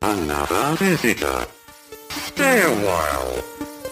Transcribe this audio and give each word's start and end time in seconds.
Another 0.00 0.76
visitor. 0.78 1.44
Stay 2.08 2.62
a 2.62 2.70
while. 2.70 3.42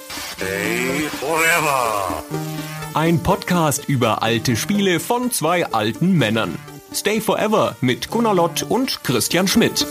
Stay 0.08 1.08
forever. 1.08 2.22
Ein 2.94 3.20
Podcast 3.22 3.88
über 3.88 4.22
alte 4.22 4.54
Spiele 4.54 5.00
von 5.00 5.32
zwei 5.32 5.66
alten 5.66 6.12
Männern. 6.12 6.56
Stay 6.94 7.20
Forever 7.20 7.74
mit 7.80 8.08
Gunnar 8.08 8.34
Lott 8.34 8.62
und 8.62 9.02
Christian 9.02 9.48
Schmidt. 9.48 9.84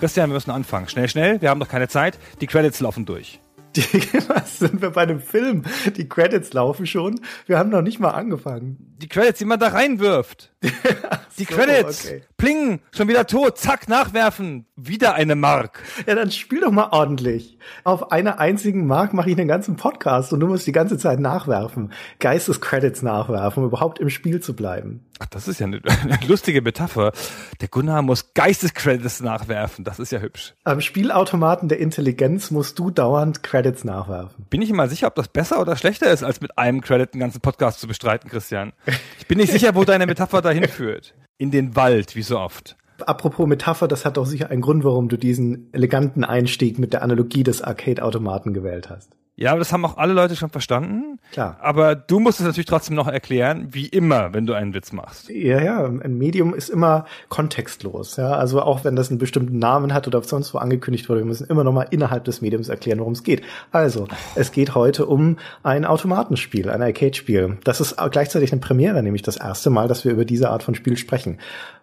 Christian, 0.00 0.28
wir 0.28 0.34
müssen 0.34 0.50
anfangen. 0.50 0.88
Schnell, 0.88 1.08
schnell, 1.08 1.40
wir 1.40 1.50
haben 1.50 1.60
doch 1.60 1.68
keine 1.68 1.86
Zeit. 1.86 2.18
Die 2.40 2.48
Credits 2.48 2.80
laufen 2.80 3.06
durch. 3.06 3.40
Die, 3.76 3.82
was 4.28 4.60
sind 4.60 4.80
wir 4.82 4.90
bei 4.90 5.02
einem 5.02 5.20
Film? 5.20 5.62
Die 5.96 6.08
Credits 6.08 6.52
laufen 6.52 6.86
schon. 6.86 7.20
Wir 7.46 7.58
haben 7.58 7.70
noch 7.70 7.82
nicht 7.82 7.98
mal 7.98 8.10
angefangen. 8.10 8.94
Die 8.98 9.08
Credits, 9.08 9.40
die 9.40 9.44
man 9.44 9.58
da 9.58 9.68
reinwirft. 9.68 10.52
die 10.62 11.44
so, 11.44 11.54
Credits. 11.54 12.06
okay. 12.06 12.22
Pling, 12.36 12.80
schon 12.92 13.08
wieder 13.08 13.26
tot. 13.26 13.58
Zack, 13.58 13.88
nachwerfen. 13.88 14.66
Wieder 14.76 15.14
eine 15.14 15.34
Mark. 15.34 15.82
Ja, 16.06 16.14
dann 16.14 16.30
spiel 16.30 16.60
doch 16.60 16.70
mal 16.70 16.90
ordentlich. 16.92 17.58
Auf 17.82 18.12
einer 18.12 18.38
einzigen 18.38 18.86
Mark 18.86 19.12
mache 19.12 19.30
ich 19.30 19.38
einen 19.38 19.48
ganzen 19.48 19.76
Podcast 19.76 20.32
und 20.32 20.40
du 20.40 20.46
musst 20.46 20.66
die 20.66 20.72
ganze 20.72 20.96
Zeit 20.96 21.18
nachwerfen. 21.18 21.92
Geistescredits 22.20 23.02
nachwerfen, 23.02 23.62
um 23.62 23.68
überhaupt 23.68 23.98
im 23.98 24.10
Spiel 24.10 24.40
zu 24.40 24.54
bleiben. 24.54 25.04
Ach, 25.18 25.26
das 25.26 25.48
ist 25.48 25.60
ja 25.60 25.66
eine, 25.66 25.80
eine 26.02 26.18
lustige 26.26 26.62
Metapher. 26.62 27.12
Der 27.60 27.68
Gunnar 27.68 28.02
muss 28.02 28.34
Geistescredits 28.34 29.20
nachwerfen. 29.20 29.84
Das 29.84 29.98
ist 29.98 30.12
ja 30.12 30.20
hübsch. 30.20 30.54
Am 30.64 30.80
Spielautomaten 30.80 31.68
der 31.68 31.78
Intelligenz 31.78 32.50
musst 32.50 32.78
du 32.78 32.90
dauernd 32.90 33.42
Credits 33.42 33.63
nachwerfen. 33.84 34.46
Bin 34.50 34.62
ich 34.62 34.70
immer 34.70 34.88
sicher, 34.88 35.06
ob 35.06 35.14
das 35.14 35.28
besser 35.28 35.60
oder 35.60 35.76
schlechter 35.76 36.10
ist, 36.10 36.22
als 36.22 36.40
mit 36.40 36.56
einem 36.58 36.80
Credit 36.80 37.12
einen 37.12 37.20
ganzen 37.20 37.40
Podcast 37.40 37.80
zu 37.80 37.86
bestreiten, 37.86 38.30
Christian. 38.30 38.72
Ich 39.18 39.26
bin 39.26 39.38
nicht 39.38 39.52
sicher, 39.52 39.74
wo 39.74 39.84
deine 39.84 40.06
Metapher 40.06 40.42
dahin 40.42 40.68
führt. 40.68 41.14
In 41.38 41.50
den 41.50 41.74
Wald, 41.76 42.14
wie 42.14 42.22
so 42.22 42.38
oft. 42.38 42.76
Apropos 43.06 43.46
Metapher, 43.48 43.88
das 43.88 44.04
hat 44.04 44.16
doch 44.16 44.26
sicher 44.26 44.50
einen 44.50 44.62
Grund, 44.62 44.84
warum 44.84 45.08
du 45.08 45.16
diesen 45.16 45.72
eleganten 45.72 46.24
Einstieg 46.24 46.78
mit 46.78 46.92
der 46.92 47.02
Analogie 47.02 47.42
des 47.42 47.62
Arcade-Automaten 47.62 48.54
gewählt 48.54 48.88
hast. 48.90 49.16
Ja, 49.36 49.50
aber 49.50 49.58
das 49.58 49.72
haben 49.72 49.84
auch 49.84 49.96
alle 49.96 50.12
Leute 50.12 50.36
schon 50.36 50.50
verstanden. 50.50 51.18
Klar. 51.32 51.56
Aber 51.60 51.96
du 51.96 52.20
musst 52.20 52.38
es 52.38 52.46
natürlich 52.46 52.66
trotzdem 52.66 52.94
noch 52.94 53.08
erklären, 53.08 53.66
wie 53.70 53.86
immer, 53.86 54.32
wenn 54.32 54.46
du 54.46 54.52
einen 54.52 54.74
Witz 54.74 54.92
machst. 54.92 55.28
Ja, 55.28 55.60
ja, 55.60 55.84
ein 55.84 56.16
Medium 56.16 56.54
ist 56.54 56.68
immer 56.68 57.06
kontextlos. 57.28 58.16
Ja, 58.16 58.32
also 58.32 58.62
auch 58.62 58.84
wenn 58.84 58.94
das 58.94 59.10
einen 59.10 59.18
bestimmten 59.18 59.58
Namen 59.58 59.92
hat 59.92 60.06
oder 60.06 60.22
sonst 60.22 60.54
wo 60.54 60.58
angekündigt 60.58 61.08
wurde, 61.08 61.22
wir 61.22 61.26
müssen 61.26 61.48
immer 61.48 61.64
noch 61.64 61.72
mal 61.72 61.88
innerhalb 61.90 62.24
des 62.24 62.42
Mediums 62.42 62.68
erklären, 62.68 63.00
worum 63.00 63.14
es 63.14 63.24
geht. 63.24 63.42
Also, 63.72 64.06
es 64.36 64.52
geht 64.52 64.76
heute 64.76 65.06
um 65.06 65.38
ein 65.64 65.84
Automatenspiel, 65.84 66.70
ein 66.70 66.82
Arcade-Spiel. 66.82 67.58
Das 67.64 67.80
ist 67.80 67.96
gleichzeitig 68.10 68.52
eine 68.52 68.60
Premiere, 68.60 69.02
nämlich 69.02 69.22
das 69.22 69.36
erste 69.36 69.70
Mal, 69.70 69.88
dass 69.88 70.04
wir 70.04 70.12
über 70.12 70.24
diese 70.24 70.50
Art 70.50 70.62
von 70.62 70.76
Spiel 70.76 70.96
sprechen. 70.96 71.38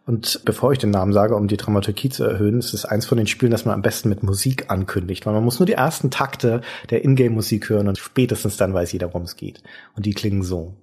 Und 0.06 0.42
bevor 0.46 0.72
ich 0.72 0.80
den 0.80 0.90
Namen 0.90 1.14
sage, 1.14 1.36
um 1.36 1.48
die 1.48 1.58
Dramaturgie 1.58 2.10
zu 2.10 2.24
erhöhen, 2.24 2.58
ist 2.58 2.74
es 2.74 2.86
eins 2.86 3.06
von 3.06 3.20
den 3.20 3.28
Spielen, 3.28 3.52
das 3.52 3.66
man 3.66 3.76
am 3.76 3.84
besten 3.84 4.10
mit 4.10 4.24
Musik 4.24 4.72
ankündigt, 4.72 5.26
weil 5.26 5.34
man 5.34 5.44
muss 5.44 5.60
nur 5.60 5.68
die 5.68 5.74
ersten 5.74 6.10
Takte 6.10 6.62
der 6.90 7.06
Ingame-Musik 7.06 7.70
hören 7.70 7.88
und 7.88 8.00
spätestens 8.00 8.58
dann 8.58 8.74
weiß 8.74 8.92
jeder, 8.94 9.10
worum 9.10 9.24
es 9.24 9.36
geht. 9.36 9.62
Und 9.96 10.08
die 10.08 10.14
klingen 10.14 10.42
so. 10.42 10.74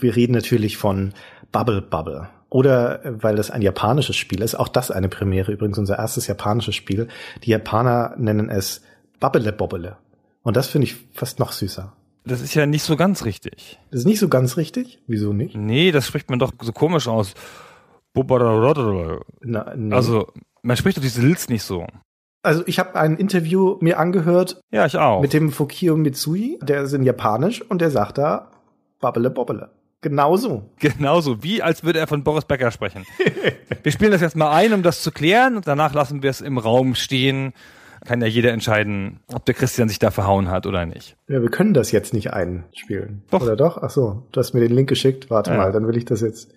Wir 0.00 0.16
reden 0.16 0.32
natürlich 0.32 0.78
von 0.78 1.12
Bubble 1.52 1.82
Bubble. 1.82 2.28
Oder 2.48 3.04
äh, 3.04 3.22
weil 3.22 3.36
das 3.36 3.50
ein 3.50 3.62
japanisches 3.62 4.16
Spiel 4.16 4.40
ist, 4.40 4.54
auch 4.54 4.68
das 4.68 4.90
eine 4.90 5.08
Premiere, 5.08 5.52
übrigens 5.52 5.78
unser 5.78 5.98
erstes 5.98 6.26
japanisches 6.28 6.74
Spiel. 6.74 7.08
Die 7.42 7.50
Japaner 7.50 8.14
nennen 8.16 8.48
es 8.48 8.82
Bubble 9.32 9.52
Bobble. 9.52 9.96
Und 10.42 10.54
das 10.56 10.68
finde 10.68 10.86
ich 10.86 10.96
fast 11.12 11.38
noch 11.38 11.52
süßer. 11.52 11.94
Das 12.26 12.42
ist 12.42 12.52
ja 12.54 12.66
nicht 12.66 12.82
so 12.82 12.94
ganz 12.96 13.24
richtig. 13.24 13.78
Das 13.90 14.00
ist 14.00 14.06
nicht 14.06 14.18
so 14.18 14.28
ganz 14.28 14.58
richtig. 14.58 15.00
Wieso 15.06 15.32
nicht? 15.32 15.56
Nee, 15.56 15.92
das 15.92 16.06
spricht 16.06 16.28
man 16.28 16.38
doch 16.38 16.52
so 16.60 16.72
komisch 16.72 17.08
aus. 17.08 17.32
Na, 18.14 19.72
nee. 19.74 19.94
Also, 19.94 20.26
man 20.62 20.76
spricht 20.76 20.98
doch 20.98 21.02
diese 21.02 21.22
Lils 21.22 21.48
nicht 21.48 21.62
so. 21.62 21.86
also 22.42 22.62
ich 22.66 22.78
habe 22.78 22.96
ein 22.96 23.16
Interview 23.16 23.78
mir 23.80 23.98
angehört 23.98 24.60
Ja, 24.70 24.84
ich 24.84 24.96
auch. 24.98 25.22
mit 25.22 25.32
dem 25.32 25.50
Fukio 25.52 25.96
Mitsui, 25.96 26.58
der 26.62 26.82
ist 26.82 26.92
in 26.92 27.02
Japanisch 27.02 27.62
und 27.62 27.80
der 27.80 27.90
sagt 27.90 28.18
da 28.18 28.50
Bubble 29.00 29.30
Bobble. 29.30 29.70
Genauso. 30.02 30.68
Genauso, 30.78 31.42
wie 31.42 31.62
als 31.62 31.82
würde 31.82 31.98
er 31.98 32.06
von 32.06 32.22
Boris 32.24 32.44
Becker 32.44 32.70
sprechen. 32.70 33.06
wir 33.82 33.90
spielen 33.90 34.12
das 34.12 34.20
jetzt 34.20 34.36
mal 34.36 34.50
ein, 34.52 34.74
um 34.74 34.82
das 34.82 35.02
zu 35.02 35.10
klären, 35.10 35.56
und 35.56 35.66
danach 35.66 35.94
lassen 35.94 36.22
wir 36.22 36.28
es 36.28 36.42
im 36.42 36.58
Raum 36.58 36.94
stehen 36.94 37.54
kann 38.04 38.20
ja 38.20 38.26
jeder 38.26 38.52
entscheiden, 38.52 39.20
ob 39.32 39.44
der 39.44 39.54
Christian 39.54 39.88
sich 39.88 39.98
da 39.98 40.10
verhauen 40.10 40.50
hat 40.50 40.66
oder 40.66 40.86
nicht. 40.86 41.16
Ja, 41.28 41.40
wir 41.40 41.50
können 41.50 41.74
das 41.74 41.90
jetzt 41.90 42.12
nicht 42.12 42.32
einspielen. 42.32 43.22
Doch. 43.30 43.42
Oder 43.42 43.56
doch? 43.56 43.78
Ach 43.82 43.90
so, 43.90 44.26
du 44.32 44.40
hast 44.40 44.52
mir 44.54 44.60
den 44.60 44.72
Link 44.72 44.88
geschickt. 44.88 45.30
Warte 45.30 45.50
ja. 45.50 45.56
mal, 45.56 45.72
dann 45.72 45.86
will 45.86 45.96
ich 45.96 46.04
das 46.04 46.20
jetzt. 46.20 46.52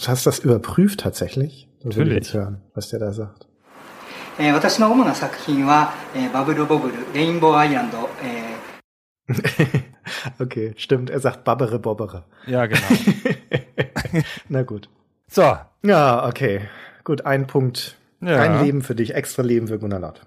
Du 0.00 0.08
hast 0.08 0.26
das 0.26 0.38
überprüft 0.40 1.00
tatsächlich? 1.00 1.68
Dann 1.80 1.90
Natürlich. 1.90 2.08
Will 2.08 2.12
ich 2.18 2.24
jetzt 2.24 2.34
hören, 2.34 2.62
was 2.74 2.88
der 2.88 2.98
da 2.98 3.12
sagt. 3.12 3.46
okay, 10.40 10.72
stimmt. 10.76 11.10
Er 11.10 11.20
sagt 11.20 11.44
Babbere 11.44 11.78
Bobbere. 11.78 12.24
Ja, 12.46 12.66
genau. 12.66 12.80
Na 14.48 14.62
gut. 14.62 14.88
So. 15.28 15.56
Ja, 15.82 16.26
okay. 16.26 16.62
Gut, 17.04 17.26
ein 17.26 17.46
Punkt. 17.46 17.96
Ja. 18.20 18.40
Ein 18.40 18.64
Leben 18.64 18.82
für 18.82 18.94
dich, 18.94 19.14
extra 19.14 19.42
Leben 19.42 19.68
für 19.68 19.78
Gunnar 19.78 20.00
Lott 20.00 20.22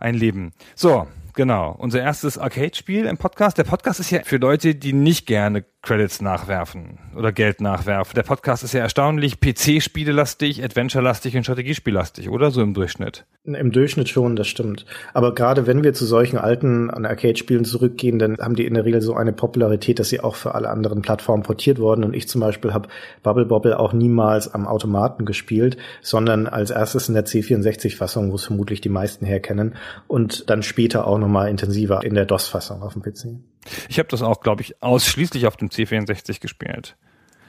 ein 0.00 0.14
Leben. 0.14 0.52
So, 0.74 1.06
genau. 1.34 1.74
Unser 1.78 2.00
erstes 2.00 2.38
Arcade-Spiel 2.38 3.06
im 3.06 3.16
Podcast. 3.18 3.58
Der 3.58 3.64
Podcast 3.64 4.00
ist 4.00 4.10
ja 4.10 4.22
für 4.24 4.36
Leute, 4.38 4.74
die 4.74 4.92
nicht 4.92 5.26
gerne 5.26 5.64
Credits 5.86 6.20
nachwerfen 6.20 6.98
oder 7.16 7.30
Geld 7.30 7.60
nachwerfen. 7.60 8.14
Der 8.16 8.24
Podcast 8.24 8.64
ist 8.64 8.74
ja 8.74 8.80
erstaunlich 8.80 9.38
PC-spielelastig, 9.40 10.62
Adventure-lastig 10.64 11.36
und 11.36 11.44
Strategiespiellastig, 11.44 12.28
oder? 12.28 12.50
So 12.50 12.60
im 12.60 12.74
Durchschnitt. 12.74 13.24
Im 13.44 13.70
Durchschnitt 13.70 14.08
schon, 14.08 14.34
das 14.34 14.48
stimmt. 14.48 14.84
Aber 15.14 15.32
gerade 15.32 15.68
wenn 15.68 15.84
wir 15.84 15.94
zu 15.94 16.04
solchen 16.04 16.38
alten 16.38 16.90
Arcade-Spielen 16.90 17.64
zurückgehen, 17.64 18.18
dann 18.18 18.36
haben 18.38 18.56
die 18.56 18.66
in 18.66 18.74
der 18.74 18.84
Regel 18.84 19.00
so 19.00 19.14
eine 19.14 19.32
Popularität, 19.32 20.00
dass 20.00 20.08
sie 20.08 20.18
auch 20.18 20.34
für 20.34 20.56
alle 20.56 20.68
anderen 20.70 21.02
Plattformen 21.02 21.44
portiert 21.44 21.78
wurden. 21.78 22.02
Und 22.02 22.14
ich 22.14 22.28
zum 22.28 22.40
Beispiel 22.40 22.74
habe 22.74 22.88
Bubble 23.22 23.46
Bobble 23.46 23.78
auch 23.78 23.92
niemals 23.92 24.52
am 24.52 24.66
Automaten 24.66 25.24
gespielt, 25.24 25.76
sondern 26.02 26.48
als 26.48 26.70
erstes 26.70 27.08
in 27.08 27.14
der 27.14 27.26
C64-Fassung, 27.26 28.32
wo 28.32 28.34
es 28.34 28.44
vermutlich 28.44 28.80
die 28.80 28.88
meisten 28.88 29.24
herkennen, 29.24 29.76
und 30.08 30.50
dann 30.50 30.64
später 30.64 31.06
auch 31.06 31.18
nochmal 31.18 31.48
intensiver 31.48 32.02
in 32.02 32.14
der 32.14 32.24
DOS-Fassung 32.24 32.82
auf 32.82 32.94
dem 32.94 33.02
PC. 33.02 33.38
Ich 33.88 33.98
habe 33.98 34.08
das 34.08 34.22
auch, 34.22 34.40
glaube 34.40 34.62
ich, 34.62 34.82
ausschließlich 34.82 35.46
auf 35.46 35.56
dem 35.56 35.68
C64 35.68 36.40
gespielt. 36.40 36.96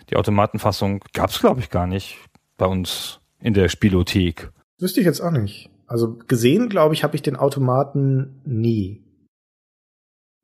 Die 0.09 0.15
Automatenfassung 0.15 1.03
gab's, 1.13 1.39
glaube 1.39 1.59
ich, 1.59 1.69
gar 1.69 1.87
nicht 1.87 2.17
bei 2.57 2.65
uns 2.65 3.19
in 3.39 3.53
der 3.53 3.69
Spielothek. 3.69 4.51
Wüsste 4.79 4.99
ich 4.99 5.05
jetzt 5.05 5.21
auch 5.21 5.31
nicht. 5.31 5.69
Also 5.85 6.17
gesehen, 6.27 6.69
glaube 6.69 6.93
ich, 6.93 7.03
habe 7.03 7.15
ich 7.15 7.21
den 7.21 7.35
Automaten 7.35 8.41
nie. 8.45 9.03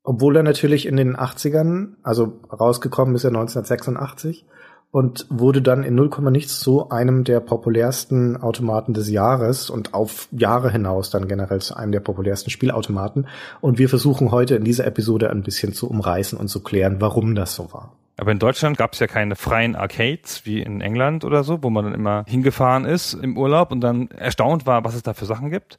Obwohl 0.04 0.36
er 0.36 0.44
natürlich 0.44 0.86
in 0.86 0.98
den 0.98 1.16
80ern, 1.16 1.96
also 2.04 2.42
rausgekommen 2.52 3.16
ist 3.16 3.24
er 3.24 3.30
1986 3.30 4.46
und 4.94 5.26
wurde 5.32 5.64
dann 5.64 5.84
in 5.84 5.96
0, 5.96 6.12
nichts 6.30 6.60
zu 6.60 6.92
einem 6.92 7.24
der 7.24 7.40
populärsten 7.40 8.38
Automaten 8.38 8.94
des 8.94 9.10
Jahres 9.10 9.72
und 9.72 9.96
auf 9.96 10.28
Jahre 10.32 10.72
hinaus 10.72 11.10
dann 11.10 11.28
generell 11.28 11.62
zu 11.62 11.76
einem 11.76 11.92
der 11.92 12.00
populärsten 12.00 12.52
Spielautomaten. 12.52 13.28
Und 13.60 13.80
wir 13.80 13.90
versuchen 13.90 14.30
heute 14.30 14.56
in 14.56 14.64
dieser 14.64 14.86
Episode 14.86 15.32
ein 15.32 15.42
bisschen 15.42 15.74
zu 15.74 15.90
umreißen 15.90 16.38
und 16.38 16.48
zu 16.48 16.62
klären, 16.62 16.98
warum 17.00 17.34
das 17.34 17.56
so 17.56 17.74
war. 17.74 17.92
Aber 18.16 18.32
in 18.32 18.38
Deutschland 18.38 18.78
gab's 18.78 19.00
ja 19.00 19.08
keine 19.08 19.36
freien 19.36 19.76
Arcades 19.76 20.46
wie 20.46 20.62
in 20.62 20.82
England 20.82 21.26
oder 21.26 21.44
so, 21.44 21.64
wo 21.64 21.72
man 21.72 21.86
dann 21.86 21.94
immer 21.96 22.26
hingefahren 22.28 22.86
ist 22.86 23.14
im 23.14 23.38
Urlaub 23.38 23.72
und 23.72 23.82
dann 23.82 24.10
erstaunt 24.12 24.68
war, 24.68 24.84
was 24.84 24.94
es 24.94 25.02
da 25.02 25.14
für 25.14 25.26
Sachen 25.26 25.50
gibt, 25.50 25.78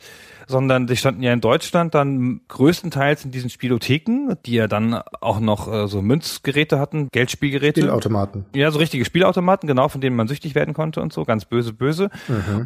sondern 0.49 0.89
die 0.89 0.97
standen 0.97 1.23
ja 1.23 1.33
in 1.33 1.41
Deutschland 1.41 1.95
dann 1.95 2.41
größtenteils 2.49 3.25
in 3.25 3.31
diesen 3.31 3.51
Spielotheken, 3.51 4.37
die 4.47 4.55
ja 4.55 4.67
dann 4.67 5.01
auch 5.21 5.39
noch 5.39 5.73
äh, 5.73 5.87
so 5.87 6.03
Münzgeräte 6.03 6.81
hatten, 6.81 7.09
Geldspielgeräte. 7.13 7.83
Spielautomaten. 7.83 8.47
Ja, 8.55 8.71
so 8.73 8.81
richtige 8.81 9.05
Spielautomaten, 9.05 9.69
genau, 9.69 9.89
von 9.89 10.01
denen 10.01 10.17
man 10.17 10.27
süchtig 10.27 10.57
werden 10.57 10.75
konnte 10.75 11.01
und 11.01 11.13
so, 11.13 11.25
ganz 11.25 11.45
böse, 11.45 11.73
böse, 11.73 12.11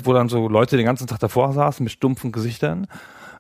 wo 0.03 0.15
dann 0.15 0.31
so 0.31 0.49
Leute 0.49 0.79
den 0.79 0.87
ganzen 0.87 1.07
Tag 1.07 1.19
davor 1.19 1.53
saßen 1.53 1.85
mit 1.85 1.93
stumpfen 1.93 2.33
Gesichtern. 2.33 2.87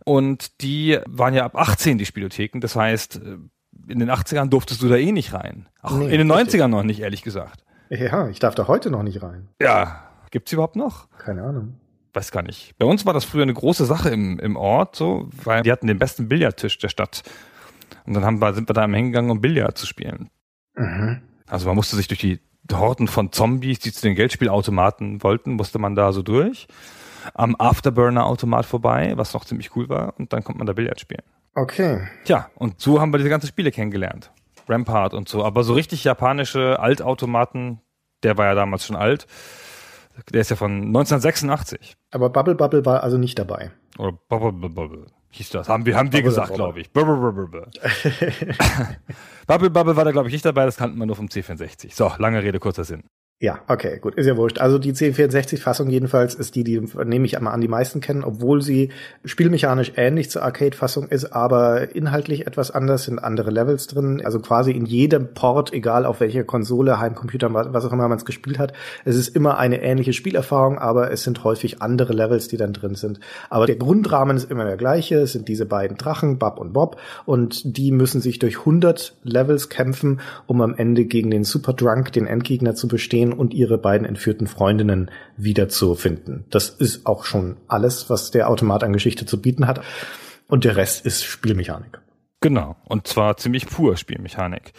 Und 0.04 0.62
die 0.62 0.98
waren 1.06 1.34
ja 1.34 1.44
ab 1.44 1.56
18 1.56 1.98
die 1.98 2.06
Spielotheken, 2.06 2.60
das 2.60 2.76
heißt, 2.76 3.16
äh, 3.16 3.36
in 3.86 3.98
den 3.98 4.10
80ern 4.10 4.48
durftest 4.48 4.82
du 4.82 4.88
da 4.88 4.96
eh 4.96 5.12
nicht 5.12 5.32
rein. 5.32 5.66
Auch 5.82 5.92
Nee, 5.92 6.04
in 6.06 6.18
den 6.18 6.30
richtig. 6.30 6.60
90ern 6.60 6.68
noch 6.68 6.82
nicht, 6.82 7.00
ehrlich 7.00 7.22
gesagt. 7.22 7.64
Ja, 7.90 8.28
ich 8.28 8.38
darf 8.38 8.54
da 8.54 8.68
heute 8.68 8.90
noch 8.90 9.02
nicht 9.02 9.22
rein. 9.22 9.48
Ja, 9.60 10.02
gibt's 10.30 10.52
überhaupt 10.52 10.76
noch? 10.76 11.08
Keine 11.18 11.42
Ahnung. 11.42 11.74
Weiß 12.12 12.30
gar 12.32 12.42
nicht. 12.42 12.74
Bei 12.78 12.86
uns 12.86 13.06
war 13.06 13.12
das 13.14 13.24
früher 13.24 13.42
eine 13.44 13.54
große 13.54 13.84
Sache 13.86 14.10
im, 14.10 14.38
im 14.40 14.56
Ort, 14.56 14.96
so, 14.96 15.28
weil 15.44 15.62
die 15.62 15.70
hatten 15.72 15.86
den 15.86 15.98
besten 15.98 16.28
Billardtisch 16.28 16.78
der 16.78 16.88
Stadt. 16.88 17.22
Und 18.06 18.14
dann 18.14 18.24
haben 18.24 18.40
wir, 18.40 18.52
sind 18.54 18.68
wir 18.68 18.72
da 18.74 18.86
hingegangen, 18.86 19.30
um 19.30 19.40
Billard 19.40 19.76
zu 19.78 19.86
spielen. 19.86 20.30
Mhm. 20.74 21.20
Also 21.46 21.66
man 21.66 21.76
musste 21.76 21.96
sich 21.96 22.08
durch 22.08 22.20
die 22.20 22.40
Horden 22.72 23.08
von 23.08 23.32
Zombies, 23.32 23.78
die 23.78 23.92
zu 23.92 24.02
den 24.02 24.14
Geldspielautomaten 24.14 25.22
wollten, 25.22 25.52
musste 25.54 25.78
man 25.78 25.94
da 25.94 26.12
so 26.12 26.22
durch. 26.22 26.66
am 27.34 27.56
Afterburner-Automat 27.58 28.66
vorbei, 28.66 29.12
was 29.16 29.32
noch 29.34 29.44
ziemlich 29.44 29.74
cool 29.76 29.88
war, 29.88 30.14
und 30.18 30.32
dann 30.32 30.42
kommt 30.44 30.58
man 30.58 30.66
da 30.66 30.72
Billard 30.72 31.00
spielen. 31.00 31.22
Okay. 31.58 32.06
Tja, 32.24 32.50
und 32.54 32.80
so 32.80 33.00
haben 33.00 33.12
wir 33.12 33.18
diese 33.18 33.30
ganzen 33.30 33.48
Spiele 33.48 33.72
kennengelernt. 33.72 34.30
Rampart 34.68 35.12
und 35.12 35.28
so. 35.28 35.44
Aber 35.44 35.64
so 35.64 35.72
richtig 35.72 36.04
japanische 36.04 36.78
Altautomaten, 36.78 37.80
der 38.22 38.38
war 38.38 38.46
ja 38.46 38.54
damals 38.54 38.86
schon 38.86 38.94
alt. 38.94 39.26
Der 40.32 40.40
ist 40.40 40.50
ja 40.50 40.56
von 40.56 40.72
1986. 40.72 41.96
Aber 42.12 42.30
Bubble 42.30 42.54
Bubble 42.54 42.86
war 42.86 43.02
also 43.02 43.18
nicht 43.18 43.40
dabei. 43.40 43.72
Oder 43.98 44.12
Bubble 44.12 44.52
Bubble 44.52 44.70
Bubble 44.70 45.06
hieß 45.30 45.50
das. 45.50 45.68
Haben 45.68 45.84
wir, 45.84 45.96
haben 45.96 46.12
wir 46.12 46.22
gesagt, 46.22 46.54
glaube 46.54 46.80
ich. 46.80 46.92
Bubble 46.92 47.16
Bubble 47.16 47.48
Bubble. 47.48 47.70
Bubble 49.48 49.70
Bubble 49.70 49.96
war 49.96 50.04
da, 50.04 50.12
glaube 50.12 50.28
ich, 50.28 50.32
nicht 50.32 50.44
dabei. 50.44 50.64
Das 50.64 50.76
kannten 50.76 50.96
wir 50.96 51.06
nur 51.06 51.16
vom 51.16 51.26
C64. 51.26 51.92
So, 51.92 52.12
lange 52.18 52.40
Rede, 52.40 52.60
kurzer 52.60 52.84
Sinn. 52.84 53.02
Ja, 53.40 53.60
okay, 53.68 54.00
gut, 54.00 54.16
ist 54.16 54.26
ja 54.26 54.36
wurscht. 54.36 54.58
Also 54.58 54.80
die 54.80 54.92
C64-Fassung 54.92 55.88
jedenfalls 55.90 56.34
ist 56.34 56.56
die, 56.56 56.64
die 56.64 56.80
nehme 57.04 57.24
ich 57.24 57.36
einmal 57.36 57.54
an, 57.54 57.60
die 57.60 57.68
meisten 57.68 58.00
kennen, 58.00 58.24
obwohl 58.24 58.62
sie 58.62 58.90
spielmechanisch 59.24 59.92
ähnlich 59.94 60.28
zur 60.28 60.42
Arcade-Fassung 60.42 61.06
ist, 61.06 61.26
aber 61.26 61.94
inhaltlich 61.94 62.48
etwas 62.48 62.72
anders, 62.72 63.04
sind 63.04 63.20
andere 63.20 63.52
Levels 63.52 63.86
drin. 63.86 64.20
Also 64.24 64.40
quasi 64.40 64.72
in 64.72 64.86
jedem 64.86 65.34
Port, 65.34 65.72
egal 65.72 66.04
auf 66.04 66.18
welcher 66.18 66.42
Konsole, 66.42 66.98
Heimcomputer, 66.98 67.54
was 67.54 67.84
auch 67.84 67.92
immer 67.92 68.08
man 68.08 68.18
es 68.18 68.24
gespielt 68.24 68.58
hat, 68.58 68.72
es 69.04 69.14
ist 69.14 69.36
immer 69.36 69.56
eine 69.56 69.82
ähnliche 69.82 70.14
Spielerfahrung, 70.14 70.80
aber 70.80 71.12
es 71.12 71.22
sind 71.22 71.44
häufig 71.44 71.80
andere 71.80 72.14
Levels, 72.14 72.48
die 72.48 72.56
dann 72.56 72.72
drin 72.72 72.96
sind. 72.96 73.20
Aber 73.50 73.66
der 73.66 73.76
Grundrahmen 73.76 74.36
ist 74.36 74.50
immer 74.50 74.64
der 74.64 74.76
gleiche, 74.76 75.14
es 75.20 75.30
sind 75.30 75.46
diese 75.46 75.64
beiden 75.64 75.96
Drachen, 75.96 76.40
Bab 76.40 76.58
und 76.58 76.72
Bob, 76.72 77.00
und 77.24 77.76
die 77.78 77.92
müssen 77.92 78.20
sich 78.20 78.40
durch 78.40 78.58
100 78.58 79.14
Levels 79.22 79.68
kämpfen, 79.68 80.22
um 80.48 80.60
am 80.60 80.74
Ende 80.74 81.04
gegen 81.04 81.30
den 81.30 81.44
Super 81.44 81.72
Drunk, 81.72 82.10
den 82.10 82.26
Endgegner, 82.26 82.74
zu 82.74 82.88
bestehen 82.88 83.27
und 83.32 83.54
ihre 83.54 83.78
beiden 83.78 84.06
entführten 84.06 84.46
Freundinnen 84.46 85.10
wiederzufinden. 85.36 86.44
Das 86.50 86.70
ist 86.70 87.06
auch 87.06 87.24
schon 87.24 87.56
alles, 87.68 88.10
was 88.10 88.30
der 88.30 88.48
Automat 88.48 88.84
an 88.84 88.92
Geschichte 88.92 89.26
zu 89.26 89.40
bieten 89.40 89.66
hat. 89.66 89.80
Und 90.48 90.64
der 90.64 90.76
Rest 90.76 91.04
ist 91.04 91.24
Spielmechanik. 91.24 92.00
Genau. 92.40 92.76
Und 92.84 93.06
zwar 93.06 93.36
ziemlich 93.36 93.66
pur 93.66 93.96
Spielmechanik. 93.96 94.72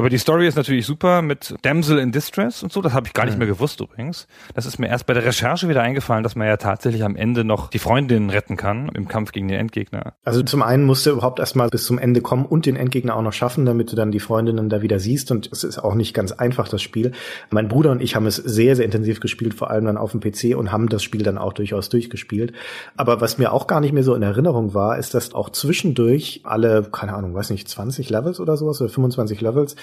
Aber 0.00 0.10
die 0.10 0.18
Story 0.18 0.46
ist 0.46 0.54
natürlich 0.54 0.86
super 0.86 1.22
mit 1.22 1.56
Damsel 1.62 1.98
in 1.98 2.12
Distress 2.12 2.62
und 2.62 2.72
so. 2.72 2.80
Das 2.80 2.92
habe 2.92 3.08
ich 3.08 3.14
gar 3.14 3.26
nicht 3.26 3.36
mehr 3.36 3.48
gewusst 3.48 3.80
übrigens. 3.80 4.28
Das 4.54 4.64
ist 4.64 4.78
mir 4.78 4.86
erst 4.86 5.06
bei 5.06 5.12
der 5.12 5.24
Recherche 5.24 5.68
wieder 5.68 5.82
eingefallen, 5.82 6.22
dass 6.22 6.36
man 6.36 6.46
ja 6.46 6.56
tatsächlich 6.56 7.02
am 7.02 7.16
Ende 7.16 7.42
noch 7.42 7.68
die 7.68 7.80
Freundin 7.80 8.30
retten 8.30 8.56
kann 8.56 8.90
im 8.94 9.08
Kampf 9.08 9.32
gegen 9.32 9.48
den 9.48 9.58
Endgegner. 9.58 10.12
Also 10.24 10.44
zum 10.44 10.62
einen 10.62 10.84
musst 10.84 11.04
du 11.04 11.10
überhaupt 11.10 11.40
erstmal 11.40 11.68
bis 11.68 11.82
zum 11.82 11.98
Ende 11.98 12.20
kommen 12.20 12.46
und 12.46 12.66
den 12.66 12.76
Endgegner 12.76 13.16
auch 13.16 13.22
noch 13.22 13.32
schaffen, 13.32 13.66
damit 13.66 13.90
du 13.90 13.96
dann 13.96 14.12
die 14.12 14.20
Freundinnen 14.20 14.68
da 14.68 14.82
wieder 14.82 15.00
siehst. 15.00 15.32
Und 15.32 15.50
es 15.50 15.64
ist 15.64 15.80
auch 15.80 15.96
nicht 15.96 16.14
ganz 16.14 16.30
einfach, 16.30 16.68
das 16.68 16.80
Spiel. 16.80 17.10
Mein 17.50 17.66
Bruder 17.66 17.90
und 17.90 18.00
ich 18.00 18.14
haben 18.14 18.26
es 18.26 18.36
sehr, 18.36 18.76
sehr 18.76 18.84
intensiv 18.84 19.18
gespielt, 19.18 19.54
vor 19.54 19.68
allem 19.68 19.86
dann 19.86 19.96
auf 19.96 20.12
dem 20.12 20.20
PC 20.20 20.56
und 20.56 20.70
haben 20.70 20.88
das 20.88 21.02
Spiel 21.02 21.24
dann 21.24 21.38
auch 21.38 21.54
durchaus 21.54 21.88
durchgespielt. 21.88 22.52
Aber 22.96 23.20
was 23.20 23.38
mir 23.38 23.52
auch 23.52 23.66
gar 23.66 23.80
nicht 23.80 23.92
mehr 23.92 24.04
so 24.04 24.14
in 24.14 24.22
Erinnerung 24.22 24.74
war, 24.74 24.96
ist, 24.96 25.14
dass 25.14 25.34
auch 25.34 25.50
zwischendurch 25.50 26.42
alle, 26.44 26.84
keine 26.84 27.14
Ahnung, 27.14 27.34
weiß 27.34 27.50
nicht, 27.50 27.68
20 27.68 28.10
Levels 28.10 28.38
oder 28.38 28.56
sowas 28.56 28.80
oder 28.80 28.90
25 28.90 29.40
Levels, 29.40 29.74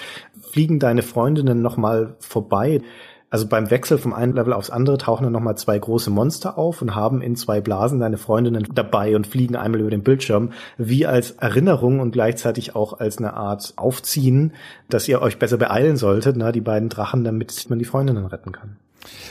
fliegen 0.52 0.78
deine 0.78 1.02
Freundinnen 1.02 1.62
nochmal 1.62 2.16
vorbei. 2.20 2.80
Also 3.28 3.48
beim 3.48 3.70
Wechsel 3.70 3.98
vom 3.98 4.12
einen 4.12 4.34
Level 4.34 4.52
aufs 4.52 4.70
andere 4.70 4.98
tauchen 4.98 5.24
dann 5.24 5.32
nochmal 5.32 5.56
zwei 5.56 5.76
große 5.78 6.10
Monster 6.10 6.56
auf 6.56 6.80
und 6.80 6.94
haben 6.94 7.20
in 7.20 7.34
zwei 7.34 7.60
Blasen 7.60 7.98
deine 7.98 8.18
Freundinnen 8.18 8.68
dabei 8.72 9.16
und 9.16 9.26
fliegen 9.26 9.56
einmal 9.56 9.80
über 9.80 9.90
den 9.90 10.04
Bildschirm, 10.04 10.52
wie 10.78 11.06
als 11.06 11.32
Erinnerung 11.32 11.98
und 11.98 12.12
gleichzeitig 12.12 12.76
auch 12.76 13.00
als 13.00 13.18
eine 13.18 13.34
Art 13.34 13.72
Aufziehen, 13.76 14.52
dass 14.88 15.08
ihr 15.08 15.20
euch 15.22 15.38
besser 15.40 15.58
beeilen 15.58 15.96
solltet, 15.96 16.36
na, 16.36 16.52
die 16.52 16.60
beiden 16.60 16.88
Drachen, 16.88 17.24
damit 17.24 17.66
man 17.68 17.80
die 17.80 17.84
Freundinnen 17.84 18.26
retten 18.26 18.52
kann. 18.52 18.76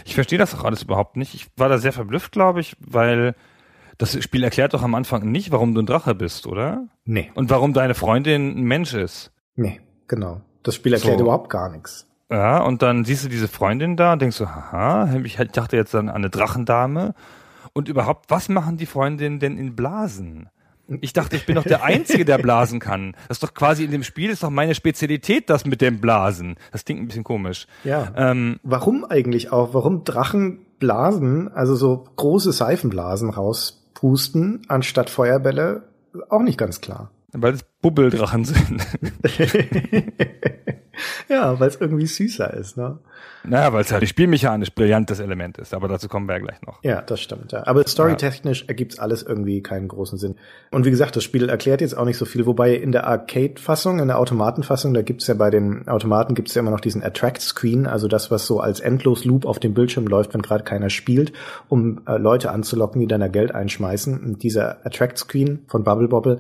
Ich 0.04 0.14
verstehe 0.16 0.40
das 0.40 0.54
auch 0.54 0.66
alles 0.66 0.84
überhaupt 0.84 1.16
nicht. 1.16 1.34
Ich 1.34 1.48
war 1.56 1.70
da 1.70 1.78
sehr 1.78 1.94
verblüfft, 1.94 2.34
glaube 2.34 2.60
ich, 2.60 2.76
weil 2.80 3.34
das 3.98 4.22
Spiel 4.22 4.44
erklärt 4.44 4.74
doch 4.74 4.84
am 4.84 4.94
Anfang 4.94 5.32
nicht, 5.32 5.52
warum 5.52 5.74
du 5.74 5.82
ein 5.82 5.86
Drache 5.86 6.16
bist, 6.16 6.48
oder? 6.48 6.86
Nee, 7.06 7.32
Und 7.34 7.50
warum 7.50 7.72
deine 7.74 7.94
Freundin 7.94 8.58
ein 8.58 8.64
Mensch 8.64 8.94
ist. 8.94 9.32
nee, 9.56 9.80
genau. 10.10 10.42
Das 10.66 10.76
Spiel 10.76 10.94
erklärt 10.94 11.20
So. 11.20 11.24
überhaupt 11.24 11.50
gar 11.50 11.70
nichts. 11.70 12.08
Ja, 12.30 12.62
und 12.64 12.82
dann 12.82 13.06
siehst 13.06 13.24
du 13.24 13.30
diese 13.30 13.48
Freundin 13.48 13.96
da 13.96 14.14
und 14.14 14.22
denkst 14.22 14.36
so, 14.36 14.48
haha, 14.50 15.16
ich 15.24 15.38
dachte 15.54 15.78
jetzt 15.78 15.94
an 15.96 16.10
eine 16.10 16.30
Drachendame. 16.30 17.14
Und 17.74 17.88
überhaupt, 17.88 18.26
was 18.30 18.50
machen 18.50 18.78
die 18.78 18.86
Freundinnen 18.88 19.40
denn 19.40 19.58
in 19.58 19.76
Blasen? 19.76 20.50
Ich 21.02 21.14
dachte, 21.14 21.36
ich 21.36 21.46
bin 21.46 21.56
doch 21.56 21.64
der 21.64 21.84
Einzige, 21.84 22.26
der 22.26 22.38
blasen 22.38 22.80
kann. 22.80 23.16
Das 23.28 23.38
ist 23.38 23.44
doch 23.44 23.54
quasi 23.54 23.84
in 23.84 23.92
dem 23.92 24.04
Spiel, 24.04 24.30
ist 24.30 24.44
doch 24.44 24.50
meine 24.50 24.76
Spezialität, 24.76 25.50
das 25.50 25.66
mit 25.66 25.82
dem 25.82 26.00
Blasen. 26.00 26.56
Das 26.72 26.86
klingt 26.86 27.02
ein 27.02 27.08
bisschen 27.08 27.24
komisch. 27.24 27.68
Ja. 27.84 28.12
Ähm, 28.16 28.60
Warum 28.64 29.04
eigentlich 29.06 29.52
auch? 29.52 29.74
Warum 29.74 30.04
Drachen 30.04 30.66
blasen, 30.80 31.52
also 31.54 31.76
so 31.76 32.06
große 32.16 32.52
Seifenblasen 32.52 33.30
rauspusten, 33.32 34.62
anstatt 34.68 35.10
Feuerbälle? 35.10 35.84
Auch 36.30 36.42
nicht 36.42 36.58
ganz 36.58 36.82
klar. 36.82 37.12
Weil 37.42 37.54
es 37.54 37.64
Bubbeldrachen 37.82 38.46
sind. 38.46 38.86
ja, 41.30 41.60
weil 41.60 41.68
es 41.70 41.76
irgendwie 41.80 42.06
süßer 42.06 42.54
ist, 42.54 42.78
ne? 42.78 43.00
Naja, 43.44 43.74
weil 43.74 43.82
es 43.82 43.92
halt 43.92 44.08
spielmechanisch 44.08 44.74
brillantes 44.74 45.20
Element 45.20 45.58
ist. 45.58 45.74
Aber 45.74 45.88
dazu 45.88 46.08
kommen 46.08 46.28
wir 46.28 46.34
ja 46.34 46.40
gleich 46.40 46.62
noch. 46.66 46.84
Ja, 46.84 47.02
das 47.02 47.22
stimmt. 47.22 47.52
Ja. 47.52 47.66
Aber 47.68 47.88
storytechnisch 47.88 48.66
ergibt's 48.68 49.00
alles 49.00 49.24
irgendwie 49.24 49.62
keinen 49.62 49.88
großen 49.88 50.18
Sinn. 50.18 50.36
Und 50.72 50.86
wie 50.86 50.92
gesagt, 50.92 51.16
das 51.16 51.24
Spiel 51.24 51.50
erklärt 51.50 51.82
jetzt 51.82 51.98
auch 51.98 52.06
nicht 52.06 52.18
so 52.18 52.26
viel, 52.26 52.46
wobei 52.46 52.76
in 52.76 52.92
der 52.92 53.08
Arcade-Fassung, 53.08 54.00
in 54.00 54.08
der 54.08 54.20
Automatenfassung, 54.20 54.94
da 54.94 55.02
gibt's 55.02 55.28
ja 55.28 55.34
bei 55.34 55.50
den 55.50 55.88
Automaten 55.88 56.36
gibt's 56.36 56.56
ja 56.56 56.62
immer 56.62 56.72
noch 56.72 56.80
diesen 56.80 57.04
Attract-Screen, 57.04 57.88
also 57.88 58.08
das, 58.08 58.32
was 58.32 58.46
so 58.46 58.60
als 58.60 58.80
Endlos-Loop 58.80 59.46
auf 59.46 59.60
dem 59.60 59.74
Bildschirm 59.74 60.08
läuft, 60.08 60.34
wenn 60.34 60.42
gerade 60.42 60.64
keiner 60.64 60.90
spielt, 60.90 61.34
um 61.70 62.02
äh, 62.08 62.18
Leute 62.18 62.52
anzulocken, 62.52 63.00
die 63.00 63.08
dann 63.08 63.22
da 63.22 63.28
Geld 63.28 63.54
einschmeißen. 63.54 64.20
Und 64.20 64.44
dieser 64.44 64.86
Attract-Screen 64.86 65.66
von 65.68 65.84
Bubble 65.84 66.08
Bobble, 66.08 66.40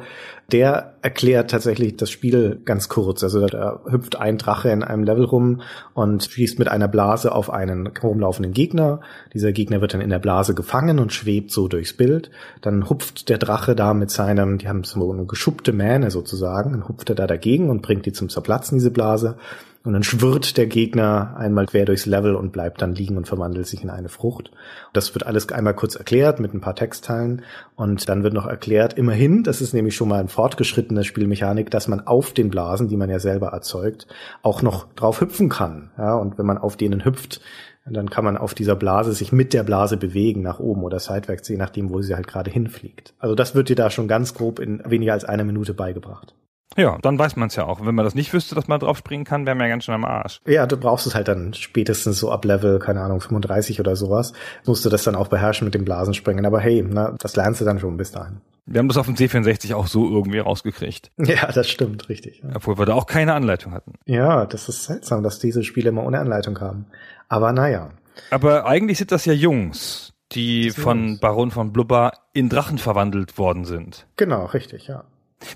der 0.51 0.93
erklärt 1.01 1.51
tatsächlich 1.51 1.97
das 1.97 2.09
Spiel 2.09 2.61
ganz 2.65 2.89
kurz. 2.89 3.23
Also 3.23 3.45
da 3.45 3.81
hüpft 3.89 4.15
ein 4.17 4.37
Drache 4.37 4.69
in 4.69 4.83
einem 4.83 5.03
Level 5.03 5.25
rum 5.25 5.61
und 5.93 6.23
schießt 6.23 6.59
mit 6.59 6.67
einer 6.75 6.87
Blase 6.87 7.31
auf 7.31 7.49
einen 7.49 7.87
rumlaufenden 7.87 8.53
Gegner. 8.53 8.99
Dieser 9.33 9.51
Gegner 9.51 9.81
wird 9.81 9.93
dann 9.93 10.01
in 10.01 10.11
der 10.11 10.19
Blase 10.19 10.53
gefangen 10.53 10.99
und 10.99 11.13
schwebt 11.13 11.51
so 11.51 11.67
durchs 11.67 11.93
Bild. 11.93 12.29
Dann 12.61 12.89
hupft 12.89 13.29
der 13.29 13.39
Drache 13.39 13.75
da 13.75 13.93
mit 13.93 14.11
seinem, 14.11 14.59
die 14.59 14.67
haben 14.67 14.83
so 14.83 15.11
eine 15.11 15.25
geschuppte 15.25 15.73
Mähne 15.73 16.11
sozusagen, 16.11 16.71
dann 16.71 16.87
hupft 16.87 17.09
er 17.09 17.15
da 17.15 17.25
dagegen 17.25 17.69
und 17.69 17.81
bringt 17.81 18.05
die 18.05 18.13
zum 18.13 18.29
Zerplatzen, 18.29 18.77
diese 18.77 18.91
Blase. 18.91 19.37
Und 19.85 19.93
dann 19.93 20.03
schwirrt 20.03 20.57
der 20.57 20.65
Gegner 20.65 21.35
einmal 21.37 21.67
quer 21.67 21.85
durchs 21.85 22.07
Level 22.07 22.35
und 22.35 22.51
bleibt 22.51 22.81
dann 22.81 22.95
liegen 22.95 23.17
und 23.17 23.27
verwandelt 23.27 23.67
sich 23.67 23.83
in 23.83 23.91
eine 23.91 24.09
Frucht. 24.09 24.51
Das 24.93 25.13
wird 25.13 25.27
alles 25.27 25.51
einmal 25.51 25.75
kurz 25.75 25.95
erklärt 25.95 26.39
mit 26.39 26.53
ein 26.53 26.61
paar 26.61 26.75
Textteilen. 26.75 27.43
Und 27.75 28.09
dann 28.09 28.23
wird 28.23 28.33
noch 28.33 28.47
erklärt, 28.47 28.95
immerhin, 28.95 29.43
das 29.43 29.61
ist 29.61 29.73
nämlich 29.73 29.95
schon 29.95 30.09
mal 30.09 30.19
ein 30.19 30.27
fortgeschrittene 30.27 31.03
Spielmechanik, 31.03 31.69
dass 31.69 31.87
man 31.87 32.01
auf 32.01 32.33
den 32.33 32.49
Blasen, 32.49 32.87
die 32.87 32.97
man 32.97 33.11
ja 33.11 33.19
selber 33.19 33.49
erzeugt, 33.49 34.07
auch 34.41 34.63
noch 34.63 34.91
drauf 34.95 35.21
hüpfen 35.21 35.49
kann. 35.49 35.91
Ja, 35.97 36.15
und 36.15 36.39
wenn 36.39 36.47
man 36.47 36.57
auf 36.57 36.77
denen 36.77 37.05
hüpft, 37.05 37.41
dann 37.85 38.09
kann 38.09 38.25
man 38.25 38.37
auf 38.37 38.55
dieser 38.55 38.75
Blase 38.75 39.13
sich 39.13 39.31
mit 39.31 39.53
der 39.53 39.63
Blase 39.63 39.97
bewegen, 39.97 40.41
nach 40.41 40.59
oben 40.59 40.83
oder 40.83 40.99
seitwärts, 40.99 41.47
je 41.47 41.57
nachdem, 41.57 41.91
wo 41.91 42.01
sie 42.01 42.15
halt 42.15 42.27
gerade 42.27 42.49
hinfliegt. 42.49 43.13
Also 43.19 43.35
das 43.35 43.53
wird 43.53 43.69
dir 43.69 43.75
da 43.75 43.91
schon 43.91 44.07
ganz 44.07 44.33
grob 44.33 44.57
in 44.57 44.81
weniger 44.89 45.13
als 45.13 45.25
einer 45.25 45.43
Minute 45.43 45.75
beigebracht. 45.75 46.33
Ja, 46.77 46.97
dann 47.01 47.17
weiß 47.17 47.35
man 47.37 47.47
es 47.47 47.55
ja 47.55 47.65
auch. 47.65 47.85
Wenn 47.85 47.95
man 47.95 48.03
das 48.03 48.15
nicht 48.15 48.33
wüsste, 48.33 48.55
dass 48.55 48.67
man 48.67 48.79
drauf 48.79 48.97
springen 48.97 49.23
kann, 49.23 49.45
wäre 49.45 49.55
man 49.55 49.67
ja 49.67 49.69
ganz 49.69 49.85
schön 49.85 49.95
am 49.95 50.03
Arsch. 50.03 50.41
Ja, 50.45 50.65
du 50.65 50.77
brauchst 50.77 51.07
es 51.07 51.15
halt 51.15 51.27
dann 51.27 51.53
spätestens 51.53 52.19
so 52.19 52.31
ab 52.31 52.43
Level, 52.43 52.79
keine 52.79 53.01
Ahnung, 53.01 53.21
35 53.21 53.79
oder 53.79 53.95
sowas. 53.95 54.33
Musst 54.65 54.83
du 54.83 54.89
das 54.89 55.03
dann 55.03 55.15
auch 55.15 55.27
beherrschen 55.27 55.65
mit 55.65 55.73
dem 55.73 55.85
Blasenspringen. 55.85 56.45
Aber 56.45 56.59
hey, 56.59 56.83
na, 56.87 57.15
das 57.17 57.35
lernst 57.35 57.61
du 57.61 57.65
dann 57.65 57.79
schon 57.79 57.95
bis 57.97 58.11
dahin. 58.11 58.41
Wir 58.65 58.79
haben 58.79 58.87
das 58.87 58.97
auf 58.97 59.05
dem 59.05 59.15
C64 59.15 59.75
auch 59.75 59.87
so 59.87 60.09
irgendwie 60.09 60.39
rausgekriegt. 60.39 61.11
Ja, 61.17 61.51
das 61.51 61.69
stimmt, 61.69 62.09
richtig. 62.09 62.41
Ja. 62.43 62.55
Obwohl 62.55 62.77
wir 62.77 62.85
da 62.85 62.93
auch 62.93 63.05
keine 63.05 63.33
Anleitung 63.33 63.73
hatten. 63.73 63.93
Ja, 64.05 64.45
das 64.45 64.67
ist 64.67 64.85
seltsam, 64.85 65.23
dass 65.23 65.39
diese 65.39 65.63
Spiele 65.63 65.89
immer 65.89 66.03
ohne 66.03 66.19
Anleitung 66.19 66.59
haben. 66.59 66.87
Aber 67.29 67.53
naja. 67.53 67.91
Aber 68.31 68.65
eigentlich 68.65 68.97
sind 68.97 69.11
das 69.11 69.25
ja 69.25 69.33
Jungs, 69.33 70.13
die 70.31 70.71
von. 70.71 71.19
Baron 71.19 71.51
von 71.51 71.71
Blubber 71.71 72.13
in 72.33 72.49
Drachen 72.49 72.79
verwandelt 72.79 73.37
worden 73.37 73.65
sind. 73.65 74.07
Genau, 74.17 74.45
richtig, 74.45 74.87
ja. 74.87 75.03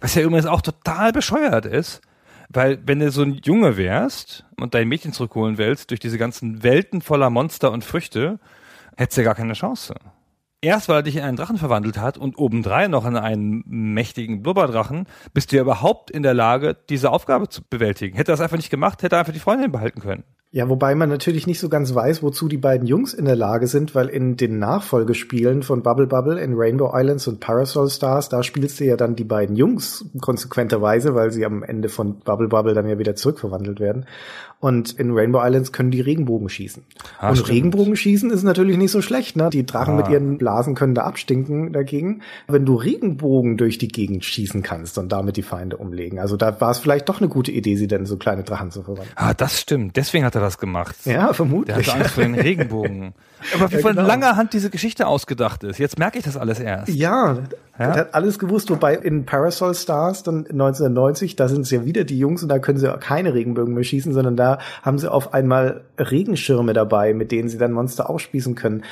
Was 0.02 0.16
ja 0.16 0.22
übrigens 0.22 0.46
auch 0.46 0.62
total 0.62 1.12
bescheuert 1.12 1.66
ist, 1.66 2.02
weil 2.50 2.80
wenn 2.86 3.00
du 3.00 3.12
so 3.12 3.22
ein 3.22 3.40
Junge 3.44 3.78
wärst 3.78 4.46
und 4.60 4.74
dein 4.74 4.88
Mädchen 4.88 5.14
zurückholen 5.14 5.58
willst 5.58 5.92
durch 5.92 6.00
diese 6.00 6.18
ganzen 6.18 6.64
Welten 6.64 7.02
voller 7.02 7.30
Monster 7.30 7.72
und 7.72 7.84
Früchte, 7.84 8.40
hättest 8.98 9.18
du 9.18 9.22
ja 9.22 9.26
gar 9.26 9.36
keine 9.36 9.54
Chance. 9.54 9.96
Erst 10.62 10.90
weil 10.90 10.98
er 10.98 11.04
dich 11.04 11.16
in 11.16 11.24
einen 11.24 11.38
Drachen 11.38 11.58
verwandelt 11.58 11.98
hat 11.98 12.18
und 12.18 12.38
obendrein 12.38 12.92
noch 12.92 13.06
in 13.06 13.16
einen 13.16 13.64
mächtigen 13.66 14.42
Blubberdrachen, 14.42 15.08
bist 15.34 15.52
du 15.52 15.56
ja 15.56 15.62
überhaupt 15.62 16.12
in 16.12 16.22
der 16.22 16.34
Lage, 16.34 16.76
diese 16.90 17.12
Aufgabe 17.12 17.48
zu 17.48 17.62
bewältigen. 17.64 18.18
Hätte 18.18 18.32
er 18.32 18.34
das 18.34 18.42
einfach 18.42 18.58
nicht 18.58 18.70
gemacht, 18.70 19.02
hätte 19.02 19.16
er 19.16 19.20
einfach 19.20 19.32
die 19.32 19.40
Freundin 19.40 19.72
behalten 19.72 20.02
können. 20.02 20.26
Ja, 20.52 20.68
wobei 20.68 20.96
man 20.96 21.10
natürlich 21.10 21.46
nicht 21.46 21.60
so 21.60 21.70
ganz 21.70 21.94
weiß, 21.94 22.24
wozu 22.24 22.48
die 22.48 22.58
beiden 22.58 22.88
Jungs 22.88 23.14
in 23.14 23.26
der 23.26 23.36
Lage 23.36 23.68
sind, 23.68 23.94
weil 23.94 24.08
in 24.08 24.36
den 24.36 24.58
Nachfolgespielen 24.58 25.62
von 25.62 25.84
Bubble 25.84 26.08
Bubble 26.08 26.42
in 26.42 26.56
Rainbow 26.56 26.92
Islands 26.92 27.28
und 27.28 27.40
Parasol 27.40 27.88
Stars, 27.88 28.30
da 28.30 28.42
spielst 28.42 28.80
du 28.80 28.86
ja 28.86 28.98
dann 28.98 29.16
die 29.16 29.26
beiden 29.26 29.56
Jungs 29.56 30.06
konsequenterweise, 30.22 31.14
weil 31.14 31.30
sie 31.30 31.46
am 31.46 31.62
Ende 31.62 31.88
von 31.88 32.22
Bubble 32.22 32.48
Bubble 32.48 32.74
dann 32.74 32.90
ja 32.90 32.98
wieder 32.98 33.16
zurückverwandelt 33.16 33.80
werden. 33.80 34.08
Und 34.62 34.92
in 35.00 35.12
Rainbow 35.14 35.40
Islands 35.42 35.72
können 35.72 35.90
die 35.90 36.02
Regenbogen 36.02 36.50
schießen. 36.50 36.84
Ah, 37.18 37.30
und 37.30 37.38
stimmt. 37.38 37.50
Regenbogen 37.50 37.96
schießen 37.96 38.30
ist 38.30 38.44
natürlich 38.44 38.76
nicht 38.78 38.92
so 38.92 39.02
schlecht, 39.02 39.38
ne? 39.38 39.50
Die 39.50 39.66
Drachen 39.66 39.94
Ah. 39.94 39.98
mit 39.98 40.10
ihren 40.10 40.38
Blasen 40.38 40.76
können 40.76 40.94
da 40.94 41.04
abstinken 41.04 41.72
dagegen. 41.72 42.24
Wenn 42.50 42.66
du 42.66 42.76
Regenbogen 42.76 43.56
durch 43.56 43.78
die 43.78 43.88
Gegend 43.88 44.26
schießen 44.26 44.62
kannst 44.62 44.98
und 44.98 45.14
damit 45.14 45.38
die 45.38 45.44
Feinde 45.44 45.78
umlegen. 45.78 46.20
Also 46.20 46.36
da 46.36 46.60
war 46.60 46.72
es 46.72 46.80
vielleicht 46.80 47.08
doch 47.08 47.20
eine 47.22 47.30
gute 47.30 47.52
Idee, 47.54 47.78
sie 47.78 47.88
dann 47.88 48.02
in 48.02 48.06
so 48.06 48.18
kleine 48.18 48.44
Drachen 48.44 48.70
zu 48.70 48.84
verwandeln. 48.84 49.08
Ah, 49.16 49.34
das 49.34 49.62
stimmt. 49.62 49.96
Deswegen 49.96 50.26
hat 50.26 50.36
er 50.36 50.42
das 50.42 50.58
gemacht. 50.58 50.96
Ja, 51.06 51.28
Der 51.28 51.34
vermutlich. 51.34 51.78
hatte 51.78 51.94
Angst 51.94 52.12
vor 52.16 52.24
den 52.24 52.36
Regenbogen. 52.36 53.14
Aber 53.56 53.72
wie 53.72 53.76
Ja, 53.76 53.82
von 53.82 53.96
genau. 53.96 54.06
langer 54.06 54.36
Hand 54.36 54.52
diese 54.52 54.70
Geschichte 54.70 55.08
ausgedacht 55.08 55.64
ist. 55.64 55.78
Jetzt 55.80 55.98
merke 55.98 56.18
ich 56.18 56.26
das 56.26 56.36
alles 56.36 56.60
erst. 56.60 56.90
Ja, 56.90 57.38
Ja? 57.80 57.96
hat 57.96 58.14
alles 58.14 58.38
gewusst, 58.40 58.70
wobei 58.70 58.96
in 58.96 59.24
Parasol 59.26 59.74
Stars 59.74 60.24
dann 60.24 60.40
1990, 60.40 61.38
da 61.38 61.48
sind 61.48 61.62
es 61.62 61.72
ja 61.72 61.86
wieder 61.86 62.04
die 62.04 62.20
Jungs 62.20 62.44
und 62.44 62.50
da 62.50 62.60
können 62.60 62.78
sie 62.78 62.94
auch 62.94 63.00
keine 63.00 63.34
Regenbögen 63.34 63.74
mehr 63.74 63.86
schießen, 63.86 64.12
sondern 64.14 64.36
da 64.36 64.49
haben 64.82 64.98
sie 64.98 65.12
auf 65.12 65.34
einmal 65.34 65.86
Regenschirme 65.98 66.74
dabei, 66.74 67.14
mit 67.14 67.32
denen 67.32 67.50
sie 67.50 67.60
dann 67.60 67.72
Monster 67.72 68.10
aufspießen 68.10 68.56
können. 68.56 68.84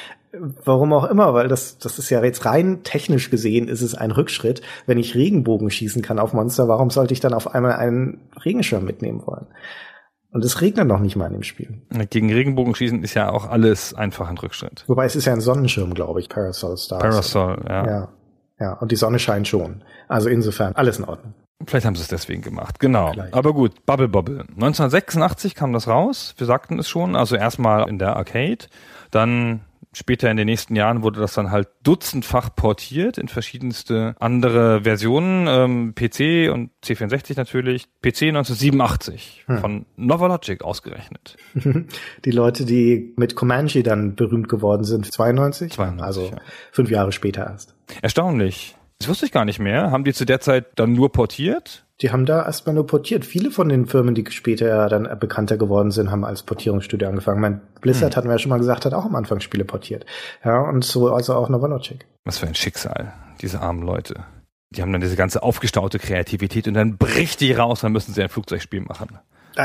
Warum 0.63 0.93
auch 0.93 1.09
immer, 1.09 1.33
weil 1.33 1.47
das, 1.47 1.79
das 1.79 1.97
ist 1.97 2.09
ja 2.11 2.23
jetzt 2.23 2.45
rein 2.45 2.83
technisch 2.83 3.31
gesehen, 3.31 3.67
ist 3.67 3.81
es 3.81 3.95
ein 3.95 4.11
Rückschritt. 4.11 4.61
Wenn 4.85 4.99
ich 4.99 5.15
Regenbogen 5.15 5.71
schießen 5.71 6.01
kann 6.01 6.19
auf 6.19 6.33
Monster, 6.33 6.67
warum 6.67 6.91
sollte 6.91 7.13
ich 7.13 7.19
dann 7.19 7.33
auf 7.33 7.55
einmal 7.55 7.73
einen 7.73 8.19
Regenschirm 8.45 8.85
mitnehmen 8.85 9.25
wollen? 9.25 9.47
Und 10.31 10.45
es 10.45 10.61
regnet 10.61 10.87
noch 10.87 10.99
nicht 10.99 11.15
mal 11.15 11.27
in 11.27 11.33
dem 11.33 11.43
Spiel. 11.43 11.81
Gegen 12.09 12.31
Regenbogen 12.31 12.75
schießen 12.75 13.01
ist 13.03 13.13
ja 13.13 13.31
auch 13.31 13.49
alles 13.49 13.93
einfach 13.93 14.29
ein 14.29 14.37
Rückschritt. 14.37 14.83
Wobei 14.87 15.05
es 15.05 15.15
ist 15.15 15.25
ja 15.25 15.33
ein 15.33 15.41
Sonnenschirm, 15.41 15.93
glaube 15.93 16.19
ich, 16.19 16.29
Parasol 16.29 16.77
Stars. 16.77 17.01
Parasol, 17.01 17.63
ja. 17.67 17.85
Ja. 17.85 18.09
Ja, 18.59 18.73
und 18.73 18.91
die 18.91 18.95
Sonne 18.95 19.19
scheint 19.19 19.47
schon. 19.47 19.83
Also 20.07 20.29
insofern, 20.29 20.73
alles 20.73 20.99
in 20.99 21.05
Ordnung. 21.05 21.33
Vielleicht 21.65 21.85
haben 21.85 21.95
sie 21.95 22.01
es 22.03 22.07
deswegen 22.07 22.41
gemacht. 22.41 22.79
Genau. 22.79 23.11
Vielleicht. 23.13 23.33
Aber 23.33 23.53
gut, 23.53 23.85
Bubble 23.85 24.07
Bobble. 24.07 24.41
1986 24.55 25.55
kam 25.55 25.73
das 25.73 25.87
raus. 25.87 26.35
Wir 26.37 26.45
sagten 26.47 26.77
es 26.79 26.87
schon. 26.87 27.15
Also 27.15 27.35
erstmal 27.35 27.89
in 27.89 27.97
der 27.99 28.15
Arcade. 28.15 28.59
Dann 29.11 29.61
später 29.91 30.29
in 30.29 30.37
den 30.37 30.45
nächsten 30.45 30.75
Jahren 30.75 31.01
wurde 31.01 31.19
das 31.19 31.33
dann 31.33 31.49
halt 31.49 31.69
dutzendfach 31.81 32.55
portiert 32.55 33.17
in 33.17 33.27
verschiedenste 33.27 34.15
andere 34.19 34.83
Versionen. 34.83 35.47
Ähm, 35.47 35.95
PC 35.95 36.51
und 36.53 36.69
C64 36.85 37.35
natürlich. 37.37 37.87
PC 38.03 38.23
1987 38.29 39.45
Hm. 39.47 39.57
von 39.57 39.85
Novalogic 39.95 40.63
ausgerechnet. 40.63 41.37
Die 42.25 42.31
Leute, 42.31 42.65
die 42.65 43.15
mit 43.17 43.35
Comanche 43.35 43.81
dann 43.81 44.13
berühmt 44.15 44.47
geworden 44.47 44.83
sind, 44.83 45.11
92? 45.11 45.71
92, 45.73 46.03
Also 46.05 46.21
ja. 46.27 46.37
fünf 46.71 46.91
Jahre 46.91 47.11
später 47.11 47.47
erst. 47.47 47.73
Erstaunlich. 48.03 48.75
Das 48.99 49.09
wusste 49.09 49.25
ich 49.25 49.31
gar 49.31 49.45
nicht 49.45 49.59
mehr. 49.59 49.91
Haben 49.91 50.03
die 50.03 50.13
zu 50.13 50.25
der 50.25 50.39
Zeit 50.39 50.65
dann 50.75 50.93
nur 50.93 51.11
portiert? 51.11 51.85
Die 52.01 52.11
haben 52.11 52.25
da 52.25 52.45
erstmal 52.45 52.75
nur 52.75 52.85
portiert. 52.85 53.25
Viele 53.25 53.49
von 53.49 53.69
den 53.69 53.87
Firmen, 53.87 54.13
die 54.13 54.25
später 54.29 54.87
dann 54.89 55.07
bekannter 55.19 55.57
geworden 55.57 55.91
sind, 55.91 56.11
haben 56.11 56.25
als 56.25 56.43
Portierungsstudio 56.43 57.07
angefangen. 57.07 57.41
Mein 57.41 57.61
Blizzard 57.81 58.15
hatten 58.15 58.27
wir 58.27 58.33
ja 58.33 58.39
schon 58.39 58.49
mal 58.49 58.59
gesagt, 58.59 58.85
hat 58.85 58.93
auch 58.93 59.05
am 59.05 59.15
Anfang 59.15 59.39
Spiele 59.39 59.65
portiert. 59.65 60.05
Ja, 60.43 60.61
und 60.61 60.83
so 60.83 61.11
also 61.11 61.33
auch 61.33 61.49
Novalogic. 61.49 62.05
Was 62.23 62.37
für 62.37 62.47
ein 62.47 62.55
Schicksal, 62.55 63.13
diese 63.41 63.61
armen 63.61 63.81
Leute. 63.81 64.25
Die 64.71 64.81
haben 64.81 64.91
dann 64.91 65.01
diese 65.01 65.15
ganze 65.15 65.41
aufgestaute 65.43 65.97
Kreativität 65.97 66.67
und 66.67 66.73
dann 66.73 66.97
bricht 66.97 67.39
die 67.41 67.53
raus, 67.53 67.81
dann 67.81 67.93
müssen 67.93 68.13
sie 68.13 68.21
ein 68.21 68.29
Flugzeugspiel 68.29 68.81
machen. 68.81 69.17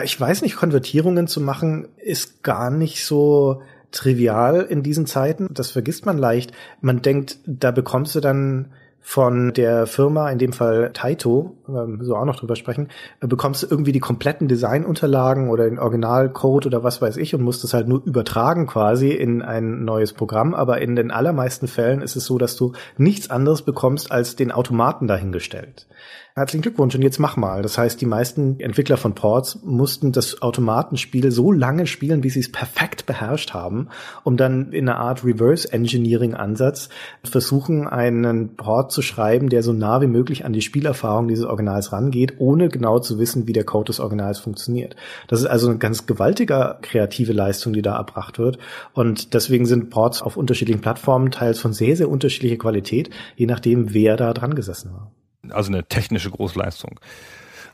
Ich 0.04 0.18
weiß 0.18 0.40
nicht, 0.42 0.56
Konvertierungen 0.56 1.26
zu 1.26 1.40
machen 1.40 1.88
ist 1.98 2.42
gar 2.42 2.70
nicht 2.70 3.04
so 3.04 3.62
trivial 3.90 4.62
in 4.62 4.82
diesen 4.82 5.04
Zeiten. 5.04 5.48
Das 5.50 5.70
vergisst 5.70 6.06
man 6.06 6.16
leicht. 6.16 6.52
Man 6.80 7.02
denkt, 7.02 7.38
da 7.44 7.72
bekommst 7.72 8.14
du 8.14 8.20
dann 8.20 8.72
von 9.04 9.52
der 9.52 9.88
Firma, 9.88 10.30
in 10.30 10.38
dem 10.38 10.52
Fall 10.52 10.90
Taito, 10.94 11.56
ähm, 11.68 11.98
so 12.02 12.16
auch 12.16 12.24
noch 12.24 12.36
drüber 12.36 12.54
sprechen, 12.54 12.88
äh, 13.20 13.26
bekommst 13.26 13.62
du 13.62 13.66
irgendwie 13.68 13.90
die 13.90 14.00
kompletten 14.00 14.46
Designunterlagen 14.46 15.50
oder 15.50 15.68
den 15.68 15.80
Originalcode 15.80 16.66
oder 16.66 16.84
was 16.84 17.02
weiß 17.02 17.16
ich 17.16 17.34
und 17.34 17.42
musst 17.42 17.64
es 17.64 17.74
halt 17.74 17.88
nur 17.88 18.00
übertragen 18.04 18.68
quasi 18.68 19.10
in 19.10 19.42
ein 19.42 19.84
neues 19.84 20.12
Programm. 20.12 20.54
Aber 20.54 20.80
in 20.80 20.94
den 20.94 21.10
allermeisten 21.10 21.66
Fällen 21.66 22.00
ist 22.00 22.14
es 22.14 22.24
so, 22.24 22.38
dass 22.38 22.56
du 22.56 22.72
nichts 22.96 23.28
anderes 23.28 23.62
bekommst 23.62 24.12
als 24.12 24.36
den 24.36 24.52
Automaten 24.52 25.08
dahingestellt. 25.08 25.88
Herzlichen 26.34 26.62
Glückwunsch 26.62 26.94
und 26.94 27.02
jetzt 27.02 27.18
mach 27.18 27.36
mal. 27.36 27.60
Das 27.60 27.76
heißt, 27.76 28.00
die 28.00 28.06
meisten 28.06 28.58
Entwickler 28.58 28.96
von 28.96 29.14
Ports 29.14 29.58
mussten 29.64 30.12
das 30.12 30.40
Automatenspiel 30.40 31.30
so 31.30 31.52
lange 31.52 31.86
spielen, 31.86 32.22
bis 32.22 32.32
sie 32.32 32.40
es 32.40 32.50
perfekt 32.50 33.04
beherrscht 33.04 33.52
haben, 33.52 33.88
um 34.24 34.38
dann 34.38 34.72
in 34.72 34.88
einer 34.88 34.98
Art 34.98 35.26
Reverse 35.26 35.70
Engineering 35.70 36.32
Ansatz 36.32 36.88
versuchen, 37.22 37.86
einen 37.86 38.56
Port 38.56 38.92
zu 38.92 39.02
schreiben, 39.02 39.50
der 39.50 39.62
so 39.62 39.74
nah 39.74 40.00
wie 40.00 40.06
möglich 40.06 40.46
an 40.46 40.54
die 40.54 40.62
Spielerfahrung 40.62 41.28
dieses 41.28 41.44
Originals 41.44 41.92
rangeht, 41.92 42.36
ohne 42.38 42.70
genau 42.70 42.98
zu 42.98 43.18
wissen, 43.18 43.46
wie 43.46 43.52
der 43.52 43.64
Code 43.64 43.88
des 43.88 44.00
Originals 44.00 44.38
funktioniert. 44.38 44.96
Das 45.28 45.38
ist 45.40 45.46
also 45.46 45.68
eine 45.68 45.76
ganz 45.76 46.06
gewaltige 46.06 46.78
kreative 46.80 47.34
Leistung, 47.34 47.74
die 47.74 47.82
da 47.82 47.94
erbracht 47.94 48.38
wird. 48.38 48.56
Und 48.94 49.34
deswegen 49.34 49.66
sind 49.66 49.90
Ports 49.90 50.22
auf 50.22 50.38
unterschiedlichen 50.38 50.80
Plattformen 50.80 51.30
teils 51.30 51.58
von 51.58 51.74
sehr, 51.74 51.94
sehr 51.94 52.08
unterschiedlicher 52.08 52.56
Qualität, 52.56 53.10
je 53.36 53.44
nachdem, 53.44 53.92
wer 53.92 54.16
da 54.16 54.32
dran 54.32 54.54
gesessen 54.54 54.94
war. 54.94 55.12
Also 55.50 55.72
eine 55.72 55.84
technische 55.84 56.30
Großleistung. 56.30 57.00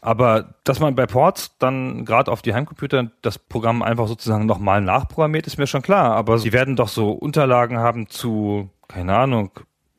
Aber 0.01 0.55
dass 0.65 0.81
man 0.81 0.95
bei 0.95 1.07
Ports 1.07 1.57
dann 1.59 2.05
gerade 2.05 2.31
auf 2.31 2.43
die 2.43 2.55
Heimcomputer 2.55 3.11
das 3.23 3.39
Programm 3.39 3.83
einfach 3.83 4.07
sozusagen 4.07 4.47
nochmal 4.47 4.81
nachprogrammiert, 4.81 5.47
ist 5.47 5.59
mir 5.59 5.67
schon 5.67 5.83
klar. 5.83 6.13
Aber 6.13 6.39
sie 6.39 6.53
werden 6.53 6.77
doch 6.77 6.89
so 6.89 7.11
Unterlagen 7.11 7.79
haben 7.79 8.09
zu, 8.09 8.71
keine 8.87 9.17
Ahnung, 9.17 9.51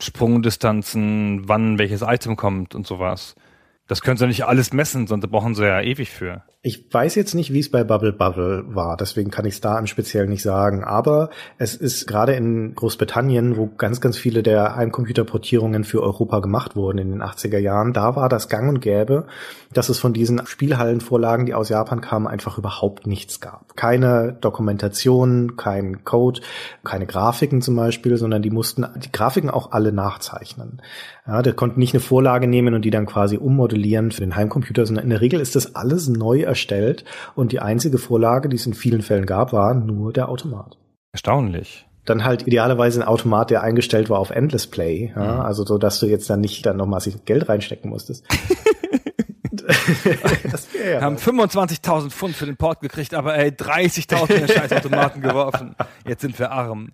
Sprungdistanzen, 0.02 1.48
wann 1.50 1.78
welches 1.78 2.02
Item 2.02 2.38
kommt 2.38 2.76
und 2.76 2.88
sowas. 2.88 3.36
Das 3.88 4.02
können 4.02 4.18
sie 4.18 4.28
nicht 4.28 4.46
alles 4.46 4.72
messen, 4.72 5.08
sonst 5.08 5.28
brauchen 5.28 5.56
sie 5.56 5.66
ja 5.66 5.82
ewig 5.82 6.12
für. 6.12 6.44
Ich 6.62 6.94
weiß 6.94 7.16
jetzt 7.16 7.36
nicht, 7.36 7.54
wie 7.54 7.62
es 7.62 7.72
bei 7.72 7.86
Bubble 7.86 8.12
Bubble 8.12 8.66
war, 8.68 8.98
deswegen 8.98 9.32
kann 9.32 9.46
ich 9.46 9.54
es 9.54 9.62
da 9.62 9.80
im 9.80 9.88
Speziellen 9.88 10.28
nicht 10.28 10.42
sagen. 10.42 10.84
Aber 10.84 11.30
es 11.58 11.74
ist 11.74 12.06
gerade 12.06 12.34
in 12.34 12.76
Großbritannien, 12.76 13.56
wo 13.56 13.68
ganz, 13.68 14.02
ganz 14.02 14.18
viele 14.18 14.44
der 14.44 14.76
Heimcomputerportierungen 14.76 15.86
für 15.86 16.04
Europa 16.04 16.42
gemacht 16.42 16.76
wurden 16.76 16.98
in 16.98 17.12
den 17.12 17.24
80er 17.24 17.60
Jahren, 17.60 17.94
da 17.94 18.18
war 18.18 18.28
das 18.28 18.50
gang 18.50 18.68
und 18.68 18.82
gäbe, 18.82 19.28
dass 19.72 19.88
es 19.88 20.00
von 20.00 20.12
diesen 20.12 20.46
Spielhallenvorlagen, 20.46 21.46
die 21.46 21.54
aus 21.54 21.70
Japan 21.70 22.02
kamen, 22.02 22.28
einfach 22.28 22.58
überhaupt 22.58 23.08
nichts 23.08 23.40
gab. 23.40 23.78
Keine 23.78 24.34
Dokumentation, 24.42 25.56
kein 25.56 26.04
Code, 26.04 26.42
keine 26.84 27.06
Grafiken 27.06 27.62
zum 27.62 27.78
Beispiel, 27.78 28.18
sondern 28.18 28.42
die 28.42 28.50
mussten 28.50 28.86
die 28.98 29.14
Grafiken 29.14 29.50
auch 29.50 29.72
alle 29.72 29.94
nachzeichnen. 29.94 30.82
Ja, 31.30 31.44
der 31.44 31.54
konnte 31.54 31.80
nicht 31.80 31.94
eine 31.94 32.02
Vorlage 32.02 32.48
nehmen 32.48 32.74
und 32.74 32.84
die 32.86 32.90
dann 32.90 33.06
quasi 33.06 33.38
ummodellieren 33.38 34.12
für 34.12 34.22
den 34.22 34.36
Heimcomputer, 34.36 34.88
sondern 34.88 35.04
in 35.04 35.12
der 35.12 35.22
Regel 35.22 35.40
ist 35.40 35.56
das 35.56 35.76
alles 35.76 36.08
neu 36.10 36.42
erstellt 36.42 37.06
und 37.36 37.52
die 37.52 37.60
einzige 37.60 38.00
Vorlage, 38.00 38.50
die 38.50 38.56
es 38.56 38.66
in 38.66 38.74
vielen 38.74 39.04
Fällen 39.04 39.28
gab, 39.28 39.54
war 39.54 39.76
nur 39.76 40.12
der 40.12 40.30
Automat. 40.30 40.80
Erstaunlich. 41.12 41.86
Dann 42.06 42.24
halt 42.24 42.48
idealerweise 42.48 43.00
ein 43.00 43.08
Automat, 43.08 43.52
der 43.52 43.62
eingestellt 43.62 44.10
war 44.10 44.18
auf 44.18 44.32
Endless 44.32 44.66
Play, 44.66 45.14
ja, 45.16 45.44
also 45.44 45.64
so, 45.64 45.78
dass 45.78 46.00
du 46.00 46.08
jetzt 46.08 46.28
dann 46.32 46.42
nicht 46.42 46.66
dann 46.66 46.78
noch 46.78 46.88
massig 46.88 47.26
Geld 47.26 47.48
reinstecken 47.48 47.92
musstest. 47.92 48.26
ja 50.92 51.02
haben 51.02 51.18
25.000 51.18 52.10
Pfund 52.10 52.36
für 52.36 52.48
den 52.48 52.58
Port 52.58 52.80
gekriegt, 52.80 53.14
aber 53.14 53.36
ey, 53.36 53.50
30.000 53.50 54.32
in 54.32 54.48
den 54.48 54.48
scheiß 54.58 54.74
Automaten 54.74 55.22
geworfen. 55.22 55.76
Jetzt 56.08 56.22
sind 56.22 56.40
wir 56.40 56.50
arm. 56.52 56.90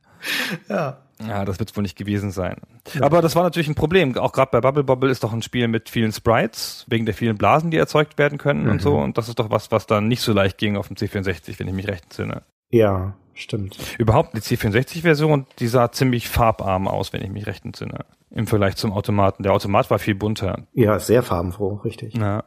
ja. 0.67 1.04
Ja, 1.25 1.45
das 1.45 1.59
wird 1.59 1.75
wohl 1.77 1.83
nicht 1.83 1.97
gewesen 1.97 2.31
sein. 2.31 2.57
Aber 2.99 3.21
das 3.21 3.35
war 3.35 3.43
natürlich 3.43 3.67
ein 3.67 3.75
Problem. 3.75 4.17
Auch 4.17 4.33
gerade 4.33 4.51
bei 4.51 4.61
Bubble 4.61 4.83
Bobble 4.83 5.09
ist 5.09 5.23
doch 5.23 5.31
ein 5.31 5.41
Spiel 5.41 5.67
mit 5.67 5.89
vielen 5.89 6.11
Sprites, 6.11 6.85
wegen 6.89 7.05
der 7.05 7.15
vielen 7.15 7.37
Blasen, 7.37 7.71
die 7.71 7.77
erzeugt 7.77 8.17
werden 8.17 8.37
können 8.37 8.67
und 8.67 8.81
so. 8.81 8.97
Und 8.97 9.17
das 9.17 9.29
ist 9.29 9.39
doch 9.39 9.49
was, 9.49 9.71
was 9.71 9.87
dann 9.87 10.07
nicht 10.07 10.21
so 10.21 10.33
leicht 10.33 10.57
ging 10.57 10.75
auf 10.75 10.87
dem 10.87 10.97
C64, 10.97 11.57
wenn 11.59 11.67
ich 11.67 11.73
mich 11.73 11.87
recht 11.87 12.03
entsinne. 12.05 12.43
ja, 12.69 13.15
stimmt. 13.33 13.77
Überhaupt 13.97 14.33
die 14.35 14.39
C64-Version, 14.39 15.45
die 15.59 15.67
sah 15.67 15.91
ziemlich 15.91 16.29
farbarm 16.29 16.87
aus, 16.87 17.11
wenn 17.13 17.21
ich 17.21 17.29
mich 17.29 17.47
recht 17.47 17.65
entsinne. 17.65 18.05
Im 18.31 18.47
Vergleich 18.47 18.75
zum 18.75 18.91
Automaten. 18.93 19.43
Der 19.43 19.53
Automat 19.53 19.89
war 19.89 19.99
viel 19.99 20.15
bunter. 20.15 20.63
Ja, 20.73 20.99
sehr 20.99 21.23
farbenfroh, 21.23 21.75
richtig. 21.83 22.15
Ja. 22.15 22.43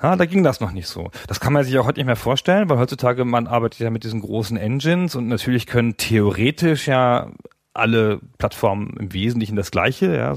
Ja. 0.00 0.16
da 0.16 0.24
ging 0.26 0.42
das 0.42 0.60
noch 0.60 0.72
nicht 0.72 0.86
so. 0.86 1.10
Das 1.26 1.40
kann 1.40 1.52
man 1.52 1.64
sich 1.64 1.78
auch 1.78 1.86
heute 1.86 2.00
nicht 2.00 2.06
mehr 2.06 2.16
vorstellen, 2.16 2.68
weil 2.68 2.78
heutzutage 2.78 3.24
man 3.24 3.46
arbeitet 3.46 3.80
ja 3.80 3.90
mit 3.90 4.04
diesen 4.04 4.20
großen 4.20 4.56
Engines 4.56 5.14
und 5.14 5.28
natürlich 5.28 5.66
können 5.66 5.96
theoretisch 5.96 6.86
ja 6.86 7.30
alle 7.72 8.20
Plattformen 8.38 8.96
im 8.98 9.12
Wesentlichen 9.12 9.56
das 9.56 9.70
Gleiche, 9.70 10.16
ja. 10.16 10.34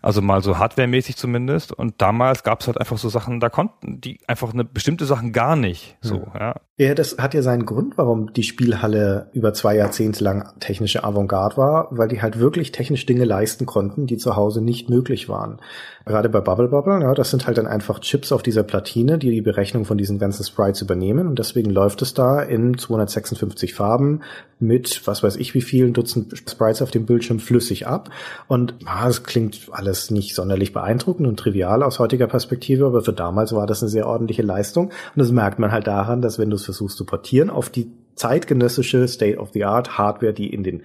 Also 0.00 0.22
mal 0.22 0.42
so 0.42 0.58
hardwaremäßig 0.58 1.16
zumindest. 1.16 1.72
Und 1.72 2.00
damals 2.00 2.42
gab 2.42 2.60
es 2.60 2.66
halt 2.66 2.78
einfach 2.78 2.98
so 2.98 3.08
Sachen, 3.08 3.40
da 3.40 3.48
konnten 3.48 4.00
die 4.00 4.20
einfach 4.26 4.52
eine 4.52 4.64
bestimmte 4.64 5.04
Sachen 5.04 5.32
gar 5.32 5.56
nicht. 5.56 5.96
So, 6.00 6.14
Hm. 6.14 6.32
ja. 6.38 6.54
Ja, 6.78 6.94
das 6.94 7.18
hat 7.18 7.34
ja 7.34 7.42
seinen 7.42 7.64
Grund, 7.66 7.96
warum 7.96 8.32
die 8.32 8.42
Spielhalle 8.42 9.28
über 9.34 9.54
zwei 9.54 9.76
Jahrzehnte 9.76 10.24
lang 10.24 10.48
technische 10.58 11.04
Avantgarde 11.04 11.56
war, 11.56 11.88
weil 11.90 12.08
die 12.08 12.22
halt 12.22 12.40
wirklich 12.40 12.72
technisch 12.72 13.06
Dinge 13.06 13.24
leisten 13.24 13.66
konnten, 13.66 14.06
die 14.06 14.16
zu 14.16 14.34
Hause 14.34 14.62
nicht 14.62 14.88
möglich 14.90 15.28
waren. 15.28 15.60
Gerade 16.06 16.28
bei 16.28 16.40
Bubble 16.40 16.68
Bubble, 16.68 17.00
ja, 17.02 17.14
das 17.14 17.30
sind 17.30 17.46
halt 17.46 17.58
dann 17.58 17.68
einfach 17.68 18.00
Chips 18.00 18.32
auf 18.32 18.42
dieser 18.42 18.64
Platine, 18.64 19.18
die 19.18 19.30
die 19.30 19.42
Berechnung 19.42 19.84
von 19.84 19.96
diesen 19.96 20.18
ganzen 20.18 20.44
Sprites 20.44 20.82
übernehmen 20.82 21.28
und 21.28 21.38
deswegen 21.38 21.70
läuft 21.70 22.02
es 22.02 22.14
da 22.14 22.40
in 22.42 22.76
256 22.76 23.74
Farben 23.74 24.22
mit, 24.58 25.06
was 25.06 25.22
weiß 25.22 25.36
ich 25.36 25.54
wie 25.54 25.62
vielen 25.62 25.92
Dutzend 25.92 26.36
Sprites 26.36 26.82
auf 26.82 26.90
dem 26.90 27.06
Bildschirm 27.06 27.38
flüssig 27.38 27.86
ab 27.86 28.10
und 28.48 28.74
ah, 28.86 29.08
klingt 29.22 29.68
alles 29.82 30.10
nicht 30.10 30.34
sonderlich 30.34 30.72
beeindruckend 30.72 31.26
und 31.26 31.38
trivial 31.38 31.82
aus 31.82 31.98
heutiger 31.98 32.28
Perspektive, 32.28 32.86
aber 32.86 33.02
für 33.02 33.12
damals 33.12 33.52
war 33.52 33.66
das 33.66 33.82
eine 33.82 33.90
sehr 33.90 34.06
ordentliche 34.06 34.42
Leistung 34.42 34.86
und 34.86 34.92
das 35.16 35.32
merkt 35.32 35.58
man 35.58 35.72
halt 35.72 35.86
daran, 35.86 36.22
dass 36.22 36.38
wenn 36.38 36.50
du 36.50 36.56
es 36.56 36.64
versuchst 36.64 36.96
zu 36.96 37.04
portieren 37.04 37.50
auf 37.50 37.68
die 37.68 37.90
zeitgenössische 38.14 39.08
State-of-the-Art 39.08 39.98
Hardware, 39.98 40.32
die 40.32 40.52
in 40.52 40.62
den 40.62 40.82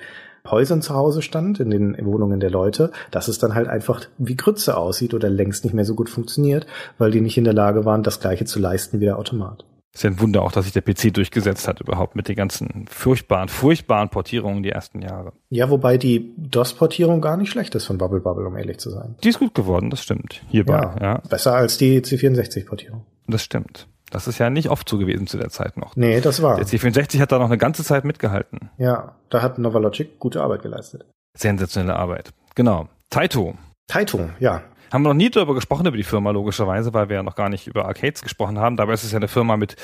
Häusern 0.49 0.81
zu 0.81 0.95
Hause 0.95 1.21
stand, 1.21 1.59
in 1.59 1.69
den 1.69 2.05
Wohnungen 2.05 2.39
der 2.39 2.49
Leute, 2.49 2.91
dass 3.11 3.27
es 3.27 3.37
dann 3.37 3.53
halt 3.53 3.67
einfach 3.67 4.01
wie 4.17 4.37
Grütze 4.37 4.77
aussieht 4.77 5.13
oder 5.13 5.29
längst 5.29 5.63
nicht 5.63 5.73
mehr 5.73 5.85
so 5.85 5.93
gut 5.93 6.09
funktioniert, 6.09 6.65
weil 6.97 7.11
die 7.11 7.21
nicht 7.21 7.37
in 7.37 7.43
der 7.43 7.53
Lage 7.53 7.85
waren, 7.85 8.03
das 8.03 8.19
gleiche 8.19 8.45
zu 8.45 8.59
leisten 8.59 8.99
wie 8.99 9.05
der 9.05 9.19
Automat. 9.19 9.65
Ist 9.97 10.03
ja 10.03 10.11
ein 10.11 10.19
Wunder 10.19 10.43
auch, 10.43 10.51
dass 10.51 10.65
sich 10.65 10.73
der 10.73 10.81
PC 10.81 11.11
durchgesetzt 11.11 11.67
hat 11.67 11.81
überhaupt 11.81 12.15
mit 12.15 12.27
den 12.27 12.35
ganzen 12.35 12.85
furchtbaren, 12.87 13.49
furchtbaren 13.49 14.09
Portierungen 14.09 14.61
die 14.61 14.69
ersten 14.69 15.01
Jahre. 15.01 15.33
Ja, 15.49 15.71
wobei 15.71 15.97
die 15.97 16.35
DOS-Portierung 16.37 17.19
gar 17.19 17.35
nicht 17.35 17.49
schlecht 17.49 17.73
ist 17.73 17.85
von 17.85 17.97
Bubble 17.97 18.19
Bubble, 18.19 18.45
um 18.45 18.55
ehrlich 18.55 18.77
zu 18.77 18.91
sein. 18.91 19.15
Die 19.23 19.29
ist 19.29 19.39
gut 19.39 19.55
geworden, 19.55 19.89
das 19.89 20.03
stimmt. 20.03 20.43
Hierbei, 20.49 20.95
ja. 21.01 21.17
Besser 21.27 21.55
als 21.55 21.79
die 21.79 21.99
C64-Portierung. 22.01 23.07
Das 23.25 23.41
stimmt. 23.41 23.87
Das 24.11 24.27
ist 24.27 24.37
ja 24.37 24.51
nicht 24.51 24.69
oft 24.69 24.87
so 24.87 24.99
gewesen 24.99 25.25
zu 25.25 25.39
der 25.39 25.49
Zeit 25.49 25.77
noch. 25.77 25.95
Nee, 25.95 26.21
das 26.21 26.43
war. 26.43 26.57
Der 26.57 26.67
C64 26.67 27.19
hat 27.19 27.31
da 27.31 27.39
noch 27.39 27.47
eine 27.47 27.57
ganze 27.57 27.83
Zeit 27.83 28.05
mitgehalten. 28.05 28.69
Ja, 28.77 29.15
da 29.31 29.41
hat 29.41 29.57
Novalogic 29.57 30.19
gute 30.19 30.43
Arbeit 30.43 30.61
geleistet. 30.61 31.07
Sensationelle 31.35 31.97
Arbeit. 31.97 32.33
Genau. 32.53 32.87
Taito. 33.09 33.55
Taito, 33.87 34.29
ja. 34.39 34.61
Haben 34.91 35.03
wir 35.03 35.09
noch 35.09 35.15
nie 35.15 35.29
darüber 35.29 35.55
gesprochen, 35.55 35.85
über 35.85 35.97
die 35.97 36.03
Firma, 36.03 36.31
logischerweise, 36.31 36.93
weil 36.93 37.09
wir 37.09 37.17
ja 37.17 37.23
noch 37.23 37.35
gar 37.35 37.49
nicht 37.49 37.67
über 37.67 37.85
Arcades 37.85 38.21
gesprochen 38.21 38.59
haben. 38.59 38.77
Dabei 38.77 38.93
ist 38.93 39.03
es 39.03 39.11
ja 39.11 39.17
eine 39.17 39.27
Firma 39.27 39.57
mit 39.57 39.75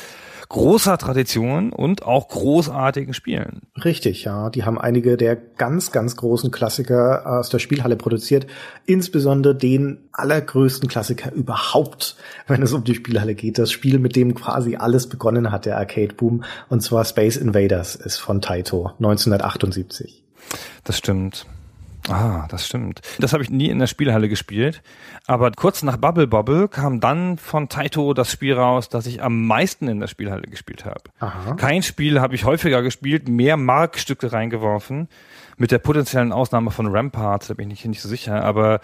großer 0.50 0.98
Tradition 0.98 1.74
und 1.74 2.04
auch 2.04 2.28
großartigen 2.28 3.14
Spielen. 3.14 3.62
Richtig, 3.84 4.24
ja. 4.24 4.50
Die 4.50 4.64
haben 4.64 4.78
einige 4.78 5.18
der 5.18 5.36
ganz, 5.36 5.92
ganz 5.92 6.16
großen 6.16 6.52
Klassiker 6.52 7.40
aus 7.40 7.50
der 7.50 7.60
Spielhalle 7.60 7.96
produziert. 7.96 8.48
Insbesondere 8.86 9.56
den 9.56 9.98
allergrößten 10.12 10.90
Klassiker 10.90 11.32
überhaupt, 11.34 12.18
wenn 12.48 12.62
es 12.62 12.74
um 12.74 12.84
die 12.84 12.96
Spielhalle 12.96 13.36
geht. 13.36 13.58
Das 13.58 13.72
Spiel, 13.72 14.00
mit 14.00 14.16
dem 14.16 14.36
quasi 14.36 14.76
alles 14.76 15.08
begonnen 15.08 15.52
hat, 15.52 15.66
der 15.66 15.78
Arcade-Boom. 15.78 16.44
Und 16.70 16.82
zwar 16.82 17.04
Space 17.06 17.38
Invaders 17.38 17.96
ist 17.96 18.18
von 18.18 18.42
Taito, 18.42 18.92
1978. 19.00 20.24
Das 20.84 20.98
stimmt. 20.98 21.48
Ah, 22.10 22.48
das 22.50 22.66
stimmt. 22.66 23.02
Das 23.20 23.34
habe 23.34 23.44
ich 23.44 23.50
nie 23.50 23.70
in 23.70 23.80
der 23.80 23.88
Spielhalle 23.88 24.28
gespielt. 24.28 24.82
Aber 25.26 25.52
kurz 25.52 25.84
nach 25.84 25.98
Bubble 25.98 26.28
Bobble 26.28 26.68
kam 26.68 27.00
dann 27.00 27.38
von 27.38 27.70
Taito 27.70 28.14
das 28.14 28.32
Spiel 28.32 28.54
raus, 28.54 28.90
das 28.90 29.06
ich 29.06 29.24
am 29.24 29.48
meisten 29.48 29.88
in 29.88 30.00
der 30.00 30.08
Spielhalle 30.08 30.44
gespielt 30.44 30.86
habe. 30.86 31.02
Aha. 31.20 31.54
Kein 31.56 31.82
Spiel 31.82 32.20
habe 32.20 32.36
ich 32.36 32.44
häufiger 32.44 32.82
gespielt, 32.82 33.30
mehr 33.30 33.56
Markstücke 33.56 34.34
reingeworfen. 34.34 35.08
Mit 35.58 35.72
der 35.72 35.80
potenziellen 35.80 36.32
Ausnahme 36.32 36.72
von 36.72 36.88
Rampart, 36.88 37.50
da 37.50 37.54
bin 37.54 37.70
ich 37.72 37.86
nicht 37.86 38.02
so 38.02 38.10
sicher. 38.10 38.44
Aber 38.44 38.80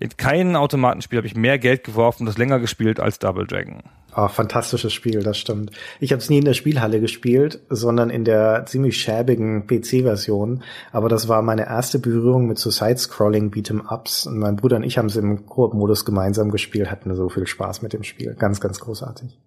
in 0.00 0.16
keinem 0.16 0.56
Automatenspiel 0.56 1.18
habe 1.18 1.26
ich 1.26 1.34
mehr 1.34 1.58
Geld 1.58 1.84
geworfen, 1.84 2.26
das 2.26 2.38
länger 2.38 2.60
gespielt 2.60 3.00
als 3.00 3.18
Double 3.18 3.46
Dragon. 3.46 3.82
Ah, 4.14 4.28
fantastisches 4.28 4.92
Spiel, 4.92 5.22
das 5.22 5.38
stimmt. 5.38 5.70
Ich 5.98 6.12
habe 6.12 6.20
es 6.20 6.28
nie 6.28 6.38
in 6.38 6.44
der 6.44 6.52
Spielhalle 6.52 7.00
gespielt, 7.00 7.60
sondern 7.70 8.10
in 8.10 8.24
der 8.24 8.66
ziemlich 8.66 8.98
schäbigen 8.98 9.66
PC-Version. 9.66 10.62
Aber 10.92 11.08
das 11.08 11.28
war 11.28 11.40
meine 11.40 11.66
erste 11.66 11.98
Berührung 11.98 12.46
mit 12.46 12.58
so 12.58 12.70
Side-Scrolling 12.70 13.50
Beat'em-Ups. 13.50 14.26
Und 14.26 14.38
mein 14.38 14.56
Bruder 14.56 14.76
und 14.76 14.82
ich 14.82 14.98
haben 14.98 15.06
es 15.06 15.16
im 15.16 15.46
Koop-Modus 15.46 16.04
gemeinsam 16.04 16.50
gespielt, 16.50 16.90
hatten 16.90 17.14
so 17.14 17.30
viel 17.30 17.46
Spaß 17.46 17.80
mit 17.80 17.94
dem 17.94 18.02
Spiel. 18.02 18.34
Ganz, 18.34 18.60
ganz 18.60 18.80
großartig. 18.80 19.38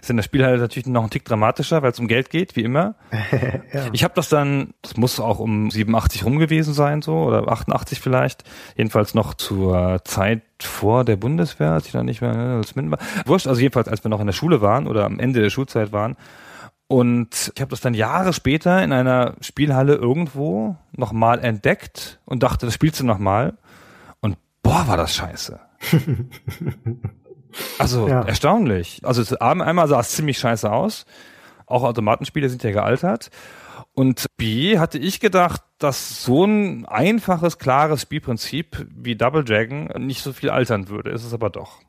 Ist 0.00 0.10
in 0.10 0.16
der 0.16 0.22
Spielhalle 0.22 0.58
natürlich 0.58 0.86
noch 0.86 1.04
ein 1.04 1.10
Tick 1.10 1.24
dramatischer, 1.24 1.82
weil 1.82 1.92
es 1.92 1.98
um 1.98 2.08
Geld 2.08 2.30
geht, 2.30 2.56
wie 2.56 2.62
immer. 2.62 2.94
Ja. 3.72 3.86
Ich 3.92 4.04
habe 4.04 4.12
das 4.14 4.28
dann, 4.28 4.74
das 4.82 4.96
muss 4.96 5.18
auch 5.18 5.38
um 5.38 5.70
87 5.70 6.24
rum 6.24 6.38
gewesen 6.38 6.74
sein, 6.74 7.00
so, 7.00 7.14
oder 7.22 7.48
88 7.48 8.00
vielleicht. 8.00 8.44
Jedenfalls 8.76 9.14
noch 9.14 9.34
zur 9.34 10.02
Zeit 10.04 10.42
vor 10.60 11.04
der 11.04 11.16
Bundeswehr, 11.16 11.70
als 11.72 11.86
ich 11.86 11.92
dann 11.92 12.06
nicht 12.06 12.20
mehr 12.20 12.34
als 12.34 12.74
Minden 12.74 12.90
war. 12.90 12.98
Wurscht, 13.24 13.46
also 13.46 13.60
jedenfalls, 13.60 13.88
als 13.88 14.04
wir 14.04 14.10
noch 14.10 14.20
in 14.20 14.26
der 14.26 14.34
Schule 14.34 14.60
waren 14.60 14.86
oder 14.86 15.04
am 15.04 15.18
Ende 15.18 15.40
der 15.40 15.50
Schulzeit 15.50 15.92
waren. 15.92 16.16
Und 16.92 17.52
ich 17.54 17.60
habe 17.62 17.70
das 17.70 17.80
dann 17.80 17.94
Jahre 17.94 18.34
später 18.34 18.82
in 18.82 18.92
einer 18.92 19.34
Spielhalle 19.40 19.94
irgendwo 19.94 20.76
nochmal 20.92 21.42
entdeckt 21.42 22.20
und 22.26 22.42
dachte, 22.42 22.66
das 22.66 22.74
spielst 22.74 23.00
du 23.00 23.06
nochmal. 23.06 23.56
Und 24.20 24.36
boah, 24.62 24.86
war 24.86 24.98
das 24.98 25.14
scheiße. 25.14 25.58
Also 27.78 28.08
Ja. 28.08 28.22
erstaunlich. 28.22 29.00
Also 29.02 29.36
einmal 29.38 29.88
sah 29.88 30.00
es 30.00 30.10
ziemlich 30.10 30.38
scheiße 30.38 30.70
aus. 30.70 31.04
Auch 31.66 31.84
Automatenspiele 31.84 32.48
sind 32.48 32.62
ja 32.62 32.70
gealtert. 32.72 33.30
Und 33.94 34.26
B 34.38 34.78
hatte 34.78 34.98
ich 34.98 35.20
gedacht, 35.20 35.60
dass 35.78 36.24
so 36.24 36.44
ein 36.44 36.86
einfaches, 36.86 37.58
klares 37.58 38.02
Spielprinzip 38.02 38.86
wie 38.94 39.16
Double 39.16 39.44
Dragon 39.44 39.88
nicht 39.98 40.22
so 40.22 40.32
viel 40.32 40.50
altern 40.50 40.88
würde. 40.88 41.10
Ist 41.10 41.24
es 41.24 41.34
aber 41.34 41.50
doch. 41.50 41.80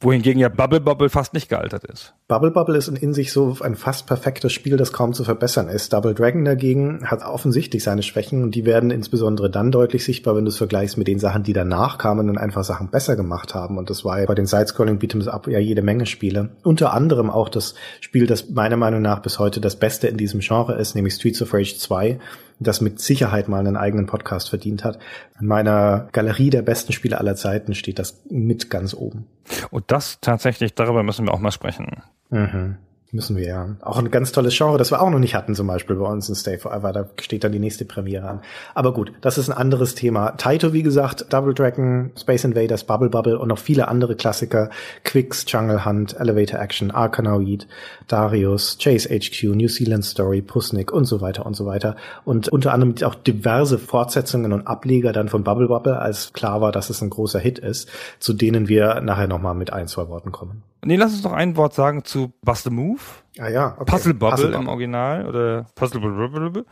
Wohingegen 0.00 0.40
ja 0.40 0.48
Bubble 0.48 0.80
Bubble 0.80 1.08
fast 1.08 1.34
nicht 1.34 1.48
gealtert 1.48 1.84
ist. 1.84 2.14
Bubble 2.28 2.52
Bubble 2.52 2.76
ist 2.76 2.86
in 2.86 3.12
sich 3.12 3.32
so 3.32 3.56
ein 3.60 3.74
fast 3.74 4.06
perfektes 4.06 4.52
Spiel, 4.52 4.76
das 4.76 4.92
kaum 4.92 5.12
zu 5.12 5.24
verbessern 5.24 5.68
ist. 5.68 5.92
Double 5.92 6.14
Dragon 6.14 6.44
dagegen 6.44 7.04
hat 7.04 7.24
offensichtlich 7.24 7.82
seine 7.82 8.04
Schwächen 8.04 8.44
und 8.44 8.54
die 8.54 8.64
werden 8.64 8.92
insbesondere 8.92 9.50
dann 9.50 9.72
deutlich 9.72 10.04
sichtbar, 10.04 10.36
wenn 10.36 10.44
du 10.44 10.50
es 10.50 10.56
vergleichst 10.56 10.98
mit 10.98 11.08
den 11.08 11.18
Sachen, 11.18 11.42
die 11.42 11.52
danach 11.52 11.98
kamen 11.98 12.30
und 12.30 12.38
einfach 12.38 12.62
Sachen 12.62 12.90
besser 12.90 13.16
gemacht 13.16 13.56
haben. 13.56 13.76
Und 13.76 13.90
das 13.90 14.04
war 14.04 14.20
ja 14.20 14.26
bei 14.26 14.36
den 14.36 14.46
Sidescrolling 14.46 14.98
Beat'ems 14.98 15.26
Up 15.26 15.48
ja 15.48 15.58
jede 15.58 15.82
Menge 15.82 16.06
Spiele. 16.06 16.50
Unter 16.62 16.92
anderem 16.92 17.28
auch 17.28 17.48
das 17.48 17.74
Spiel, 18.00 18.28
das 18.28 18.50
meiner 18.50 18.76
Meinung 18.76 19.02
nach 19.02 19.20
bis 19.20 19.40
heute 19.40 19.60
das 19.60 19.76
Beste 19.76 20.06
in 20.06 20.16
diesem 20.16 20.38
Genre 20.40 20.74
ist, 20.74 20.94
nämlich 20.94 21.14
Streets 21.14 21.42
of 21.42 21.52
Rage 21.52 21.76
2 21.76 22.20
das 22.60 22.80
mit 22.80 23.00
Sicherheit 23.00 23.48
mal 23.48 23.60
einen 23.60 23.76
eigenen 23.76 24.06
Podcast 24.06 24.48
verdient 24.48 24.84
hat. 24.84 24.98
In 25.40 25.46
meiner 25.46 26.08
Galerie 26.12 26.50
der 26.50 26.62
besten 26.62 26.92
Spiele 26.92 27.18
aller 27.18 27.36
Zeiten 27.36 27.74
steht 27.74 27.98
das 27.98 28.22
mit 28.28 28.70
ganz 28.70 28.94
oben. 28.94 29.26
Und 29.70 29.84
das 29.88 30.20
tatsächlich, 30.20 30.74
darüber 30.74 31.02
müssen 31.02 31.26
wir 31.26 31.34
auch 31.34 31.40
mal 31.40 31.52
sprechen. 31.52 32.02
Mhm. 32.30 32.76
Müssen 33.10 33.38
wir 33.38 33.46
ja. 33.46 33.76
Auch 33.80 33.96
ein 33.96 34.10
ganz 34.10 34.32
tolles 34.32 34.54
Genre, 34.54 34.76
das 34.76 34.90
wir 34.90 35.00
auch 35.00 35.08
noch 35.08 35.18
nicht 35.18 35.34
hatten, 35.34 35.54
zum 35.54 35.66
Beispiel 35.66 35.96
bei 35.96 36.06
uns 36.06 36.28
in 36.28 36.34
Stay 36.34 36.58
Forever. 36.58 36.92
Da 36.92 37.08
steht 37.18 37.42
dann 37.42 37.52
die 37.52 37.58
nächste 37.58 37.86
Premiere 37.86 38.28
an. 38.28 38.42
Aber 38.74 38.92
gut, 38.92 39.12
das 39.22 39.38
ist 39.38 39.48
ein 39.48 39.56
anderes 39.56 39.94
Thema. 39.94 40.32
Taito, 40.32 40.74
wie 40.74 40.82
gesagt, 40.82 41.32
Double 41.32 41.54
Dragon, 41.54 42.10
Space 42.18 42.44
Invaders, 42.44 42.84
Bubble 42.84 43.08
Bubble 43.08 43.38
und 43.38 43.48
noch 43.48 43.58
viele 43.58 43.88
andere 43.88 44.14
Klassiker. 44.14 44.68
Quicks, 45.04 45.46
Jungle 45.48 45.86
Hunt, 45.86 46.20
Elevator 46.20 46.60
Action, 46.60 46.90
Arkanoid, 46.90 47.66
Darius, 48.08 48.76
Chase 48.78 49.08
HQ, 49.08 49.54
New 49.54 49.68
Zealand 49.68 50.04
Story, 50.04 50.42
Pusnik 50.42 50.92
und 50.92 51.06
so 51.06 51.22
weiter 51.22 51.46
und 51.46 51.56
so 51.56 51.64
weiter. 51.64 51.96
Und 52.26 52.50
unter 52.50 52.74
anderem 52.74 52.94
auch 53.04 53.14
diverse 53.14 53.78
Fortsetzungen 53.78 54.52
und 54.52 54.66
Ableger 54.66 55.14
dann 55.14 55.30
von 55.30 55.44
Bubble 55.44 55.68
Bubble, 55.68 55.98
als 55.98 56.34
klar 56.34 56.60
war, 56.60 56.72
dass 56.72 56.90
es 56.90 57.00
ein 57.00 57.08
großer 57.08 57.38
Hit 57.38 57.58
ist, 57.58 57.88
zu 58.18 58.34
denen 58.34 58.68
wir 58.68 59.00
nachher 59.00 59.28
nochmal 59.28 59.54
mit 59.54 59.72
ein, 59.72 59.88
zwei 59.88 60.08
Worten 60.08 60.30
kommen. 60.30 60.62
Nee, 60.84 60.96
lass 60.96 61.12
uns 61.12 61.24
noch 61.24 61.32
ein 61.32 61.56
Wort 61.56 61.74
sagen 61.74 62.04
zu 62.04 62.32
Bust 62.42 62.64
the 62.64 62.70
Move. 62.70 63.00
Ah 63.38 63.48
ja, 63.48 63.74
okay. 63.78 63.84
Puzzle 63.84 64.14
Bubble 64.14 64.36
Puzzle 64.36 64.52
im 64.54 64.68
Original 64.68 65.26
oder 65.26 65.66
Puzzle 65.74 66.00
Bubble. 66.00 66.64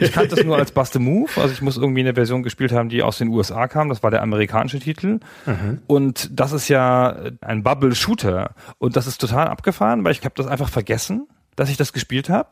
Ich 0.00 0.12
kannte 0.12 0.36
es 0.36 0.44
nur 0.44 0.56
als 0.56 0.72
Bust 0.72 0.92
the 0.92 0.98
Move, 0.98 1.30
also 1.36 1.52
ich 1.52 1.62
muss 1.62 1.76
irgendwie 1.76 2.00
eine 2.00 2.14
Version 2.14 2.42
gespielt 2.42 2.72
haben, 2.72 2.88
die 2.88 3.02
aus 3.02 3.18
den 3.18 3.28
USA 3.28 3.68
kam. 3.68 3.88
Das 3.88 4.02
war 4.02 4.10
der 4.10 4.22
amerikanische 4.22 4.78
Titel. 4.80 5.20
Und 5.86 6.30
das 6.32 6.52
ist 6.52 6.68
ja 6.68 7.16
ein 7.40 7.62
Bubble 7.62 7.94
Shooter 7.94 8.54
und 8.78 8.96
das 8.96 9.06
ist 9.06 9.20
total 9.20 9.48
abgefahren, 9.48 10.04
weil 10.04 10.12
ich 10.12 10.24
habe 10.24 10.34
das 10.36 10.46
einfach 10.46 10.68
vergessen, 10.68 11.28
dass 11.56 11.70
ich 11.70 11.76
das 11.76 11.92
gespielt 11.92 12.28
habe. 12.28 12.50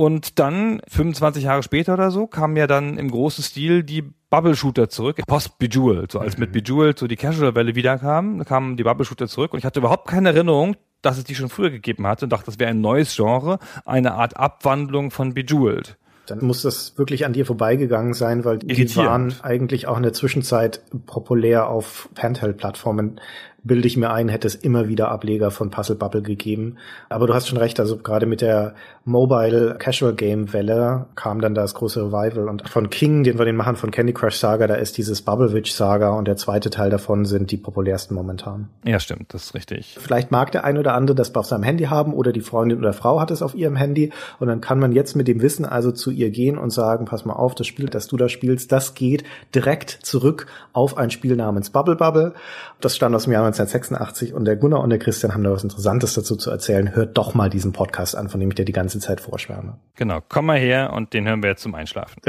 Und 0.00 0.38
dann, 0.38 0.80
25 0.88 1.44
Jahre 1.44 1.62
später 1.62 1.92
oder 1.92 2.10
so, 2.10 2.26
kamen 2.26 2.56
ja 2.56 2.66
dann 2.66 2.96
im 2.96 3.10
großen 3.10 3.44
Stil 3.44 3.82
die 3.82 4.00
Bubble-Shooter 4.30 4.88
zurück, 4.88 5.20
post-Bejeweled, 5.26 6.10
so 6.10 6.20
als 6.20 6.38
mit 6.38 6.52
Bejeweled 6.52 6.98
so 6.98 7.06
die 7.06 7.16
Casual-Welle 7.16 7.74
wiederkam, 7.74 8.42
kamen 8.46 8.78
die 8.78 8.82
Bubble-Shooter 8.82 9.28
zurück 9.28 9.52
und 9.52 9.58
ich 9.58 9.66
hatte 9.66 9.80
überhaupt 9.80 10.08
keine 10.08 10.30
Erinnerung, 10.30 10.76
dass 11.02 11.18
es 11.18 11.24
die 11.24 11.34
schon 11.34 11.50
früher 11.50 11.68
gegeben 11.68 12.06
hatte 12.06 12.24
und 12.24 12.30
dachte, 12.30 12.46
das 12.46 12.58
wäre 12.58 12.70
ein 12.70 12.80
neues 12.80 13.14
Genre, 13.14 13.58
eine 13.84 14.14
Art 14.14 14.38
Abwandlung 14.38 15.10
von 15.10 15.34
Bejeweled. 15.34 15.98
Dann 16.30 16.44
muss 16.44 16.62
das 16.62 16.96
wirklich 16.96 17.26
an 17.26 17.32
dir 17.32 17.44
vorbeigegangen 17.44 18.14
sein, 18.14 18.44
weil 18.44 18.58
die 18.58 18.68
Irritierend. 18.68 18.96
waren 19.10 19.34
eigentlich 19.42 19.88
auch 19.88 19.96
in 19.96 20.04
der 20.04 20.12
Zwischenzeit 20.12 20.80
populär 21.06 21.68
auf 21.68 22.08
Handheld-Plattformen. 22.16 23.20
bilde 23.64 23.88
ich 23.88 23.96
mir 23.96 24.10
ein, 24.10 24.28
hätte 24.28 24.46
es 24.46 24.54
immer 24.54 24.88
wieder 24.88 25.10
Ableger 25.10 25.50
von 25.50 25.70
Puzzle 25.70 25.96
Bubble 25.96 26.22
gegeben. 26.22 26.76
Aber 27.08 27.26
du 27.26 27.34
hast 27.34 27.48
schon 27.48 27.58
recht, 27.58 27.80
also 27.80 27.98
gerade 27.98 28.26
mit 28.26 28.42
der 28.42 28.74
Mobile 29.04 29.76
Casual 29.78 30.14
Game 30.14 30.52
Welle 30.52 31.06
kam 31.14 31.40
dann 31.40 31.54
das 31.54 31.74
große 31.74 32.02
Revival 32.02 32.48
und 32.48 32.68
von 32.68 32.90
King, 32.90 33.24
den 33.24 33.38
wir 33.38 33.46
den 33.46 33.56
machen 33.56 33.76
von 33.76 33.90
Candy 33.90 34.12
Crush 34.12 34.36
Saga, 34.36 34.66
da 34.66 34.74
ist 34.74 34.98
dieses 34.98 35.22
Bubble 35.22 35.52
Witch 35.54 35.72
Saga 35.72 36.10
und 36.10 36.28
der 36.28 36.36
zweite 36.36 36.68
Teil 36.68 36.90
davon 36.90 37.24
sind 37.24 37.50
die 37.50 37.56
populärsten 37.56 38.14
momentan. 38.14 38.68
Ja, 38.84 39.00
stimmt, 39.00 39.32
das 39.32 39.44
ist 39.44 39.54
richtig. 39.54 39.96
Vielleicht 39.98 40.30
mag 40.30 40.52
der 40.52 40.64
ein 40.64 40.76
oder 40.76 40.94
andere 40.94 41.14
das 41.14 41.34
auf 41.34 41.46
seinem 41.46 41.62
Handy 41.62 41.84
haben 41.84 42.12
oder 42.12 42.32
die 42.32 42.42
Freundin 42.42 42.78
oder 42.78 42.92
Frau 42.92 43.20
hat 43.20 43.30
es 43.30 43.40
auf 43.40 43.54
ihrem 43.54 43.76
Handy 43.76 44.12
und 44.38 44.48
dann 44.48 44.60
kann 44.60 44.78
man 44.78 44.92
jetzt 44.92 45.16
mit 45.16 45.28
dem 45.28 45.40
Wissen 45.40 45.64
also 45.64 45.92
zu 45.92 46.10
ihr 46.10 46.30
gehen 46.30 46.58
und 46.58 46.70
sagen, 46.70 47.06
pass 47.06 47.24
mal 47.24 47.34
auf, 47.34 47.54
das 47.54 47.66
Spiel, 47.66 47.86
das 47.86 48.06
du 48.06 48.18
da 48.18 48.28
spielst, 48.28 48.70
das 48.70 48.94
geht 48.94 49.24
direkt 49.54 49.90
zurück 49.90 50.46
auf 50.74 50.98
ein 50.98 51.10
Spiel 51.10 51.36
namens 51.36 51.70
Bubble 51.70 51.96
Bubble. 51.96 52.34
Das 52.80 52.96
stammt 52.96 53.16
aus 53.16 53.24
dem 53.24 53.32
Jahr 53.32 53.44
1986 53.44 54.34
und 54.34 54.44
der 54.44 54.56
Gunnar 54.56 54.80
und 54.80 54.90
der 54.90 54.98
Christian 54.98 55.32
haben 55.32 55.42
da 55.42 55.52
was 55.52 55.64
Interessantes 55.64 56.14
dazu 56.14 56.36
zu 56.36 56.50
erzählen. 56.50 56.94
Hört 56.94 57.16
doch 57.16 57.34
mal 57.34 57.48
diesen 57.48 57.72
Podcast 57.72 58.14
an, 58.16 58.28
von 58.28 58.40
dem 58.40 58.50
ich 58.50 58.56
dir 58.56 58.64
die 58.64 58.72
ganze 58.72 58.89
Zeit 58.98 59.20
vorschwärme. 59.20 59.78
Genau, 59.94 60.20
komm 60.28 60.46
mal 60.46 60.58
her 60.58 60.92
und 60.92 61.14
den 61.14 61.26
hören 61.26 61.42
wir 61.42 61.50
jetzt 61.50 61.62
zum 61.62 61.74
Einschlafen. 61.74 62.20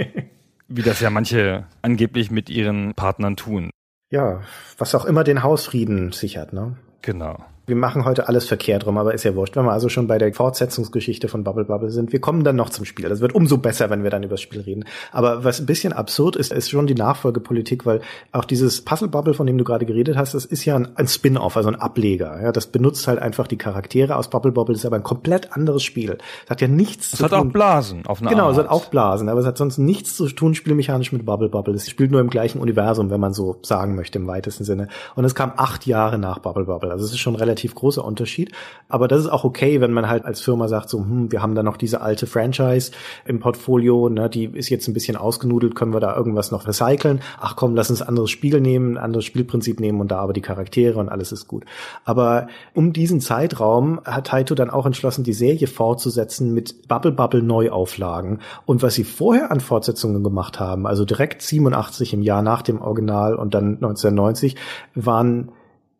Wie 0.68 0.82
das 0.82 1.00
ja 1.00 1.10
manche 1.10 1.66
angeblich 1.82 2.30
mit 2.30 2.50
ihren 2.50 2.94
Partnern 2.94 3.36
tun. 3.36 3.70
Ja, 4.10 4.42
was 4.78 4.94
auch 4.94 5.04
immer 5.04 5.24
den 5.24 5.42
Hausfrieden 5.42 6.12
sichert, 6.12 6.52
ne? 6.52 6.76
Genau. 7.02 7.44
Wir 7.66 7.74
machen 7.74 8.04
heute 8.04 8.28
alles 8.28 8.46
verkehrt 8.46 8.86
rum, 8.86 8.96
aber 8.96 9.12
ist 9.12 9.24
ja 9.24 9.34
wurscht. 9.34 9.56
Wenn 9.56 9.64
wir 9.64 9.72
also 9.72 9.88
schon 9.88 10.06
bei 10.06 10.18
der 10.18 10.32
Fortsetzungsgeschichte 10.32 11.26
von 11.26 11.42
Bubble 11.42 11.64
Bubble 11.64 11.90
sind, 11.90 12.12
wir 12.12 12.20
kommen 12.20 12.44
dann 12.44 12.54
noch 12.54 12.70
zum 12.70 12.84
Spiel. 12.84 13.08
Das 13.08 13.20
wird 13.20 13.34
umso 13.34 13.58
besser, 13.58 13.90
wenn 13.90 14.04
wir 14.04 14.10
dann 14.10 14.22
über 14.22 14.34
das 14.34 14.40
Spiel 14.40 14.60
reden. 14.60 14.84
Aber 15.10 15.42
was 15.42 15.58
ein 15.58 15.66
bisschen 15.66 15.92
absurd 15.92 16.36
ist, 16.36 16.52
ist 16.52 16.70
schon 16.70 16.86
die 16.86 16.94
Nachfolgepolitik, 16.94 17.84
weil 17.84 18.02
auch 18.30 18.44
dieses 18.44 18.82
Puzzle 18.82 19.08
Bubble, 19.08 19.34
von 19.34 19.48
dem 19.48 19.58
du 19.58 19.64
gerade 19.64 19.84
geredet 19.84 20.16
hast, 20.16 20.34
das 20.34 20.44
ist 20.44 20.64
ja 20.64 20.76
ein, 20.76 20.96
ein 20.96 21.08
Spin-off, 21.08 21.56
also 21.56 21.68
ein 21.68 21.74
Ableger. 21.74 22.40
Ja, 22.40 22.52
das 22.52 22.68
benutzt 22.68 23.08
halt 23.08 23.18
einfach 23.18 23.48
die 23.48 23.58
Charaktere 23.58 24.14
aus 24.14 24.30
Bubble 24.30 24.52
Bubble, 24.52 24.72
das 24.72 24.82
ist 24.82 24.86
aber 24.86 24.96
ein 24.96 25.02
komplett 25.02 25.52
anderes 25.52 25.82
Spiel. 25.82 26.18
Das 26.44 26.50
hat 26.50 26.60
ja 26.60 26.68
nichts 26.68 27.14
Es 27.14 27.18
zu 27.18 27.24
hat 27.24 27.32
tun. 27.32 27.48
auch 27.48 27.52
Blasen 27.52 28.06
auf 28.06 28.20
eine 28.20 28.30
Genau, 28.30 28.48
es 28.48 28.58
hat 28.58 28.68
auch 28.68 28.84
Blasen, 28.86 29.28
aber 29.28 29.40
es 29.40 29.46
hat 29.46 29.58
sonst 29.58 29.78
nichts 29.78 30.16
zu 30.16 30.28
tun 30.28 30.54
spielmechanisch 30.54 31.10
mit 31.10 31.26
Bubble 31.26 31.48
Bubble. 31.48 31.74
Es 31.74 31.90
spielt 31.90 32.12
nur 32.12 32.20
im 32.20 32.30
gleichen 32.30 32.60
Universum, 32.60 33.10
wenn 33.10 33.20
man 33.20 33.32
so 33.32 33.56
sagen 33.62 33.96
möchte, 33.96 34.20
im 34.20 34.28
weitesten 34.28 34.62
Sinne. 34.62 34.86
Und 35.16 35.24
es 35.24 35.34
kam 35.34 35.52
acht 35.56 35.84
Jahre 35.84 36.16
nach 36.16 36.38
Bubble 36.38 36.66
Bubble. 36.66 36.92
Also 36.92 37.04
es 37.04 37.10
ist 37.10 37.18
schon 37.18 37.34
ein 37.34 37.40
relativ 37.56 37.74
großer 37.74 38.04
Unterschied. 38.04 38.52
Aber 38.88 39.08
das 39.08 39.20
ist 39.20 39.28
auch 39.28 39.44
okay, 39.44 39.80
wenn 39.80 39.92
man 39.92 40.08
halt 40.08 40.24
als 40.24 40.40
Firma 40.40 40.68
sagt, 40.68 40.90
so, 40.90 40.98
hm, 40.98 41.32
wir 41.32 41.42
haben 41.42 41.54
da 41.54 41.62
noch 41.62 41.76
diese 41.76 42.02
alte 42.02 42.26
Franchise 42.26 42.92
im 43.24 43.40
Portfolio, 43.40 44.08
ne, 44.08 44.28
die 44.28 44.44
ist 44.44 44.68
jetzt 44.68 44.86
ein 44.88 44.94
bisschen 44.94 45.16
ausgenudelt, 45.16 45.74
können 45.74 45.94
wir 45.94 46.00
da 46.00 46.14
irgendwas 46.14 46.50
noch 46.50 46.66
recyceln? 46.66 47.20
Ach 47.40 47.56
komm, 47.56 47.74
lass 47.74 47.88
uns 47.90 48.02
ein 48.02 48.08
anderes 48.08 48.30
Spiel 48.30 48.60
nehmen, 48.60 48.96
ein 48.96 49.02
anderes 49.02 49.24
Spielprinzip 49.24 49.80
nehmen 49.80 50.00
und 50.00 50.10
da 50.10 50.18
aber 50.18 50.34
die 50.34 50.42
Charaktere 50.42 50.98
und 50.98 51.08
alles 51.08 51.32
ist 51.32 51.48
gut. 51.48 51.64
Aber 52.04 52.48
um 52.74 52.92
diesen 52.92 53.20
Zeitraum 53.20 54.00
hat 54.04 54.26
Taito 54.26 54.54
dann 54.54 54.70
auch 54.70 54.86
entschlossen, 54.86 55.24
die 55.24 55.32
Serie 55.32 55.66
fortzusetzen 55.66 56.52
mit 56.52 56.88
Bubble 56.88 57.12
Bubble 57.12 57.42
Neuauflagen. 57.42 58.40
Und 58.66 58.82
was 58.82 58.94
sie 58.94 59.04
vorher 59.04 59.50
an 59.50 59.60
Fortsetzungen 59.60 60.22
gemacht 60.22 60.60
haben, 60.60 60.86
also 60.86 61.04
direkt 61.04 61.42
87 61.42 62.12
im 62.12 62.22
Jahr 62.22 62.42
nach 62.42 62.62
dem 62.62 62.80
Original 62.80 63.34
und 63.34 63.54
dann 63.54 63.76
1990, 63.76 64.56
waren 64.94 65.52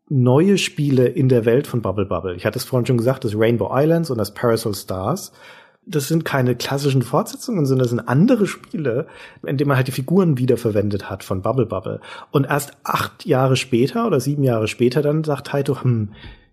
neue 0.08 0.58
Spiele 0.58 1.06
in 1.06 1.28
der 1.28 1.44
Welt 1.44 1.66
von 1.66 1.82
Bubble 1.82 2.06
Bubble. 2.06 2.34
Ich 2.34 2.46
hatte 2.46 2.58
es 2.58 2.64
vorhin 2.64 2.86
schon 2.86 2.96
gesagt, 2.96 3.24
das 3.24 3.34
Rainbow 3.36 3.70
Islands 3.72 4.10
und 4.10 4.18
das 4.18 4.34
Parasol 4.34 4.74
Stars. 4.74 5.32
Das 5.88 6.08
sind 6.08 6.24
keine 6.24 6.56
klassischen 6.56 7.02
Fortsetzungen, 7.02 7.64
sondern 7.64 7.84
das 7.84 7.90
sind 7.90 8.08
andere 8.08 8.46
Spiele, 8.46 9.06
in 9.44 9.56
denen 9.56 9.68
man 9.68 9.76
halt 9.76 9.86
die 9.86 9.92
Figuren 9.92 10.36
wiederverwendet 10.36 11.08
hat 11.08 11.22
von 11.22 11.42
Bubble 11.42 11.66
Bubble. 11.66 12.00
Und 12.32 12.46
erst 12.46 12.72
acht 12.82 13.24
Jahre 13.24 13.56
später 13.56 14.06
oder 14.06 14.18
sieben 14.18 14.42
Jahre 14.42 14.66
später 14.66 15.02
dann 15.02 15.22
sagt 15.22 15.48
Taito, 15.48 15.82
hm, 15.82 16.10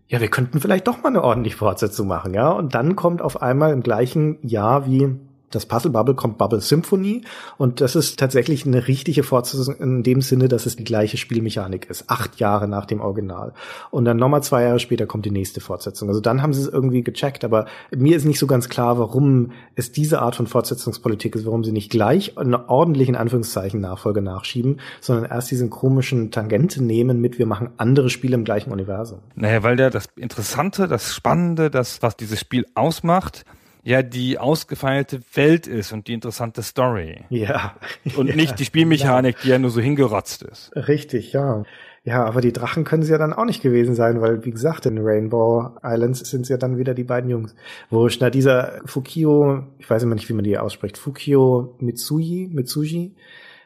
ja, 0.07 0.21
wir 0.21 0.27
könnten 0.27 0.59
vielleicht 0.59 0.87
doch 0.87 1.01
mal 1.01 1.09
eine 1.09 1.23
ordentliche 1.23 1.57
Fortsetzung 1.57 2.07
machen, 2.07 2.35
ja. 2.35 2.51
Und 2.51 2.75
dann 2.75 2.95
kommt 2.95 3.21
auf 3.21 3.41
einmal 3.41 3.73
im 3.73 3.81
gleichen 3.81 4.37
Jahr 4.47 4.85
wie 4.85 5.15
das 5.55 5.65
Puzzle 5.65 5.91
Bubble 5.91 6.15
kommt 6.15 6.37
Bubble 6.37 6.61
Symphony 6.61 7.21
und 7.57 7.81
das 7.81 7.95
ist 7.95 8.19
tatsächlich 8.19 8.65
eine 8.65 8.87
richtige 8.87 9.23
Fortsetzung 9.23 9.75
in 9.75 10.03
dem 10.03 10.21
Sinne, 10.21 10.47
dass 10.47 10.65
es 10.65 10.75
die 10.75 10.83
gleiche 10.83 11.17
Spielmechanik 11.17 11.89
ist. 11.89 12.09
Acht 12.09 12.39
Jahre 12.39 12.67
nach 12.67 12.85
dem 12.85 13.01
Original. 13.01 13.53
Und 13.91 14.05
dann 14.05 14.17
nochmal 14.17 14.43
zwei 14.43 14.63
Jahre 14.63 14.79
später 14.79 15.05
kommt 15.05 15.25
die 15.25 15.31
nächste 15.31 15.61
Fortsetzung. 15.61 16.09
Also 16.09 16.21
dann 16.21 16.41
haben 16.41 16.53
sie 16.53 16.61
es 16.61 16.67
irgendwie 16.67 17.03
gecheckt, 17.03 17.43
aber 17.43 17.65
mir 17.95 18.17
ist 18.17 18.25
nicht 18.25 18.39
so 18.39 18.47
ganz 18.47 18.69
klar, 18.69 18.97
warum 18.97 19.51
es 19.75 19.91
diese 19.91 20.21
Art 20.21 20.35
von 20.35 20.47
Fortsetzungspolitik 20.47 21.35
ist, 21.35 21.45
warum 21.45 21.63
sie 21.63 21.71
nicht 21.71 21.91
gleich 21.91 22.37
eine 22.37 22.69
ordentliche, 22.69 23.11
in 23.11 23.15
Anführungszeichen, 23.15 23.79
Nachfolge 23.81 24.21
nachschieben, 24.21 24.79
sondern 25.01 25.29
erst 25.29 25.51
diesen 25.51 25.69
komischen 25.69 26.31
Tangente 26.31 26.83
nehmen 26.83 27.21
mit, 27.21 27.39
wir 27.39 27.45
machen 27.45 27.69
andere 27.77 28.09
Spiele 28.09 28.35
im 28.35 28.43
gleichen 28.43 28.71
Universum. 28.71 29.19
Naja, 29.35 29.63
weil 29.63 29.75
der 29.75 29.89
das 29.89 30.05
Interessante, 30.15 30.87
das 30.87 31.13
Spannende, 31.13 31.69
das, 31.69 32.01
was 32.01 32.17
dieses 32.17 32.39
Spiel 32.39 32.65
ausmacht, 32.75 33.45
ja 33.83 34.01
die 34.01 34.39
ausgefeilte 34.39 35.21
Welt 35.33 35.67
ist 35.67 35.91
und 35.91 36.07
die 36.07 36.13
interessante 36.13 36.63
Story. 36.63 37.25
Ja. 37.29 37.75
Und 38.15 38.27
ja, 38.29 38.35
nicht 38.35 38.59
die 38.59 38.65
Spielmechanik, 38.65 39.37
die 39.43 39.49
ja 39.49 39.59
nur 39.59 39.69
so 39.69 39.81
hingerotzt 39.81 40.43
ist. 40.43 40.71
Richtig, 40.75 41.33
ja. 41.33 41.63
Ja, 42.05 42.25
aber 42.25 42.41
die 42.41 42.51
Drachen 42.51 42.83
können 42.83 43.03
sie 43.03 43.13
ja 43.13 43.17
dann 43.17 43.31
auch 43.31 43.45
nicht 43.45 43.61
gewesen 43.61 43.95
sein, 43.95 44.19
weil, 44.19 44.43
wie 44.43 44.51
gesagt, 44.51 44.85
in 44.85 44.97
Rainbow 44.97 45.77
Islands 45.81 46.19
sind 46.29 46.41
es 46.41 46.49
ja 46.49 46.57
dann 46.57 46.77
wieder 46.77 46.93
die 46.93 47.05
beiden 47.05 47.29
Jungs. 47.29 47.55
Wurscht, 47.89 48.19
na, 48.19 48.29
dieser 48.29 48.81
Fukio, 48.85 49.63
ich 49.79 49.89
weiß 49.89 50.03
immer 50.03 50.15
nicht, 50.15 50.27
wie 50.27 50.33
man 50.33 50.43
die 50.43 50.57
ausspricht, 50.57 50.97
Fukio 50.97 51.77
Mitsuyi, 51.79 52.49
Mitsuji, 52.51 53.15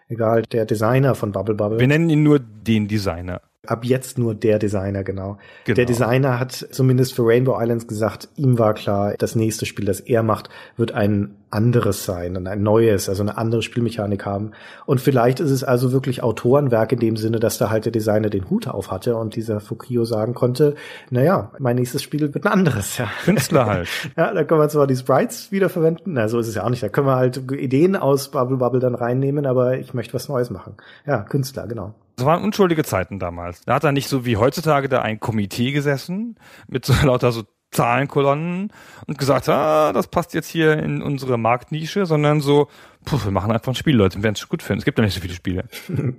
egal, 0.07 0.43
der 0.43 0.65
Designer 0.65 1.15
von 1.15 1.31
Bubble 1.31 1.55
Bubble. 1.55 1.79
Wir 1.79 1.87
nennen 1.87 2.11
ihn 2.11 2.21
nur 2.21 2.39
den 2.39 2.87
Designer. 2.87 3.41
Ab 3.67 3.85
jetzt 3.85 4.17
nur 4.17 4.33
der 4.33 4.59
Designer, 4.59 5.03
genau. 5.03 5.37
Genau. 5.65 5.75
Der 5.75 5.85
Designer 5.85 6.39
hat 6.39 6.53
zumindest 6.71 7.13
für 7.13 7.25
Rainbow 7.25 7.59
Islands 7.61 7.87
gesagt, 7.87 8.29
ihm 8.35 8.57
war 8.57 8.73
klar, 8.73 9.15
das 9.17 9.35
nächste 9.35 9.65
Spiel, 9.65 9.85
das 9.85 9.99
er 9.99 10.23
macht, 10.23 10.49
wird 10.77 10.91
ein 10.93 11.35
anderes 11.49 12.03
sein 12.05 12.35
und 12.35 12.47
ein 12.47 12.61
neues, 12.61 13.07
also 13.07 13.23
eine 13.23 13.37
andere 13.37 13.61
Spielmechanik 13.61 14.25
haben. 14.25 14.51
Und 14.85 14.99
vielleicht 14.99 15.39
ist 15.39 15.51
es 15.51 15.63
also 15.63 15.91
wirklich 15.91 16.21
Autorenwerk 16.21 16.91
in 16.91 16.99
dem 16.99 17.15
Sinne, 17.15 17.39
dass 17.39 17.57
da 17.57 17.69
halt 17.69 17.85
der 17.85 17.91
Designer 17.91 18.29
den 18.29 18.49
Hut 18.49 18.67
auf 18.67 18.91
hatte 18.91 19.15
und 19.15 19.35
dieser 19.35 19.59
Fukio 19.59 20.03
sagen 20.03 20.33
konnte, 20.33 20.75
naja, 21.09 21.51
mein 21.59 21.77
nächstes 21.77 22.03
Spiel 22.03 22.33
wird 22.33 22.45
ein 22.45 22.51
anderes, 22.51 22.97
ja. 22.97 23.09
Künstler 23.23 23.65
halt. 23.67 23.87
Ja, 24.17 24.33
da 24.33 24.43
können 24.43 24.59
wir 24.59 24.69
zwar 24.69 24.87
die 24.87 24.95
Sprites 24.95 25.51
wiederverwenden, 25.51 26.13
na, 26.13 26.27
so 26.27 26.39
ist 26.39 26.47
es 26.47 26.55
ja 26.55 26.63
auch 26.63 26.69
nicht. 26.69 26.83
Da 26.83 26.89
können 26.89 27.07
wir 27.07 27.15
halt 27.15 27.49
Ideen 27.51 27.95
aus 27.95 28.29
Bubble 28.29 28.57
Bubble 28.57 28.79
dann 28.79 28.95
reinnehmen, 28.95 29.45
aber 29.45 29.77
ich 29.77 29.93
möchte 29.93 30.13
was 30.13 30.27
Neues 30.27 30.49
machen. 30.49 30.75
Ja, 31.05 31.21
Künstler, 31.21 31.67
genau. 31.67 31.95
Das 32.17 32.25
waren 32.25 32.43
unschuldige 32.43 32.83
Zeiten 32.83 33.19
damals. 33.19 33.61
Da 33.61 33.75
hat 33.75 33.83
er 33.83 33.91
nicht 33.91 34.09
so 34.09 34.25
wie 34.25 34.37
heutzutage 34.37 34.89
da 34.89 35.03
ein 35.03 35.19
Komitee 35.19 35.71
gesessen 35.71 36.35
mit 36.67 36.83
so 36.83 36.93
lauter 37.05 37.31
so 37.31 37.43
Zahlenkolonnen 37.71 38.71
und 39.05 39.17
gesagt, 39.17 39.47
ah, 39.49 39.93
das 39.93 40.07
passt 40.07 40.33
jetzt 40.33 40.47
hier 40.47 40.79
in 40.79 41.03
unsere 41.03 41.37
Marktnische, 41.37 42.05
sondern 42.05 42.41
so, 42.41 42.69
puh, 43.05 43.19
wir 43.23 43.31
machen 43.31 43.51
einfach 43.51 43.71
ein 43.71 43.75
Spiel, 43.75 43.95
Leute, 43.95 44.17
wir 44.17 44.23
werden 44.23 44.35
es 44.35 44.49
gut 44.49 44.63
finden. 44.63 44.79
Es 44.79 44.85
gibt 44.85 44.97
ja 44.97 45.03
nicht 45.03 45.13
so 45.13 45.21
viele 45.21 45.33
Spiele. 45.33 45.65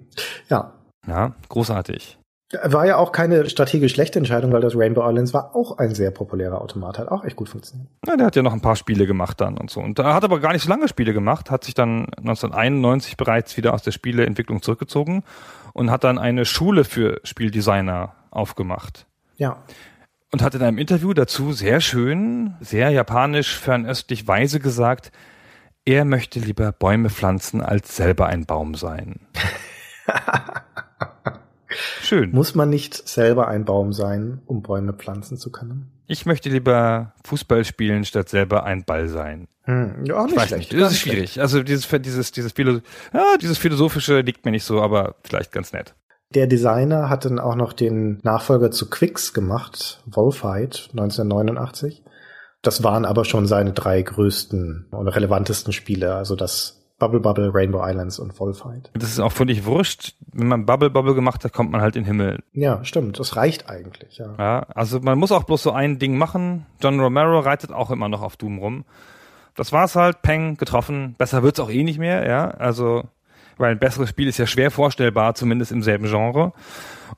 Ja, 0.48 0.74
Ja, 1.06 1.34
großartig. 1.48 2.18
War 2.62 2.87
ja 2.87 2.96
auch 2.96 3.12
keine 3.12 3.50
strategisch 3.50 3.92
schlechte 3.92 4.18
Entscheidung, 4.18 4.52
weil 4.52 4.62
das 4.62 4.74
Rainbow 4.74 5.06
Islands 5.06 5.34
war 5.34 5.54
auch 5.54 5.76
ein 5.76 5.94
sehr 5.94 6.11
populärer 6.11 6.62
Automat, 6.62 6.98
hat 6.98 7.08
auch 7.08 7.24
echt 7.24 7.37
gut 7.37 7.50
funktioniert. 7.50 7.90
Ja, 8.06 8.16
der 8.16 8.26
hat 8.26 8.37
ja 8.37 8.42
noch 8.42 8.54
ein 8.54 8.62
paar 8.62 8.76
Spiele 8.76 9.06
gemacht 9.06 9.40
dann 9.40 9.58
und 9.58 9.68
so. 9.68 9.80
Und 9.80 9.98
er 9.98 10.14
hat 10.14 10.24
aber 10.24 10.40
gar 10.40 10.52
nicht 10.52 10.62
so 10.62 10.70
lange 10.70 10.88
Spiele 10.88 11.12
gemacht, 11.12 11.50
hat 11.50 11.64
sich 11.64 11.74
dann 11.74 12.06
1991 12.16 13.18
bereits 13.18 13.56
wieder 13.58 13.74
aus 13.74 13.82
der 13.82 13.92
Spieleentwicklung 13.92 14.62
zurückgezogen 14.62 15.24
und 15.72 15.90
hat 15.90 16.04
dann 16.04 16.18
eine 16.18 16.44
Schule 16.44 16.85
für 16.85 17.20
Spieldesigner 17.24 18.14
aufgemacht. 18.31 19.07
Ja. 19.37 19.62
Und 20.31 20.42
hat 20.42 20.54
in 20.54 20.62
einem 20.62 20.78
Interview 20.78 21.14
dazu 21.14 21.52
sehr 21.52 21.81
schön, 21.81 22.54
sehr 22.61 22.90
japanisch, 22.90 23.59
fernöstlich 23.59 24.28
weise 24.28 24.61
gesagt, 24.61 25.11
er 25.85 26.04
möchte 26.04 26.38
lieber 26.38 26.70
Bäume 26.72 27.09
pflanzen, 27.09 27.62
als 27.62 27.96
selber 27.96 28.26
ein 28.26 28.44
Baum 28.44 28.74
sein. 28.74 29.20
Schön. 32.02 32.31
Muss 32.33 32.54
man 32.54 32.70
nicht 32.70 33.09
selber 33.09 33.48
ein 33.48 33.64
Baum 33.64 33.92
sein, 33.92 34.40
um 34.46 34.62
Bäume 34.62 34.92
pflanzen 34.92 35.37
zu 35.37 35.50
können? 35.50 35.90
Ich 36.07 36.24
möchte 36.24 36.48
lieber 36.48 37.14
Fußball 37.26 37.64
spielen, 37.64 38.04
statt 38.04 38.28
selber 38.28 38.64
ein 38.64 38.85
Ball 38.85 39.09
sein. 39.09 39.48
Hm, 39.64 40.04
ja, 40.07 40.16
auch 40.16 40.24
nicht 40.24 40.33
Ich 40.33 40.38
weiß 40.40 40.48
schlecht. 40.48 40.72
nicht, 40.72 40.83
das 40.83 40.92
ist 40.92 40.98
schwierig. 41.00 41.40
Also 41.40 41.62
dieses, 41.62 41.87
dieses, 41.87 42.33
dieses, 42.33 42.52
Philo 42.52 42.81
ja, 43.12 43.37
dieses 43.40 43.59
Philosophische 43.59 44.20
liegt 44.20 44.44
mir 44.46 44.50
nicht 44.50 44.64
so, 44.64 44.81
aber 44.81 45.16
vielleicht 45.24 45.52
ganz 45.52 45.72
nett. 45.72 45.94
Der 46.35 46.46
Designer 46.46 47.09
hat 47.11 47.24
dann 47.24 47.38
auch 47.38 47.54
noch 47.54 47.72
den 47.72 48.20
Nachfolger 48.22 48.70
zu 48.70 48.88
Quicks 48.88 49.33
gemacht, 49.35 50.02
Wolfheit 50.07 50.88
1989. 50.92 52.02
Das 52.62 52.83
waren 52.83 53.04
aber 53.04 53.24
schon 53.24 53.46
seine 53.46 53.72
drei 53.72 54.02
größten 54.02 54.88
und 54.90 55.09
relevantesten 55.09 55.72
Spiele, 55.72 56.14
also 56.14 56.35
das 56.35 56.83
Bubble 56.98 57.20
Bubble, 57.20 57.50
Rainbow 57.52 57.80
Islands 57.87 58.18
und 58.18 58.38
Wolfheit. 58.40 58.90
Das 58.94 59.11
ist 59.11 59.20
auch 59.20 59.32
völlig 59.32 59.64
wurscht. 59.64 60.14
Wenn 60.32 60.48
man 60.48 60.66
Bubble 60.66 60.90
Bubble 60.90 61.14
gemacht 61.14 61.44
hat, 61.44 61.52
kommt 61.52 61.70
man 61.70 61.80
halt 61.80 61.96
in 61.96 62.02
den 62.02 62.06
Himmel. 62.06 62.42
Ja, 62.52 62.84
stimmt, 62.84 63.18
das 63.18 63.37
reicht 63.37 63.68
eigentlich, 63.68 64.18
ja. 64.18 64.34
Ja, 64.38 64.66
also 64.74 65.00
man 65.00 65.18
muss 65.18 65.32
auch 65.32 65.44
bloß 65.44 65.62
so 65.62 65.72
ein 65.72 65.98
Ding 65.98 66.18
machen. 66.18 66.66
John 66.80 66.98
Romero 67.00 67.38
reitet 67.40 67.72
auch 67.72 67.90
immer 67.90 68.08
noch 68.08 68.22
auf 68.22 68.37
Doom 68.37 68.58
rum. 68.58 68.84
Das 69.54 69.72
war's 69.72 69.96
halt, 69.96 70.22
Peng, 70.22 70.56
getroffen. 70.56 71.14
Besser 71.18 71.42
wird's 71.42 71.61
auch 71.61 71.70
eh 71.70 71.84
nicht 71.84 71.98
mehr, 71.98 72.28
ja. 72.28 72.50
Also 72.50 73.04
weil 73.58 73.72
ein 73.72 73.78
besseres 73.78 74.08
Spiel 74.08 74.28
ist 74.28 74.38
ja 74.38 74.46
schwer 74.46 74.70
vorstellbar, 74.70 75.34
zumindest 75.34 75.72
im 75.72 75.82
selben 75.82 76.06
Genre. 76.06 76.52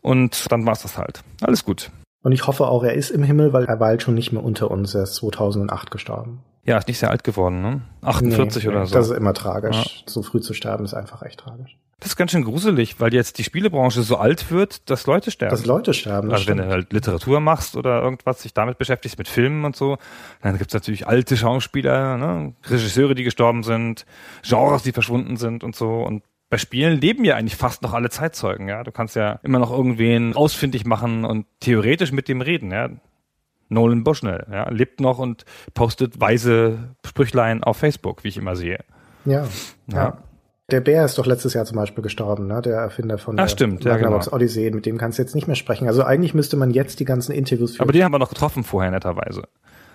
Und 0.01 0.51
dann 0.51 0.67
war's 0.67 0.83
das 0.83 0.99
halt. 0.99 1.23
Alles 1.43 1.65
gut. 1.65 1.91
Und 2.23 2.33
ich 2.33 2.47
hoffe 2.47 2.67
auch, 2.67 2.83
er 2.83 2.95
ist 2.95 3.11
im 3.11 3.23
Himmel, 3.23 3.53
weil 3.53 3.65
er 3.65 3.81
weilt 3.81 4.03
schon 4.03 4.15
nicht 4.15 4.33
mehr 4.33 4.43
unter 4.43 4.71
uns. 4.71 4.95
Er 4.95 5.05
ist 5.05 5.15
2008 5.17 5.91
gestorben. 5.91 6.41
Ja, 6.65 6.79
ist 6.79 6.89
nicht 6.89 6.99
sehr 6.99 7.11
alt 7.11 7.25
geworden, 7.25 7.63
ne? 7.63 7.81
48 8.03 8.65
Nee, 8.65 8.71
oder 8.71 8.87
so. 8.87 8.95
Das 8.95 9.11
ist 9.11 9.17
immer 9.17 9.35
tragisch. 9.35 10.05
So 10.07 10.23
früh 10.23 10.41
zu 10.41 10.55
sterben 10.55 10.85
ist 10.85 10.95
einfach 10.95 11.23
echt 11.23 11.41
tragisch. 11.41 11.77
Das 12.01 12.13
ist 12.13 12.17
ganz 12.17 12.31
schön 12.31 12.45
gruselig, 12.45 12.99
weil 12.99 13.13
jetzt 13.13 13.37
die 13.39 13.45
Spielebranche 13.45 14.01
so 14.03 14.17
alt 14.17 14.51
wird, 14.51 14.89
dass 14.89 15.07
Leute 15.07 15.31
sterben. 15.31 15.51
Dass 15.51 15.67
Leute 15.67 15.93
sterben. 15.93 16.31
das 16.31 16.41
also 16.41 16.49
wenn 16.49 16.57
du 16.57 16.63
stimmt. 16.63 16.73
halt 16.73 16.93
Literatur 16.95 17.41
machst 17.41 17.77
oder 17.77 18.03
irgendwas, 18.03 18.41
sich 18.41 18.55
damit 18.55 18.79
beschäftigst, 18.79 19.19
mit 19.19 19.29
Filmen 19.29 19.67
und 19.67 19.77
so, 19.77 19.99
dann 20.41 20.57
gibt's 20.57 20.73
natürlich 20.73 21.07
alte 21.07 21.37
Schauspieler, 21.37 22.17
ne? 22.17 22.55
Regisseure, 22.65 23.15
die 23.15 23.23
gestorben 23.23 23.63
sind, 23.63 24.07
Genres, 24.43 24.83
die 24.83 24.93
verschwunden 24.93 25.37
sind 25.37 25.63
und 25.63 25.77
so. 25.77 26.03
Und 26.03 26.23
bei 26.49 26.57
Spielen 26.57 26.99
leben 26.99 27.25
ja 27.25 27.37
eigentlich 27.37 27.57
fast 27.57 27.83
noch 27.83 27.93
alle 27.93 28.09
Zeitzeugen, 28.09 28.67
ja. 28.67 28.83
Du 28.83 28.93
kannst 28.93 29.15
ja 29.15 29.39
immer 29.43 29.59
noch 29.59 29.71
irgendwen 29.71 30.35
ausfindig 30.35 30.87
machen 30.87 31.27
und 31.27 31.45
theoretisch 31.61 32.13
mit 32.13 32.29
dem 32.29 32.41
reden, 32.41 32.71
ja. 32.73 32.89
Nolan 33.71 34.05
Bushnell, 34.05 34.47
ja, 34.53 34.69
lebt 34.69 35.01
noch 35.01 35.19
und 35.19 35.45
postet 35.73 36.21
weise 36.21 36.91
Sprüchlein 37.07 37.65
auf 37.65 37.79
Facebook, 37.79 38.25
wie 38.25 38.29
ich 38.29 38.37
immer 38.37 38.57
sehe. 38.57 38.81
Ja. 39.25 39.47
Ja. 39.87 39.97
ja. 39.97 40.19
Der 40.71 40.81
Bär 40.81 41.05
ist 41.05 41.19
doch 41.19 41.27
letztes 41.27 41.55
Jahr 41.55 41.65
zum 41.65 41.77
Beispiel 41.77 42.03
gestorben, 42.03 42.47
ne? 42.47 42.63
Der 42.63 42.77
Erfinder 42.77 43.19
von 43.19 43.39
Ah, 43.39 43.43
der 43.43 43.49
stimmt, 43.49 43.85
ja, 43.85 43.97
genau. 43.97 44.21
Odyssey, 44.31 44.71
mit 44.71 44.87
dem 44.87 44.99
kannst 44.99 45.19
du 45.19 45.23
jetzt 45.23 45.35
nicht 45.35 45.47
mehr 45.49 45.57
sprechen. 45.57 45.89
Also 45.89 46.05
eigentlich 46.05 46.33
müsste 46.33 46.57
man 46.57 46.71
jetzt 46.71 47.01
die 47.01 47.05
ganzen 47.05 47.33
Interviews 47.33 47.73
führen. 47.73 47.83
Aber 47.83 47.93
den 47.93 48.05
haben 48.05 48.13
wir 48.13 48.19
noch 48.19 48.29
getroffen 48.29 48.63
vorher, 48.63 48.91
netterweise. 48.91 49.45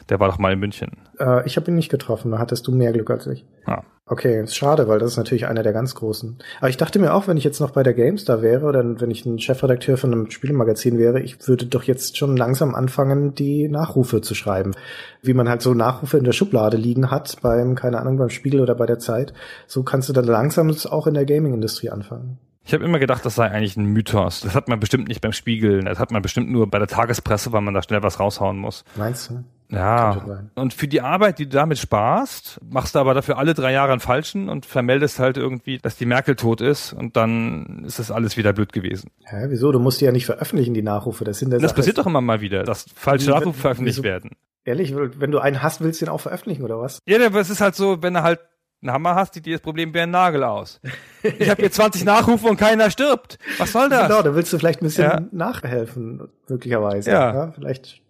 Der 0.09 0.19
war 0.19 0.27
doch 0.27 0.37
mal 0.37 0.53
in 0.53 0.59
München. 0.59 0.91
äh, 1.19 1.45
ich 1.47 1.57
habe 1.57 1.71
ihn 1.71 1.75
nicht 1.75 1.89
getroffen, 1.89 2.31
da 2.31 2.39
hattest 2.39 2.67
du 2.67 2.71
mehr 2.71 2.91
Glück 2.93 3.09
als 3.09 3.27
ich. 3.27 3.45
Ja. 3.67 3.83
Okay, 4.07 4.43
ist 4.43 4.55
schade, 4.55 4.87
weil 4.87 4.99
das 4.99 5.11
ist 5.11 5.17
natürlich 5.17 5.47
einer 5.47 5.63
der 5.63 5.73
ganz 5.73 5.95
großen. 5.95 6.37
Aber 6.59 6.69
ich 6.69 6.77
dachte 6.77 6.99
mir 6.99 7.11
auch, 7.11 7.27
wenn 7.27 7.37
ich 7.37 7.43
jetzt 7.43 7.59
noch 7.59 7.71
bei 7.71 7.81
der 7.81 7.95
GameStar 7.95 8.43
wäre 8.43 8.67
oder 8.67 9.01
wenn 9.01 9.09
ich 9.09 9.25
ein 9.25 9.39
Chefredakteur 9.39 9.97
von 9.97 10.11
einem 10.11 10.29
Spielemagazin 10.29 10.99
wäre, 10.99 11.21
ich 11.21 11.47
würde 11.47 11.65
doch 11.65 11.81
jetzt 11.83 12.15
schon 12.15 12.37
langsam 12.37 12.75
anfangen, 12.75 13.33
die 13.33 13.67
Nachrufe 13.67 14.21
zu 14.21 14.35
schreiben. 14.35 14.75
Wie 15.23 15.33
man 15.33 15.49
halt 15.49 15.63
so 15.63 15.73
Nachrufe 15.73 16.19
in 16.19 16.23
der 16.23 16.33
Schublade 16.33 16.77
liegen 16.77 17.09
hat, 17.09 17.37
beim, 17.41 17.73
keine 17.73 17.99
Ahnung, 17.99 18.17
beim 18.17 18.29
Spiegel 18.29 18.61
oder 18.61 18.75
bei 18.75 18.85
der 18.85 18.99
Zeit. 18.99 19.33
So 19.65 19.81
kannst 19.81 20.07
du 20.07 20.13
dann 20.13 20.25
langsam 20.25 20.69
auch 20.91 21.07
in 21.07 21.15
der 21.15 21.25
Gaming-Industrie 21.25 21.89
anfangen. 21.89 22.37
Ich 22.63 22.73
habe 22.73 22.83
immer 22.83 22.99
gedacht, 22.99 23.25
das 23.25 23.35
sei 23.35 23.49
eigentlich 23.49 23.77
ein 23.77 23.85
Mythos. 23.85 24.41
Das 24.41 24.53
hat 24.53 24.67
man 24.67 24.79
bestimmt 24.79 25.07
nicht 25.07 25.21
beim 25.21 25.33
Spiegeln. 25.33 25.85
Das 25.85 25.99
hat 25.99 26.11
man 26.11 26.21
bestimmt 26.21 26.51
nur 26.51 26.69
bei 26.69 26.77
der 26.79 26.87
Tagespresse, 26.87 27.51
weil 27.51 27.61
man 27.61 27.73
da 27.73 27.81
schnell 27.81 28.03
was 28.03 28.19
raushauen 28.19 28.57
muss. 28.57 28.83
Meinst 28.95 29.29
du? 29.29 29.43
Ja. 29.69 30.43
Und 30.55 30.73
für 30.73 30.87
die 30.87 31.01
Arbeit, 31.01 31.39
die 31.39 31.45
du 31.45 31.55
damit 31.57 31.77
sparst, 31.79 32.59
machst 32.69 32.95
du 32.95 32.99
aber 32.99 33.13
dafür 33.13 33.37
alle 33.37 33.53
drei 33.53 33.71
Jahre 33.71 33.91
einen 33.91 33.99
falschen 33.99 34.47
und 34.49 34.65
vermeldest 34.65 35.19
halt 35.19 35.37
irgendwie, 35.37 35.77
dass 35.79 35.95
die 35.97 36.05
Merkel 36.05 36.35
tot 36.35 36.61
ist 36.61 36.93
und 36.93 37.17
dann 37.17 37.83
ist 37.85 37.97
das 37.99 38.11
alles 38.11 38.37
wieder 38.37 38.53
blöd 38.53 38.73
gewesen. 38.73 39.09
Hä, 39.25 39.45
wieso? 39.49 39.71
Du 39.71 39.79
musst 39.79 40.01
die 40.01 40.05
ja 40.05 40.11
nicht 40.11 40.25
veröffentlichen, 40.27 40.73
die 40.73 40.83
Nachrufe. 40.83 41.23
Das 41.23 41.39
sind 41.39 41.51
Das 41.51 41.61
Sache- 41.61 41.73
passiert 41.75 41.97
doch 41.97 42.05
immer 42.05 42.21
mal 42.21 42.41
wieder, 42.41 42.63
dass 42.63 42.85
falsche 42.95 43.29
Nachrufe 43.31 43.59
veröffentlicht 43.59 43.97
wieso- 43.97 44.03
werden. 44.03 44.31
Ehrlich, 44.63 44.95
wenn 44.95 45.31
du 45.31 45.39
einen 45.39 45.61
hast, 45.61 45.81
willst 45.81 46.01
du 46.01 46.05
den 46.05 46.11
auch 46.11 46.21
veröffentlichen, 46.21 46.63
oder 46.63 46.79
was? 46.79 46.99
Ja, 47.05 47.23
aber 47.23 47.39
es 47.39 47.49
ist 47.51 47.61
halt 47.61 47.75
so, 47.75 48.01
wenn 48.01 48.15
du 48.15 48.23
halt 48.23 48.39
einen 48.81 48.91
Hammer 48.93 49.13
hast, 49.15 49.35
sieht 49.35 49.45
dir 49.45 49.53
das 49.53 49.61
Problem 49.61 49.93
wie 49.93 49.99
ein 50.01 50.09
Nagel 50.11 50.43
aus. 50.43 50.79
Ich 51.21 51.49
habe 51.49 51.61
hier 51.61 51.71
20 51.71 52.03
Nachrufe 52.05 52.47
und 52.47 52.57
keiner 52.57 52.89
stirbt. 52.89 53.37
Was 53.57 53.71
soll 53.71 53.89
das? 53.89 54.07
Genau, 54.07 54.21
da 54.23 54.33
willst 54.35 54.51
du 54.53 54.57
vielleicht 54.57 54.81
ein 54.81 54.85
bisschen 54.85 55.03
Ja. 55.03 55.21
nachhelfen, 55.31 56.29
möglicherweise. 56.49 57.09
Ja. 57.11 57.51
Vielleicht 57.51 58.01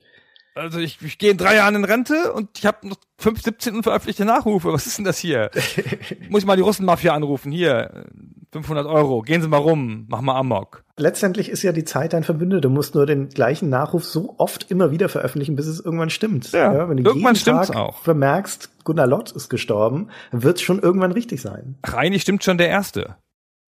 Also 0.56 0.80
ich, 0.80 1.02
ich 1.02 1.18
gehe 1.18 1.32
in 1.32 1.38
drei 1.38 1.56
Jahren 1.58 1.76
in 1.76 1.84
Rente 1.84 2.32
und 2.32 2.58
ich 2.58 2.66
habe 2.66 2.88
noch 2.88 2.96
fünf, 3.18 3.42
17 3.42 3.76
unveröffentlichte 3.76 4.24
Nachrufe. 4.24 4.72
Was 4.72 4.88
ist 4.88 4.98
denn 4.98 5.04
das 5.04 5.18
hier? 5.18 5.52
Muss 6.30 6.44
ich 6.44 6.48
mal 6.48 6.56
die 6.56 6.62
Russenmafia 6.62 7.14
anrufen. 7.14 7.52
Hier, 7.52 8.06
500 8.54 8.88
Euro. 8.88 9.22
Gehen 9.22 9.42
Sie 9.42 9.50
mal 9.50 9.58
rum. 9.58 10.06
Mach 10.08 10.22
mal 10.22 10.36
Amok. 10.36 10.86
Letztendlich 10.98 11.50
ist 11.50 11.62
ja 11.64 11.74
die 11.74 11.84
Zeit 11.84 12.14
dein 12.14 12.24
Verbündeter. 12.24 12.62
Du 12.62 12.70
musst 12.70 12.96
nur 12.96 13.06
den 13.06 13.28
gleichen 13.28 13.68
Nachruf 13.68 14.06
so 14.06 14.36
oft 14.38 14.72
immer 14.72 14.92
wieder 14.92 15.10
veröffentlichen, 15.10 15.58
bis 15.58 15.68
es 15.68 15.82
irgendwann 15.82 16.10
stimmt. 16.10 16.50
Ja, 16.54 16.88
wenn 16.88 16.96
du 16.98 17.04
irgendwann 17.04 17.36
stimmt's 17.36 17.68
Tag 17.68 17.76
auch. 17.76 17.98
vermerkst, 18.02 18.86
Gunnar 18.86 19.08
Lott 19.08 19.32
ist 19.32 19.50
gestorben, 19.50 20.10
dann 20.32 20.44
wird 20.44 20.56
es 20.56 20.62
schon 20.62 20.80
irgendwann 20.80 21.12
richtig 21.12 21.42
sein. 21.42 21.76
Ach, 21.82 21.96
eigentlich 21.96 22.22
stimmt 22.22 22.46
schon 22.46 22.58
der 22.58 22.70
Erste. 22.70 23.18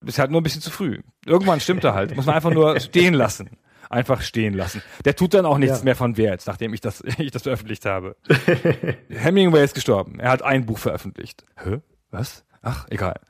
Ist 0.05 0.21
halt 0.21 0.31
nur 0.31 0.41
ein 0.41 0.45
bisschen 0.45 0.63
zu 0.63 0.71
früh. 0.71 1.01
Irgendwann 1.25 1.59
stimmt 1.59 1.83
er 1.83 1.95
halt. 1.95 2.15
Muss 2.15 2.27
man 2.27 2.37
einfach 2.37 2.53
nur 2.53 2.79
stehen 2.81 3.15
lassen. 3.15 3.59
Einfach 3.91 4.23
stehen 4.23 4.55
lassen. 4.55 4.83
Der 5.05 5.15
tut 5.17 5.35
dann 5.35 5.47
auch 5.47 5.59
nichts 5.59 5.79
Ja. 5.79 5.85
mehr 5.85 5.97
von 5.97 6.17
Wert, 6.17 6.43
nachdem 6.47 6.75
ich 6.75 6.81
das, 6.81 7.03
ich 7.19 7.31
das 7.31 7.43
veröffentlicht 7.43 7.85
habe. 7.87 8.17
Hemingway 9.09 9.65
ist 9.65 9.75
gestorben. 9.75 10.19
Er 10.21 10.31
hat 10.31 10.43
ein 10.43 10.67
Buch 10.67 10.79
veröffentlicht. 10.79 11.45
Hä? 11.63 11.79
Was? 12.11 12.45
Ach, 12.63 12.87
egal. 12.91 13.21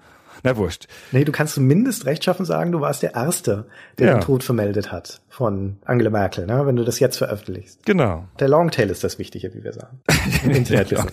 Na 0.42 0.54
wurscht. 0.56 0.86
Nee, 1.12 1.24
du 1.24 1.32
kannst 1.32 1.54
zumindest 1.54 2.04
rechtschaffen 2.04 2.44
sagen, 2.44 2.70
du 2.70 2.80
warst 2.80 3.02
der 3.02 3.14
Erste, 3.14 3.68
der 3.98 4.06
Ja. 4.08 4.14
den 4.14 4.20
Tod 4.20 4.44
vermeldet 4.44 4.92
hat 4.92 5.22
von 5.28 5.78
Angela 5.84 6.10
Merkel, 6.10 6.46
ne, 6.46 6.66
wenn 6.66 6.76
du 6.76 6.84
das 6.84 7.00
jetzt 7.00 7.16
veröffentlichst. 7.16 7.84
Genau. 7.86 8.28
Der 8.38 8.48
Longtail 8.48 8.90
ist 8.90 9.02
das 9.02 9.18
Wichtige, 9.18 9.54
wie 9.54 9.64
wir 9.64 9.72
sagen. 9.72 10.00
Internet 10.44 10.90
Ja. 10.90 11.04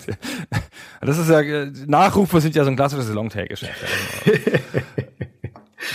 Das 1.00 1.18
ist 1.18 1.28
ja, 1.30 1.42
Nachrufe 1.86 2.40
sind 2.40 2.54
ja 2.54 2.64
so 2.64 2.70
ein 2.70 2.76
klassisches 2.76 3.08
Longtail-Geschäft. 3.08 3.72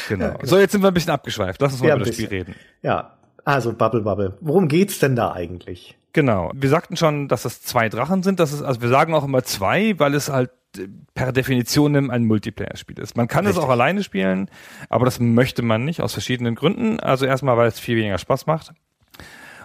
genau. 0.07 0.37
So, 0.43 0.57
jetzt 0.59 0.71
sind 0.71 0.81
wir 0.81 0.87
ein 0.89 0.93
bisschen 0.93 1.11
abgeschweift. 1.11 1.61
Lass 1.61 1.73
uns 1.73 1.81
mal 1.81 1.89
Ja, 1.89 1.95
über 1.95 2.05
das 2.05 2.15
Spiel 2.15 2.27
reden. 2.27 2.55
Ja, 2.81 3.18
also 3.49 3.73
Bubble 3.73 4.01
Bubble. 4.01 4.37
Worum 4.41 4.67
geht's 4.67 4.99
denn 4.99 5.15
da 5.15 5.31
eigentlich? 5.31 5.97
Genau. 6.13 6.51
Wir 6.53 6.69
sagten 6.69 6.97
schon, 6.97 7.27
dass 7.27 7.45
es 7.45 7.61
zwei 7.61 7.89
Drachen 7.89 8.23
sind. 8.23 8.39
Das 8.39 8.53
ist, 8.53 8.61
also 8.61 8.81
wir 8.81 8.89
sagen 8.89 9.13
auch 9.13 9.23
immer 9.23 9.43
zwei, 9.43 9.97
weil 9.99 10.13
es 10.13 10.29
halt 10.29 10.51
äh, 10.77 10.87
per 11.13 11.31
Definition 11.31 12.11
ein 12.11 12.25
Multiplayer-Spiel 12.25 12.99
ist. 12.99 13.17
Man 13.17 13.27
kann 13.27 13.45
es 13.45 13.51
Richtig. 13.51 13.65
auch 13.65 13.69
alleine 13.69 14.03
spielen, 14.03 14.49
aber 14.89 15.05
das 15.05 15.19
möchte 15.19 15.61
man 15.61 15.83
nicht 15.85 16.01
aus 16.01 16.13
verschiedenen 16.13 16.55
Gründen. 16.55 16.99
Also 16.99 17.25
erstmal, 17.25 17.57
weil 17.57 17.67
es 17.67 17.79
viel 17.79 17.97
weniger 17.97 18.17
Spaß 18.17 18.45
macht. 18.45 18.71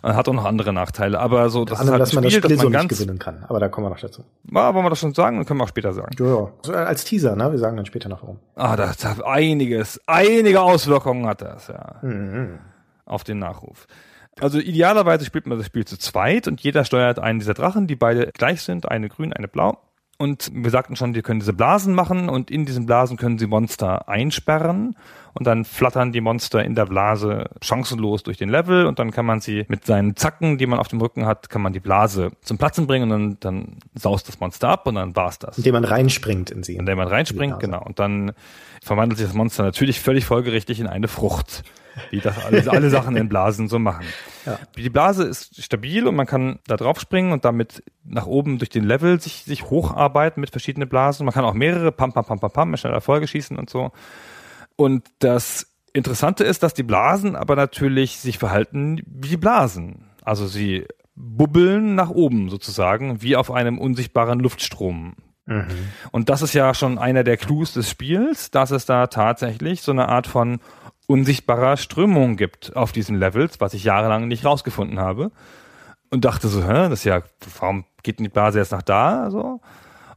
Und 0.02 0.16
hat 0.16 0.28
auch 0.28 0.34
noch 0.34 0.44
andere 0.44 0.74
Nachteile. 0.74 1.18
Aber 1.18 1.48
so, 1.48 1.64
das 1.64 1.78
allem, 1.78 1.86
ist 1.86 1.92
halt 1.92 2.02
dass 2.02 2.12
ein 2.12 2.14
man 2.16 2.24
das 2.24 2.32
Spiel, 2.32 2.42
Spiel 2.42 2.56
das 2.56 2.62
so 2.62 2.70
man 2.70 2.82
nicht 2.82 2.88
ganz, 2.90 3.00
gewinnen 3.00 3.18
kann. 3.18 3.44
Aber 3.48 3.58
da 3.58 3.68
kommen 3.68 3.86
wir 3.86 3.90
noch 3.90 4.00
dazu. 4.00 4.22
ja, 4.50 4.74
wollen 4.74 4.84
wir 4.84 4.90
das 4.90 5.00
schon 5.00 5.14
sagen? 5.14 5.38
Dann 5.38 5.46
können 5.46 5.60
wir 5.60 5.64
auch 5.64 5.68
später 5.68 5.94
sagen. 5.94 6.14
Ja, 6.18 6.26
ja. 6.26 6.48
So, 6.62 6.72
als 6.74 7.04
Teaser, 7.04 7.36
ne? 7.36 7.50
Wir 7.50 7.58
sagen 7.58 7.76
dann 7.76 7.86
später 7.86 8.10
noch 8.10 8.22
warum. 8.22 8.38
Ah, 8.54 8.76
das 8.76 9.02
hat 9.04 9.24
einiges, 9.24 10.00
einige 10.06 10.60
Auswirkungen 10.60 11.26
hat 11.26 11.40
das, 11.40 11.68
ja. 11.68 11.96
Mhm. 12.02 12.58
Auf 13.06 13.24
den 13.24 13.38
Nachruf. 13.38 13.86
Also 14.40 14.58
idealerweise 14.58 15.24
spielt 15.24 15.46
man 15.46 15.58
das 15.58 15.66
Spiel 15.66 15.84
zu 15.84 15.96
zweit 15.98 16.48
und 16.48 16.60
jeder 16.60 16.84
steuert 16.84 17.18
einen 17.18 17.38
dieser 17.38 17.54
Drachen, 17.54 17.86
die 17.86 17.96
beide 17.96 18.30
gleich 18.32 18.62
sind, 18.62 18.90
eine 18.90 19.08
grün, 19.08 19.32
eine 19.32 19.48
blau. 19.48 19.78
Und 20.16 20.50
wir 20.54 20.70
sagten 20.70 20.94
schon, 20.94 21.12
die 21.12 21.22
können 21.22 21.40
diese 21.40 21.52
Blasen 21.52 21.92
machen 21.92 22.28
und 22.28 22.48
in 22.50 22.66
diesen 22.66 22.86
Blasen 22.86 23.16
können 23.16 23.36
sie 23.36 23.48
Monster 23.48 24.08
einsperren 24.08 24.96
und 25.32 25.46
dann 25.46 25.64
flattern 25.64 26.12
die 26.12 26.20
Monster 26.20 26.64
in 26.64 26.76
der 26.76 26.86
Blase 26.86 27.50
chancenlos 27.60 28.22
durch 28.22 28.36
den 28.36 28.48
Level 28.48 28.86
und 28.86 29.00
dann 29.00 29.10
kann 29.10 29.26
man 29.26 29.40
sie 29.40 29.64
mit 29.66 29.84
seinen 29.84 30.14
Zacken, 30.14 30.56
die 30.56 30.66
man 30.66 30.78
auf 30.78 30.86
dem 30.86 31.00
Rücken 31.00 31.26
hat, 31.26 31.50
kann 31.50 31.62
man 31.62 31.72
die 31.72 31.80
Blase 31.80 32.30
zum 32.42 32.58
Platzen 32.58 32.86
bringen 32.86 33.10
und 33.10 33.10
dann, 33.10 33.36
dann 33.40 33.78
saust 33.96 34.28
das 34.28 34.38
Monster 34.38 34.68
ab 34.68 34.86
und 34.86 34.94
dann 34.94 35.16
war's 35.16 35.40
das 35.40 35.58
Indem 35.58 35.74
man 35.74 35.84
reinspringt 35.84 36.50
in 36.50 36.62
sie. 36.62 36.76
in 36.76 36.86
der 36.86 36.94
man 36.94 37.08
reinspringt, 37.08 37.58
genau. 37.58 37.82
Und 37.82 37.98
dann 37.98 38.32
verwandelt 38.82 39.18
sich 39.18 39.26
das 39.26 39.34
Monster 39.34 39.64
natürlich 39.64 39.98
völlig 40.00 40.26
folgerichtig 40.26 40.78
in 40.78 40.86
eine 40.86 41.08
Frucht, 41.08 41.64
wie 42.10 42.20
das 42.20 42.44
alle, 42.44 42.70
alle 42.70 42.90
Sachen 42.90 43.16
in 43.16 43.28
Blasen 43.28 43.68
so 43.68 43.78
machen. 43.78 44.04
Ja. 44.46 44.58
Die 44.76 44.90
Blase 44.90 45.24
ist 45.24 45.62
stabil 45.62 46.06
und 46.06 46.16
man 46.16 46.26
kann 46.26 46.58
da 46.66 46.76
drauf 46.76 47.00
springen 47.00 47.32
und 47.32 47.44
damit 47.44 47.82
nach 48.04 48.26
oben 48.26 48.58
durch 48.58 48.70
den 48.70 48.84
Level 48.84 49.20
sich, 49.20 49.44
sich 49.44 49.70
hocharbeiten 49.70 50.40
mit 50.40 50.50
verschiedenen 50.50 50.88
Blasen. 50.88 51.24
Man 51.24 51.34
kann 51.34 51.44
auch 51.44 51.54
mehrere 51.54 51.92
pam, 51.92 52.12
pam, 52.12 52.24
pam, 52.24 52.40
pam, 52.40 52.50
pam, 52.50 52.70
mit 52.70 52.80
schneller 52.80 53.00
Folge 53.00 53.26
schießen 53.26 53.56
und 53.58 53.70
so. 53.70 53.92
Und 54.76 55.06
das 55.20 55.74
Interessante 55.92 56.44
ist, 56.44 56.62
dass 56.62 56.74
die 56.74 56.82
Blasen 56.82 57.36
aber 57.36 57.54
natürlich 57.54 58.18
sich 58.18 58.38
verhalten 58.38 59.02
wie 59.06 59.28
die 59.28 59.36
Blasen. 59.36 60.10
Also 60.22 60.46
sie 60.46 60.86
bubbeln 61.14 61.94
nach 61.94 62.10
oben 62.10 62.50
sozusagen, 62.50 63.22
wie 63.22 63.36
auf 63.36 63.50
einem 63.52 63.78
unsichtbaren 63.78 64.40
Luftstrom. 64.40 65.14
Mhm. 65.46 65.66
Und 66.10 66.30
das 66.30 66.42
ist 66.42 66.54
ja 66.54 66.74
schon 66.74 66.98
einer 66.98 67.22
der 67.22 67.36
Clues 67.36 67.74
des 67.74 67.88
Spiels, 67.88 68.50
dass 68.50 68.70
es 68.70 68.86
da 68.86 69.06
tatsächlich 69.06 69.82
so 69.82 69.92
eine 69.92 70.08
Art 70.08 70.26
von 70.26 70.58
unsichtbarer 71.06 71.76
Strömung 71.76 72.36
gibt 72.36 72.76
auf 72.76 72.92
diesen 72.92 73.16
Levels, 73.16 73.60
was 73.60 73.74
ich 73.74 73.84
jahrelang 73.84 74.28
nicht 74.28 74.44
rausgefunden 74.44 74.98
habe. 75.00 75.30
Und 76.10 76.24
dachte 76.24 76.48
so, 76.48 76.62
hä, 76.62 76.88
das 76.88 77.00
ist 77.00 77.04
ja, 77.04 77.22
warum 77.58 77.84
geht 78.02 78.20
die 78.20 78.28
Blase 78.28 78.58
jetzt 78.58 78.72
nach 78.72 78.82
da? 78.82 79.30
So. 79.30 79.60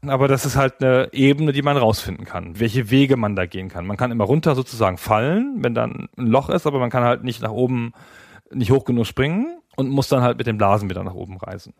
Aber 0.05 0.27
das 0.27 0.45
ist 0.45 0.55
halt 0.55 0.81
eine 0.83 1.09
Ebene, 1.11 1.51
die 1.51 1.63
man 1.63 1.75
rausfinden 1.75 2.25
kann, 2.25 2.59
welche 2.59 2.91
Wege 2.91 3.17
man 3.17 3.35
da 3.35 3.45
gehen 3.45 3.69
kann. 3.69 3.87
Man 3.87 3.97
kann 3.97 4.11
immer 4.11 4.25
runter 4.25 4.53
sozusagen 4.53 4.97
fallen, 4.97 5.57
wenn 5.63 5.73
dann 5.73 6.07
ein 6.17 6.27
Loch 6.27 6.49
ist, 6.49 6.67
aber 6.67 6.79
man 6.79 6.89
kann 6.89 7.03
halt 7.03 7.23
nicht 7.23 7.41
nach 7.41 7.51
oben, 7.51 7.93
nicht 8.51 8.71
hoch 8.71 8.85
genug 8.85 9.07
springen 9.07 9.59
und 9.75 9.89
muss 9.89 10.07
dann 10.07 10.21
halt 10.21 10.37
mit 10.37 10.47
den 10.47 10.57
Blasen 10.57 10.89
wieder 10.89 11.03
nach 11.03 11.15
oben 11.15 11.37
reisen. 11.37 11.73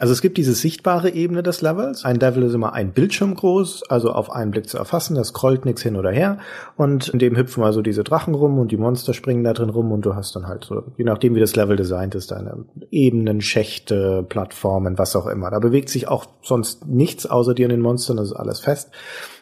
Also 0.00 0.12
es 0.12 0.22
gibt 0.22 0.38
diese 0.38 0.54
sichtbare 0.54 1.10
Ebene 1.10 1.44
des 1.44 1.62
Levels. 1.62 2.04
Ein 2.04 2.18
Level 2.18 2.42
ist 2.42 2.54
immer 2.54 2.72
ein 2.72 2.92
Bildschirm 2.92 3.36
groß, 3.36 3.84
also 3.88 4.10
auf 4.10 4.28
einen 4.28 4.50
Blick 4.50 4.68
zu 4.68 4.76
erfassen. 4.76 5.14
Das 5.14 5.28
scrollt 5.28 5.64
nichts 5.64 5.82
hin 5.82 5.94
oder 5.94 6.10
her. 6.10 6.38
Und 6.76 7.08
in 7.08 7.20
dem 7.20 7.36
hüpfen 7.36 7.62
also 7.62 7.80
diese 7.80 8.02
Drachen 8.02 8.34
rum 8.34 8.58
und 8.58 8.72
die 8.72 8.76
Monster 8.76 9.14
springen 9.14 9.44
da 9.44 9.52
drin 9.52 9.70
rum 9.70 9.92
und 9.92 10.04
du 10.04 10.16
hast 10.16 10.34
dann 10.34 10.48
halt 10.48 10.64
so, 10.64 10.82
je 10.96 11.04
nachdem 11.04 11.36
wie 11.36 11.40
das 11.40 11.54
Level 11.54 11.76
designt 11.76 12.16
ist, 12.16 12.32
deine 12.32 12.64
Ebenen, 12.90 13.40
Schächte, 13.40 14.24
Plattformen, 14.28 14.98
was 14.98 15.14
auch 15.14 15.28
immer. 15.28 15.50
Da 15.52 15.60
bewegt 15.60 15.88
sich 15.88 16.08
auch 16.08 16.26
sonst 16.42 16.86
nichts 16.86 17.26
außer 17.26 17.54
dir 17.54 17.66
und 17.66 17.70
den 17.70 17.80
Monstern, 17.80 18.16
das 18.16 18.32
ist 18.32 18.36
alles 18.36 18.58
fest. 18.58 18.90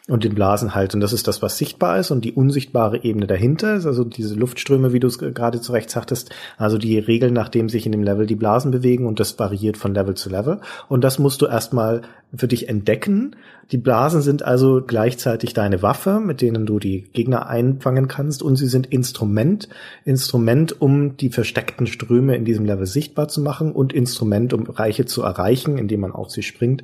Und 0.09 0.25
den 0.25 0.35
Blasen 0.35 0.75
halt. 0.75 0.93
Und 0.93 0.99
das 0.99 1.13
ist 1.13 1.27
das, 1.27 1.41
was 1.41 1.57
sichtbar 1.57 1.97
ist 1.97 2.11
und 2.11 2.25
die 2.25 2.33
unsichtbare 2.33 3.03
Ebene 3.03 3.25
dahinter 3.25 3.75
ist, 3.75 3.85
also 3.85 4.03
diese 4.03 4.35
Luftströme, 4.35 4.91
wie 4.91 4.99
du 4.99 5.07
es 5.07 5.17
gerade 5.17 5.61
zu 5.61 5.71
Recht 5.71 5.89
sagtest, 5.89 6.29
also 6.57 6.77
die 6.77 6.99
Regeln, 6.99 7.33
nachdem 7.33 7.69
sich 7.69 7.85
in 7.85 7.93
dem 7.93 8.03
Level 8.03 8.25
die 8.25 8.35
Blasen 8.35 8.71
bewegen 8.71 9.05
und 9.05 9.21
das 9.21 9.39
variiert 9.39 9.77
von 9.77 9.93
Level 9.93 10.15
zu 10.15 10.29
Level. 10.29 10.59
Und 10.89 11.03
das 11.03 11.19
musst 11.19 11.41
du 11.41 11.45
erstmal 11.45 12.01
für 12.35 12.47
dich 12.47 12.69
entdecken. 12.69 13.35
Die 13.71 13.77
Blasen 13.77 14.21
sind 14.21 14.43
also 14.43 14.83
gleichzeitig 14.85 15.53
deine 15.53 15.81
Waffe, 15.81 16.19
mit 16.19 16.41
denen 16.41 16.65
du 16.65 16.79
die 16.79 17.03
Gegner 17.13 17.47
einfangen 17.47 18.07
kannst 18.07 18.43
und 18.43 18.55
sie 18.55 18.67
sind 18.67 18.87
Instrument, 18.87 19.69
Instrument, 20.03 20.81
um 20.81 21.15
die 21.15 21.29
versteckten 21.29 21.87
Ströme 21.87 22.35
in 22.35 22.45
diesem 22.45 22.65
Level 22.65 22.85
sichtbar 22.85 23.29
zu 23.29 23.41
machen 23.41 23.71
und 23.71 23.93
Instrument, 23.93 24.53
um 24.53 24.63
Reiche 24.63 25.05
zu 25.05 25.21
erreichen, 25.23 25.77
indem 25.77 26.01
man 26.01 26.11
auf 26.11 26.29
sie 26.29 26.43
springt, 26.43 26.83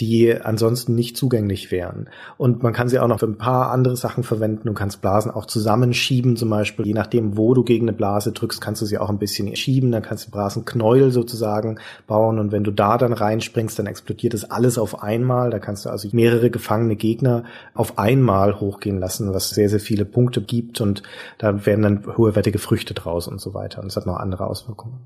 die 0.00 0.34
ansonsten 0.34 0.94
nicht 0.94 1.16
zugänglich 1.16 1.70
wären. 1.70 2.08
Und 2.36 2.62
man 2.62 2.72
kann 2.72 2.88
sie 2.88 2.98
auch 2.98 3.08
noch 3.08 3.20
für 3.20 3.26
ein 3.26 3.38
paar 3.38 3.70
andere 3.70 3.96
Sachen 3.96 4.22
verwenden. 4.22 4.68
Du 4.68 4.74
kannst 4.74 5.00
Blasen 5.00 5.30
auch 5.30 5.46
zusammenschieben, 5.46 6.36
zum 6.36 6.50
Beispiel. 6.50 6.86
Je 6.86 6.94
nachdem, 6.94 7.36
wo 7.36 7.54
du 7.54 7.64
gegen 7.64 7.88
eine 7.88 7.96
Blase 7.96 8.32
drückst, 8.32 8.60
kannst 8.60 8.82
du 8.82 8.86
sie 8.86 8.98
auch 8.98 9.08
ein 9.08 9.18
bisschen 9.18 9.54
schieben. 9.56 9.90
Dann 9.90 10.02
kannst 10.02 10.26
du 10.26 10.30
Blasenknäuel 10.30 11.10
sozusagen 11.10 11.78
bauen. 12.06 12.38
Und 12.38 12.52
wenn 12.52 12.64
du 12.64 12.70
da 12.70 12.98
dann 12.98 13.12
reinspringst, 13.12 13.78
dann 13.78 13.86
explodiert 13.86 14.34
das 14.34 14.50
alles 14.50 14.78
auf 14.78 14.87
einmal. 14.94 15.50
Da 15.50 15.58
kannst 15.58 15.84
du 15.84 15.90
also 15.90 16.08
mehrere 16.12 16.50
gefangene 16.50 16.96
Gegner 16.96 17.44
auf 17.74 17.98
einmal 17.98 18.60
hochgehen 18.60 18.98
lassen, 18.98 19.32
was 19.34 19.50
sehr, 19.50 19.68
sehr 19.68 19.80
viele 19.80 20.04
Punkte 20.04 20.40
gibt. 20.42 20.80
Und 20.80 21.02
da 21.38 21.66
werden 21.66 21.82
dann 21.82 22.16
hohewertige 22.16 22.58
Früchte 22.58 22.94
draus 22.94 23.28
und 23.28 23.40
so 23.40 23.54
weiter. 23.54 23.82
Und 23.82 23.88
es 23.88 23.96
hat 23.96 24.06
noch 24.06 24.16
andere 24.16 24.46
Auswirkungen. 24.46 24.98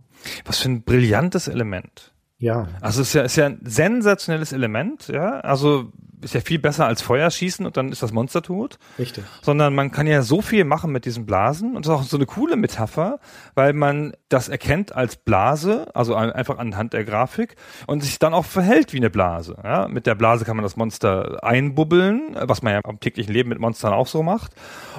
Was 0.45 0.59
für 0.59 0.69
ein 0.69 0.83
brillantes 0.83 1.49
Element. 1.49 2.13
Ja. 2.43 2.67
Also 2.81 3.03
es 3.03 3.09
ist 3.09 3.15
ja, 3.15 3.23
ist 3.23 3.37
ja 3.37 3.47
ein 3.47 3.61
sensationelles 3.63 4.53
Element, 4.53 5.07
ja. 5.07 5.39
Also 5.41 5.93
ist 6.23 6.35
ja 6.35 6.41
viel 6.41 6.59
besser 6.59 6.87
als 6.87 7.01
Feuerschießen 7.01 7.65
und 7.65 7.77
dann 7.77 7.93
ist 7.93 8.03
das 8.03 8.13
Monster 8.13 8.43
tot. 8.43 8.79
Richtig. 8.99 9.23
Sondern 9.43 9.75
man 9.77 9.93
kann 9.93 10.09
ja 10.09 10.23
so 10.23 10.43
viel 10.43 10.65
machen 10.65 10.91
mit 10.91 11.05
diesen 11.05 11.25
Blasen 11.25 11.77
und 11.77 11.87
das 11.87 11.93
ist 11.93 11.99
auch 11.99 12.03
so 12.03 12.17
eine 12.17 12.27
coole 12.27 12.57
Metapher, 12.57 13.21
weil 13.55 13.73
man 13.75 14.13
das 14.29 14.49
erkennt 14.49 14.93
als 14.93 15.17
Blase, 15.17 15.87
also 15.95 16.17
einfach 16.17 16.59
anhand 16.59 16.95
der 16.95 17.05
Grafik 17.05 17.55
und 17.87 18.03
sich 18.03 18.19
dann 18.19 18.35
auch 18.35 18.45
verhält 18.45 18.93
wie 18.93 18.99
eine 18.99 19.11
Blase. 19.11 19.57
Ja? 19.63 19.87
Mit 19.87 20.09
der 20.09 20.17
Blase 20.17 20.45
kann 20.45 20.57
man 20.57 20.65
das 20.65 20.77
Monster 20.77 21.45
einbubbeln, 21.45 22.37
was 22.41 22.63
man 22.63 22.73
ja 22.73 22.81
am 22.83 22.99
täglichen 22.99 23.33
Leben 23.33 23.51
mit 23.51 23.61
Monstern 23.61 23.93
auch 23.93 24.09
so 24.09 24.25
macht. 24.25 24.53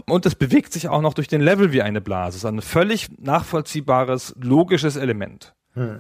Und 0.06 0.25
es 0.25 0.36
bewegt 0.36 0.71
sich 0.71 0.88
auch 0.88 1.01
noch 1.01 1.13
durch 1.13 1.27
den 1.27 1.41
Level 1.41 1.73
wie 1.73 1.82
eine 1.82 1.99
Blase. 1.99 2.38
Es 2.38 2.43
ist 2.43 2.45
ein 2.45 2.62
völlig 2.62 3.10
nachvollziehbares, 3.19 4.34
logisches 4.39 4.95
Element. 4.95 5.53
Hm. 5.73 5.99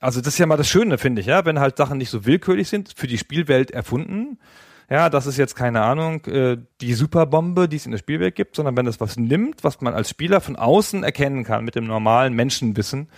Also 0.00 0.20
das 0.20 0.34
ist 0.34 0.38
ja 0.38 0.46
mal 0.46 0.56
das 0.56 0.68
Schöne, 0.68 0.98
finde 0.98 1.20
ich, 1.20 1.26
ja, 1.26 1.44
wenn 1.44 1.58
halt 1.58 1.76
Sachen 1.76 1.98
nicht 1.98 2.10
so 2.10 2.24
willkürlich 2.24 2.68
sind, 2.68 2.92
für 2.96 3.06
die 3.06 3.18
Spielwelt 3.18 3.70
erfunden. 3.70 4.38
Ja, 4.90 5.10
das 5.10 5.26
ist 5.26 5.36
jetzt 5.36 5.54
keine 5.54 5.82
Ahnung, 5.82 6.24
äh, 6.26 6.56
die 6.80 6.94
Superbombe, 6.94 7.68
die 7.68 7.76
es 7.76 7.84
in 7.84 7.92
der 7.92 7.98
Spielwelt 7.98 8.36
gibt, 8.36 8.56
sondern 8.56 8.76
wenn 8.76 8.86
es 8.86 9.00
was 9.00 9.16
nimmt, 9.16 9.64
was 9.64 9.80
man 9.80 9.92
als 9.92 10.08
Spieler 10.08 10.40
von 10.40 10.56
außen 10.56 11.02
erkennen 11.02 11.44
kann 11.44 11.64
mit 11.64 11.74
dem 11.74 11.86
normalen 11.86 12.32
Menschenwissen 12.32 13.08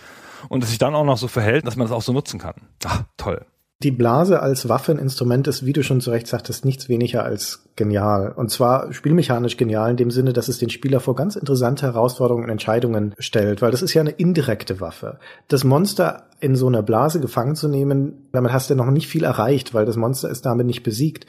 und 0.49 0.63
es 0.63 0.69
sich 0.69 0.79
dann 0.79 0.95
auch 0.95 1.05
noch 1.05 1.17
so 1.17 1.27
verhält, 1.27 1.65
dass 1.65 1.77
man 1.77 1.87
das 1.87 1.95
auch 1.95 2.01
so 2.01 2.11
nutzen 2.11 2.39
kann. 2.39 2.55
Ach, 2.83 3.03
toll. 3.15 3.45
Die 3.81 3.91
Blase 3.91 4.41
als 4.41 4.69
Waffeninstrument 4.69 5.47
ist, 5.47 5.65
wie 5.65 5.73
du 5.73 5.81
schon 5.81 6.01
zu 6.01 6.11
Recht 6.11 6.27
sagtest, 6.27 6.65
nichts 6.65 6.87
weniger 6.87 7.23
als 7.23 7.63
genial. 7.75 8.31
Und 8.35 8.51
zwar 8.51 8.93
spielmechanisch 8.93 9.57
genial 9.57 9.89
in 9.89 9.97
dem 9.97 10.11
Sinne, 10.11 10.33
dass 10.33 10.49
es 10.49 10.59
den 10.59 10.69
Spieler 10.69 10.99
vor 10.99 11.15
ganz 11.15 11.35
interessante 11.35 11.87
Herausforderungen 11.87 12.43
und 12.43 12.51
Entscheidungen 12.51 13.15
stellt, 13.17 13.63
weil 13.63 13.71
das 13.71 13.81
ist 13.81 13.95
ja 13.95 14.01
eine 14.01 14.11
indirekte 14.11 14.81
Waffe. 14.81 15.17
Das 15.47 15.63
Monster 15.63 16.27
in 16.41 16.55
so 16.55 16.67
einer 16.67 16.81
Blase 16.81 17.19
gefangen 17.19 17.55
zu 17.55 17.67
nehmen, 17.67 18.27
damit 18.31 18.51
hast 18.51 18.69
du 18.69 18.75
noch 18.75 18.89
nicht 18.89 19.07
viel 19.07 19.23
erreicht, 19.23 19.75
weil 19.75 19.85
das 19.85 19.95
Monster 19.95 20.27
ist 20.29 20.43
damit 20.45 20.65
nicht 20.65 20.81
besiegt. 20.81 21.27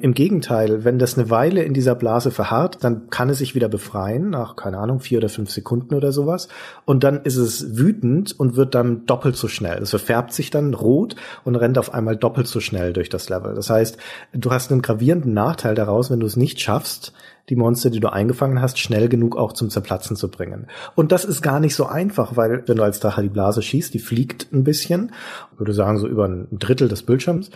Im 0.00 0.14
Gegenteil, 0.14 0.84
wenn 0.84 0.98
das 0.98 1.18
eine 1.18 1.28
Weile 1.28 1.62
in 1.62 1.74
dieser 1.74 1.94
Blase 1.94 2.30
verharrt, 2.30 2.82
dann 2.82 3.10
kann 3.10 3.28
es 3.28 3.38
sich 3.38 3.54
wieder 3.54 3.68
befreien, 3.68 4.30
nach, 4.30 4.56
keine 4.56 4.78
Ahnung, 4.78 5.00
vier 5.00 5.18
oder 5.18 5.28
fünf 5.28 5.50
Sekunden 5.50 5.94
oder 5.94 6.12
sowas. 6.12 6.48
Und 6.86 7.04
dann 7.04 7.22
ist 7.24 7.36
es 7.36 7.76
wütend 7.76 8.38
und 8.38 8.56
wird 8.56 8.74
dann 8.74 9.04
doppelt 9.04 9.36
so 9.36 9.48
schnell. 9.48 9.82
Es 9.82 9.90
verfärbt 9.90 10.32
sich 10.32 10.50
dann 10.50 10.72
rot 10.72 11.14
und 11.44 11.56
rennt 11.56 11.76
auf 11.76 11.92
einmal 11.94 12.16
doppelt 12.16 12.46
so 12.46 12.60
schnell 12.60 12.92
durch 12.92 13.08
das 13.08 13.28
Level. 13.28 13.54
Das 13.54 13.70
heißt, 13.70 13.96
du 14.32 14.50
hast 14.50 14.70
einen 14.70 14.82
gravierenden 14.82 15.32
Nachteil 15.32 15.74
daraus, 15.74 16.10
wenn 16.10 16.20
du 16.20 16.26
es 16.26 16.36
nicht 16.36 16.60
schaffst, 16.60 17.12
die 17.48 17.56
Monster, 17.56 17.90
die 17.90 18.00
du 18.00 18.12
eingefangen 18.12 18.60
hast, 18.60 18.78
schnell 18.78 19.08
genug 19.08 19.36
auch 19.36 19.52
zum 19.52 19.70
Zerplatzen 19.70 20.16
zu 20.16 20.30
bringen. 20.30 20.66
Und 20.94 21.12
das 21.12 21.24
ist 21.24 21.42
gar 21.42 21.60
nicht 21.60 21.74
so 21.74 21.86
einfach, 21.86 22.36
weil 22.36 22.62
wenn 22.66 22.76
du 22.76 22.82
als 22.82 23.00
Drache 23.00 23.22
die 23.22 23.28
Blase 23.28 23.62
schießt, 23.62 23.92
die 23.92 23.98
fliegt 23.98 24.52
ein 24.52 24.64
bisschen, 24.64 25.12
würde 25.56 25.74
sagen 25.74 25.98
so 25.98 26.06
über 26.06 26.26
ein 26.26 26.48
Drittel 26.52 26.88
des 26.88 27.02
Bildschirms 27.02 27.50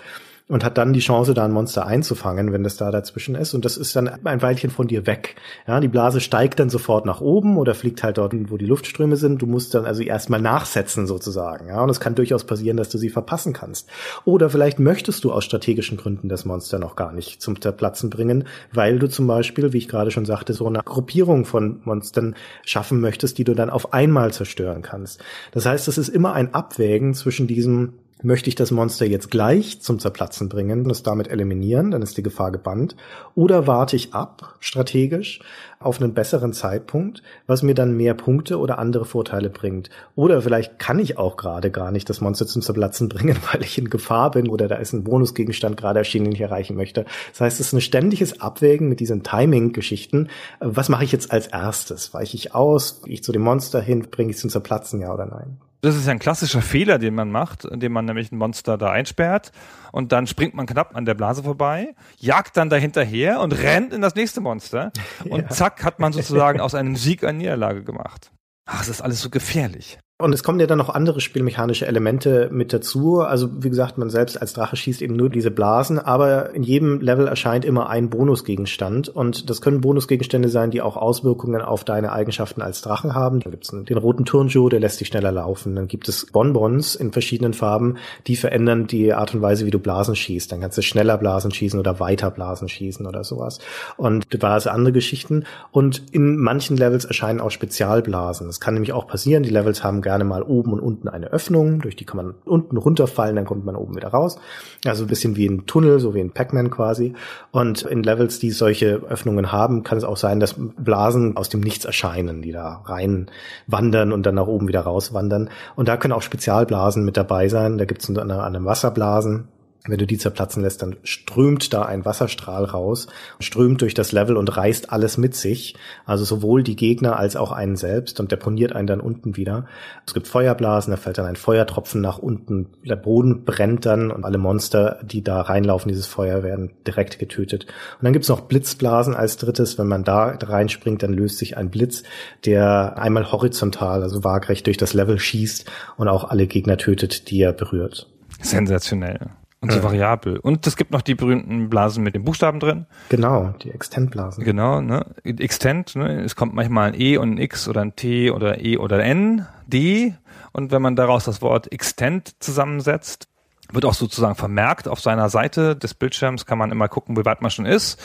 und 0.49 0.65
hat 0.65 0.79
dann 0.79 0.95
die 0.95 1.01
Chance, 1.01 1.35
da 1.35 1.45
ein 1.45 1.53
Monster 1.53 1.87
einzufangen, 1.87 2.53
wenn 2.53 2.63
das 2.63 2.77
da 2.77 2.91
dazwischen 2.91 3.35
ist. 3.35 3.53
Und 3.53 3.67
das 3.67 3.77
ist 3.77 3.95
dann 3.95 4.09
ein 4.09 4.43
Weilchen 4.43 4.71
von 4.71 4.89
dir 4.89 5.07
weg. 5.07 5.37
Ja, 5.67 5.79
die 5.79 5.89
Blase 5.89 6.21
steigt 6.21 6.59
dann 6.59 6.71
sofort 6.71 7.05
nach 7.05 7.21
oben 7.21 7.59
oder 7.59 7.75
fliegt 7.75 8.03
halt 8.03 8.17
dort, 8.17 8.33
wo 8.51 8.57
die 8.57 8.65
Luftströme 8.67 9.17
sind. 9.17 9.43
Du 9.43 9.47
musst 9.47 9.75
dann 9.75 9.85
also 9.85 10.03
erstmal 10.03 10.41
nachsetzen 10.41 11.07
sozusagen. 11.07 11.69
Ja, 11.69 11.83
und 11.83 11.91
es 11.91 12.01
kann 12.01 12.15
durchaus 12.15 12.45
passieren, 12.45 12.79
dass 12.79 12.89
du 12.89 12.97
sie 12.97 13.11
verpassen 13.11 13.53
kannst. 13.53 13.91
Oder 14.25 14.49
vielleicht 14.49 14.79
möchtest 14.79 15.23
du 15.25 15.33
aus 15.33 15.45
strategischen 15.45 15.99
Gründen 15.99 16.31
das 16.31 16.47
Monster 16.47 16.79
noch 16.79 16.97
gar 16.97 17.13
nicht 17.13 17.43
zum 17.43 17.61
Zerplatzen 17.61 18.09
bringen, 18.09 18.45
weil 18.73 18.99
du 18.99 19.09
zum 19.09 19.27
Beispiel, 19.27 19.75
wie 19.75 19.79
ich 19.79 19.89
gerade 19.89 20.11
schon 20.11 20.25
sagte, 20.25 20.55
so 20.55 20.67
eine 20.67 20.81
Gruppierung 20.83 21.45
von 21.45 21.81
Monstern 21.85 22.35
schaffen 22.65 23.01
möchtest, 23.01 23.37
die 23.37 23.45
du 23.45 23.55
dann 23.55 23.69
auf 23.69 23.93
einmal 23.93 24.33
zerstören 24.33 24.81
kannst. 24.81 25.23
Das 25.53 25.67
heißt, 25.67 25.89
es 25.89 25.99
ist 25.99 26.09
immer 26.09 26.33
ein 26.33 26.55
Abwägen 26.55 27.13
zwischen 27.13 27.47
diesem 27.47 27.93
Möchte 28.21 28.49
ich 28.49 28.57
das 28.57 28.73
Monster 28.73 29.07
jetzt 29.07 29.31
gleich 29.31 29.81
zum 29.81 30.01
Zerplatzen 30.01 30.49
bringen 30.49 30.85
und 30.85 30.91
es 30.91 31.05
damit 31.05 31.29
eliminieren, 31.29 31.93
dann 31.93 32.03
ist 32.03 32.17
die 32.17 32.25
Gefahr 32.25 32.51
gebannt. 32.51 32.97
Oder 33.37 33.69
warte 33.69 33.95
ich 33.95 34.13
ab, 34.13 34.57
strategisch, 34.59 35.41
auf 35.79 36.01
einen 36.01 36.15
besseren 36.15 36.53
Zeitpunkt, 36.53 37.23
was 37.47 37.63
mir 37.63 37.77
dann 37.77 37.97
mehr 37.97 38.15
Punkte 38.15 38.59
oder 38.59 38.81
andere 38.81 39.05
Vorteile 39.05 39.51
bringt. 39.51 39.91
Oder 40.17 40.43
vielleicht 40.43 40.81
kann 40.81 40.99
ich 40.99 41.17
auch 41.17 41.37
gerade 41.37 41.71
gar 41.71 41.93
nicht 41.93 42.11
das 42.11 42.21
Monster 42.21 42.49
zum 42.49 42.61
Zerplatzen 42.61 43.09
bringen, 43.09 43.37
weil 43.53 43.63
ich 43.63 43.79
in 43.79 43.89
Gefahr 43.89 44.33
bin 44.33 44.49
oder 44.49 44.67
da 44.67 44.77
ist 44.77 44.93
ein 44.93 45.05
Bonusgegenstand 45.05 45.77
gerade 45.77 46.01
erschienen, 46.01 46.25
den 46.25 46.35
ich 46.35 46.41
erreichen 46.41 46.75
möchte. 46.75 47.05
Das 47.31 47.41
heißt, 47.41 47.61
es 47.61 47.69
ist 47.69 47.73
ein 47.73 47.81
ständiges 47.81 48.41
Abwägen 48.41 48.89
mit 48.89 48.99
diesen 48.99 49.23
Timing-Geschichten. 49.23 50.29
Was 50.59 50.89
mache 50.89 51.05
ich 51.05 51.13
jetzt 51.13 51.31
als 51.31 51.47
erstes? 51.47 52.13
Weiche 52.15 52.37
ich 52.37 52.53
aus? 52.53 53.03
Gehe 53.03 53.15
ich 53.15 53.23
zu 53.23 53.31
dem 53.31 53.43
Monster 53.43 53.81
hin? 53.81 54.09
Bringe 54.11 54.31
ich 54.31 54.37
es 54.37 54.43
zum 54.43 54.51
Zerplatzen, 54.51 55.01
ja 55.01 55.15
oder 55.15 55.27
nein? 55.27 55.59
Das 55.81 55.95
ist 55.95 56.09
ein 56.09 56.19
klassischer 56.19 56.61
Fehler, 56.61 56.99
den 56.99 57.15
man 57.15 57.31
macht, 57.31 57.65
indem 57.65 57.93
man 57.93 58.05
nämlich 58.05 58.33
ein 58.33 58.37
Monster 58.37 58.77
da 58.77 58.91
einsperrt 58.91 59.53
und 59.93 60.11
dann 60.11 60.27
springt 60.27 60.55
man 60.55 60.67
knapp 60.67 60.97
an 60.97 61.05
der 61.05 61.15
Blase 61.15 61.45
vorbei, 61.45 61.95
jagt 62.17 62.57
dann 62.57 62.69
dahinterher 62.69 63.41
und 63.41 63.53
rennt 63.53 63.93
in 63.93 64.01
das 64.01 64.17
nächste 64.17 64.41
Monster 64.41 64.93
und 65.29 65.43
ja. 65.43 65.49
zack 65.49 65.85
hat 65.85 66.01
man 66.01 66.13
sozusagen 66.13 66.61
aus 66.61 66.75
einem 66.75 66.97
Sieg 66.97 67.23
eine 67.23 67.39
Niederlage 67.39 67.85
gemacht. 67.85 68.33
Ach, 68.67 68.83
es 68.83 68.89
ist 68.89 69.01
alles 69.01 69.23
so 69.23 69.31
gefährlich. 69.31 69.99
Und 70.21 70.33
es 70.33 70.43
kommen 70.43 70.59
ja 70.59 70.67
dann 70.67 70.79
noch 70.79 70.89
andere 70.89 71.21
spielmechanische 71.21 71.87
Elemente 71.87 72.49
mit 72.51 72.73
dazu. 72.73 73.21
Also 73.21 73.49
wie 73.63 73.71
gesagt, 73.71 73.99
man 73.99 74.11
selbst 74.11 74.43
als 74.43 74.53
Drache 74.53 74.75
schießt 74.75 75.01
eben 75.01 75.15
nur 75.15 75.31
diese 75.31 75.53
Blasen, 75.53 76.01
aber 76.01 76.53
in 76.55 76.65
jedem 76.65 77.01
Level 77.01 77.29
erscheint 77.29 77.65
immer 77.65 77.89
ein 77.89 78.11
Bonusgegenstand. 78.11 79.09
Und 79.09 79.49
das 79.49 79.61
können 79.61 79.81
Bonusgegenstände 79.81 80.49
sein, 80.49 80.73
die 80.73 80.83
auch 80.83 80.97
Auswirkungen 80.97 81.63
auf 81.63 81.85
deine 81.85 82.11
Eigenschaften 82.11 82.63
als 82.63 82.83
Drachen 82.83 83.15
haben. 83.15 83.39
Da 83.39 83.51
gibt 83.51 83.63
es 83.63 83.71
den 83.71 83.97
roten 83.97 84.25
Turnschuh, 84.25 84.69
der 84.69 84.81
lässt 84.81 84.99
dich 84.99 85.07
schneller 85.07 85.31
laufen. 85.31 85.77
Dann 85.77 85.87
gibt 85.87 86.09
es 86.09 86.27
Bonbons 86.27 86.97
in 86.97 87.13
verschiedenen 87.13 87.55
Farben, 87.55 87.99
die 88.27 88.35
verändern 88.35 88.89
die 88.89 89.15
Art 89.15 89.37
und 89.37 89.41
Weise, 89.41 89.67
wie 89.67 89.71
du 89.71 89.79
Blasen 89.79 90.17
schießt. 90.17 90.51
Dann 90.51 90.63
kannst 90.63 90.77
du 90.77 90.83
schneller 90.83 91.17
Blasen 91.17 91.53
schießen 91.53 91.79
oder 91.79 92.01
weiter 92.01 92.33
Blasen 92.33 92.69
schießen 92.69 93.07
oder 93.07 93.23
sowas. 93.23 93.61
Und 93.97 94.33
diverse 94.33 94.73
andere 94.73 94.91
Geschichten. 94.91 95.45
Und 95.71 96.03
in 96.11 96.39
manchen 96.39 96.77
Levels 96.77 97.05
erscheinen 97.05 97.41
auch 97.41 97.53
Spezialblasen. 97.53 98.49
Das 98.49 98.59
kann 98.59 98.75
nämlich 98.75 98.93
auch 98.93 99.07
passieren. 99.07 99.45
Die 99.45 99.51
Levels 99.51 99.85
haben 99.85 100.03
gerne 100.09 100.25
mal 100.25 100.43
oben 100.43 100.73
und 100.73 100.81
unten 100.81 101.07
eine 101.07 101.27
Öffnung, 101.27 101.81
durch 101.81 101.95
die 101.95 102.07
kann 102.07 102.17
man 102.17 102.35
unten 102.47 102.79
runterfallen, 102.79 103.37
dann 103.37 103.45
kommt 103.45 103.67
man 103.67 103.77
oben 103.77 103.95
wieder 103.95 104.09
raus. 104.09 104.39
Also 104.87 105.05
ein 105.05 105.07
bisschen 105.07 105.37
wie 105.37 105.47
ein 105.47 105.67
Tunnel, 105.67 106.01
so 106.01 106.15
wie 106.15 106.21
ein 106.21 106.31
Pac-Man 106.31 106.71
quasi. 106.71 107.13
Und 107.51 107.83
in 107.83 108.03
Levels, 108.03 108.39
die 108.39 108.51
solche 108.51 109.03
Öffnungen 109.07 109.53
haben, 109.53 109.83
kann 109.83 109.99
es 109.99 110.05
auch 110.05 110.17
sein, 110.17 110.41
dass 110.41 110.55
Blasen 110.57 111.37
aus 111.37 111.51
dem 111.51 111.61
Nichts 111.61 111.85
erscheinen, 111.85 112.41
die 112.41 112.53
da 112.53 112.81
rein 112.87 113.31
wandern 113.67 114.13
und 114.13 114.25
dann 114.25 114.37
nach 114.37 114.47
oben 114.47 114.67
wieder 114.67 114.81
rauswandern. 114.81 115.51
Und 115.77 115.89
da 115.89 115.99
können 115.99 116.15
auch 116.15 116.23
Spezialblasen 116.23 117.05
mit 117.05 117.19
dabei 117.19 117.49
sein. 117.49 117.77
Da 117.77 117.85
gibt 117.85 118.03
es 118.03 118.09
unter 118.09 118.23
anderem 118.23 118.65
Wasserblasen, 118.65 119.49
wenn 119.87 119.99
du 119.99 120.07
die 120.07 120.19
zerplatzen 120.19 120.63
lässt, 120.63 120.83
dann 120.83 120.97
strömt 121.03 121.73
da 121.73 121.83
ein 121.83 122.05
Wasserstrahl 122.05 122.65
raus, 122.65 123.07
strömt 123.41 123.81
durch 123.81 123.95
das 123.95 124.13
Level 124.13 124.37
und 124.37 124.55
reißt 124.55 124.93
alles 124.93 125.17
mit 125.17 125.35
sich. 125.35 125.77
Also 126.05 126.25
sowohl 126.25 126.63
die 126.63 126.77
Gegner 126.77 127.17
als 127.17 127.37
auch 127.37 127.53
einen 127.53 127.77
selbst 127.77 128.21
und 128.21 128.31
deponiert 128.33 128.75
einen 128.75 128.87
dann 128.87 129.01
unten 129.01 129.37
wieder. 129.37 129.67
Es 130.07 130.15
gibt 130.15 130.29
Feuerblasen, 130.29 130.91
da 130.91 130.97
fällt 130.97 131.19
dann 131.19 131.27
ein 131.27 131.37
Feuertropfen 131.37 132.01
nach 132.01 132.19
unten, 132.19 132.67
der 132.85 132.97
Boden 132.97 133.45
brennt 133.45 133.87
dann 133.87 134.11
und 134.11 134.25
alle 134.25 134.39
Monster, 134.39 134.99
die 135.03 135.23
da 135.23 135.41
reinlaufen, 135.41 135.89
dieses 135.89 136.07
Feuer, 136.07 136.43
werden 136.43 136.73
direkt 136.87 137.19
getötet. 137.19 137.65
Und 137.65 138.05
dann 138.05 138.13
gibt's 138.13 138.29
noch 138.29 138.43
Blitzblasen 138.43 139.15
als 139.15 139.37
drittes. 139.37 139.79
Wenn 139.79 139.89
man 139.89 140.05
da 140.05 140.37
reinspringt, 140.41 141.03
dann 141.03 141.13
löst 141.13 141.39
sich 141.39 141.57
ein 141.57 141.71
Blitz, 141.71 142.03
der 142.45 142.99
einmal 142.99 143.31
horizontal, 143.31 144.03
also 144.03 144.25
waagrecht 144.25 144.67
durch 144.67 144.77
das 144.77 144.93
Level 144.93 145.19
schießt 145.19 145.65
und 145.97 146.09
auch 146.09 146.25
alle 146.25 146.47
Gegner 146.47 146.77
tötet, 146.77 147.31
die 147.31 147.41
er 147.41 147.53
berührt. 147.53 148.09
Sensationell. 148.41 149.31
Und 149.61 149.73
so 149.73 149.83
variabel. 149.83 150.39
Und 150.39 150.67
es 150.69 150.77
gibt 150.77 150.93
noch 150.93 151.03
die 151.03 151.17
berühmten 151.17 151.69
Blasen 151.69 152.05
mit 152.05 152.15
den 152.15 152.23
Buchstaben 152.23 152.61
drin. 152.61 152.87
Genau, 153.09 153.55
die 153.61 153.71
Extend-Blasen. 153.73 154.45
Genau, 154.45 154.81
ne? 154.81 155.05
Extend, 155.25 155.97
ne? 155.97 156.23
Es 156.23 156.37
kommt 156.37 156.55
manchmal 156.55 156.93
ein 156.93 157.01
E 157.01 157.17
und 157.17 157.33
ein 157.33 157.39
X 157.39 157.69
oder 157.69 157.81
ein 157.81 157.97
T 157.97 158.31
oder 158.31 158.65
E 158.65 158.77
oder 158.77 159.03
N, 159.03 159.47
D. 159.67 160.15
Und 160.53 160.71
wenn 160.71 160.81
man 160.81 160.95
daraus 160.95 161.25
das 161.25 161.43
Wort 161.43 161.73
Extend 161.73 162.37
zusammensetzt, 162.41 163.27
wird 163.73 163.85
auch 163.85 163.95
sozusagen 163.95 164.37
vermerkt 164.37 164.89
auf 164.89 165.01
seiner 165.01 165.29
Seite 165.29 165.77
des 165.77 165.93
Bildschirms, 165.95 166.47
kann 166.47 166.59
man 166.59 166.71
immer 166.71 166.89
gucken, 166.89 167.17
wie 167.17 167.25
weit 167.25 167.43
man 167.43 167.51
schon 167.51 167.67
ist. 167.67 168.01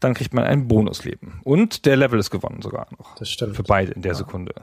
Dann 0.00 0.14
kriegt 0.14 0.34
man 0.34 0.44
ein 0.44 0.68
Bonusleben. 0.68 1.40
Und 1.44 1.86
der 1.86 1.96
Level 1.96 2.18
ist 2.18 2.30
gewonnen 2.30 2.62
sogar 2.62 2.86
noch. 2.98 3.16
Das 3.16 3.30
stimmt. 3.30 3.56
Für 3.56 3.62
beide 3.62 3.92
in 3.92 4.02
der 4.02 4.14
Sekunde. 4.14 4.54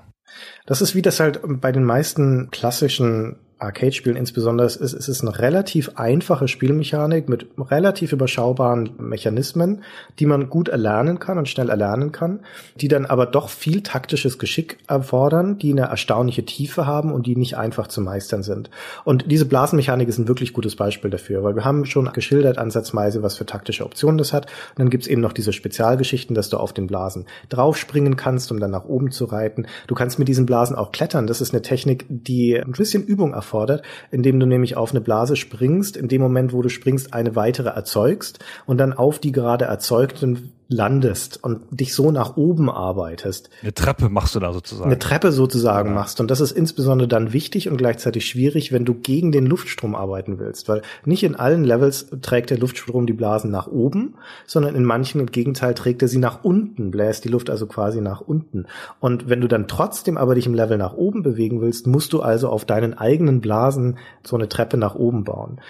Das 0.66 0.82
ist 0.82 0.94
wie 0.94 1.02
das 1.02 1.20
halt 1.20 1.42
bei 1.44 1.72
den 1.72 1.84
meisten 1.84 2.50
klassischen 2.52 3.38
Arcade-Spielen 3.60 4.18
insbesondere 4.18 4.68
ist, 4.68 4.76
ist 4.76 5.08
es 5.08 5.22
eine 5.22 5.40
relativ 5.40 5.92
einfache 5.96 6.48
Spielmechanik 6.48 7.28
mit 7.28 7.48
relativ 7.58 8.12
überschaubaren 8.14 8.92
Mechanismen, 9.00 9.84
die 10.20 10.28
man 10.28 10.50
gut 10.50 10.70
erlernen 10.70 11.18
kann 11.18 11.40
und 11.40 11.50
schnell 11.50 11.70
erlernen 11.70 12.12
kann, 12.12 12.42
die 12.76 12.88
dann 12.88 13.08
aber 13.08 13.26
doch 13.26 13.50
viel 13.50 13.82
taktisches 13.82 14.38
Geschick 14.38 14.78
erfordern, 14.88 15.58
die 15.58 15.72
eine 15.72 15.88
erstaunliche 15.88 16.46
Tiefe 16.46 16.86
haben 16.86 17.12
und 17.12 17.26
die 17.26 17.36
nicht 17.36 17.58
einfach 17.58 17.88
zu 17.88 18.00
meistern 18.00 18.44
sind. 18.44 18.70
Und 19.06 19.32
diese 19.32 19.46
Blasenmechanik 19.46 20.08
ist 20.08 20.20
ein 20.20 20.28
wirklich 20.28 20.54
gutes 20.54 20.76
Beispiel 20.76 21.10
dafür, 21.10 21.44
weil 21.44 21.56
wir 21.56 21.66
haben 21.66 21.86
schon 21.86 22.12
geschildert 22.14 22.60
ansatzweise, 22.60 23.24
was 23.24 23.38
für 23.38 23.48
taktische 23.48 23.86
Optionen 23.86 24.20
das 24.20 24.34
hat. 24.34 24.46
Und 24.46 24.80
dann 24.80 24.90
gibt's 24.92 25.08
eben 25.08 25.22
noch 25.22 25.34
diese 25.34 25.52
Spezialgeschichten, 25.52 26.36
dass 26.36 26.50
du 26.50 26.58
auf 26.58 26.74
den 26.74 26.86
Blasen 26.86 27.26
draufspringen 27.50 28.18
kannst, 28.18 28.52
um 28.52 28.60
dann 28.60 28.72
nach 28.72 28.86
oben 28.86 29.10
zu 29.10 29.26
reiten. 29.26 29.66
Du 29.88 29.96
kannst 29.96 30.20
mit 30.20 30.28
diesen 30.28 30.46
Blasen 30.46 30.76
auch 30.76 30.92
klettern. 30.92 31.26
Das 31.26 31.42
ist 31.42 31.54
eine 31.54 31.64
Technik, 31.64 32.06
die 32.08 32.56
ein 32.56 32.74
bisschen 32.74 33.04
Übung 33.04 33.34
erfordert 33.34 33.47
erfordert, 33.48 33.84
indem 34.12 34.40
du 34.40 34.46
nämlich 34.46 34.76
auf 34.76 34.92
eine 34.92 35.02
Blase 35.02 35.36
springst, 35.36 35.96
in 35.96 36.08
dem 36.08 36.22
Moment, 36.22 36.52
wo 36.52 36.62
du 36.62 36.70
springst, 36.70 37.14
eine 37.14 37.36
weitere 37.36 37.70
erzeugst 37.70 38.40
und 38.66 38.78
dann 38.78 38.94
auf 38.94 39.20
die 39.20 39.32
gerade 39.32 39.66
erzeugten 39.66 40.52
landest 40.70 41.42
und 41.44 41.62
dich 41.72 41.94
so 41.94 42.12
nach 42.12 42.36
oben 42.36 42.70
arbeitest. 42.70 43.50
Eine 43.62 43.74
Treppe 43.74 44.10
machst 44.10 44.36
du 44.36 44.40
da 44.40 44.52
sozusagen. 44.52 44.90
Eine 44.90 45.00
Treppe 45.00 45.32
sozusagen 45.32 45.90
ja. 45.90 45.96
machst. 45.96 46.20
Und 46.20 46.30
das 46.30 46.42
ist 46.42 46.52
insbesondere 46.52 47.08
dann 47.08 47.32
wichtig 47.32 47.70
und 47.70 47.78
gleichzeitig 47.78 48.26
schwierig, 48.26 48.72
wenn 48.72 48.84
du 48.84 48.94
gegen 48.94 49.32
den 49.32 49.46
Luftstrom 49.46 49.96
arbeiten 49.96 50.40
willst. 50.40 50.68
Weil 50.68 50.82
nicht 51.06 51.24
in 51.24 51.36
allen 51.36 51.64
Levels 51.64 52.08
trägt 52.22 52.50
der 52.50 52.58
Luftstrom 52.58 53.08
die 53.08 53.14
Blasen 53.14 53.50
nach 53.50 53.68
oben, 53.68 54.16
sondern 54.46 54.76
in 54.76 54.84
manchen 54.84 55.22
im 55.22 55.28
Gegenteil 55.28 55.74
trägt 55.74 56.02
er 56.02 56.10
sie 56.10 56.20
nach 56.20 56.44
unten, 56.44 56.92
bläst 56.92 57.24
die 57.24 57.30
Luft 57.30 57.50
also 57.50 57.66
quasi 57.66 58.02
nach 58.02 58.22
unten. 58.22 58.66
Und 59.00 59.30
wenn 59.30 59.42
du 59.42 59.48
dann 59.48 59.68
trotzdem 59.68 60.18
aber 60.18 60.36
dich 60.36 60.48
im 60.48 60.54
Level 60.54 60.78
nach 60.78 60.94
oben 60.94 61.24
bewegen 61.24 61.62
willst, 61.62 61.88
musst 61.88 62.12
du 62.12 62.22
also 62.22 62.50
auf 62.50 62.66
deinen 62.66 62.94
eigenen 62.94 63.40
Blasen 63.40 63.98
so 64.24 64.36
eine 64.36 64.50
Treppe 64.50 64.78
nach 64.78 64.96
oben 64.96 65.24
bauen. 65.24 65.62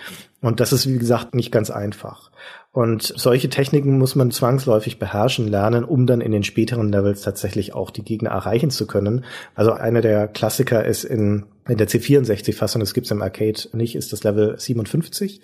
Und 0.42 0.60
das 0.60 0.72
ist, 0.72 0.88
wie 0.88 0.98
gesagt, 0.98 1.34
nicht 1.34 1.52
ganz 1.52 1.72
einfach. 1.72 2.32
Und 2.78 3.02
solche 3.02 3.50
Techniken 3.50 3.98
muss 3.98 4.14
man 4.14 4.30
zwangsläufig 4.30 5.00
beherrschen 5.00 5.48
lernen, 5.48 5.84
um 5.84 6.06
dann 6.06 6.22
in 6.22 6.32
den 6.32 6.44
späteren 6.44 6.92
Levels 6.92 7.24
tatsächlich 7.24 7.74
auch 7.74 7.90
die 7.90 8.04
Gegner 8.04 8.30
erreichen 8.30 8.70
zu 8.70 8.86
können. 8.86 9.26
Also 9.56 9.72
einer 9.72 10.02
der 10.02 10.28
Klassiker 10.28 10.86
ist 10.86 11.04
in 11.04 11.46
in 11.68 11.78
der 11.78 11.88
C64-Fassung, 11.88 12.80
das 12.80 12.94
gibt's 12.94 13.12
im 13.12 13.22
Arcade 13.22 13.60
nicht, 13.74 13.96
ist 13.96 14.14
das 14.14 14.24
Level 14.24 14.58
57. 14.58 15.42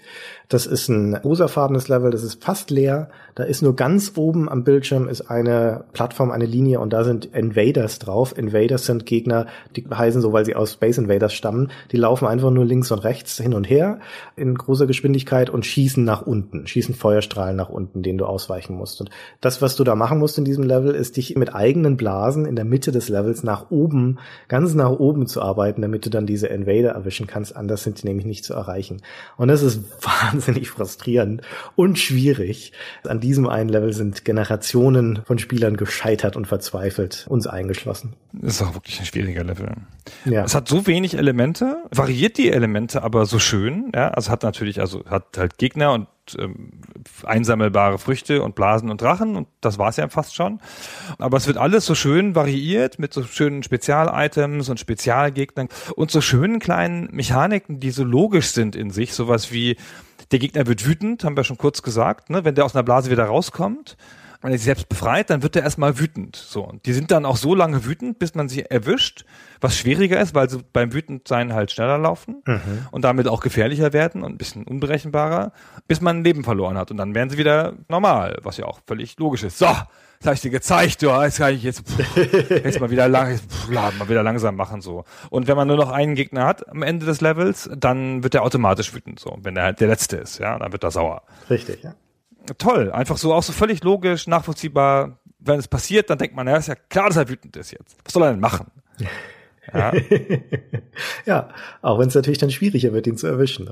Das 0.48 0.66
ist 0.66 0.88
ein 0.88 1.16
rosafarbenes 1.16 1.90
Level, 1.90 2.12
das 2.12 2.24
ist 2.24 2.42
fast 2.42 2.70
leer. 2.70 3.10
Da 3.36 3.44
ist 3.44 3.62
nur 3.62 3.76
ganz 3.76 4.14
oben 4.16 4.48
am 4.48 4.64
Bildschirm 4.64 5.08
ist 5.08 5.22
eine 5.22 5.86
Plattform, 5.94 6.32
eine 6.32 6.46
Linie 6.46 6.80
und 6.80 6.94
da 6.94 7.04
sind 7.04 7.26
Invaders 7.26 8.00
drauf. 8.00 8.38
Invaders 8.38 8.86
sind 8.86 9.06
Gegner, 9.06 9.48
die 9.76 9.86
heißen 9.90 10.22
so, 10.22 10.34
weil 10.34 10.46
sie 10.46 10.56
aus 10.56 10.74
Space 10.74 10.98
Invaders 10.98 11.34
stammen. 11.34 11.72
Die 11.92 11.98
laufen 11.98 12.28
einfach 12.28 12.52
nur 12.52 12.66
links 12.66 12.92
und 12.92 13.00
rechts 13.00 13.38
hin 13.38 13.54
und 13.54 13.70
her 13.70 14.00
in 14.36 14.54
großer 14.56 14.86
Geschwindigkeit 14.86 15.50
und 15.50 15.66
schießen 15.66 16.04
nach 16.04 16.22
unten, 16.22 16.68
schießen 16.68 16.94
Feuerstrahlen 16.94 17.56
nach 17.56 17.70
unten, 17.70 18.04
denen 18.04 18.20
du 18.20 18.26
ausweichen 18.26 18.76
musst. 18.76 19.02
Und 19.02 19.10
das, 19.42 19.62
was 19.62 19.76
du 19.76 19.84
da 19.84 19.96
machen 19.96 20.20
musst 20.20 20.38
in 20.38 20.46
diesem 20.46 20.64
Level, 20.64 20.94
ist 20.94 21.18
dich 21.18 21.36
mit 21.36 21.56
eigenen 21.56 21.98
Blasen 21.98 22.46
in 22.46 22.56
der 22.56 22.66
Mitte 22.66 22.92
des 22.92 23.10
Levels 23.10 23.44
nach 23.44 23.72
oben, 23.72 24.20
ganz 24.48 24.76
nach 24.76 24.92
oben 24.92 25.26
zu 25.26 25.42
arbeiten, 25.42 25.82
damit 25.82 26.06
du 26.06 26.12
dann 26.12 26.28
diese 26.28 26.48
Invader 26.48 26.92
erwischen 26.92 27.26
kannst. 27.26 27.56
Anders 27.56 27.84
sind 27.84 28.02
die 28.02 28.08
nämlich 28.08 28.26
nicht 28.26 28.46
zu 28.46 28.54
erreichen. 28.54 29.02
Und 29.38 29.48
das 29.48 29.64
ist 29.64 29.82
wahnsinnig 30.02 30.70
frustrierend 30.70 31.42
und 31.76 31.98
schwierig. 31.98 32.74
An 33.08 33.23
diesem 33.24 33.48
einen 33.48 33.70
Level 33.70 33.94
sind 33.94 34.26
Generationen 34.26 35.22
von 35.26 35.40
Spielern 35.40 35.78
gescheitert 35.78 36.36
und 36.36 36.46
verzweifelt, 36.46 37.26
uns 37.30 37.48
eingeschlossen. 37.48 38.14
Das 38.34 38.56
ist 38.56 38.62
auch 38.62 38.76
wirklich 38.76 39.00
ein 39.00 39.06
schwieriger 39.06 39.44
Level. 39.44 39.72
Ja. 40.26 40.44
Es 40.44 40.54
hat 40.54 40.68
so 40.68 40.86
wenig 40.86 41.18
Elemente, 41.18 41.78
variiert 41.90 42.38
die 42.38 42.52
Elemente 42.52 43.02
aber 43.02 43.26
so 43.26 43.40
schön. 43.40 43.92
Ja, 43.96 44.10
also 44.10 44.30
hat 44.30 44.44
natürlich, 44.44 44.82
also 44.82 45.06
hat 45.06 45.38
halt 45.38 45.58
Gegner 45.58 45.94
und 45.94 46.08
ähm, 46.38 46.72
einsammelbare 47.24 47.98
Früchte 47.98 48.44
und 48.44 48.56
Blasen 48.56 48.90
und 48.90 49.02
Drachen 49.02 49.36
und 49.36 49.48
das 49.62 49.78
war's 49.78 49.98
ja 49.98 50.08
fast 50.10 50.36
schon. 50.36 50.60
Aber 51.18 51.38
es 51.38 51.48
wird 51.48 51.58
alles 51.58 51.86
so 51.86 51.96
schön 51.96 52.36
variiert 52.36 53.00
mit 53.00 53.14
so 53.14 53.24
schönen 53.24 53.64
Spezial-Items 53.64 54.70
und 54.70 54.80
Spezialgegnern 54.80 55.70
und 55.96 56.12
so 56.12 56.22
schönen 56.22 56.60
kleinen 56.60 57.10
Mechaniken, 57.12 57.80
die 57.80 57.92
so 57.92 58.04
logisch 58.04 58.52
sind 58.52 58.76
in 58.76 58.92
sich. 58.92 59.14
Sowas 59.14 59.52
wie 59.52 59.78
der 60.34 60.40
Gegner 60.40 60.68
wird 60.68 60.86
wütend, 60.86 61.24
haben 61.24 61.38
wir 61.38 61.46
schon 61.46 61.58
kurz 61.58 61.82
gesagt, 61.82 62.30
ne? 62.30 62.44
wenn 62.44 62.56
der 62.56 62.66
aus 62.66 62.76
einer 62.76 62.84
Blase 62.84 63.10
wieder 63.10 63.26
rauskommt 63.26 63.96
wenn 64.44 64.52
er 64.52 64.58
sich 64.58 64.66
selbst 64.66 64.90
befreit, 64.90 65.30
dann 65.30 65.42
wird 65.42 65.56
er 65.56 65.64
erstmal 65.64 66.00
wütend. 66.00 66.36
So. 66.36 66.66
Und 66.66 66.86
die 66.86 66.92
sind 66.92 67.12
dann 67.12 67.26
auch 67.26 67.38
so 67.38 67.56
lange 67.56 67.86
wütend, 67.86 68.20
bis 68.20 68.36
man 68.36 68.50
sie 68.50 68.64
erwischt, 68.64 69.24
was 69.62 69.78
schwieriger 69.78 70.20
ist, 70.20 70.36
weil 70.36 70.50
sie 70.50 70.60
beim 70.74 70.92
Wütendsein 70.92 71.54
halt 71.54 71.72
schneller 71.72 71.98
laufen 71.98 72.44
mhm. 72.46 72.88
und 72.92 73.04
damit 73.04 73.30
auch 73.30 73.40
gefährlicher 73.40 73.94
werden 73.94 74.22
und 74.22 74.34
ein 74.34 74.38
bisschen 74.38 74.66
unberechenbarer, 74.66 75.54
bis 75.88 76.02
man 76.02 76.18
ein 76.18 76.24
Leben 76.26 76.44
verloren 76.44 76.78
hat. 76.78 76.92
Und 76.92 76.98
dann 76.98 77.16
werden 77.16 77.30
sie 77.30 77.38
wieder 77.38 77.74
normal, 77.88 78.38
was 78.44 78.58
ja 78.58 78.66
auch 78.66 78.82
völlig 78.86 79.18
logisch 79.18 79.44
ist. 79.44 79.60
So, 79.60 79.68
das 80.24 80.28
habe 80.28 80.36
ich 80.36 80.42
dir 80.42 80.50
gezeigt, 80.50 81.02
du, 81.02 81.08
jetzt 81.22 81.38
kann 81.38 81.54
ich 81.54 81.64
jetzt, 81.64 81.88
pff, 81.88 82.18
jetzt 82.50 82.80
mal 82.80 82.90
wieder 82.90 83.08
lang, 83.08 83.38
pff, 83.38 83.70
mal 83.70 84.08
wieder 84.10 84.24
langsam 84.24 84.56
machen 84.56 84.82
so. 84.82 85.04
Und 85.30 85.48
wenn 85.48 85.58
man 85.58 85.68
nur 85.68 85.78
noch 85.78 85.92
einen 85.92 86.16
Gegner 86.16 86.46
hat 86.46 86.68
am 86.70 86.82
Ende 86.82 87.06
des 87.06 87.22
Levels, 87.22 87.70
dann 87.76 88.24
wird 88.24 88.36
er 88.36 88.44
automatisch 88.44 88.94
wütend 88.94 89.20
so, 89.20 89.38
wenn 89.42 89.58
er 89.58 89.74
der 89.74 89.88
letzte 89.88 90.18
ist, 90.18 90.40
ja, 90.40 90.58
dann 90.58 90.72
wird 90.72 90.84
er 90.84 90.92
sauer. 90.92 91.24
Richtig, 91.50 91.84
ja 91.84 91.94
toll. 92.58 92.92
Einfach 92.92 93.18
so 93.18 93.34
auch 93.34 93.44
so 93.44 93.54
völlig 93.54 93.84
logisch, 93.84 94.28
nachvollziehbar. 94.28 95.18
Wenn 95.40 95.60
es 95.60 95.68
passiert, 95.68 96.10
dann 96.10 96.18
denkt 96.18 96.36
man, 96.36 96.48
ja, 96.48 96.58
ist 96.58 96.68
ja 96.68 96.76
klar, 96.76 97.08
dass 97.08 97.18
er 97.18 97.30
wütend 97.30 97.56
ist 97.58 97.72
jetzt. 97.72 97.98
Was 98.04 98.14
soll 98.14 98.24
er 98.24 98.32
denn 98.32 98.40
machen? 98.40 98.68
Ja, 99.72 99.94
ja 101.26 101.50
auch 101.82 102.00
wenn 102.00 102.08
es 102.08 102.16
natürlich 102.16 102.40
dann 102.40 102.52
schwieriger 102.52 102.94
wird, 102.94 103.08
ihn 103.08 103.18
zu 103.18 103.28
erwischen. 103.28 103.70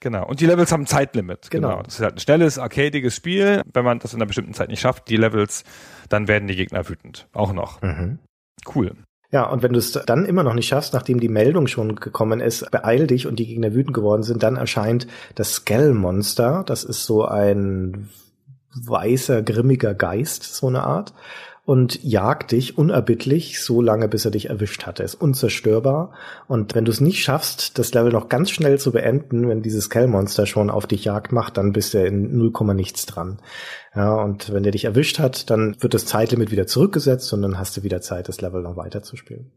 Genau. 0.00 0.26
Und 0.26 0.40
die 0.40 0.46
Levels 0.46 0.72
haben 0.72 0.82
ein 0.82 0.86
Zeitlimit. 0.86 1.50
Genau. 1.50 1.68
genau. 1.68 1.82
Das 1.82 1.94
ist 1.94 2.00
halt 2.00 2.16
ein 2.16 2.20
schnelles, 2.20 2.58
arcadiges 2.58 3.14
Spiel. 3.14 3.62
Wenn 3.72 3.84
man 3.84 3.98
das 3.98 4.14
in 4.14 4.18
einer 4.18 4.26
bestimmten 4.26 4.54
Zeit 4.54 4.68
nicht 4.68 4.80
schafft, 4.80 5.08
die 5.08 5.16
Levels, 5.16 5.64
dann 6.08 6.28
werden 6.28 6.48
die 6.48 6.56
Gegner 6.56 6.88
wütend. 6.88 7.28
Auch 7.32 7.52
noch. 7.52 7.80
Mhm. 7.82 8.18
Cool. 8.74 8.92
Ja, 9.30 9.48
und 9.48 9.62
wenn 9.62 9.72
du 9.72 9.78
es 9.78 9.92
dann 9.92 10.26
immer 10.26 10.42
noch 10.42 10.52
nicht 10.52 10.68
schaffst, 10.68 10.92
nachdem 10.92 11.18
die 11.18 11.30
Meldung 11.30 11.66
schon 11.66 11.96
gekommen 11.96 12.40
ist, 12.40 12.70
beeil 12.70 13.06
dich 13.06 13.26
und 13.26 13.36
die 13.36 13.46
Gegner 13.46 13.72
wütend 13.72 13.94
geworden 13.94 14.22
sind, 14.22 14.42
dann 14.42 14.56
erscheint 14.56 15.06
das 15.36 15.54
Skell-Monster. 15.54 16.64
Das 16.66 16.84
ist 16.84 17.04
so 17.04 17.24
ein 17.24 18.10
weißer, 18.74 19.42
grimmiger 19.42 19.94
Geist, 19.94 20.42
so 20.42 20.66
eine 20.66 20.82
Art 20.82 21.14
und 21.64 22.02
jagt 22.02 22.50
dich 22.50 22.76
unerbittlich, 22.76 23.62
so 23.62 23.80
lange 23.80 24.08
bis 24.08 24.24
er 24.24 24.32
dich 24.32 24.48
erwischt 24.50 24.84
hat. 24.84 24.98
Er 24.98 25.04
ist 25.04 25.14
unzerstörbar. 25.14 26.12
Und 26.48 26.74
wenn 26.74 26.84
du 26.84 26.90
es 26.90 27.00
nicht 27.00 27.22
schaffst, 27.22 27.78
das 27.78 27.94
Level 27.94 28.10
noch 28.10 28.28
ganz 28.28 28.50
schnell 28.50 28.80
zu 28.80 28.90
beenden, 28.90 29.48
wenn 29.48 29.62
dieses 29.62 29.84
Skellmonster 29.84 30.46
schon 30.46 30.70
auf 30.70 30.86
dich 30.88 31.04
Jagd 31.04 31.30
macht, 31.30 31.56
dann 31.56 31.72
bist 31.72 31.94
du 31.94 32.04
in 32.04 32.36
0, 32.36 32.52
nichts 32.74 33.06
dran. 33.06 33.38
Ja, 33.94 34.14
und 34.14 34.52
wenn 34.52 34.64
der 34.64 34.72
dich 34.72 34.86
erwischt 34.86 35.20
hat, 35.20 35.50
dann 35.50 35.76
wird 35.80 35.94
das 35.94 36.06
Zeitlimit 36.06 36.50
wieder 36.50 36.66
zurückgesetzt 36.66 37.32
und 37.32 37.42
dann 37.42 37.58
hast 37.58 37.76
du 37.76 37.84
wieder 37.84 38.00
Zeit, 38.00 38.28
das 38.28 38.40
Level 38.40 38.62
noch 38.62 38.76
weiter 38.76 39.02
zu 39.02 39.16
spielen. 39.16 39.52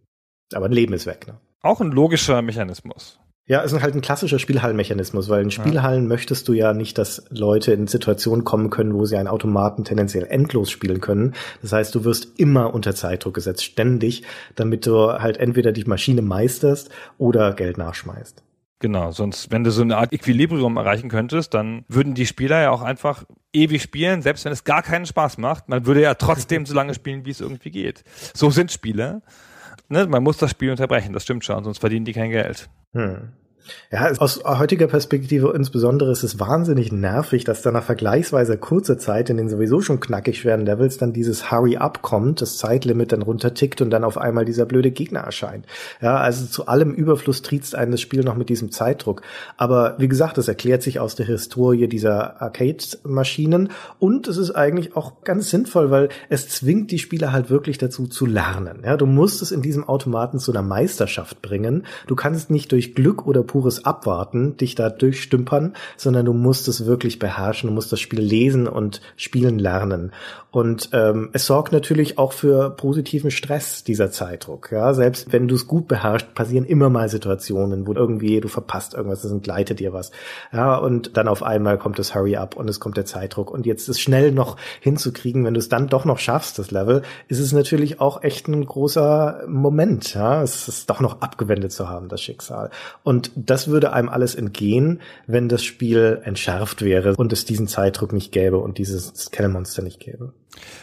Aber 0.53 0.67
ein 0.67 0.71
Leben 0.71 0.93
ist 0.93 1.07
weg. 1.07 1.25
Ne? 1.27 1.39
Auch 1.61 1.81
ein 1.81 1.91
logischer 1.91 2.43
Mechanismus. 2.43 3.19
Ja, 3.47 3.63
es 3.63 3.71
ist 3.71 3.83
halt 3.83 3.93
ein 3.93 4.01
klassischer 4.01 4.39
Spielhallenmechanismus, 4.39 5.29
weil 5.29 5.43
in 5.43 5.51
Spielhallen 5.51 6.03
ja. 6.03 6.09
möchtest 6.09 6.47
du 6.47 6.53
ja 6.53 6.73
nicht, 6.73 6.97
dass 6.97 7.25
Leute 7.29 7.73
in 7.73 7.85
Situationen 7.85 8.43
kommen 8.43 8.71
können, 8.71 8.95
wo 8.95 9.05
sie 9.05 9.17
einen 9.17 9.27
Automaten 9.27 9.83
tendenziell 9.83 10.25
endlos 10.25 10.71
spielen 10.71 10.99
können. 10.99 11.35
Das 11.61 11.71
heißt, 11.71 11.93
du 11.93 12.03
wirst 12.05 12.39
immer 12.39 12.73
unter 12.73 12.95
Zeitdruck 12.95 13.35
gesetzt, 13.35 13.63
ständig, 13.63 14.23
damit 14.55 14.87
du 14.87 15.11
halt 15.11 15.37
entweder 15.37 15.71
die 15.71 15.83
Maschine 15.83 16.23
meisterst 16.23 16.89
oder 17.19 17.53
Geld 17.53 17.77
nachschmeißt. 17.77 18.41
Genau, 18.79 19.11
sonst, 19.11 19.51
wenn 19.51 19.63
du 19.63 19.69
so 19.69 19.83
eine 19.83 19.97
Art 19.97 20.11
Equilibrium 20.11 20.77
erreichen 20.77 21.09
könntest, 21.09 21.53
dann 21.53 21.85
würden 21.87 22.15
die 22.15 22.25
Spieler 22.25 22.61
ja 22.61 22.71
auch 22.71 22.81
einfach 22.81 23.25
ewig 23.53 23.83
spielen, 23.83 24.23
selbst 24.23 24.43
wenn 24.45 24.51
es 24.51 24.63
gar 24.63 24.81
keinen 24.81 25.05
Spaß 25.05 25.37
macht. 25.37 25.69
Man 25.69 25.85
würde 25.85 26.01
ja 26.01 26.15
trotzdem 26.15 26.65
so 26.65 26.73
lange 26.73 26.95
spielen, 26.95 27.25
wie 27.25 27.31
es 27.31 27.41
irgendwie 27.41 27.71
geht. 27.71 28.03
So 28.33 28.49
sind 28.49 28.71
Spieler. 28.71 29.21
Ne? 29.89 30.07
Man 30.07 30.23
muss 30.23 30.37
das 30.37 30.51
Spiel 30.51 30.71
unterbrechen, 30.71 31.13
das 31.13 31.23
stimmt 31.23 31.45
schon, 31.45 31.63
sonst 31.63 31.79
verdienen 31.79 32.05
die 32.05 32.13
kein 32.13 32.31
Geld. 32.31 32.69
Hm. 32.93 33.33
Ja, 33.91 34.11
aus 34.17 34.43
heutiger 34.43 34.87
Perspektive 34.87 35.53
insbesondere 35.55 36.11
ist 36.11 36.23
es 36.23 36.39
wahnsinnig 36.39 36.91
nervig, 36.91 37.43
dass 37.43 37.61
dann 37.61 37.73
nach 37.73 37.83
vergleichsweise 37.83 38.57
kurzer 38.57 38.97
Zeit 38.97 39.29
in 39.29 39.37
den 39.37 39.49
sowieso 39.49 39.81
schon 39.81 39.99
knackig 39.99 40.39
schweren 40.39 40.65
Levels 40.65 40.97
dann 40.97 41.13
dieses 41.13 41.51
Hurry-Up 41.51 42.01
kommt, 42.01 42.41
das 42.41 42.57
Zeitlimit 42.57 43.11
dann 43.11 43.21
runtertickt 43.21 43.81
und 43.81 43.89
dann 43.89 44.03
auf 44.03 44.17
einmal 44.17 44.45
dieser 44.45 44.65
blöde 44.65 44.91
Gegner 44.91 45.21
erscheint. 45.21 45.65
Ja, 46.01 46.17
also 46.17 46.45
zu 46.45 46.67
allem 46.67 46.93
Überfluss 46.93 47.41
triezt 47.41 47.75
einen 47.75 47.91
das 47.91 48.01
Spiel 48.01 48.23
noch 48.23 48.35
mit 48.35 48.49
diesem 48.49 48.71
Zeitdruck. 48.71 49.21
Aber 49.57 49.95
wie 49.97 50.07
gesagt, 50.07 50.37
das 50.37 50.47
erklärt 50.47 50.83
sich 50.83 50.99
aus 50.99 51.15
der 51.15 51.25
Historie 51.25 51.87
dieser 51.87 52.41
Arcade-Maschinen 52.41 53.69
und 53.99 54.27
es 54.27 54.37
ist 54.37 54.51
eigentlich 54.51 54.95
auch 54.95 55.23
ganz 55.23 55.49
sinnvoll, 55.49 55.91
weil 55.91 56.09
es 56.29 56.49
zwingt 56.49 56.91
die 56.91 56.99
Spieler 56.99 57.31
halt 57.31 57.49
wirklich 57.49 57.77
dazu 57.77 58.07
zu 58.07 58.25
lernen. 58.25 58.79
Ja, 58.83 58.97
du 58.97 59.05
musst 59.05 59.41
es 59.41 59.51
in 59.51 59.61
diesem 59.61 59.83
Automaten 59.87 60.39
zu 60.39 60.51
einer 60.51 60.61
Meisterschaft 60.61 61.41
bringen. 61.41 61.85
Du 62.07 62.15
kannst 62.15 62.49
nicht 62.49 62.71
durch 62.71 62.95
Glück 62.95 63.25
oder 63.25 63.43
pures 63.55 63.85
Abwarten 63.85 64.57
dich 64.57 64.75
da 64.75 64.89
durchstümpern, 64.89 65.75
sondern 65.95 66.25
du 66.25 66.33
musst 66.33 66.67
es 66.67 66.85
wirklich 66.85 67.19
beherrschen, 67.19 67.69
du 67.69 67.73
musst 67.73 67.89
das 67.89 68.01
Spiel 68.01 68.19
lesen 68.19 68.67
und 68.67 68.99
spielen 69.15 69.59
lernen. 69.59 70.11
Und 70.51 70.89
ähm, 70.93 71.29
es 71.33 71.45
sorgt 71.45 71.71
natürlich 71.73 72.17
auch 72.17 72.31
für 72.31 72.69
positiven 72.69 73.29
Stress, 73.29 73.83
dieser 73.83 74.09
Zeitdruck. 74.09 74.71
Ja, 74.71 74.93
selbst 74.93 75.33
wenn 75.33 75.49
du 75.49 75.55
es 75.55 75.67
gut 75.67 75.87
beherrschst, 75.89 76.33
passieren 76.33 76.65
immer 76.65 76.89
mal 76.89 77.09
Situationen, 77.09 77.87
wo 77.87 77.93
irgendwie 77.93 78.39
du 78.39 78.47
verpasst 78.47 78.93
irgendwas, 78.93 79.21
das 79.21 79.31
entgleitet 79.31 79.79
dir 79.79 79.91
was. 79.91 80.11
Ja, 80.53 80.77
und 80.77 81.17
dann 81.17 81.27
auf 81.27 81.43
einmal 81.43 81.77
kommt 81.77 81.99
das 81.99 82.15
Hurry 82.15 82.37
Up 82.37 82.55
und 82.55 82.69
es 82.69 82.79
kommt 82.79 82.95
der 82.95 83.03
Zeitdruck. 83.05 83.51
Und 83.51 83.65
jetzt 83.65 83.89
ist 83.89 83.99
schnell 83.99 84.31
noch 84.31 84.55
hinzukriegen, 84.79 85.43
wenn 85.43 85.53
du 85.53 85.59
es 85.59 85.67
dann 85.67 85.87
doch 85.87 86.05
noch 86.05 86.19
schaffst, 86.19 86.57
das 86.57 86.71
Level, 86.71 87.01
ist 87.27 87.39
es 87.39 87.51
natürlich 87.51 87.99
auch 87.99 88.23
echt 88.23 88.47
ein 88.47 88.65
großer 88.65 89.43
Moment. 89.47 90.13
Ja, 90.13 90.41
es 90.41 90.69
ist 90.69 90.89
doch 90.89 91.01
noch 91.01 91.21
abgewendet 91.21 91.73
zu 91.73 91.89
haben, 91.89 92.07
das 92.07 92.21
Schicksal. 92.21 92.69
Und 93.03 93.31
das 93.45 93.67
würde 93.67 93.93
einem 93.93 94.09
alles 94.09 94.35
entgehen, 94.35 95.01
wenn 95.27 95.49
das 95.49 95.63
Spiel 95.63 96.21
entschärft 96.23 96.83
wäre 96.83 97.15
und 97.15 97.33
es 97.33 97.45
diesen 97.45 97.67
Zeitdruck 97.67 98.13
nicht 98.13 98.31
gäbe 98.31 98.57
und 98.57 98.77
dieses 98.77 99.31
Kellermonster 99.31 99.81
nicht 99.81 99.99
gäbe. 99.99 100.33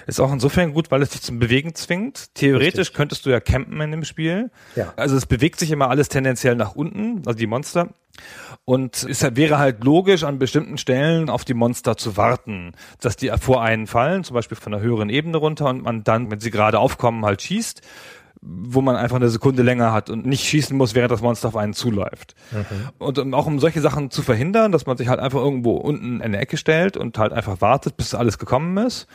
Ist 0.06 0.20
auch 0.20 0.32
insofern 0.32 0.72
gut, 0.72 0.90
weil 0.90 1.02
es 1.02 1.10
dich 1.10 1.22
zum 1.22 1.38
Bewegen 1.38 1.74
zwingt. 1.74 2.34
Theoretisch 2.34 2.78
Richtig. 2.78 2.94
könntest 2.94 3.26
du 3.26 3.30
ja 3.30 3.40
campen 3.40 3.80
in 3.80 3.90
dem 3.90 4.04
Spiel. 4.04 4.50
Ja. 4.76 4.92
Also 4.96 5.16
es 5.16 5.26
bewegt 5.26 5.58
sich 5.58 5.70
immer 5.70 5.88
alles 5.88 6.08
tendenziell 6.08 6.56
nach 6.56 6.74
unten, 6.74 7.22
also 7.26 7.38
die 7.38 7.46
Monster. 7.46 7.88
Und 8.64 9.06
es 9.08 9.22
wäre 9.34 9.58
halt 9.58 9.82
logisch, 9.82 10.24
an 10.24 10.38
bestimmten 10.38 10.76
Stellen 10.78 11.30
auf 11.30 11.44
die 11.44 11.54
Monster 11.54 11.96
zu 11.96 12.16
warten, 12.16 12.72
dass 13.00 13.16
die 13.16 13.32
vor 13.40 13.62
einen 13.62 13.86
fallen, 13.86 14.24
zum 14.24 14.34
Beispiel 14.34 14.56
von 14.56 14.74
einer 14.74 14.82
höheren 14.82 15.08
Ebene 15.08 15.38
runter 15.38 15.68
und 15.68 15.82
man 15.82 16.04
dann, 16.04 16.30
wenn 16.30 16.40
sie 16.40 16.50
gerade 16.50 16.78
aufkommen, 16.78 17.24
halt 17.24 17.42
schießt 17.42 17.82
wo 18.42 18.80
man 18.80 18.96
einfach 18.96 19.16
eine 19.16 19.28
Sekunde 19.28 19.62
länger 19.62 19.92
hat 19.92 20.10
und 20.10 20.26
nicht 20.26 20.44
schießen 20.44 20.76
muss, 20.76 20.94
während 20.94 21.12
das 21.12 21.22
Monster 21.22 21.48
auf 21.48 21.56
einen 21.56 21.74
zuläuft. 21.74 22.34
Mhm. 22.50 22.88
Und 22.98 23.18
um, 23.18 23.34
auch 23.34 23.46
um 23.46 23.60
solche 23.60 23.80
Sachen 23.80 24.10
zu 24.10 24.22
verhindern, 24.22 24.72
dass 24.72 24.84
man 24.84 24.96
sich 24.96 25.08
halt 25.08 25.20
einfach 25.20 25.38
irgendwo 25.38 25.76
unten 25.76 26.20
in 26.20 26.32
der 26.32 26.40
Ecke 26.40 26.56
stellt 26.56 26.96
und 26.96 27.18
halt 27.18 27.32
einfach 27.32 27.60
wartet, 27.60 27.96
bis 27.96 28.14
alles 28.14 28.38
gekommen 28.38 28.76
ist 28.78 29.06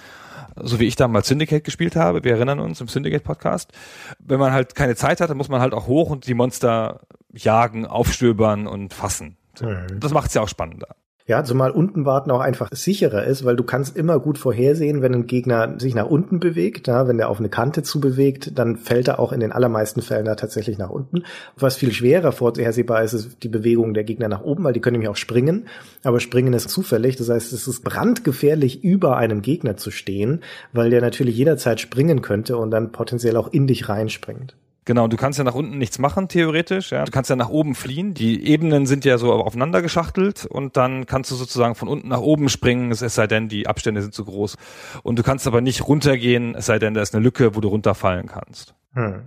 so 0.60 0.80
wie 0.80 0.86
ich 0.86 0.96
damals 0.96 1.28
Syndicate 1.28 1.64
gespielt 1.64 1.96
habe, 1.96 2.24
wir 2.24 2.34
erinnern 2.34 2.60
uns 2.60 2.82
im 2.82 2.88
Syndicate-Podcast, 2.88 3.72
wenn 4.20 4.40
man 4.40 4.54
halt 4.54 4.76
keine 4.76 4.96
Zeit 4.96 5.22
hat, 5.22 5.30
dann 5.30 5.38
muss 5.38 5.50
man 5.50 5.62
halt 5.62 5.74
auch 5.74 5.88
hoch 5.88 6.10
und 6.10 6.28
die 6.28 6.34
Monster 6.34 7.02
jagen, 7.34 7.86
aufstöbern 7.86 8.68
und 8.68 8.94
fassen. 8.94 9.38
Mhm. 9.62 10.00
Das 10.00 10.14
macht 10.14 10.30
es 10.30 10.34
ja 10.34 10.42
auch 10.42 10.50
spannender. 10.50 10.96
Ja, 11.28 11.44
zumal 11.44 11.72
unten 11.72 12.06
warten 12.06 12.32
auch 12.32 12.40
einfach 12.40 12.70
sicherer 12.72 13.26
ist, 13.26 13.44
weil 13.44 13.58
du 13.58 13.64
kannst 13.66 13.98
immer 13.98 14.18
gut 14.18 14.38
vorhersehen, 14.38 15.02
wenn 15.02 15.14
ein 15.14 15.28
Gegner 15.28 15.78
sich 15.78 15.94
nach 15.94 16.06
unten 16.06 16.40
bewegt, 16.40 16.88
ja, 16.88 17.06
wenn 17.10 17.18
der 17.18 17.28
auf 17.28 17.40
eine 17.40 17.50
Kante 17.50 17.84
zubewegt, 17.84 18.58
dann 18.58 18.78
fällt 18.78 19.10
er 19.10 19.20
auch 19.20 19.34
in 19.34 19.42
den 19.42 19.52
allermeisten 19.52 20.02
Fällen 20.02 20.24
da 20.24 20.36
tatsächlich 20.36 20.78
nach 20.78 20.90
unten. 20.90 21.24
Was 21.58 21.76
viel 21.76 21.92
schwerer 21.92 22.32
vorhersehbar 22.32 23.04
ist, 23.04 23.12
ist 23.12 23.44
die 23.44 23.50
Bewegung 23.50 23.94
der 23.94 24.06
Gegner 24.06 24.30
nach 24.30 24.42
oben, 24.42 24.64
weil 24.64 24.72
die 24.72 24.80
können 24.80 24.94
nämlich 24.94 25.10
auch 25.10 25.18
springen, 25.18 25.68
aber 26.02 26.22
springen 26.22 26.54
ist 26.54 26.70
zufällig. 26.70 27.18
Das 27.18 27.30
heißt, 27.30 27.52
es 27.52 27.68
ist 27.68 27.84
brandgefährlich, 27.84 28.86
über 28.86 29.18
einem 29.18 29.42
Gegner 29.42 29.76
zu 29.76 29.92
stehen, 29.92 30.44
weil 30.72 30.92
der 30.92 31.02
natürlich 31.02 31.36
jederzeit 31.36 31.82
springen 31.82 32.22
könnte 32.22 32.56
und 32.56 32.72
dann 32.72 32.94
potenziell 32.94 33.36
auch 33.36 33.52
in 33.52 33.68
dich 33.68 33.90
reinspringt. 33.90 34.56
Genau, 34.88 35.10
du 35.10 35.18
kannst 35.18 35.38
ja 35.38 35.44
nach 35.44 35.54
unten 35.54 35.78
nichts 35.78 36.00
machen, 36.00 36.30
theoretisch. 36.30 36.92
Ja. 36.92 37.04
Du 37.04 37.12
kannst 37.12 37.30
ja 37.30 37.36
nach 37.36 37.50
oben 37.50 37.76
fliehen. 37.76 38.14
Die 38.14 38.48
Ebenen 38.48 38.86
sind 38.86 39.04
ja 39.04 39.18
so 39.18 39.34
aufeinander 39.34 39.82
geschachtelt 39.82 40.46
und 40.46 40.78
dann 40.78 41.06
kannst 41.06 41.30
du 41.30 41.36
sozusagen 41.36 41.76
von 41.76 41.90
unten 41.90 42.08
nach 42.08 42.22
oben 42.22 42.48
springen, 42.48 42.92
es 42.92 43.00
sei 43.00 43.28
denn, 43.28 43.50
die 43.50 43.68
Abstände 43.68 44.02
sind 44.02 44.14
zu 44.14 44.24
groß. 44.24 44.56
Und 45.04 45.20
du 45.20 45.24
kannst 45.24 45.46
aber 45.46 45.60
nicht 45.60 45.86
runtergehen, 45.86 46.56
es 46.56 46.68
sei 46.68 46.80
denn, 46.80 46.94
da 46.94 47.02
ist 47.02 47.14
eine 47.14 47.22
Lücke, 47.22 47.54
wo 47.54 47.60
du 47.60 47.68
runterfallen 47.68 48.28
kannst. 48.28 48.76
Hm. 48.94 49.24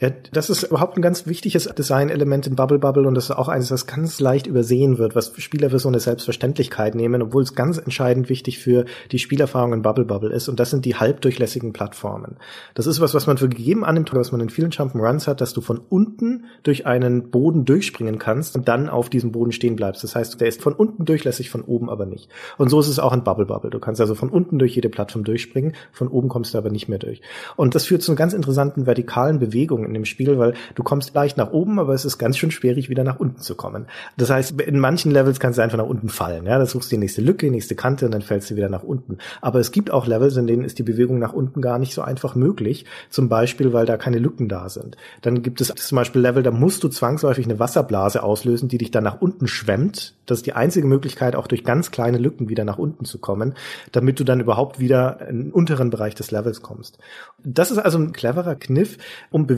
Ja, 0.00 0.10
das 0.32 0.50
ist 0.50 0.64
überhaupt 0.64 0.96
ein 0.96 1.02
ganz 1.02 1.26
wichtiges 1.26 1.64
Designelement 1.66 2.46
in 2.46 2.56
Bubble 2.56 2.78
Bubble 2.78 3.06
und 3.06 3.14
das 3.14 3.26
ist 3.26 3.30
auch 3.30 3.48
eines, 3.48 3.70
was 3.70 3.86
ganz 3.86 4.18
leicht 4.18 4.46
übersehen 4.46 4.98
wird, 4.98 5.14
was 5.14 5.32
Spieler 5.38 5.70
für 5.70 5.78
so 5.78 5.88
eine 5.88 6.00
Selbstverständlichkeit 6.00 6.96
nehmen, 6.96 7.22
obwohl 7.22 7.42
es 7.42 7.54
ganz 7.54 7.78
entscheidend 7.78 8.28
wichtig 8.28 8.58
für 8.58 8.86
die 9.12 9.20
Spielerfahrung 9.20 9.72
in 9.72 9.82
Bubble 9.82 10.04
Bubble 10.04 10.32
ist 10.32 10.48
und 10.48 10.58
das 10.58 10.70
sind 10.70 10.84
die 10.84 10.96
halbdurchlässigen 10.96 11.72
Plattformen. 11.72 12.38
Das 12.74 12.86
ist 12.86 13.00
was, 13.00 13.14
was 13.14 13.26
man 13.28 13.38
für 13.38 13.48
gegeben 13.48 13.84
annimmt, 13.84 14.12
was 14.12 14.32
man 14.32 14.40
in 14.40 14.50
vielen 14.50 14.72
Jump'n'Runs 14.72 15.28
hat, 15.28 15.40
dass 15.40 15.52
du 15.52 15.60
von 15.60 15.80
unten 15.88 16.46
durch 16.64 16.86
einen 16.86 17.30
Boden 17.30 17.64
durchspringen 17.64 18.18
kannst 18.18 18.56
und 18.56 18.66
dann 18.66 18.88
auf 18.88 19.08
diesem 19.10 19.30
Boden 19.30 19.52
stehen 19.52 19.76
bleibst. 19.76 20.02
Das 20.02 20.16
heißt, 20.16 20.40
der 20.40 20.48
ist 20.48 20.60
von 20.60 20.72
unten 20.72 21.04
durchlässig, 21.04 21.50
von 21.50 21.62
oben 21.62 21.88
aber 21.88 22.06
nicht. 22.06 22.28
Und 22.56 22.68
so 22.68 22.80
ist 22.80 22.88
es 22.88 22.98
auch 22.98 23.12
in 23.12 23.22
Bubble 23.22 23.46
Bubble. 23.46 23.70
Du 23.70 23.78
kannst 23.78 24.00
also 24.00 24.16
von 24.16 24.30
unten 24.30 24.58
durch 24.58 24.74
jede 24.74 24.88
Plattform 24.88 25.22
durchspringen, 25.22 25.74
von 25.92 26.08
oben 26.08 26.28
kommst 26.28 26.54
du 26.54 26.58
aber 26.58 26.70
nicht 26.70 26.88
mehr 26.88 26.98
durch. 26.98 27.20
Und 27.56 27.74
das 27.74 27.84
führt 27.84 28.02
zu 28.02 28.10
einer 28.10 28.16
ganz 28.16 28.32
interessanten 28.32 28.86
vertikalen 28.86 29.38
Bewegung 29.38 29.67
Bewegung 29.68 29.84
in 29.84 29.94
dem 29.94 30.04
Spiel, 30.04 30.38
weil 30.38 30.54
du 30.74 30.82
kommst 30.82 31.14
leicht 31.14 31.36
nach 31.36 31.52
oben, 31.52 31.78
aber 31.78 31.94
es 31.94 32.04
ist 32.04 32.18
ganz 32.18 32.38
schön 32.38 32.50
schwierig, 32.50 32.88
wieder 32.88 33.04
nach 33.04 33.20
unten 33.20 33.40
zu 33.40 33.54
kommen. 33.54 33.86
Das 34.16 34.30
heißt, 34.30 34.60
in 34.60 34.78
manchen 34.78 35.10
Levels 35.10 35.38
kannst 35.38 35.58
du 35.58 35.62
einfach 35.62 35.78
nach 35.78 35.86
unten 35.86 36.08
fallen. 36.08 36.46
Ja, 36.46 36.58
da 36.58 36.66
suchst 36.66 36.90
du 36.90 36.96
die 36.96 37.00
nächste 37.00 37.20
Lücke, 37.20 37.46
die 37.46 37.52
nächste 37.52 37.74
Kante 37.74 38.06
und 38.06 38.12
dann 38.12 38.22
fällst 38.22 38.50
du 38.50 38.56
wieder 38.56 38.68
nach 38.68 38.82
unten. 38.82 39.18
Aber 39.40 39.60
es 39.60 39.70
gibt 39.70 39.90
auch 39.90 40.06
Levels, 40.06 40.36
in 40.36 40.46
denen 40.46 40.64
ist 40.64 40.78
die 40.78 40.82
Bewegung 40.82 41.18
nach 41.18 41.32
unten 41.32 41.60
gar 41.60 41.78
nicht 41.78 41.94
so 41.94 42.02
einfach 42.02 42.34
möglich. 42.34 42.86
Zum 43.10 43.28
Beispiel, 43.28 43.72
weil 43.72 43.86
da 43.86 43.96
keine 43.96 44.18
Lücken 44.18 44.48
da 44.48 44.68
sind. 44.68 44.96
Dann 45.22 45.42
gibt 45.42 45.60
es 45.60 45.68
zum 45.68 45.96
Beispiel 45.96 46.22
Level, 46.22 46.42
da 46.42 46.50
musst 46.50 46.82
du 46.82 46.88
zwangsläufig 46.88 47.44
eine 47.44 47.58
Wasserblase 47.58 48.22
auslösen, 48.22 48.68
die 48.68 48.78
dich 48.78 48.90
dann 48.90 49.04
nach 49.04 49.20
unten 49.20 49.46
schwemmt. 49.46 50.14
Das 50.26 50.38
ist 50.38 50.46
die 50.46 50.52
einzige 50.52 50.86
Möglichkeit, 50.86 51.36
auch 51.36 51.46
durch 51.46 51.64
ganz 51.64 51.90
kleine 51.90 52.18
Lücken 52.18 52.48
wieder 52.48 52.64
nach 52.64 52.78
unten 52.78 53.04
zu 53.04 53.18
kommen, 53.18 53.54
damit 53.92 54.20
du 54.20 54.24
dann 54.24 54.40
überhaupt 54.40 54.78
wieder 54.78 55.26
in 55.28 55.44
den 55.44 55.52
unteren 55.52 55.90
Bereich 55.90 56.14
des 56.14 56.30
Levels 56.30 56.62
kommst. 56.62 56.98
Das 57.42 57.70
ist 57.70 57.78
also 57.78 57.98
ein 57.98 58.12
cleverer 58.12 58.54
Kniff, 58.54 58.98
um 59.30 59.46
Bewegung 59.46 59.57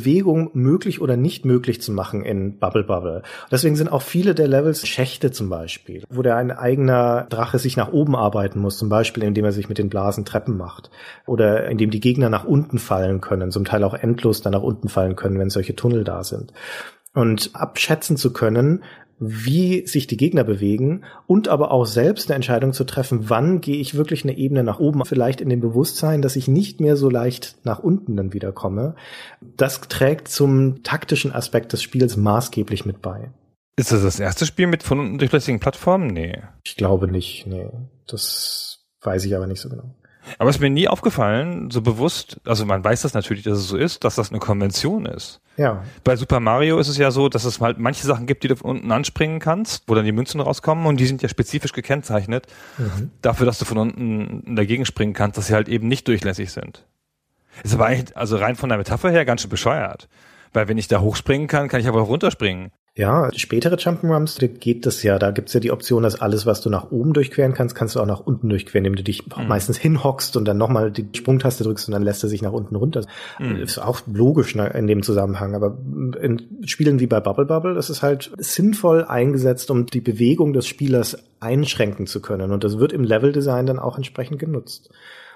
möglich 0.54 1.00
oder 1.00 1.16
nicht 1.16 1.44
möglich 1.44 1.80
zu 1.80 1.92
machen 1.92 2.24
in 2.24 2.58
Bubble 2.58 2.84
Bubble. 2.84 3.22
Deswegen 3.50 3.76
sind 3.76 3.90
auch 3.90 4.02
viele 4.02 4.34
der 4.34 4.48
Levels 4.48 4.86
Schächte 4.86 5.30
zum 5.30 5.48
Beispiel, 5.48 6.04
wo 6.10 6.22
der 6.22 6.36
ein 6.36 6.50
eigener 6.50 7.26
Drache 7.30 7.58
sich 7.58 7.76
nach 7.76 7.92
oben 7.92 8.16
arbeiten 8.16 8.60
muss, 8.60 8.78
zum 8.78 8.88
Beispiel 8.88 9.22
indem 9.22 9.44
er 9.44 9.52
sich 9.52 9.68
mit 9.68 9.78
den 9.78 9.88
Blasen 9.88 10.24
Treppen 10.24 10.56
macht 10.56 10.90
oder 11.26 11.68
indem 11.68 11.90
die 11.90 12.00
Gegner 12.00 12.28
nach 12.28 12.44
unten 12.44 12.78
fallen 12.78 13.20
können, 13.20 13.50
zum 13.50 13.64
Teil 13.64 13.84
auch 13.84 13.94
endlos 13.94 14.42
dann 14.42 14.52
nach 14.52 14.62
unten 14.62 14.88
fallen 14.88 15.16
können, 15.16 15.38
wenn 15.38 15.50
solche 15.50 15.76
Tunnel 15.76 16.04
da 16.04 16.24
sind 16.24 16.52
und 17.14 17.50
abschätzen 17.54 18.16
zu 18.16 18.32
können, 18.32 18.82
wie 19.20 19.86
sich 19.86 20.06
die 20.06 20.16
Gegner 20.16 20.44
bewegen 20.44 21.04
und 21.26 21.48
aber 21.48 21.70
auch 21.70 21.84
selbst 21.84 22.30
eine 22.30 22.36
Entscheidung 22.36 22.72
zu 22.72 22.84
treffen, 22.84 23.28
wann 23.28 23.60
gehe 23.60 23.76
ich 23.76 23.94
wirklich 23.94 24.24
eine 24.24 24.36
Ebene 24.36 24.64
nach 24.64 24.80
oben, 24.80 25.04
vielleicht 25.04 25.42
in 25.42 25.50
dem 25.50 25.60
Bewusstsein, 25.60 26.22
dass 26.22 26.36
ich 26.36 26.48
nicht 26.48 26.80
mehr 26.80 26.96
so 26.96 27.10
leicht 27.10 27.58
nach 27.64 27.78
unten 27.78 28.16
dann 28.16 28.32
wieder 28.32 28.50
komme. 28.52 28.96
Das 29.42 29.82
trägt 29.82 30.28
zum 30.28 30.82
taktischen 30.82 31.32
Aspekt 31.32 31.74
des 31.74 31.82
Spiels 31.82 32.16
maßgeblich 32.16 32.86
mit 32.86 33.02
bei. 33.02 33.30
Ist 33.76 33.92
das 33.92 34.02
das 34.02 34.18
erste 34.20 34.46
Spiel 34.46 34.66
mit 34.66 34.82
von 34.82 34.98
unten 34.98 35.18
durchlässigen 35.18 35.60
Plattformen? 35.60 36.06
Nee. 36.08 36.38
Ich 36.64 36.76
glaube 36.76 37.06
nicht, 37.06 37.46
nee. 37.46 37.68
Das 38.06 38.86
weiß 39.02 39.24
ich 39.26 39.36
aber 39.36 39.46
nicht 39.46 39.60
so 39.60 39.68
genau. 39.68 39.94
Aber 40.38 40.50
es 40.50 40.56
ist 40.56 40.60
mir 40.60 40.70
nie 40.70 40.88
aufgefallen, 40.88 41.70
so 41.70 41.82
bewusst, 41.82 42.40
also 42.44 42.64
man 42.66 42.82
weiß 42.84 43.02
das 43.02 43.14
natürlich, 43.14 43.42
dass 43.44 43.58
es 43.58 43.68
so 43.68 43.76
ist, 43.76 44.04
dass 44.04 44.14
das 44.14 44.30
eine 44.30 44.38
Konvention 44.38 45.06
ist. 45.06 45.40
Ja. 45.56 45.84
Bei 46.04 46.16
Super 46.16 46.40
Mario 46.40 46.78
ist 46.78 46.88
es 46.88 46.96
ja 46.96 47.10
so, 47.10 47.28
dass 47.28 47.44
es 47.44 47.60
halt 47.60 47.78
manche 47.78 48.06
Sachen 48.06 48.26
gibt, 48.26 48.42
die 48.42 48.48
du 48.48 48.56
von 48.56 48.70
unten 48.70 48.92
anspringen 48.92 49.40
kannst, 49.40 49.84
wo 49.86 49.94
dann 49.94 50.04
die 50.04 50.12
Münzen 50.12 50.40
rauskommen 50.40 50.86
und 50.86 50.98
die 50.98 51.06
sind 51.06 51.22
ja 51.22 51.28
spezifisch 51.28 51.72
gekennzeichnet 51.72 52.46
mhm. 52.78 53.10
dafür, 53.22 53.46
dass 53.46 53.58
du 53.58 53.64
von 53.64 53.78
unten 53.78 54.56
dagegen 54.56 54.86
springen 54.86 55.12
kannst, 55.12 55.36
dass 55.36 55.48
sie 55.48 55.54
halt 55.54 55.68
eben 55.68 55.88
nicht 55.88 56.08
durchlässig 56.08 56.50
sind. 56.52 56.86
Ist 57.62 57.74
aber 57.74 57.86
eigentlich, 57.86 58.16
also 58.16 58.36
rein 58.36 58.56
von 58.56 58.68
der 58.68 58.78
Metapher 58.78 59.10
her 59.10 59.24
ganz 59.24 59.42
schön 59.42 59.50
bescheuert. 59.50 60.08
Weil 60.52 60.68
wenn 60.68 60.78
ich 60.78 60.88
da 60.88 61.00
hochspringen 61.00 61.46
kann, 61.46 61.68
kann 61.68 61.80
ich 61.80 61.88
aber 61.88 62.02
auch 62.02 62.08
runterspringen. 62.08 62.72
Ja, 62.96 63.30
spätere 63.36 63.76
Jump'n'Runs, 63.76 64.40
geht 64.58 64.84
das 64.84 65.04
ja. 65.04 65.18
Da 65.20 65.30
gibt's 65.30 65.52
ja 65.52 65.60
die 65.60 65.70
Option, 65.70 66.02
dass 66.02 66.20
alles, 66.20 66.44
was 66.44 66.60
du 66.60 66.70
nach 66.70 66.90
oben 66.90 67.12
durchqueren 67.12 67.54
kannst, 67.54 67.76
kannst 67.76 67.94
du 67.94 68.00
auch 68.00 68.06
nach 68.06 68.20
unten 68.20 68.48
durchqueren, 68.48 68.84
indem 68.84 68.96
du 68.96 69.04
dich 69.04 69.24
mhm. 69.26 69.46
meistens 69.46 69.78
hinhockst 69.78 70.36
und 70.36 70.44
dann 70.44 70.58
nochmal 70.58 70.90
die 70.90 71.06
Sprungtaste 71.16 71.62
drückst 71.62 71.88
und 71.88 71.92
dann 71.92 72.02
lässt 72.02 72.24
er 72.24 72.28
sich 72.28 72.42
nach 72.42 72.52
unten 72.52 72.74
runter. 72.74 73.06
Mhm. 73.38 73.56
Ist 73.56 73.78
auch 73.78 74.00
logisch 74.12 74.56
ne, 74.56 74.68
in 74.74 74.88
dem 74.88 75.04
Zusammenhang. 75.04 75.54
Aber 75.54 75.78
in 76.20 76.42
Spielen 76.66 76.98
wie 76.98 77.06
bei 77.06 77.20
Bubble 77.20 77.46
Bubble 77.46 77.78
ist 77.78 77.90
es 77.90 78.02
halt 78.02 78.32
sinnvoll 78.38 79.04
eingesetzt, 79.04 79.70
um 79.70 79.86
die 79.86 80.00
Bewegung 80.00 80.52
des 80.52 80.66
Spielers 80.66 81.16
einschränken 81.38 82.08
zu 82.08 82.20
können. 82.20 82.50
Und 82.50 82.64
das 82.64 82.78
wird 82.78 82.92
im 82.92 83.04
Leveldesign 83.04 83.66
dann 83.66 83.78
auch 83.78 83.96
entsprechend 83.98 84.40
genutzt. 84.40 84.90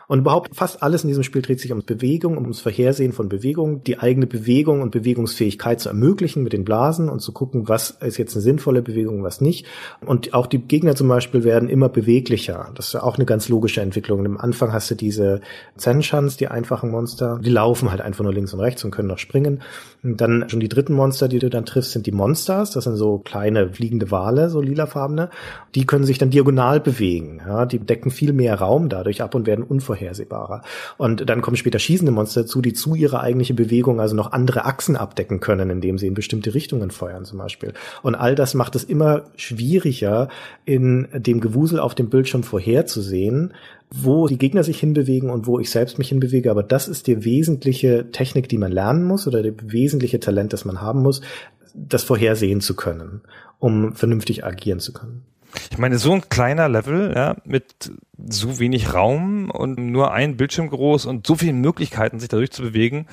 Und 0.07 0.21
überhaupt 0.21 0.55
fast 0.55 0.83
alles 0.83 1.03
in 1.05 1.09
diesem 1.09 1.23
Spiel 1.23 1.43
dreht 1.43 1.61
sich 1.61 1.73
um 1.73 1.85
Bewegung, 1.85 2.37
ums 2.37 2.61
Vorhersehen 2.61 3.13
von 3.13 3.29
Bewegung, 3.29 3.83
die 3.85 3.99
eigene 3.99 4.27
Bewegung 4.27 4.83
und 4.83 4.91
Bewegungsfähigkeit 4.91 5.81
zu 5.81 5.89
ermöglichen 5.89 6.43
mit 6.43 6.53
den 6.53 6.65
Blasen 6.65 7.09
und 7.09 7.21
zu 7.21 7.33
gucken, 7.33 7.69
was 7.69 7.91
ist 7.91 8.19
jetzt 8.19 8.35
eine 8.35 8.43
sinnvolle 8.43 8.83
Bewegung, 8.83 9.23
was 9.23 9.41
nicht. 9.41 9.67
Und 10.05 10.35
auch 10.35 10.47
die 10.47 10.59
Gegner 10.59 10.95
zum 10.95 11.09
Beispiel 11.09 11.45
werden 11.45 11.69
immer 11.69 11.89
beweglicher. 11.89 12.71
Das 12.75 12.89
ist 12.89 12.93
ja 12.95 13.03
auch 13.03 13.17
eine 13.17 13.25
ganz 13.25 13.49
logische 13.49 13.81
Entwicklung. 13.81 14.25
Am 14.25 14.37
Anfang 14.37 14.73
hast 14.73 14.91
du 14.91 14.95
diese 14.95 15.41
Zenshans, 15.77 16.37
die 16.37 16.49
einfachen 16.49 16.91
Monster, 16.91 17.41
die 17.43 17.51
laufen 17.51 17.91
halt 17.91 18.01
einfach 18.01 18.25
nur 18.25 18.35
links 18.35 18.53
und 18.53 18.61
rechts 18.61 18.85
und 18.85 18.91
können 18.91 19.09
noch 19.09 19.19
springen. 19.19 19.63
Und 20.05 20.21
dann 20.21 20.49
schon 20.49 20.61
die 20.61 20.69
dritten 20.69 20.95
Monster, 20.95 21.29
die 21.29 21.39
du 21.39 21.51
dann 21.51 21.67
triffst, 21.67 21.93
sind 21.93 22.07
die 22.07 22.13
Monsters. 22.13 22.71
Das 22.71 22.85
sind 22.85 22.97
so 22.97 23.19
kleine 23.19 23.71
fliegende 23.71 24.11
Wale, 24.11 24.51
so 24.51 24.61
lilafarbene. 24.61 25.31
Die 25.75 25.87
können 25.87 26.05
sich 26.05 26.19
dann 26.19 26.31
diagonal 26.31 26.81
bewegen. 26.81 27.41
Ja, 27.47 27.67
die 27.67 27.79
decken 27.79 28.11
viel 28.11 28.33
mehr 28.33 28.57
Raum 28.57 28.89
dadurch 28.89 29.23
ab 29.23 29.35
und 29.35 29.47
werden 29.47 29.65
unvorhersehbar 29.65 29.95
unvorhersehbarer. 29.95 30.63
Und 30.97 31.29
dann 31.29 31.43
kommen 31.43 31.57
später 31.57 31.79
schießende 31.79 32.13
Monster 32.13 32.43
dazu, 32.43 32.61
die 32.61 32.73
zu 32.73 32.95
ihrer 32.95 33.21
eigentlichen 33.21 33.57
Bewegung 33.57 34.01
also 34.01 34.15
noch 34.15 34.33
andere 34.33 34.65
Achsen 34.65 34.97
abdecken 34.97 35.41
können, 35.41 35.71
indem 35.71 35.99
sie 35.99 36.07
in 36.07 36.15
bestimmte 36.15 36.55
Richtungen 36.55 36.91
feuern 36.91 37.25
zum 37.25 37.39
Beispiel. 37.39 37.73
Und 38.03 38.15
all 38.15 38.35
das 38.35 38.55
macht 38.55 38.75
es 38.77 38.85
immer 38.85 39.25
schwieriger, 39.37 40.29
in 40.65 41.09
dem 41.15 41.41
Gewusel 41.41 41.79
auf 41.79 41.95
dem 41.95 42.09
Bildschirm 42.11 42.43
vorherzusehen, 42.43 43.53
wo 43.91 44.26
die 44.26 44.39
Gegner 44.39 44.64
sich 44.64 44.80
hinbewegen 44.80 45.30
und 45.30 45.47
wo 45.47 45.61
ich 45.61 45.70
selbst 45.70 45.99
mich 45.99 46.09
hinbewege. 46.09 46.51
Aber 46.51 46.62
das 46.62 46.89
ist 46.89 47.07
die 47.07 47.24
wesentliche 47.24 48.11
Technik, 48.11 48.49
die 48.49 48.59
man 48.59 48.72
lernen 48.72 49.05
muss 49.05 49.26
oder 49.26 49.43
das 49.43 49.55
wesentliche 49.62 50.20
Talent, 50.20 50.53
das 50.53 50.64
man 50.64 50.80
haben 50.80 51.03
muss, 51.03 51.20
das 51.74 52.05
vorhersehen 52.05 52.61
zu 52.61 52.74
können, 52.74 53.22
um 53.59 53.95
vernünftig 53.95 54.45
agieren 54.45 54.80
zu 54.80 54.93
können. 54.93 55.24
Ich 55.70 55.78
meine, 55.78 55.99
so 55.99 56.12
ein 56.12 56.28
kleiner 56.28 56.68
Level, 56.68 57.12
ja, 57.14 57.37
mit 57.45 57.93
so 58.18 58.59
wenig 58.59 58.93
Raum 58.95 59.51
und 59.51 59.78
nur 59.78 60.12
ein 60.12 60.37
Bildschirm 60.37 60.68
groß 60.68 61.07
und 61.07 61.26
so 61.26 61.37
vielen 61.37 61.61
Möglichkeiten, 61.61 62.18
sich 62.18 62.28
dadurch 62.28 62.51
zu 62.51 62.62
bewegen 62.62 63.07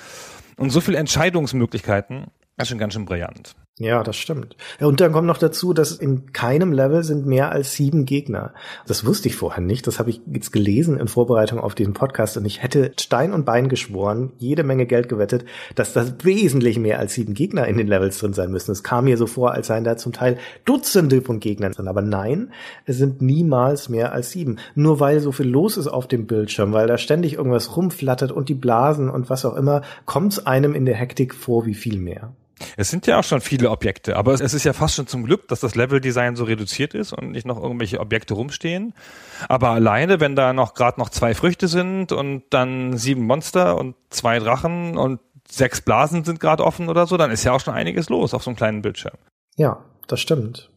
und 0.57 0.71
so 0.71 0.81
viele 0.81 0.97
Entscheidungsmöglichkeiten, 0.97 2.25
das 2.57 2.65
ist 2.65 2.69
schon 2.69 2.79
ganz 2.79 2.93
schön 2.93 3.05
brillant. 3.05 3.55
Ja, 3.79 4.03
das 4.03 4.17
stimmt. 4.17 4.57
Und 4.79 4.99
dann 4.99 5.13
kommt 5.13 5.25
noch 5.25 5.37
dazu, 5.37 5.73
dass 5.73 5.93
in 5.93 6.33
keinem 6.33 6.71
Level 6.71 7.03
sind 7.03 7.25
mehr 7.25 7.51
als 7.51 7.73
sieben 7.73 8.05
Gegner. 8.05 8.53
Das 8.85 9.05
wusste 9.05 9.29
ich 9.29 9.35
vorher 9.35 9.63
nicht. 9.63 9.87
Das 9.87 9.97
habe 9.97 10.09
ich 10.09 10.21
jetzt 10.31 10.51
gelesen 10.51 10.99
in 10.99 11.07
Vorbereitung 11.07 11.59
auf 11.59 11.73
diesen 11.73 11.93
Podcast 11.93 12.37
und 12.37 12.45
ich 12.45 12.61
hätte 12.61 12.91
Stein 12.99 13.33
und 13.33 13.45
Bein 13.45 13.69
geschworen, 13.69 14.33
jede 14.37 14.63
Menge 14.63 14.85
Geld 14.85 15.09
gewettet, 15.09 15.45
dass 15.73 15.93
das 15.93 16.13
wesentlich 16.23 16.77
mehr 16.77 16.99
als 16.99 17.13
sieben 17.13 17.33
Gegner 17.33 17.65
in 17.67 17.77
den 17.77 17.87
Levels 17.87 18.19
drin 18.19 18.33
sein 18.33 18.51
müssen. 18.51 18.71
Es 18.71 18.83
kam 18.83 19.05
mir 19.05 19.17
so 19.17 19.25
vor, 19.25 19.53
als 19.53 19.67
seien 19.67 19.85
da 19.85 19.97
zum 19.97 20.11
Teil 20.11 20.37
Dutzende 20.65 21.21
von 21.21 21.39
Gegnern 21.39 21.71
drin. 21.71 21.87
Aber 21.87 22.01
nein, 22.01 22.51
es 22.85 22.97
sind 22.97 23.21
niemals 23.21 23.89
mehr 23.89 24.11
als 24.11 24.31
sieben. 24.31 24.57
Nur 24.75 24.99
weil 24.99 25.21
so 25.21 25.31
viel 25.31 25.47
los 25.47 25.77
ist 25.77 25.87
auf 25.87 26.07
dem 26.07 26.27
Bildschirm, 26.27 26.73
weil 26.73 26.87
da 26.87 26.97
ständig 26.97 27.33
irgendwas 27.33 27.75
rumflattert 27.75 28.33
und 28.33 28.49
die 28.49 28.53
Blasen 28.53 29.09
und 29.09 29.29
was 29.29 29.45
auch 29.45 29.55
immer, 29.55 29.81
kommt 30.05 30.33
es 30.33 30.45
einem 30.45 30.75
in 30.75 30.85
der 30.85 30.95
Hektik 30.95 31.33
vor 31.33 31.65
wie 31.65 31.73
viel 31.73 31.97
mehr. 31.97 32.33
Es 32.77 32.89
sind 32.89 33.07
ja 33.07 33.19
auch 33.19 33.23
schon 33.23 33.41
viele 33.41 33.69
Objekte, 33.69 34.17
aber 34.17 34.33
es 34.33 34.53
ist 34.53 34.63
ja 34.63 34.73
fast 34.73 34.95
schon 34.95 35.07
zum 35.07 35.23
Glück, 35.23 35.47
dass 35.47 35.59
das 35.59 35.75
Leveldesign 35.75 36.35
so 36.35 36.43
reduziert 36.43 36.93
ist 36.93 37.13
und 37.13 37.31
nicht 37.31 37.45
noch 37.45 37.61
irgendwelche 37.61 37.99
Objekte 37.99 38.33
rumstehen. 38.33 38.93
Aber 39.47 39.69
alleine, 39.69 40.19
wenn 40.19 40.35
da 40.35 40.53
noch 40.53 40.73
gerade 40.73 40.99
noch 40.99 41.09
zwei 41.09 41.33
Früchte 41.33 41.67
sind 41.67 42.11
und 42.11 42.43
dann 42.49 42.97
sieben 42.97 43.25
Monster 43.25 43.77
und 43.77 43.95
zwei 44.09 44.39
Drachen 44.39 44.97
und 44.97 45.19
sechs 45.49 45.81
Blasen 45.81 46.23
sind 46.23 46.39
gerade 46.39 46.63
offen 46.63 46.89
oder 46.89 47.07
so, 47.07 47.17
dann 47.17 47.31
ist 47.31 47.43
ja 47.43 47.51
auch 47.51 47.59
schon 47.59 47.73
einiges 47.73 48.09
los 48.09 48.33
auf 48.33 48.43
so 48.43 48.49
einem 48.49 48.57
kleinen 48.57 48.81
Bildschirm. 48.81 49.17
Ja, 49.57 49.83
das 50.07 50.19
stimmt. 50.19 50.69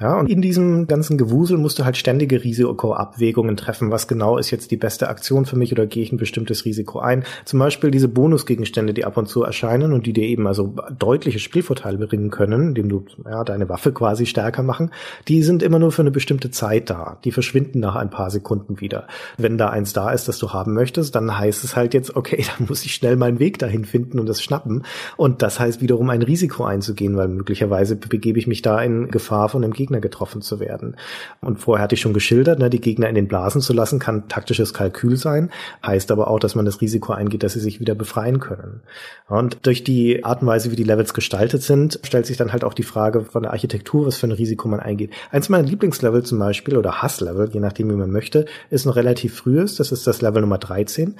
Ja, 0.00 0.18
und 0.18 0.28
in 0.28 0.42
diesem 0.42 0.88
ganzen 0.88 1.16
Gewusel 1.16 1.56
musst 1.56 1.78
du 1.78 1.84
halt 1.84 1.96
ständige 1.96 2.42
Risikoabwägungen 2.42 3.56
treffen. 3.56 3.92
Was 3.92 4.08
genau 4.08 4.38
ist 4.38 4.50
jetzt 4.50 4.72
die 4.72 4.76
beste 4.76 5.08
Aktion 5.08 5.46
für 5.46 5.54
mich 5.54 5.70
oder 5.70 5.86
gehe 5.86 6.02
ich 6.02 6.10
ein 6.10 6.16
bestimmtes 6.16 6.64
Risiko 6.64 6.98
ein? 6.98 7.22
Zum 7.44 7.60
Beispiel 7.60 7.92
diese 7.92 8.08
Bonusgegenstände, 8.08 8.92
die 8.92 9.04
ab 9.04 9.16
und 9.16 9.28
zu 9.28 9.44
erscheinen 9.44 9.92
und 9.92 10.06
die 10.06 10.12
dir 10.12 10.24
eben 10.24 10.48
also 10.48 10.74
deutliche 10.98 11.38
Spielvorteile 11.38 12.04
bringen 12.08 12.30
können, 12.30 12.70
indem 12.70 12.88
du 12.88 13.04
ja, 13.24 13.44
deine 13.44 13.68
Waffe 13.68 13.92
quasi 13.92 14.26
stärker 14.26 14.64
machen, 14.64 14.90
die 15.28 15.44
sind 15.44 15.62
immer 15.62 15.78
nur 15.78 15.92
für 15.92 16.02
eine 16.02 16.10
bestimmte 16.10 16.50
Zeit 16.50 16.90
da. 16.90 17.18
Die 17.22 17.30
verschwinden 17.30 17.78
nach 17.78 17.94
ein 17.94 18.10
paar 18.10 18.32
Sekunden 18.32 18.80
wieder. 18.80 19.06
Wenn 19.38 19.58
da 19.58 19.70
eins 19.70 19.92
da 19.92 20.10
ist, 20.10 20.26
das 20.26 20.38
du 20.38 20.52
haben 20.52 20.74
möchtest, 20.74 21.14
dann 21.14 21.38
heißt 21.38 21.62
es 21.62 21.76
halt 21.76 21.94
jetzt, 21.94 22.16
okay, 22.16 22.44
dann 22.58 22.66
muss 22.66 22.84
ich 22.84 22.94
schnell 22.94 23.14
meinen 23.14 23.38
Weg 23.38 23.60
dahin 23.60 23.84
finden 23.84 24.18
und 24.18 24.28
das 24.28 24.42
schnappen. 24.42 24.82
Und 25.16 25.40
das 25.40 25.60
heißt 25.60 25.80
wiederum 25.80 26.10
ein 26.10 26.22
Risiko 26.22 26.64
einzugehen, 26.64 27.16
weil 27.16 27.28
möglicherweise 27.28 27.94
begebe 27.94 28.40
ich 28.40 28.48
mich 28.48 28.60
da 28.60 28.82
in 28.82 29.08
Gefahr 29.12 29.48
von 29.48 29.62
einem 29.62 29.72
Gegner 29.72 29.83
Gegner 29.84 30.00
getroffen 30.00 30.40
zu 30.40 30.60
werden. 30.60 30.96
Und 31.42 31.60
vorher 31.60 31.82
hatte 31.84 31.94
ich 31.94 32.00
schon 32.00 32.14
geschildert, 32.14 32.58
ne, 32.58 32.70
die 32.70 32.80
Gegner 32.80 33.08
in 33.08 33.14
den 33.14 33.28
Blasen 33.28 33.60
zu 33.60 33.74
lassen, 33.74 33.98
kann 33.98 34.28
taktisches 34.28 34.72
Kalkül 34.72 35.16
sein, 35.16 35.50
heißt 35.86 36.10
aber 36.10 36.28
auch, 36.28 36.38
dass 36.38 36.54
man 36.54 36.64
das 36.64 36.80
Risiko 36.80 37.12
eingeht, 37.12 37.42
dass 37.42 37.52
sie 37.52 37.60
sich 37.60 37.80
wieder 37.80 37.94
befreien 37.94 38.40
können. 38.40 38.80
Und 39.28 39.66
durch 39.66 39.84
die 39.84 40.24
Art 40.24 40.40
und 40.40 40.48
Weise, 40.48 40.70
wie 40.70 40.76
die 40.76 40.84
Levels 40.84 41.12
gestaltet 41.12 41.62
sind, 41.62 42.00
stellt 42.02 42.24
sich 42.24 42.38
dann 42.38 42.52
halt 42.52 42.64
auch 42.64 42.74
die 42.74 42.82
Frage 42.82 43.24
von 43.24 43.42
der 43.42 43.52
Architektur, 43.52 44.06
was 44.06 44.16
für 44.16 44.26
ein 44.26 44.32
Risiko 44.32 44.68
man 44.68 44.80
eingeht. 44.80 45.12
Eins 45.30 45.50
meiner 45.50 45.68
Lieblingslevel 45.68 46.22
zum 46.22 46.38
Beispiel 46.38 46.78
oder 46.78 47.02
Hasslevel, 47.02 47.50
je 47.52 47.60
nachdem 47.60 47.90
wie 47.90 47.96
man 47.96 48.10
möchte, 48.10 48.46
ist 48.70 48.86
noch 48.86 48.96
relativ 48.96 49.36
frühes, 49.36 49.76
das 49.76 49.92
ist 49.92 50.06
das 50.06 50.22
Level 50.22 50.40
Nummer 50.40 50.58
13. 50.58 51.16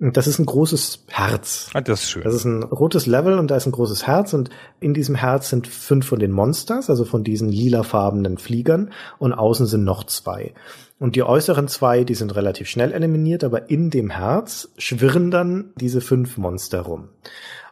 Das 0.00 0.28
ist 0.28 0.38
ein 0.38 0.46
großes 0.46 1.06
Herz. 1.08 1.70
Ah, 1.74 1.80
das 1.80 2.04
ist 2.04 2.10
schön. 2.10 2.22
Das 2.22 2.32
ist 2.32 2.44
ein 2.44 2.62
rotes 2.62 3.06
Level 3.06 3.36
und 3.36 3.50
da 3.50 3.56
ist 3.56 3.66
ein 3.66 3.72
großes 3.72 4.06
Herz 4.06 4.32
und 4.32 4.48
in 4.78 4.94
diesem 4.94 5.16
Herz 5.16 5.50
sind 5.50 5.66
fünf 5.66 6.06
von 6.06 6.20
den 6.20 6.30
Monsters, 6.30 6.88
also 6.88 7.04
von 7.04 7.24
diesen 7.24 7.48
lilafarbenen 7.48 8.38
Fliegern 8.38 8.92
und 9.18 9.32
außen 9.32 9.66
sind 9.66 9.82
noch 9.82 10.04
zwei. 10.04 10.54
Und 11.00 11.16
die 11.16 11.24
äußeren 11.24 11.66
zwei, 11.66 12.04
die 12.04 12.14
sind 12.14 12.36
relativ 12.36 12.68
schnell 12.68 12.92
eliminiert, 12.92 13.42
aber 13.42 13.70
in 13.70 13.90
dem 13.90 14.10
Herz 14.10 14.68
schwirren 14.78 15.32
dann 15.32 15.72
diese 15.80 16.00
fünf 16.00 16.38
Monster 16.38 16.82
rum. 16.82 17.08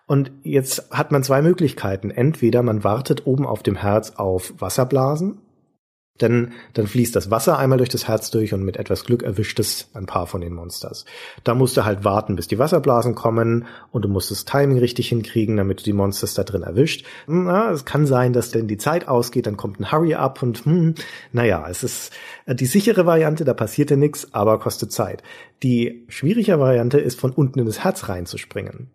Und 0.06 0.32
jetzt 0.42 0.90
hat 0.90 1.12
man 1.12 1.22
zwei 1.22 1.42
Möglichkeiten. 1.42 2.10
Entweder 2.10 2.62
man 2.62 2.82
wartet 2.82 3.26
oben 3.26 3.46
auf 3.46 3.62
dem 3.62 3.76
Herz 3.76 4.14
auf 4.16 4.52
Wasserblasen 4.58 5.38
denn 6.20 6.52
dann 6.74 6.86
fließt 6.86 7.14
das 7.14 7.30
Wasser 7.30 7.58
einmal 7.58 7.78
durch 7.78 7.90
das 7.90 8.08
Herz 8.08 8.30
durch 8.30 8.54
und 8.54 8.64
mit 8.64 8.76
etwas 8.76 9.04
Glück 9.04 9.22
erwischt 9.22 9.58
es 9.58 9.88
ein 9.94 10.06
paar 10.06 10.26
von 10.26 10.40
den 10.40 10.54
Monsters. 10.54 11.04
Da 11.44 11.54
musst 11.54 11.76
du 11.76 11.84
halt 11.84 12.04
warten, 12.04 12.36
bis 12.36 12.48
die 12.48 12.58
Wasserblasen 12.58 13.14
kommen 13.14 13.66
und 13.92 14.04
du 14.04 14.08
musst 14.08 14.30
das 14.30 14.44
Timing 14.44 14.78
richtig 14.78 15.08
hinkriegen, 15.08 15.56
damit 15.56 15.80
du 15.80 15.84
die 15.84 15.92
Monsters 15.92 16.34
da 16.34 16.44
drin 16.44 16.62
erwischt. 16.62 17.06
Na, 17.26 17.70
es 17.70 17.84
kann 17.84 18.06
sein, 18.06 18.32
dass 18.32 18.50
denn 18.50 18.68
die 18.68 18.78
Zeit 18.78 19.08
ausgeht, 19.08 19.46
dann 19.46 19.56
kommt 19.56 19.80
ein 19.80 19.92
Hurry-up 19.92 20.42
und 20.42 20.64
hm, 20.64 20.94
naja, 21.32 21.66
es 21.68 21.82
ist 21.82 22.12
äh, 22.46 22.54
die 22.54 22.66
sichere 22.66 23.06
Variante, 23.06 23.44
da 23.44 23.54
passiert 23.54 23.90
ja 23.90 23.96
nichts, 23.96 24.32
aber 24.32 24.58
kostet 24.58 24.92
Zeit. 24.92 25.22
Die 25.62 26.04
schwierige 26.08 26.58
Variante 26.58 26.98
ist, 26.98 27.18
von 27.18 27.32
unten 27.32 27.58
in 27.58 27.66
das 27.66 27.84
Herz 27.84 28.08
reinzuspringen 28.08 28.90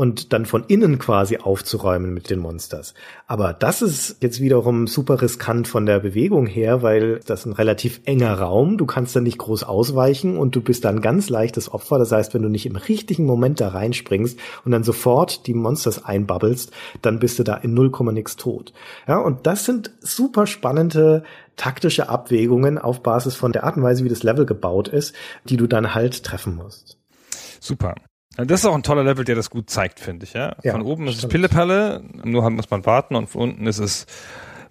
und 0.00 0.32
dann 0.32 0.46
von 0.46 0.64
innen 0.66 0.98
quasi 0.98 1.36
aufzuräumen 1.36 2.14
mit 2.14 2.30
den 2.30 2.38
Monsters. 2.38 2.94
Aber 3.26 3.52
das 3.52 3.82
ist 3.82 4.16
jetzt 4.22 4.40
wiederum 4.40 4.86
super 4.86 5.20
riskant 5.20 5.68
von 5.68 5.84
der 5.84 6.00
Bewegung 6.00 6.46
her, 6.46 6.80
weil 6.80 7.20
das 7.26 7.44
ein 7.44 7.52
relativ 7.52 8.00
enger 8.06 8.32
Raum, 8.32 8.78
du 8.78 8.86
kannst 8.86 9.14
da 9.14 9.20
nicht 9.20 9.36
groß 9.36 9.62
ausweichen 9.62 10.38
und 10.38 10.56
du 10.56 10.62
bist 10.62 10.86
dann 10.86 11.02
ganz 11.02 11.28
leichtes 11.28 11.70
Opfer. 11.70 11.98
Das 11.98 12.12
heißt, 12.12 12.32
wenn 12.32 12.40
du 12.40 12.48
nicht 12.48 12.64
im 12.64 12.76
richtigen 12.76 13.26
Moment 13.26 13.60
da 13.60 13.68
reinspringst 13.68 14.38
und 14.64 14.72
dann 14.72 14.84
sofort 14.84 15.46
die 15.46 15.52
Monsters 15.52 16.02
einbabbelst, 16.02 16.72
dann 17.02 17.18
bist 17.18 17.38
du 17.38 17.42
da 17.42 17.56
in 17.56 17.74
0, 17.74 17.92
nix 18.12 18.36
tot. 18.36 18.72
Ja, 19.06 19.18
und 19.18 19.46
das 19.46 19.66
sind 19.66 19.90
super 20.00 20.46
spannende 20.46 21.24
taktische 21.56 22.08
Abwägungen 22.08 22.78
auf 22.78 23.02
Basis 23.02 23.34
von 23.34 23.52
der 23.52 23.64
Art 23.64 23.76
und 23.76 23.82
Weise, 23.82 24.02
wie 24.02 24.08
das 24.08 24.22
Level 24.22 24.46
gebaut 24.46 24.88
ist, 24.88 25.14
die 25.44 25.58
du 25.58 25.66
dann 25.66 25.94
halt 25.94 26.24
treffen 26.24 26.56
musst. 26.56 26.96
Super. 27.60 27.94
Das 28.46 28.60
ist 28.60 28.66
auch 28.66 28.74
ein 28.74 28.82
toller 28.82 29.04
Level, 29.04 29.24
der 29.24 29.34
das 29.34 29.50
gut 29.50 29.70
zeigt, 29.70 30.00
finde 30.00 30.24
ich. 30.24 30.32
Ja? 30.32 30.56
Ja, 30.62 30.72
von 30.72 30.82
oben 30.82 31.06
ist 31.08 31.18
es. 31.22 31.28
Pillepalle, 31.28 32.02
nur 32.24 32.48
muss 32.50 32.70
man 32.70 32.84
warten 32.86 33.16
und 33.16 33.28
von 33.28 33.42
unten 33.42 33.66
ist 33.66 33.78
es 33.78 34.06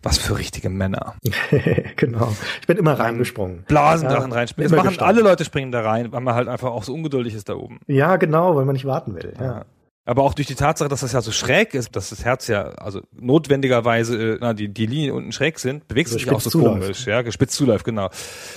was 0.02 0.18
für 0.18 0.38
richtige 0.38 0.70
Männer. 0.70 1.16
genau. 1.98 2.34
Ich 2.62 2.68
bin 2.68 2.78
immer 2.78 2.94
reingesprungen. 2.98 3.64
Blasendrachen 3.68 4.32
Ja, 4.32 4.38
reinspringen. 4.38 4.72
Das 4.72 4.78
machen 4.78 4.90
gestanden. 4.90 5.18
alle 5.18 5.30
Leute 5.30 5.44
springen 5.44 5.72
da 5.72 5.82
rein, 5.82 6.12
weil 6.12 6.22
man 6.22 6.36
halt 6.36 6.48
einfach 6.48 6.70
auch 6.72 6.84
so 6.84 6.94
ungeduldig 6.94 7.34
ist 7.34 7.50
da 7.50 7.56
oben. 7.56 7.80
Ja, 7.88 8.16
genau, 8.16 8.56
weil 8.56 8.66
man 8.66 8.74
nicht 8.74 8.86
warten 8.86 9.16
will. 9.16 9.34
Ja. 9.40 9.66
Aber 10.10 10.24
auch 10.24 10.34
durch 10.34 10.48
die 10.48 10.56
Tatsache, 10.56 10.90
dass 10.90 11.02
das 11.02 11.12
ja 11.12 11.22
so 11.22 11.32
schräg 11.32 11.76
ist, 11.76 11.96
dass 11.96 12.10
das 12.10 12.26
Herz 12.26 12.48
ja 12.48 12.64
also 12.70 13.02
notwendigerweise 13.12 14.34
äh, 14.34 14.38
na, 14.42 14.56
die 14.56 14.68
die 14.68 14.88
Linien 14.88 15.14
unten 15.14 15.32
schräg 15.32 15.60
sind, 15.60 15.88
bewegst 15.88 16.12
Also 16.14 16.26
du 16.26 16.30
dich 16.32 16.36
auch 16.36 16.42
so 16.42 16.50
zuläuft. 16.50 16.82
komisch, 16.82 17.06
ja, 17.06 17.22
gespitzt 17.22 17.54
zuläuft, 17.56 17.86
genau. 17.86 18.10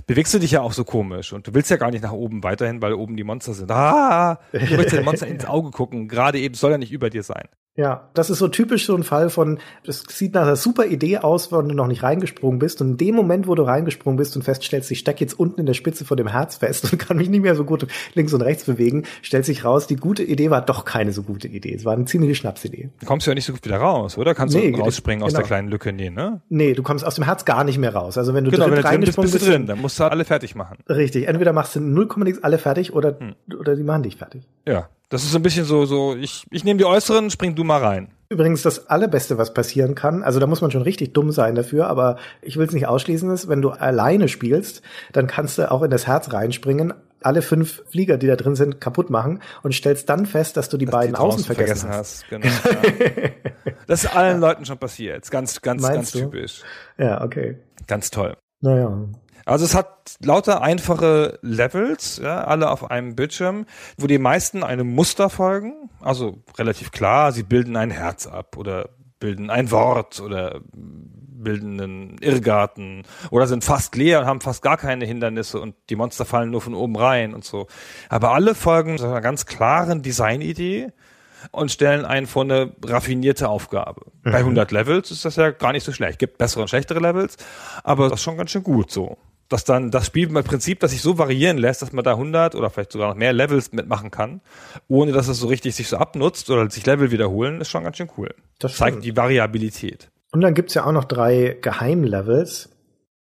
Bewegst 0.06 0.32
du 0.32 0.38
dich 0.38 0.52
ja 0.52 0.62
auch 0.62 0.72
so 0.72 0.84
komisch 0.84 1.34
und 1.34 1.46
du 1.46 1.52
willst 1.52 1.70
ja 1.70 1.76
gar 1.76 1.90
nicht 1.90 2.02
nach 2.02 2.12
oben 2.12 2.42
weiterhin, 2.42 2.80
weil 2.80 2.94
oben 2.94 3.18
die 3.18 3.24
Monster 3.24 3.52
sind. 3.52 3.70
Ah, 3.70 4.40
du 4.50 4.60
willst 4.78 4.94
den 4.96 5.04
Monster 5.04 5.26
ins 5.28 5.44
Auge 5.44 5.72
gucken. 5.72 6.08
Gerade 6.08 6.38
eben 6.38 6.54
soll 6.54 6.72
er 6.72 6.78
nicht 6.78 6.90
über 6.90 7.10
dir 7.10 7.22
sein. 7.22 7.48
Ja, 7.74 8.10
das 8.12 8.28
ist 8.28 8.38
so 8.38 8.48
typisch 8.48 8.84
so 8.84 8.94
ein 8.94 9.02
Fall 9.02 9.30
von, 9.30 9.58
das 9.86 10.04
sieht 10.06 10.34
nach 10.34 10.42
einer 10.42 10.56
super 10.56 10.84
Idee 10.84 11.18
aus, 11.18 11.50
wenn 11.52 11.68
du 11.70 11.74
noch 11.74 11.86
nicht 11.86 12.02
reingesprungen 12.02 12.58
bist. 12.58 12.82
Und 12.82 12.90
in 12.90 12.96
dem 12.98 13.14
Moment, 13.14 13.46
wo 13.46 13.54
du 13.54 13.62
reingesprungen 13.62 14.18
bist 14.18 14.36
und 14.36 14.42
feststellst, 14.42 14.90
ich 14.90 14.98
stecke 14.98 15.20
jetzt 15.20 15.38
unten 15.38 15.60
in 15.60 15.64
der 15.64 15.72
Spitze 15.72 16.04
vor 16.04 16.18
dem 16.18 16.26
Herz 16.26 16.56
fest 16.56 16.92
und 16.92 16.98
kann 16.98 17.16
mich 17.16 17.30
nicht 17.30 17.40
mehr 17.40 17.54
so 17.54 17.64
gut 17.64 17.86
links 18.12 18.34
und 18.34 18.42
rechts 18.42 18.64
bewegen, 18.64 19.04
stellt 19.22 19.46
sich 19.46 19.64
raus, 19.64 19.86
die 19.86 19.96
gute 19.96 20.22
Idee 20.22 20.50
war 20.50 20.60
doch 20.60 20.84
keine 20.84 21.12
so 21.12 21.22
gute 21.22 21.48
Idee. 21.48 21.74
Es 21.74 21.86
war 21.86 21.94
eine 21.94 22.04
ziemliche 22.04 22.34
Schnapsidee. 22.34 22.90
Du 23.00 23.06
kommst 23.06 23.26
ja 23.26 23.32
nicht 23.32 23.46
so 23.46 23.54
gut 23.54 23.64
wieder 23.64 23.78
raus, 23.78 24.18
oder? 24.18 24.34
Kannst 24.34 24.54
Nee, 24.54 24.70
du 24.70 24.78
rausspringen 24.80 25.22
aus 25.24 25.30
genau. 25.30 25.40
der 25.40 25.46
kleinen 25.46 25.68
Lücke? 25.68 25.94
Nee, 25.94 26.10
ne? 26.10 26.42
Nee, 26.50 26.74
du 26.74 26.82
kommst 26.82 27.06
aus 27.06 27.14
dem 27.14 27.24
Herz 27.24 27.46
gar 27.46 27.64
nicht 27.64 27.78
mehr 27.78 27.94
raus. 27.94 28.18
Also 28.18 28.34
wenn 28.34 28.44
du 28.44 28.50
Genau, 28.50 28.64
drin 28.66 28.72
wenn 28.72 28.82
du 28.82 28.82
drin 28.82 29.00
bist, 29.00 29.18
reingesprungen 29.18 29.30
bist 29.30 29.34
du 29.34 29.46
bist, 29.46 29.50
drin. 29.50 29.66
Dann 29.66 29.80
musst 29.80 29.98
du 29.98 30.04
alle 30.04 30.26
fertig 30.26 30.54
machen. 30.54 30.76
richtig, 30.90 31.26
entweder 31.26 31.54
machst 31.54 31.74
du 31.74 31.80
0, 31.80 32.06
nix 32.18 32.42
alle 32.42 32.58
fertig 32.58 32.92
oder, 32.92 33.18
Hm. 33.18 33.34
oder 33.58 33.76
die 33.76 33.82
machen 33.82 34.02
dich 34.02 34.16
fertig. 34.16 34.46
Ja. 34.68 34.90
Das 35.12 35.24
ist 35.24 35.32
so 35.32 35.38
ein 35.38 35.42
bisschen 35.42 35.66
so, 35.66 35.84
so, 35.84 36.16
ich, 36.16 36.46
ich 36.50 36.64
nehme 36.64 36.78
die 36.78 36.86
Äußeren, 36.86 37.28
spring 37.28 37.54
du 37.54 37.64
mal 37.64 37.82
rein. 37.84 38.08
Übrigens 38.30 38.62
das 38.62 38.88
allerbeste, 38.88 39.36
was 39.36 39.52
passieren 39.52 39.94
kann, 39.94 40.22
also 40.22 40.40
da 40.40 40.46
muss 40.46 40.62
man 40.62 40.70
schon 40.70 40.80
richtig 40.80 41.12
dumm 41.12 41.32
sein 41.32 41.54
dafür, 41.54 41.88
aber 41.88 42.16
ich 42.40 42.56
will 42.56 42.66
es 42.66 42.72
nicht 42.72 42.86
ausschließen, 42.86 43.28
ist, 43.30 43.46
wenn 43.46 43.60
du 43.60 43.72
alleine 43.72 44.28
spielst, 44.28 44.80
dann 45.12 45.26
kannst 45.26 45.58
du 45.58 45.70
auch 45.70 45.82
in 45.82 45.90
das 45.90 46.06
Herz 46.06 46.32
reinspringen, 46.32 46.94
alle 47.20 47.42
fünf 47.42 47.82
Flieger, 47.90 48.16
die 48.16 48.26
da 48.26 48.36
drin 48.36 48.54
sind, 48.54 48.80
kaputt 48.80 49.10
machen 49.10 49.40
und 49.62 49.74
stellst 49.74 50.08
dann 50.08 50.24
fest, 50.24 50.56
dass 50.56 50.70
du 50.70 50.78
die 50.78 50.86
Dass 50.86 50.92
beiden 50.94 51.14
die 51.14 51.20
außen 51.20 51.44
vergessen, 51.44 51.90
hast. 51.90 52.26
Genau. 52.30 52.46
Ja. 52.46 53.30
Das 53.88 54.04
ist 54.04 54.16
allen 54.16 54.40
Leuten 54.40 54.64
schon 54.64 54.78
passiert. 54.78 55.28
Ganz, 55.30 55.60
ganz, 55.60 55.82
Meinst 55.82 55.94
ganz 55.94 56.12
du? 56.12 56.18
typisch. 56.20 56.62
Ja, 56.96 57.22
okay. 57.22 57.58
Ganz 57.86 58.10
toll. 58.10 58.36
Naja. 58.60 58.96
Also 59.44 59.64
es 59.64 59.74
hat 59.74 60.16
lauter 60.20 60.62
einfache 60.62 61.38
Levels, 61.42 62.20
ja, 62.22 62.44
alle 62.44 62.70
auf 62.70 62.90
einem 62.90 63.16
Bildschirm, 63.16 63.66
wo 63.96 64.06
die 64.06 64.18
meisten 64.18 64.62
einem 64.62 64.94
Muster 64.94 65.30
folgen. 65.30 65.90
Also 66.00 66.42
relativ 66.58 66.90
klar, 66.92 67.32
sie 67.32 67.42
bilden 67.42 67.76
ein 67.76 67.90
Herz 67.90 68.26
ab 68.26 68.56
oder 68.56 68.90
bilden 69.18 69.50
ein 69.50 69.70
Wort 69.70 70.20
oder 70.20 70.60
bilden 70.72 71.80
einen 71.80 72.18
Irrgarten 72.18 73.02
oder 73.30 73.46
sind 73.46 73.64
fast 73.64 73.96
leer 73.96 74.20
und 74.20 74.26
haben 74.26 74.40
fast 74.40 74.62
gar 74.62 74.76
keine 74.76 75.04
Hindernisse 75.04 75.60
und 75.60 75.74
die 75.90 75.96
Monster 75.96 76.24
fallen 76.24 76.50
nur 76.50 76.60
von 76.60 76.74
oben 76.74 76.96
rein 76.96 77.34
und 77.34 77.44
so. 77.44 77.66
Aber 78.08 78.32
alle 78.32 78.54
folgen 78.54 78.98
so 78.98 79.06
einer 79.06 79.20
ganz 79.20 79.46
klaren 79.46 80.02
Designidee 80.02 80.92
und 81.50 81.72
stellen 81.72 82.04
einen 82.04 82.26
vor 82.26 82.44
eine 82.44 82.72
raffinierte 82.84 83.48
Aufgabe. 83.48 84.02
Bei 84.22 84.38
100 84.38 84.70
Levels 84.70 85.10
ist 85.10 85.24
das 85.24 85.36
ja 85.36 85.50
gar 85.50 85.72
nicht 85.72 85.84
so 85.84 85.92
schlecht. 85.92 86.18
Gibt 86.18 86.38
bessere 86.38 86.62
und 86.62 86.68
schlechtere 86.68 87.00
Levels, 87.00 87.36
aber 87.82 88.08
das 88.08 88.20
ist 88.20 88.24
schon 88.24 88.36
ganz 88.36 88.50
schön 88.50 88.62
gut 88.62 88.90
so. 88.90 89.18
Dass 89.52 89.64
dann 89.64 89.90
das 89.90 90.06
Spiel 90.06 90.28
im 90.28 90.44
Prinzip, 90.44 90.80
das 90.80 90.92
sich 90.92 91.02
so 91.02 91.18
variieren 91.18 91.58
lässt, 91.58 91.82
dass 91.82 91.92
man 91.92 92.02
da 92.02 92.12
100 92.12 92.54
oder 92.54 92.70
vielleicht 92.70 92.92
sogar 92.92 93.08
noch 93.08 93.16
mehr 93.16 93.34
Levels 93.34 93.70
mitmachen 93.72 94.10
kann, 94.10 94.40
ohne 94.88 95.12
dass 95.12 95.28
es 95.28 95.40
so 95.40 95.46
richtig 95.46 95.74
sich 95.74 95.88
so 95.88 95.98
abnutzt 95.98 96.48
oder 96.48 96.70
sich 96.70 96.86
Level 96.86 97.10
wiederholen, 97.10 97.60
ist 97.60 97.68
schon 97.68 97.84
ganz 97.84 97.98
schön 97.98 98.08
cool. 98.16 98.34
Das 98.58 98.76
Zeigt 98.76 99.04
die 99.04 99.14
Variabilität. 99.14 100.10
Und 100.30 100.40
dann 100.40 100.54
gibt's 100.54 100.72
ja 100.72 100.86
auch 100.86 100.92
noch 100.92 101.04
drei 101.04 101.58
Geheimlevels. 101.60 102.71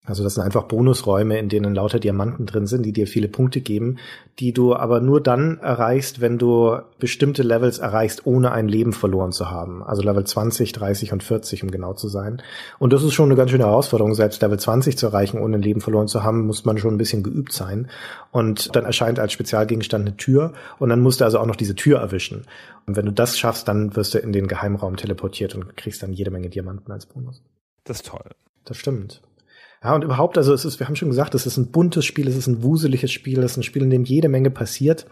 Also 0.05 0.23
das 0.23 0.35
sind 0.35 0.43
einfach 0.43 0.63
Bonusräume, 0.63 1.39
in 1.39 1.49
denen 1.49 1.73
lauter 1.73 1.99
Diamanten 1.99 2.45
drin 2.45 2.67
sind, 2.67 2.85
die 2.85 2.93
dir 2.93 3.07
viele 3.07 3.27
Punkte 3.27 3.61
geben, 3.61 3.97
die 4.39 4.53
du 4.53 4.75
aber 4.75 4.99
nur 4.99 5.21
dann 5.21 5.57
erreichst, 5.59 6.21
wenn 6.21 6.37
du 6.37 6.77
bestimmte 6.99 7.41
Levels 7.41 7.79
erreichst, 7.79 8.25
ohne 8.25 8.51
ein 8.51 8.67
Leben 8.67 8.93
verloren 8.93 9.31
zu 9.31 9.49
haben. 9.49 9.83
Also 9.83 10.03
Level 10.03 10.23
20, 10.23 10.71
30 10.73 11.13
und 11.13 11.23
40, 11.23 11.63
um 11.63 11.71
genau 11.71 11.93
zu 11.93 12.07
sein. 12.07 12.41
Und 12.77 12.93
das 12.93 13.03
ist 13.03 13.13
schon 13.13 13.29
eine 13.29 13.35
ganz 13.35 13.51
schöne 13.51 13.65
Herausforderung. 13.65 14.13
Selbst 14.13 14.41
Level 14.41 14.59
20 14.59 14.97
zu 14.97 15.07
erreichen, 15.07 15.39
ohne 15.39 15.57
ein 15.57 15.61
Leben 15.61 15.81
verloren 15.81 16.07
zu 16.07 16.23
haben, 16.23 16.45
muss 16.45 16.65
man 16.65 16.77
schon 16.77 16.93
ein 16.93 16.99
bisschen 16.99 17.23
geübt 17.23 17.51
sein. 17.51 17.87
Und 18.31 18.75
dann 18.75 18.85
erscheint 18.85 19.19
als 19.19 19.33
Spezialgegenstand 19.33 20.07
eine 20.07 20.17
Tür 20.17 20.53
und 20.77 20.89
dann 20.89 21.01
musst 21.01 21.21
du 21.21 21.25
also 21.25 21.39
auch 21.39 21.45
noch 21.47 21.55
diese 21.55 21.75
Tür 21.75 21.99
erwischen. 21.99 22.45
Und 22.85 22.95
wenn 22.95 23.05
du 23.05 23.11
das 23.11 23.39
schaffst, 23.39 23.67
dann 23.67 23.95
wirst 23.95 24.13
du 24.13 24.19
in 24.19 24.33
den 24.33 24.47
Geheimraum 24.47 24.97
teleportiert 24.97 25.55
und 25.55 25.75
kriegst 25.75 26.03
dann 26.03 26.13
jede 26.13 26.29
Menge 26.29 26.49
Diamanten 26.49 26.91
als 26.91 27.05
Bonus. 27.05 27.41
Das 27.83 27.97
ist 27.97 28.07
toll. 28.07 28.29
Das 28.65 28.77
stimmt. 28.77 29.21
Ja, 29.85 29.93
und 29.93 30.03
überhaupt, 30.03 30.35
also 30.39 30.51
es 30.51 30.65
ist, 30.65 30.79
wir 30.79 30.87
haben 30.87 30.95
schon 30.95 31.09
gesagt, 31.09 31.35
es 31.35 31.45
ist 31.45 31.57
ein 31.57 31.67
buntes 31.67 32.05
Spiel, 32.05 32.27
es 32.27 32.35
ist 32.35 32.47
ein 32.47 32.63
wuseliges 32.63 33.11
Spiel, 33.11 33.37
es 33.43 33.51
ist 33.51 33.57
ein 33.57 33.63
Spiel, 33.63 33.83
in 33.83 33.91
dem 33.91 34.03
jede 34.03 34.29
Menge 34.29 34.49
passiert. 34.49 35.05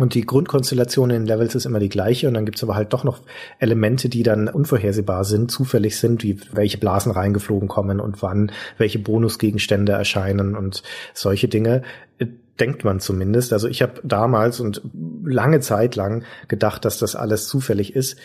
Und 0.00 0.14
die 0.14 0.26
Grundkonstellation 0.26 1.10
in 1.10 1.26
Levels 1.26 1.54
ist 1.54 1.64
immer 1.64 1.78
die 1.78 1.88
gleiche. 1.88 2.26
Und 2.26 2.34
dann 2.34 2.44
gibt's 2.44 2.64
aber 2.64 2.74
halt 2.74 2.92
doch 2.92 3.04
noch 3.04 3.20
Elemente, 3.60 4.08
die 4.08 4.24
dann 4.24 4.48
unvorhersehbar 4.48 5.22
sind, 5.24 5.52
zufällig 5.52 5.96
sind, 5.98 6.24
wie 6.24 6.40
welche 6.52 6.76
Blasen 6.76 7.12
reingeflogen 7.12 7.68
kommen 7.68 8.00
und 8.00 8.20
wann, 8.20 8.50
welche 8.78 8.98
Bonusgegenstände 8.98 9.92
erscheinen 9.92 10.56
und 10.56 10.82
solche 11.14 11.46
Dinge. 11.46 11.82
Denkt 12.58 12.84
man 12.84 12.98
zumindest. 12.98 13.52
Also 13.52 13.68
ich 13.68 13.80
habe 13.80 14.00
damals 14.02 14.58
und 14.58 14.82
lange 15.24 15.60
Zeit 15.60 15.94
lang 15.94 16.24
gedacht, 16.48 16.84
dass 16.84 16.98
das 16.98 17.14
alles 17.14 17.46
zufällig 17.46 17.94
ist. 17.94 18.18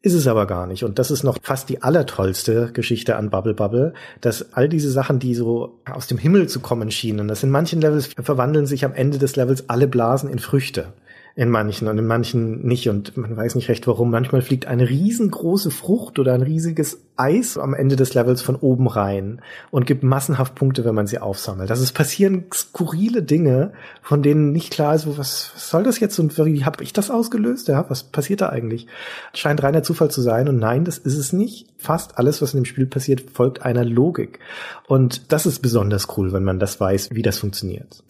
Ist 0.00 0.14
es 0.14 0.28
aber 0.28 0.46
gar 0.46 0.68
nicht. 0.68 0.84
Und 0.84 1.00
das 1.00 1.10
ist 1.10 1.24
noch 1.24 1.38
fast 1.42 1.68
die 1.68 1.82
allertollste 1.82 2.70
Geschichte 2.72 3.16
an 3.16 3.30
Bubble 3.30 3.54
Bubble, 3.54 3.94
dass 4.20 4.52
all 4.52 4.68
diese 4.68 4.92
Sachen, 4.92 5.18
die 5.18 5.34
so 5.34 5.80
aus 5.90 6.06
dem 6.06 6.18
Himmel 6.18 6.48
zu 6.48 6.60
kommen 6.60 6.92
schienen, 6.92 7.26
dass 7.26 7.42
in 7.42 7.50
manchen 7.50 7.80
Levels 7.80 8.06
verwandeln 8.06 8.66
sich 8.66 8.84
am 8.84 8.94
Ende 8.94 9.18
des 9.18 9.34
Levels 9.34 9.68
alle 9.68 9.88
Blasen 9.88 10.30
in 10.30 10.38
Früchte. 10.38 10.92
In 11.38 11.50
manchen 11.50 11.86
und 11.86 11.96
in 11.96 12.06
manchen 12.08 12.66
nicht. 12.66 12.88
Und 12.88 13.16
man 13.16 13.36
weiß 13.36 13.54
nicht 13.54 13.68
recht 13.68 13.86
warum. 13.86 14.10
Manchmal 14.10 14.42
fliegt 14.42 14.66
eine 14.66 14.88
riesengroße 14.88 15.70
Frucht 15.70 16.18
oder 16.18 16.34
ein 16.34 16.42
riesiges 16.42 16.98
Eis 17.16 17.56
am 17.56 17.74
Ende 17.74 17.94
des 17.94 18.12
Levels 18.14 18.42
von 18.42 18.56
oben 18.56 18.88
rein 18.88 19.40
und 19.70 19.86
gibt 19.86 20.02
massenhaft 20.02 20.56
Punkte, 20.56 20.84
wenn 20.84 20.96
man 20.96 21.06
sie 21.06 21.20
aufsammelt. 21.20 21.70
Also 21.70 21.84
es 21.84 21.92
passieren 21.92 22.46
skurrile 22.52 23.22
Dinge, 23.22 23.70
von 24.02 24.24
denen 24.24 24.50
nicht 24.50 24.72
klar 24.72 24.96
ist, 24.96 25.06
was, 25.06 25.52
was 25.54 25.70
soll 25.70 25.84
das 25.84 26.00
jetzt 26.00 26.18
und 26.18 26.36
wie 26.44 26.64
habe 26.64 26.82
ich 26.82 26.92
das 26.92 27.08
ausgelöst? 27.08 27.68
Ja, 27.68 27.88
was 27.88 28.02
passiert 28.02 28.40
da 28.40 28.48
eigentlich? 28.48 28.88
Scheint 29.32 29.62
reiner 29.62 29.84
Zufall 29.84 30.10
zu 30.10 30.22
sein 30.22 30.48
und 30.48 30.58
nein, 30.58 30.84
das 30.84 30.98
ist 30.98 31.16
es 31.16 31.32
nicht. 31.32 31.68
Fast 31.76 32.18
alles, 32.18 32.42
was 32.42 32.52
in 32.52 32.62
dem 32.62 32.64
Spiel 32.64 32.86
passiert, 32.86 33.30
folgt 33.32 33.62
einer 33.62 33.84
Logik. 33.84 34.40
Und 34.88 35.30
das 35.30 35.46
ist 35.46 35.60
besonders 35.60 36.08
cool, 36.16 36.32
wenn 36.32 36.42
man 36.42 36.58
das 36.58 36.80
weiß, 36.80 37.10
wie 37.12 37.22
das 37.22 37.38
funktioniert. 37.38 38.02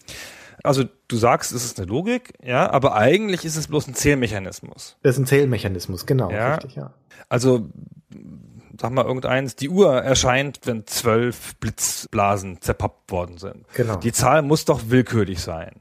Also 0.63 0.83
du 1.07 1.17
sagst, 1.17 1.51
es 1.51 1.63
ist 1.65 1.79
eine 1.79 1.87
Logik, 1.87 2.33
ja, 2.43 2.69
aber 2.69 2.95
eigentlich 2.95 3.45
ist 3.45 3.55
es 3.55 3.67
bloß 3.67 3.87
ein 3.87 3.93
Zählmechanismus. 3.95 4.97
Das 5.03 5.15
ist 5.15 5.19
ein 5.19 5.25
Zählmechanismus, 5.25 6.05
genau, 6.05 6.29
Ja. 6.31 6.55
richtig, 6.55 6.75
ja. 6.75 6.93
Also, 7.29 7.69
sag 8.79 8.91
mal 8.91 9.05
irgendeins, 9.05 9.55
die 9.55 9.69
Uhr 9.69 9.93
erscheint, 10.01 10.61
wenn 10.65 10.85
zwölf 10.87 11.55
Blitzblasen 11.57 12.61
zerpoppt 12.61 13.11
worden 13.11 13.37
sind. 13.37 13.65
Genau. 13.75 13.97
Die 13.97 14.11
Zahl 14.11 14.41
muss 14.41 14.65
doch 14.65 14.81
willkürlich 14.87 15.41
sein. 15.41 15.71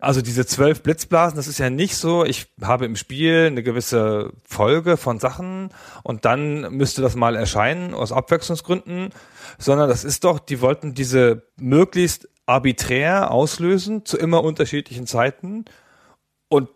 Also 0.00 0.22
diese 0.22 0.46
zwölf 0.46 0.82
Blitzblasen, 0.82 1.36
das 1.36 1.48
ist 1.48 1.58
ja 1.58 1.70
nicht 1.70 1.96
so, 1.96 2.24
ich 2.24 2.46
habe 2.62 2.84
im 2.86 2.94
Spiel 2.94 3.46
eine 3.48 3.64
gewisse 3.64 4.32
Folge 4.44 4.96
von 4.96 5.18
Sachen 5.18 5.70
und 6.04 6.24
dann 6.24 6.72
müsste 6.72 7.02
das 7.02 7.16
mal 7.16 7.34
erscheinen 7.34 7.94
aus 7.94 8.12
Abwechslungsgründen, 8.12 9.10
sondern 9.58 9.88
das 9.88 10.04
ist 10.04 10.22
doch, 10.22 10.38
die 10.38 10.60
wollten 10.60 10.94
diese 10.94 11.42
möglichst 11.56 12.28
arbiträr 12.48 13.30
auslösen 13.30 14.04
zu 14.04 14.16
immer 14.16 14.42
unterschiedlichen 14.42 15.06
Zeiten 15.06 15.66
und 16.48 16.68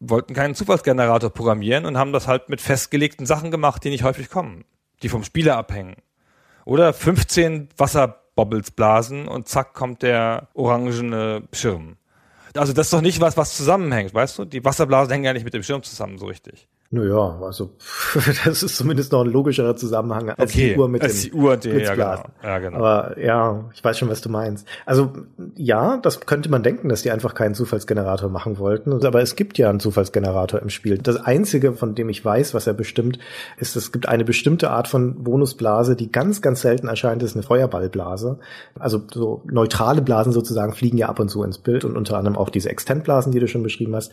wollten 0.00 0.32
keinen 0.32 0.54
Zufallsgenerator 0.54 1.30
programmieren 1.30 1.84
und 1.84 1.98
haben 1.98 2.12
das 2.12 2.26
halt 2.26 2.48
mit 2.48 2.60
festgelegten 2.60 3.26
Sachen 3.26 3.50
gemacht, 3.50 3.84
die 3.84 3.90
nicht 3.90 4.04
häufig 4.04 4.30
kommen, 4.30 4.64
die 5.02 5.08
vom 5.08 5.24
Spieler 5.24 5.56
abhängen. 5.56 5.96
Oder 6.64 6.92
15 6.92 7.68
Wasserbobbles 7.76 8.70
blasen 8.70 9.28
und 9.28 9.48
zack 9.48 9.74
kommt 9.74 10.02
der 10.02 10.48
orangene 10.54 11.42
Schirm. 11.52 11.96
Also 12.54 12.72
das 12.72 12.86
ist 12.86 12.92
doch 12.92 13.00
nicht 13.02 13.20
was, 13.20 13.36
was 13.36 13.56
zusammenhängt, 13.56 14.14
weißt 14.14 14.38
du? 14.38 14.44
Die 14.46 14.64
Wasserblasen 14.64 15.12
hängen 15.12 15.24
ja 15.24 15.32
nicht 15.32 15.44
mit 15.44 15.54
dem 15.54 15.62
Schirm 15.62 15.82
zusammen 15.82 16.18
so 16.18 16.26
richtig. 16.26 16.68
Naja, 16.90 17.38
also 17.42 17.72
das 18.46 18.62
ist 18.62 18.76
zumindest 18.76 19.12
noch 19.12 19.20
ein 19.22 19.30
logischerer 19.30 19.76
Zusammenhang 19.76 20.30
als 20.30 20.52
Okay, 20.54 20.72
die 20.72 20.80
Uhr 20.80 20.88
mit 20.88 21.02
als 21.02 21.20
dem 21.22 21.30
die 21.32 21.36
Uhr, 21.36 21.56
die- 21.58 21.68
ja, 21.68 21.74
Blitzblasen. 21.74 22.24
genau. 22.40 22.48
Ja, 22.48 22.58
genau. 22.60 22.76
Aber 22.78 23.18
ja, 23.20 23.64
ich 23.74 23.84
weiß 23.84 23.98
schon, 23.98 24.08
was 24.08 24.22
du 24.22 24.30
meinst. 24.30 24.66
Also 24.86 25.12
ja, 25.54 25.98
das 25.98 26.20
könnte 26.20 26.50
man 26.50 26.62
denken, 26.62 26.88
dass 26.88 27.02
die 27.02 27.10
einfach 27.10 27.34
keinen 27.34 27.54
Zufallsgenerator 27.54 28.30
machen 28.30 28.58
wollten. 28.58 29.04
Aber 29.04 29.20
es 29.20 29.36
gibt 29.36 29.58
ja 29.58 29.68
einen 29.68 29.80
Zufallsgenerator 29.80 30.62
im 30.62 30.70
Spiel. 30.70 30.96
Das 30.96 31.16
Einzige, 31.16 31.74
von 31.74 31.94
dem 31.94 32.08
ich 32.08 32.24
weiß, 32.24 32.54
was 32.54 32.66
er 32.66 32.72
bestimmt, 32.72 33.18
ist, 33.58 33.76
es 33.76 33.92
gibt 33.92 34.08
eine 34.08 34.24
bestimmte 34.24 34.70
Art 34.70 34.88
von 34.88 35.22
Bonusblase, 35.22 35.94
die 35.94 36.10
ganz, 36.10 36.40
ganz 36.40 36.62
selten 36.62 36.88
erscheint, 36.88 37.22
ist 37.22 37.34
eine 37.36 37.42
Feuerballblase. 37.42 38.38
Also 38.78 39.02
so 39.12 39.42
neutrale 39.44 40.00
Blasen 40.00 40.32
sozusagen 40.32 40.72
fliegen 40.72 40.96
ja 40.96 41.10
ab 41.10 41.20
und 41.20 41.28
zu 41.28 41.42
ins 41.42 41.58
Bild 41.58 41.84
und 41.84 41.98
unter 41.98 42.16
anderem 42.16 42.38
auch 42.38 42.48
diese 42.48 42.70
Extendblasen, 42.70 43.30
die 43.30 43.40
du 43.40 43.46
schon 43.46 43.62
beschrieben 43.62 43.94
hast. 43.94 44.10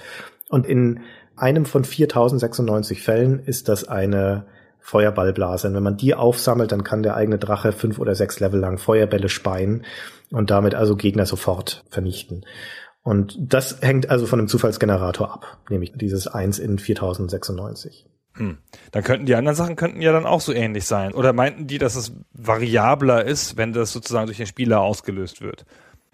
Und 0.50 0.68
in 0.68 1.00
einem 1.36 1.66
von 1.66 1.84
4096 1.84 3.02
Fällen 3.02 3.40
ist 3.40 3.70
das 3.70 3.88
eine 3.88 4.46
Feuerballblase. 4.80 5.68
Und 5.68 5.74
wenn 5.74 5.84
man 5.84 5.98
die 5.98 6.14
aufsammelt, 6.14 6.72
dann 6.72 6.84
kann 6.84 7.04
der 7.04 7.16
eigene 7.16 7.40
Drache 7.40 7.72
fünf 7.72 7.98
oder 7.98 8.14
sechs 8.14 8.40
Level 8.40 8.60
lang 8.60 8.78
Feuerbälle 8.78 9.30
speien 9.30 9.84
und 10.32 10.52
damit 10.52 10.76
also 10.76 10.96
Gegner 10.96 11.26
sofort 11.26 11.84
vernichten. 11.90 12.46
Und 13.02 13.38
das 13.40 13.82
hängt 13.82 14.10
also 14.10 14.26
von 14.26 14.40
einem 14.40 14.48
Zufallsgenerator 14.48 15.32
ab, 15.32 15.58
nämlich 15.70 15.94
dieses 15.96 16.28
1 16.28 16.60
in 16.60 16.80
4096. 16.80 18.08
Hm. 18.34 18.58
Dann 18.92 19.04
könnten 19.04 19.26
die 19.26 19.36
anderen 19.36 19.56
Sachen 19.56 19.76
könnten 19.76 20.02
ja 20.02 20.12
dann 20.12 20.26
auch 20.26 20.42
so 20.42 20.54
ähnlich 20.54 20.86
sein. 20.86 21.14
Oder 21.14 21.32
meinten 21.32 21.68
die, 21.68 21.78
dass 21.78 21.96
es 21.96 22.14
variabler 22.34 23.24
ist, 23.24 23.58
wenn 23.58 23.74
das 23.74 23.94
sozusagen 23.94 24.26
durch 24.28 24.38
den 24.38 24.48
Spieler 24.48 24.82
ausgelöst 24.82 25.42
wird? 25.42 25.66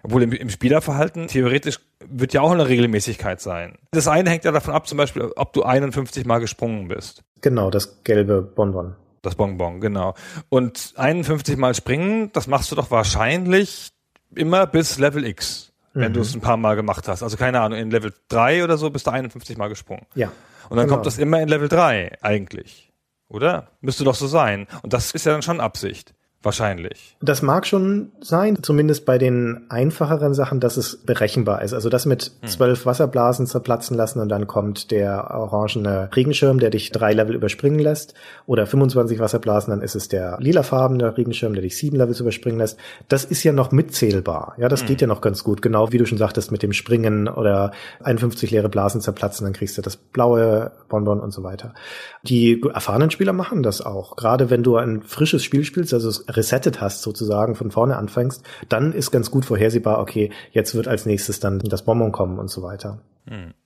Obwohl 0.04 0.24
im, 0.24 0.32
im 0.32 0.50
Spielerverhalten 0.50 1.28
theoretisch 1.28 1.80
wird 2.06 2.34
ja 2.34 2.42
auch 2.42 2.52
eine 2.52 2.68
Regelmäßigkeit 2.68 3.40
sein. 3.42 3.78
Das 3.92 4.08
eine 4.08 4.30
hängt 4.30 4.44
ja 4.46 4.52
davon 4.52 4.74
ab, 4.74 4.88
zum 4.88 4.98
Beispiel, 4.98 5.32
ob 5.36 5.54
du 5.54 5.64
51 5.64 6.26
Mal 6.26 6.40
gesprungen 6.40 6.88
bist. 6.88 7.24
Genau, 7.42 7.70
das 7.70 8.04
gelbe 8.04 8.42
Bonbon. 8.42 8.96
Das 9.22 9.36
Bonbon, 9.36 9.80
genau. 9.82 10.16
Und 10.50 10.94
51 10.96 11.58
Mal 11.58 11.76
springen, 11.76 12.32
das 12.34 12.48
machst 12.48 12.72
du 12.72 12.76
doch 12.76 12.90
wahrscheinlich 12.92 13.92
immer 14.36 14.66
bis 14.66 14.98
Level 14.98 15.26
X, 15.26 15.72
wenn 15.94 16.10
Mhm. 16.12 16.14
du 16.16 16.20
es 16.22 16.34
ein 16.34 16.42
paar 16.42 16.58
Mal 16.58 16.76
gemacht 16.76 17.08
hast. 17.08 17.22
Also 17.22 17.38
keine 17.38 17.60
Ahnung, 17.62 17.78
in 17.78 17.92
Level 17.92 18.14
3 18.30 18.64
oder 18.64 18.78
so 18.78 18.90
bist 18.90 19.06
du 19.08 19.12
51 19.12 19.58
Mal 19.58 19.68
gesprungen. 19.68 20.06
Ja. 20.16 20.32
Und 20.70 20.78
dann 20.78 20.86
Genau. 20.88 20.96
kommt 20.96 21.06
das 21.06 21.18
immer 21.20 21.40
in 21.42 21.50
Level 21.50 21.68
3 21.68 22.18
eigentlich. 22.22 22.92
Oder? 23.28 23.68
Müsste 23.82 24.04
doch 24.04 24.16
so 24.16 24.28
sein. 24.28 24.68
Und 24.82 24.94
das 24.94 25.12
ist 25.12 25.26
ja 25.26 25.34
dann 25.34 25.42
schon 25.42 25.60
Absicht. 25.60 26.14
Wahrscheinlich. 26.44 27.16
Das 27.22 27.44
mag 27.44 27.68
schon 27.68 28.12
sein, 28.20 28.64
zumindest 28.64 29.06
bei 29.06 29.20
den 29.20 29.66
einfacheren 29.70 30.34
Sachen, 30.34 30.60
dass 30.60 30.76
es 30.76 30.98
berechenbar 30.98 31.62
ist. 31.62 31.74
Also 31.74 31.90
das 31.90 32.08
mit 32.08 32.32
zwölf 32.48 32.88
Wasserblasen 32.88 33.46
zerplatzen 33.46 33.96
lassen 33.96 34.20
und 34.20 34.30
dann 34.30 34.48
kommt 34.48 34.90
der 34.90 35.30
orangene 35.30 36.10
Regenschirm, 36.16 36.60
der 36.60 36.72
dich 36.72 36.92
drei 36.92 37.14
Level 37.14 37.36
überspringen 37.36 37.80
lässt. 37.80 38.16
Oder 38.48 38.66
25 38.66 39.20
Wasserblasen, 39.20 39.70
dann 39.70 39.84
ist 39.84 39.94
es 39.94 40.08
der 40.08 40.38
lilafarbene 40.40 41.16
Regenschirm, 41.16 41.54
der 41.54 41.62
dich 41.62 41.78
sieben 41.78 41.98
Levels 41.98 42.20
überspringen 42.20 42.58
lässt. 42.58 42.80
Das 43.08 43.24
ist 43.24 43.44
ja 43.44 43.52
noch 43.52 43.72
mitzählbar. 43.72 44.56
Ja, 44.58 44.68
das 44.68 44.86
geht 44.88 45.02
ja 45.02 45.08
noch 45.08 45.22
ganz 45.22 45.44
gut. 45.44 45.62
Genau 45.62 45.92
wie 45.92 46.00
du 46.00 46.08
schon 46.08 46.18
sagtest 46.18 46.52
mit 46.52 46.64
dem 46.64 46.74
Springen 46.74 47.28
oder 47.28 47.72
51 48.04 48.50
leere 48.50 48.70
Blasen 48.70 49.00
zerplatzen, 49.00 49.46
dann 49.46 49.54
kriegst 49.54 49.78
du 49.78 49.84
das 49.84 49.96
blaue 49.96 50.72
Bonbon 50.90 51.20
und 51.20 51.32
so 51.32 51.44
weiter. 51.44 51.76
Die 52.24 52.64
erfahrenen 52.74 53.12
Spieler 53.12 53.34
machen 53.34 53.62
das 53.62 53.82
auch. 53.82 54.16
Gerade 54.16 54.50
wenn 54.50 54.64
du 54.64 54.78
ein 54.78 55.04
frisches 55.04 55.44
Spiel 55.44 55.64
spielst, 55.64 55.94
also 55.94 56.10
es 56.10 56.31
resettet 56.32 56.82
hast 56.82 57.02
sozusagen, 57.02 57.56
von 57.56 57.72
vorne 57.72 57.98
anfängst, 57.98 58.44
dann 58.70 58.94
ist 58.94 59.12
ganz 59.12 59.32
gut 59.32 59.46
vorhersehbar, 59.46 60.00
okay, 60.00 60.32
jetzt 60.52 60.76
wird 60.76 60.88
als 60.88 61.06
nächstes 61.06 61.40
dann 61.40 61.60
das 61.60 61.84
Bonbon 61.86 62.12
kommen 62.12 62.40
und 62.40 62.50
so 62.50 62.64
weiter. 62.64 63.00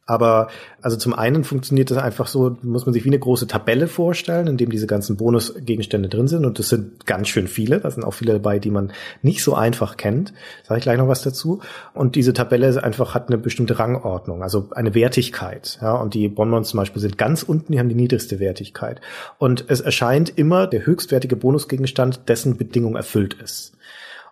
Aber 0.05 0.49
also 0.81 0.97
zum 0.97 1.13
einen 1.13 1.43
funktioniert 1.43 1.89
das 1.89 1.97
einfach 1.97 2.27
so, 2.27 2.57
muss 2.61 2.85
man 2.85 2.93
sich 2.93 3.05
wie 3.05 3.09
eine 3.09 3.17
große 3.17 3.47
Tabelle 3.47 3.87
vorstellen, 3.87 4.45
in 4.45 4.57
dem 4.57 4.69
diese 4.69 4.85
ganzen 4.85 5.17
Bonusgegenstände 5.17 6.09
drin 6.09 6.27
sind. 6.27 6.45
Und 6.45 6.59
das 6.59 6.69
sind 6.69 7.07
ganz 7.07 7.27
schön 7.27 7.47
viele. 7.47 7.79
Da 7.79 7.89
sind 7.89 8.03
auch 8.03 8.13
viele 8.13 8.33
dabei, 8.33 8.59
die 8.59 8.69
man 8.69 8.91
nicht 9.23 9.43
so 9.43 9.55
einfach 9.55 9.97
kennt. 9.97 10.31
Sage 10.63 10.77
ich 10.77 10.83
gleich 10.83 10.99
noch 10.99 11.07
was 11.07 11.23
dazu. 11.23 11.61
Und 11.95 12.15
diese 12.15 12.33
Tabelle 12.33 12.67
ist 12.67 12.77
einfach 12.77 13.15
hat 13.15 13.29
eine 13.29 13.39
bestimmte 13.39 13.79
Rangordnung, 13.79 14.43
also 14.43 14.69
eine 14.75 14.93
Wertigkeit. 14.93 15.79
Ja, 15.81 15.95
und 15.95 16.13
die 16.13 16.27
Bonbons 16.27 16.69
zum 16.69 16.77
Beispiel 16.77 17.01
sind 17.01 17.17
ganz 17.17 17.41
unten, 17.41 17.71
die 17.71 17.79
haben 17.79 17.89
die 17.89 17.95
niedrigste 17.95 18.39
Wertigkeit. 18.39 19.01
Und 19.39 19.65
es 19.69 19.81
erscheint 19.81 20.37
immer 20.37 20.67
der 20.67 20.85
höchstwertige 20.85 21.35
Bonusgegenstand, 21.35 22.29
dessen 22.29 22.57
Bedingung 22.57 22.95
erfüllt 22.95 23.33
ist. 23.33 23.75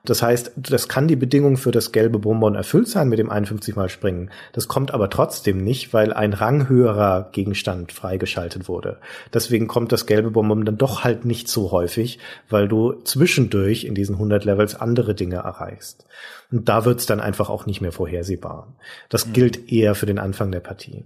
Das 0.05 0.21
heißt, 0.21 0.51
das 0.57 0.89
kann 0.89 1.07
die 1.07 1.15
Bedingung 1.15 1.55
für 1.55 1.71
das 1.71 1.93
gelbe 1.93 2.19
Bonbon 2.19 2.55
erfüllt 2.55 2.89
sein 2.89 3.07
mit 3.07 3.19
dem 3.19 3.29
51 3.29 3.77
Mal 3.77 3.87
springen. 3.87 4.31
Das 4.51 4.67
kommt 4.67 4.93
aber 4.93 5.09
trotzdem 5.09 5.63
nicht, 5.63 5.93
weil 5.93 6.11
ein 6.11 6.33
ranghöherer 6.33 7.29
Gegenstand 7.31 7.93
freigeschaltet 7.93 8.67
wurde. 8.67 8.99
Deswegen 9.33 9.67
kommt 9.67 9.93
das 9.93 10.05
gelbe 10.05 10.31
Bonbon 10.31 10.65
dann 10.65 10.77
doch 10.77 11.05
halt 11.05 11.23
nicht 11.23 11.47
so 11.47 11.71
häufig, 11.71 12.19
weil 12.49 12.67
du 12.67 13.01
zwischendurch 13.05 13.85
in 13.85 13.95
diesen 13.95 14.15
100 14.15 14.43
Levels 14.43 14.75
andere 14.75 15.15
Dinge 15.15 15.37
erreichst. 15.37 16.05
Und 16.51 16.67
da 16.67 16.83
wird's 16.83 17.05
dann 17.05 17.21
einfach 17.21 17.49
auch 17.49 17.65
nicht 17.65 17.79
mehr 17.79 17.93
vorhersehbar. 17.93 18.75
Das 19.07 19.31
gilt 19.31 19.71
eher 19.71 19.95
für 19.95 20.05
den 20.05 20.19
Anfang 20.19 20.51
der 20.51 20.59
Partie. 20.59 21.05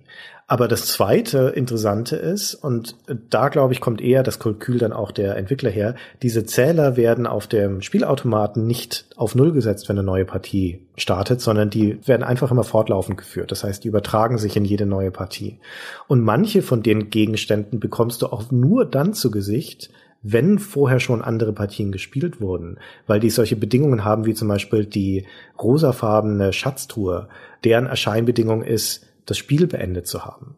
Aber 0.49 0.69
das 0.69 0.85
zweite 0.87 1.49
Interessante 1.49 2.15
ist, 2.15 2.55
und 2.55 2.95
da 3.29 3.49
glaube 3.49 3.73
ich, 3.73 3.81
kommt 3.81 3.99
eher 3.99 4.23
das 4.23 4.39
Kalkül 4.39 4.77
dann 4.77 4.93
auch 4.93 5.11
der 5.11 5.35
Entwickler 5.35 5.69
her, 5.69 5.95
diese 6.21 6.45
Zähler 6.45 6.95
werden 6.95 7.27
auf 7.27 7.47
dem 7.47 7.81
Spielautomaten 7.81 8.65
nicht 8.65 9.07
auf 9.17 9.35
Null 9.35 9.51
gesetzt, 9.51 9.89
wenn 9.89 9.97
eine 9.97 10.05
neue 10.05 10.23
Partie 10.23 10.79
startet, 10.95 11.41
sondern 11.41 11.69
die 11.69 11.99
werden 12.07 12.23
einfach 12.23 12.49
immer 12.49 12.63
fortlaufend 12.63 13.17
geführt. 13.17 13.51
Das 13.51 13.65
heißt, 13.65 13.83
die 13.83 13.89
übertragen 13.89 14.37
sich 14.37 14.55
in 14.55 14.63
jede 14.63 14.85
neue 14.85 15.11
Partie. 15.11 15.59
Und 16.07 16.21
manche 16.21 16.61
von 16.61 16.81
den 16.81 17.09
Gegenständen 17.09 17.81
bekommst 17.81 18.21
du 18.21 18.27
auch 18.27 18.49
nur 18.49 18.85
dann 18.85 19.13
zu 19.13 19.31
Gesicht, 19.31 19.89
wenn 20.23 20.59
vorher 20.59 21.01
schon 21.01 21.21
andere 21.21 21.51
Partien 21.51 21.91
gespielt 21.91 22.39
wurden, 22.39 22.79
weil 23.05 23.19
die 23.19 23.29
solche 23.29 23.57
Bedingungen 23.57 24.05
haben, 24.05 24.25
wie 24.25 24.33
zum 24.33 24.47
Beispiel 24.47 24.85
die 24.85 25.25
rosafarbene 25.61 26.53
Schatztruhe, 26.53 27.27
deren 27.65 27.85
Erscheinbedingung 27.85 28.63
ist, 28.63 29.06
das 29.29 29.37
Spiel 29.37 29.67
beendet 29.67 30.07
zu 30.07 30.25
haben. 30.25 30.57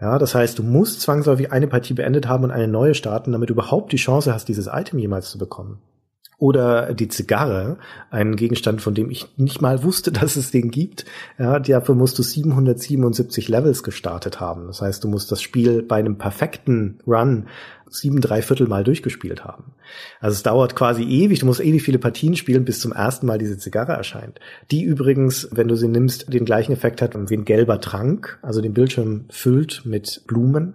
Ja, 0.00 0.18
das 0.18 0.34
heißt, 0.34 0.58
du 0.58 0.62
musst 0.62 1.00
zwangsläufig 1.00 1.52
eine 1.52 1.68
Partie 1.68 1.94
beendet 1.94 2.28
haben 2.28 2.44
und 2.44 2.50
eine 2.50 2.68
neue 2.68 2.94
starten, 2.94 3.32
damit 3.32 3.48
du 3.48 3.54
überhaupt 3.54 3.92
die 3.92 3.96
Chance 3.96 4.32
hast, 4.32 4.48
dieses 4.48 4.68
Item 4.70 4.98
jemals 4.98 5.30
zu 5.30 5.38
bekommen. 5.38 5.80
Oder 6.38 6.92
die 6.92 7.08
Zigarre, 7.08 7.78
ein 8.10 8.36
Gegenstand, 8.36 8.82
von 8.82 8.94
dem 8.94 9.10
ich 9.10 9.26
nicht 9.38 9.62
mal 9.62 9.82
wusste, 9.82 10.12
dass 10.12 10.36
es 10.36 10.50
den 10.50 10.70
gibt. 10.70 11.04
Ja, 11.38 11.58
dafür 11.58 11.94
musst 11.94 12.18
du 12.18 12.22
777 12.22 13.48
Levels 13.48 13.82
gestartet 13.82 14.40
haben. 14.40 14.66
Das 14.66 14.82
heißt, 14.82 15.02
du 15.02 15.08
musst 15.08 15.32
das 15.32 15.40
Spiel 15.40 15.82
bei 15.82 15.96
einem 15.96 16.18
perfekten 16.18 16.98
Run 17.06 17.46
sieben, 17.88 18.20
drei 18.20 18.42
Viertel 18.42 18.66
Mal 18.66 18.84
durchgespielt 18.84 19.44
haben. 19.44 19.72
Also 20.20 20.34
es 20.34 20.42
dauert 20.42 20.74
quasi 20.74 21.04
ewig, 21.04 21.38
du 21.38 21.46
musst 21.46 21.60
ewig 21.60 21.82
viele 21.82 21.98
Partien 21.98 22.36
spielen, 22.36 22.64
bis 22.64 22.80
zum 22.80 22.92
ersten 22.92 23.26
Mal 23.26 23.38
diese 23.38 23.58
Zigarre 23.58 23.92
erscheint. 23.92 24.40
Die 24.70 24.82
übrigens, 24.82 25.48
wenn 25.52 25.68
du 25.68 25.76
sie 25.76 25.88
nimmst, 25.88 26.32
den 26.32 26.44
gleichen 26.44 26.72
Effekt 26.72 27.00
hat 27.00 27.14
wie 27.14 27.36
ein 27.36 27.44
gelber 27.44 27.80
Trank, 27.80 28.38
also 28.42 28.60
den 28.60 28.74
Bildschirm 28.74 29.26
füllt 29.30 29.82
mit 29.84 30.22
Blumen. 30.26 30.74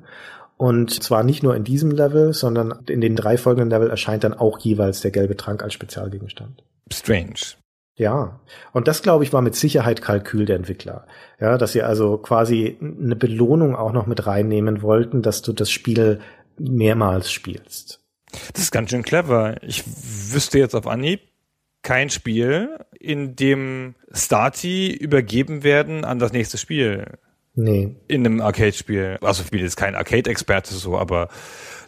Und 0.62 1.02
zwar 1.02 1.24
nicht 1.24 1.42
nur 1.42 1.56
in 1.56 1.64
diesem 1.64 1.90
Level, 1.90 2.34
sondern 2.34 2.84
in 2.88 3.02
den 3.02 3.16
drei 3.16 3.36
folgenden 3.40 3.72
Level 3.72 3.90
erscheint 3.90 4.24
dann 4.24 4.36
auch 4.36 4.60
jeweils 4.60 5.02
der 5.02 5.10
gelbe 5.10 5.36
Trank 5.36 5.64
als 5.64 5.74
Spezialgegenstand. 5.74 6.64
Strange. 6.94 7.56
Ja, 7.96 8.40
und 8.72 8.88
das 8.88 9.02
glaube 9.02 9.24
ich 9.24 9.34
war 9.34 9.42
mit 9.42 9.56
Sicherheit 9.56 10.04
Kalkül 10.04 10.46
der 10.46 10.58
Entwickler. 10.58 11.08
Ja, 11.40 11.58
dass 11.58 11.72
sie 11.72 11.82
also 11.82 12.20
quasi 12.20 12.78
eine 12.80 13.16
Belohnung 13.16 13.76
auch 13.76 13.92
noch 13.92 14.06
mit 14.06 14.28
reinnehmen 14.28 14.84
wollten, 14.84 15.24
dass 15.24 15.42
du 15.42 15.52
das 15.52 15.72
Spiel 15.72 16.20
mehrmals 16.60 17.32
spielst. 17.32 18.00
Das 18.54 18.62
ist 18.62 18.72
ganz 18.72 18.92
schön 18.92 19.02
clever. 19.02 19.56
Ich 19.64 19.84
wüsste 20.32 20.60
jetzt 20.60 20.76
auf 20.76 20.86
Anhieb 20.86 21.22
kein 21.82 22.12
Spiel, 22.12 22.78
in 23.00 23.36
dem 23.36 23.96
Stati 24.12 24.92
übergeben 24.92 25.64
werden 25.64 26.06
an 26.06 26.20
das 26.20 26.34
nächste 26.34 26.60
Spiel. 26.60 27.18
Nee. 27.54 27.96
In 28.08 28.26
einem 28.26 28.42
Arcade-Spiel. 28.42 29.18
Also 29.22 29.44
ich 29.44 29.52
bin 29.52 29.60
jetzt 29.60 29.76
kein 29.76 29.96
Arcade-Experte 29.96 30.74
so, 30.74 30.98
aber 30.98 31.28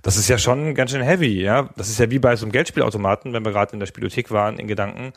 das 0.01 0.17
ist 0.17 0.27
ja 0.27 0.37
schon 0.37 0.75
ganz 0.75 0.91
schön 0.91 1.01
heavy, 1.01 1.41
ja. 1.41 1.69
Das 1.77 1.89
ist 1.89 1.99
ja 1.99 2.11
wie 2.11 2.19
bei 2.19 2.35
so 2.35 2.45
einem 2.45 2.51
Geldspielautomaten, 2.51 3.31
wenn 3.31 3.45
wir 3.45 3.53
gerade 3.53 3.73
in 3.73 3.79
der 3.79 3.87
Spielothek 3.87 4.31
waren, 4.31 4.59
in 4.59 4.67
Gedanken. 4.67 5.13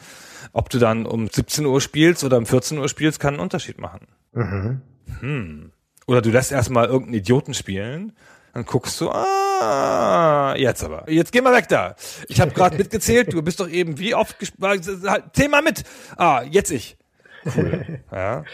Ob 0.53 0.71
du 0.71 0.79
dann 0.79 1.07
um 1.07 1.29
17 1.29 1.67
Uhr 1.67 1.81
spielst 1.81 2.23
oder 2.23 2.39
um 2.39 2.47
14 2.47 2.79
Uhr 2.79 2.89
spielst, 2.89 3.19
kann 3.19 3.35
einen 3.35 3.43
Unterschied 3.43 3.81
machen. 3.81 4.07
Mhm. 4.33 4.83
Hm. 5.21 5.73
Oder 6.07 6.23
du 6.23 6.31
lässt 6.31 6.53
erstmal 6.53 6.87
irgendeinen 6.87 7.15
Idioten 7.15 7.53
spielen, 7.53 8.13
dann 8.55 8.65
guckst 8.65 9.01
du, 9.01 9.11
ah, 9.11 10.55
jetzt 10.57 10.85
aber. 10.85 11.11
Jetzt 11.11 11.33
geh 11.33 11.41
mal 11.41 11.53
weg 11.53 11.69
da. 11.69 11.97
Ich 12.29 12.41
habe 12.41 12.53
gerade 12.53 12.77
mitgezählt, 12.79 13.33
du 13.33 13.43
bist 13.43 13.59
doch 13.59 13.69
eben 13.69 13.99
wie 13.99 14.15
oft 14.15 14.39
gespielt. 14.39 14.85
Zähl 15.33 15.49
mal 15.49 15.63
mit. 15.63 15.83
Ah, 16.17 16.43
jetzt 16.49 16.71
ich. 16.71 16.97
Cool. 17.55 18.01
Ja. 18.13 18.45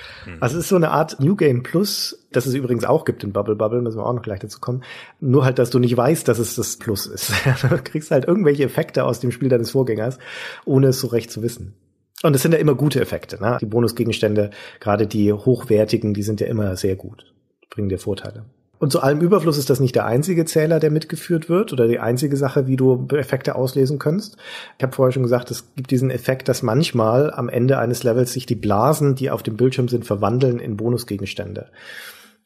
Also 0.40 0.59
es 0.59 0.64
ist 0.64 0.68
so 0.70 0.76
eine 0.76 0.90
Art 0.90 1.20
New 1.20 1.36
Game 1.36 1.62
Plus, 1.62 2.26
das 2.32 2.47
es 2.47 2.55
übrigens 2.55 2.84
auch 2.84 3.05
gibt 3.05 3.22
in 3.22 3.32
Bubble 3.32 3.55
Bubble, 3.55 3.80
müssen 3.80 3.99
wir 3.99 4.07
auch 4.07 4.12
noch 4.12 4.22
gleich 4.22 4.40
dazu 4.40 4.59
kommen. 4.61 4.82
Nur 5.20 5.45
halt, 5.45 5.59
dass 5.59 5.70
du 5.70 5.78
nicht 5.78 5.97
weißt, 5.97 6.26
dass 6.26 6.38
es 6.38 6.57
das 6.57 6.78
Plus 6.78 7.07
ist. 7.07 7.32
du 7.62 7.78
kriegst 7.82 8.11
halt 8.11 8.26
irgendwelche 8.26 8.64
Effekte 8.64 9.05
aus 9.05 9.20
dem 9.20 9.30
Spiel 9.30 9.49
deines 9.49 9.70
Vorgängers, 9.70 10.18
ohne 10.64 10.88
es 10.88 11.01
so 11.01 11.07
recht 11.09 11.30
zu 11.30 11.43
wissen. 11.43 11.74
Und 12.22 12.34
es 12.34 12.43
sind 12.43 12.53
ja 12.53 12.59
immer 12.59 12.74
gute 12.74 13.01
Effekte. 13.01 13.40
Ne? 13.40 13.59
Die 13.61 13.66
Bonusgegenstände, 13.66 14.51
gerade 14.80 15.07
die 15.07 15.32
hochwertigen, 15.32 16.14
die 16.14 16.22
sind 16.22 16.40
ja 16.40 16.47
immer 16.47 16.76
sehr 16.76 16.97
gut. 16.97 17.32
Bringen 17.70 17.88
dir 17.88 17.99
Vorteile. 17.99 18.45
Und 18.83 18.91
zu 18.91 19.01
allem 19.01 19.20
Überfluss 19.20 19.59
ist 19.59 19.70
das 19.70 19.78
nicht 19.78 19.95
der 19.95 20.07
einzige 20.07 20.45
Zähler, 20.45 20.80
der 20.80 20.91
mitgeführt 20.91 21.49
wird 21.49 21.72
oder 21.72 21.87
die 21.87 22.01
einzige 22.01 22.37
Sache, 22.37 22.66
wie 22.66 22.74
du 22.74 23.07
Effekte 23.12 23.55
auslesen 23.55 24.01
kannst. 24.01 24.39
Ich 24.76 24.83
habe 24.83 24.93
vorher 24.93 25.12
schon 25.12 25.22
gesagt, 25.22 25.53
es 25.53 25.72
gibt 25.76 25.93
diesen 25.93 26.11
Effekt, 26.11 26.49
dass 26.49 26.64
manchmal 26.64 27.33
am 27.33 27.49
Ende 27.49 27.78
eines 27.78 28.03
Levels 28.03 28.33
sich 28.33 28.45
die 28.45 28.57
Blasen, 28.57 29.14
die 29.14 29.30
auf 29.30 29.45
dem 29.45 29.57
Bildschirm 29.57 29.87
sind, 29.87 30.05
verwandeln 30.05 30.59
in 30.59 30.76
Bonusgegenstände. 30.76 31.68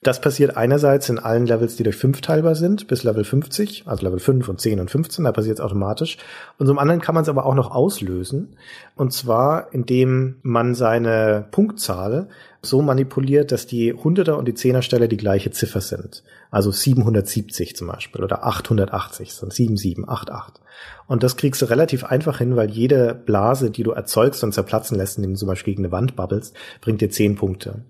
Das 0.03 0.21
passiert 0.21 0.59
einerseits 0.59 1.09
in 1.09 1.19
allen 1.19 1.47
Levels, 1.47 1.77
die 1.77 1.83
durch 1.85 1.97
fünf 1.97 2.21
teilbar 2.21 2.55
sind, 2.55 2.87
bis 2.87 3.03
Level 3.03 3.25
50, 3.25 3.85
also 3.87 4.05
Level 4.05 4.19
5 4.19 4.47
und 4.47 4.61
10 4.61 4.79
und 4.79 4.91
15, 4.91 5.25
da 5.25 5.33
passiert 5.33 5.59
es 5.59 5.65
automatisch. 5.65 6.19
Und 6.59 6.67
zum 6.67 6.79
anderen 6.79 7.01
kann 7.01 7.15
man 7.15 7.23
es 7.23 7.31
aber 7.31 7.47
auch 7.47 7.55
noch 7.55 7.71
auslösen. 7.71 8.57
Und 8.95 9.15
zwar, 9.15 9.73
indem 9.73 10.37
man 10.43 10.75
seine 10.75 11.47
Punktzahl 11.51 12.29
so 12.69 12.83
manipuliert, 12.83 13.53
dass 13.53 13.67
die 13.67 13.95
100er 13.95 14.33
und 14.33 14.47
die 14.47 14.53
10er 14.53 14.83
Stelle 14.83 15.09
die 15.09 15.17
gleiche 15.17 15.51
Ziffer 15.51 15.81
sind. 15.81 16.23
Also 16.57 16.71
770 16.71 17.77
zum 17.77 17.89
Beispiel 17.89 18.25
oder 18.25 18.47
880, 18.47 19.35
so 19.35 19.51
7788. 19.51 20.65
Und 21.07 21.23
das 21.23 21.37
kriegst 21.37 21.63
du 21.63 21.67
relativ 21.67 22.05
einfach 22.05 22.39
hin, 22.39 22.57
weil 22.57 22.71
jede 22.71 23.15
Blase, 23.15 23.71
die 23.71 23.83
du 23.83 23.93
erzeugst 23.93 24.43
und 24.43 24.53
zerplatzen 24.53 24.97
lässt, 24.97 25.19
indem 25.19 25.33
du 25.33 25.39
zum 25.39 25.49
Beispiel 25.49 25.75
gegen 25.75 25.85
eine 25.85 25.93
Wand 25.93 26.17
babbelst, 26.17 26.57
bringt 26.81 27.01
dir 27.01 27.11
10 27.11 27.37
Punkte. 27.37 27.83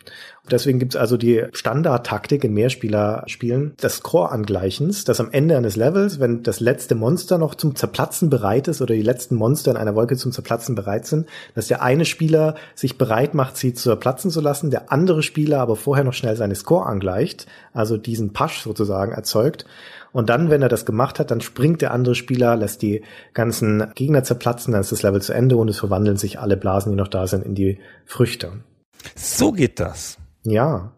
Und 0.46 0.52
deswegen 0.52 0.78
gibt's 0.78 0.96
also 0.96 1.16
die 1.16 1.44
Standardtaktik 1.52 2.44
in 2.44 2.54
Mehrspielerspielen 2.54 3.76
des 3.82 3.96
Score-Angleichens, 3.96 5.04
dass 5.04 5.18
am 5.18 5.32
Ende 5.32 5.56
eines 5.56 5.76
Levels, 5.76 6.20
wenn 6.20 6.42
das 6.42 6.60
letzte 6.60 6.94
Monster 6.94 7.38
noch 7.38 7.54
zum 7.54 7.74
Zerplatzen 7.74 8.30
bereit 8.30 8.68
ist 8.68 8.80
oder 8.80 8.94
die 8.94 9.02
letzten 9.02 9.34
Monster 9.34 9.72
in 9.72 9.76
einer 9.76 9.96
Wolke 9.96 10.16
zum 10.16 10.30
Zerplatzen 10.30 10.74
bereit 10.74 11.06
sind, 11.06 11.26
dass 11.54 11.68
der 11.68 11.82
eine 11.82 12.04
Spieler 12.04 12.54
sich 12.74 12.98
bereit 12.98 13.34
macht, 13.34 13.56
sie 13.56 13.74
zerplatzen 13.74 14.30
zu 14.30 14.40
lassen, 14.40 14.70
der 14.70 14.92
andere 14.92 15.22
Spieler 15.22 15.60
aber 15.60 15.74
vorher 15.74 16.04
noch 16.04 16.12
schnell 16.12 16.36
seine 16.36 16.54
Score 16.54 16.86
angleicht, 16.86 17.46
also 17.76 17.96
diesen 17.96 18.32
Pasch 18.32 18.62
sozusagen 18.62 19.12
erzeugt. 19.12 19.66
Und 20.12 20.30
dann, 20.30 20.50
wenn 20.50 20.62
er 20.62 20.68
das 20.68 20.86
gemacht 20.86 21.18
hat, 21.18 21.30
dann 21.30 21.40
springt 21.40 21.82
der 21.82 21.92
andere 21.92 22.14
Spieler, 22.14 22.56
lässt 22.56 22.82
die 22.82 23.02
ganzen 23.34 23.92
Gegner 23.94 24.24
zerplatzen, 24.24 24.72
dann 24.72 24.80
ist 24.80 24.92
das 24.92 25.02
Level 25.02 25.20
zu 25.20 25.32
Ende 25.32 25.56
und 25.56 25.68
es 25.68 25.78
verwandeln 25.78 26.16
sich 26.16 26.38
alle 26.38 26.56
Blasen, 26.56 26.92
die 26.92 26.96
noch 26.96 27.08
da 27.08 27.26
sind, 27.26 27.44
in 27.44 27.54
die 27.54 27.78
Früchte. 28.06 28.52
So 29.14 29.52
geht 29.52 29.78
das. 29.78 30.18
Ja. 30.42 30.92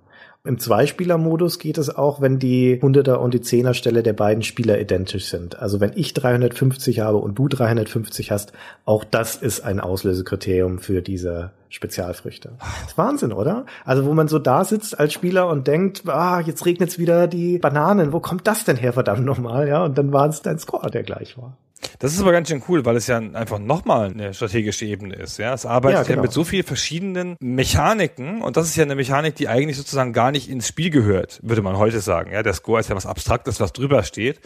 Im 0.45 0.59
Zweispieler-Modus 0.59 1.59
geht 1.59 1.79
es 1.79 1.95
auch, 1.95 2.21
wenn 2.21 2.39
die 2.39 2.81
100er 2.81 3.15
und 3.15 3.35
die 3.35 3.41
10er 3.41 3.75
Stelle 3.75 4.03
der 4.03 4.13
beiden 4.13 4.43
Spieler 4.43 4.81
identisch 4.81 5.27
sind. 5.27 5.59
Also 5.59 5.81
wenn 5.81 5.93
ich 5.95 6.15
350 6.15 7.01
habe 7.01 7.19
und 7.19 7.35
du 7.39 7.49
350 7.49 8.31
hast, 8.31 8.53
auch 8.85 9.05
das 9.05 9.37
ist 9.37 9.61
ein 9.61 9.81
Auslösekriterium 9.81 10.79
für 10.79 11.03
diese 11.03 11.51
Spezialfrüchte. 11.69 12.53
Das 12.59 12.93
ist 12.93 12.99
Wahnsinn, 12.99 13.33
oder? 13.33 13.67
Also 13.85 14.07
wo 14.07 14.15
man 14.15 14.29
so 14.29 14.39
da 14.39 14.65
sitzt 14.65 14.99
als 14.99 15.13
Spieler 15.13 15.49
und 15.49 15.67
denkt, 15.67 16.09
ah, 16.09 16.41
jetzt 16.41 16.65
regnet's 16.65 16.99
wieder 16.99 17.27
die 17.27 17.59
Bananen. 17.59 18.13
Wo 18.13 18.21
kommt 18.21 18.47
das 18.47 18.65
denn 18.65 18.77
her, 18.77 18.93
verdammt 18.93 19.25
nochmal? 19.25 19.69
Ja, 19.69 19.85
und 19.85 19.99
dann 19.99 20.13
war 20.13 20.29
es 20.29 20.41
dein 20.41 20.59
Score, 20.59 20.91
der 20.91 21.03
gleich 21.03 21.37
war. 21.37 21.57
Das 21.99 22.13
ist 22.13 22.21
aber 22.21 22.31
ganz 22.31 22.49
schön 22.49 22.63
cool, 22.69 22.85
weil 22.85 22.97
es 22.97 23.09
ja 23.09 23.19
einfach 23.19 23.59
nochmal 23.59 24.11
eine 24.11 24.33
strategische 24.33 24.85
Ebene 24.85 25.17
ist. 25.17 25.39
Ja, 25.39 25.53
es 25.53 25.67
arbeitet 25.67 25.99
ja, 25.99 26.03
genau. 26.05 26.17
ja 26.17 26.23
mit 26.23 26.33
so 26.33 26.45
vielen 26.45 26.65
verschiedenen 26.65 27.37
Mechaniken 27.41 28.41
und 28.43 28.57
das 28.57 28.69
ist 28.69 28.77
ja 28.77 28.85
eine 28.85 28.95
Mechanik, 28.95 29.35
die 29.35 29.49
eigentlich 29.49 29.77
sozusagen 29.77 30.13
gar 30.13 30.31
nicht 30.31 30.49
ins 30.49 30.69
Spiel 30.69 30.91
gehört, 30.91 31.41
würde 31.43 31.63
man 31.63 31.77
heute 31.77 32.01
sagen. 32.01 32.33
Ja, 32.33 32.43
der 32.43 32.55
Score 32.55 32.79
ist 32.79 32.89
ja 32.89 32.97
was 32.97 33.07
Abstraktes, 33.07 33.59
was 33.59 33.73
drüber 33.73 34.05
steht. 34.05 34.41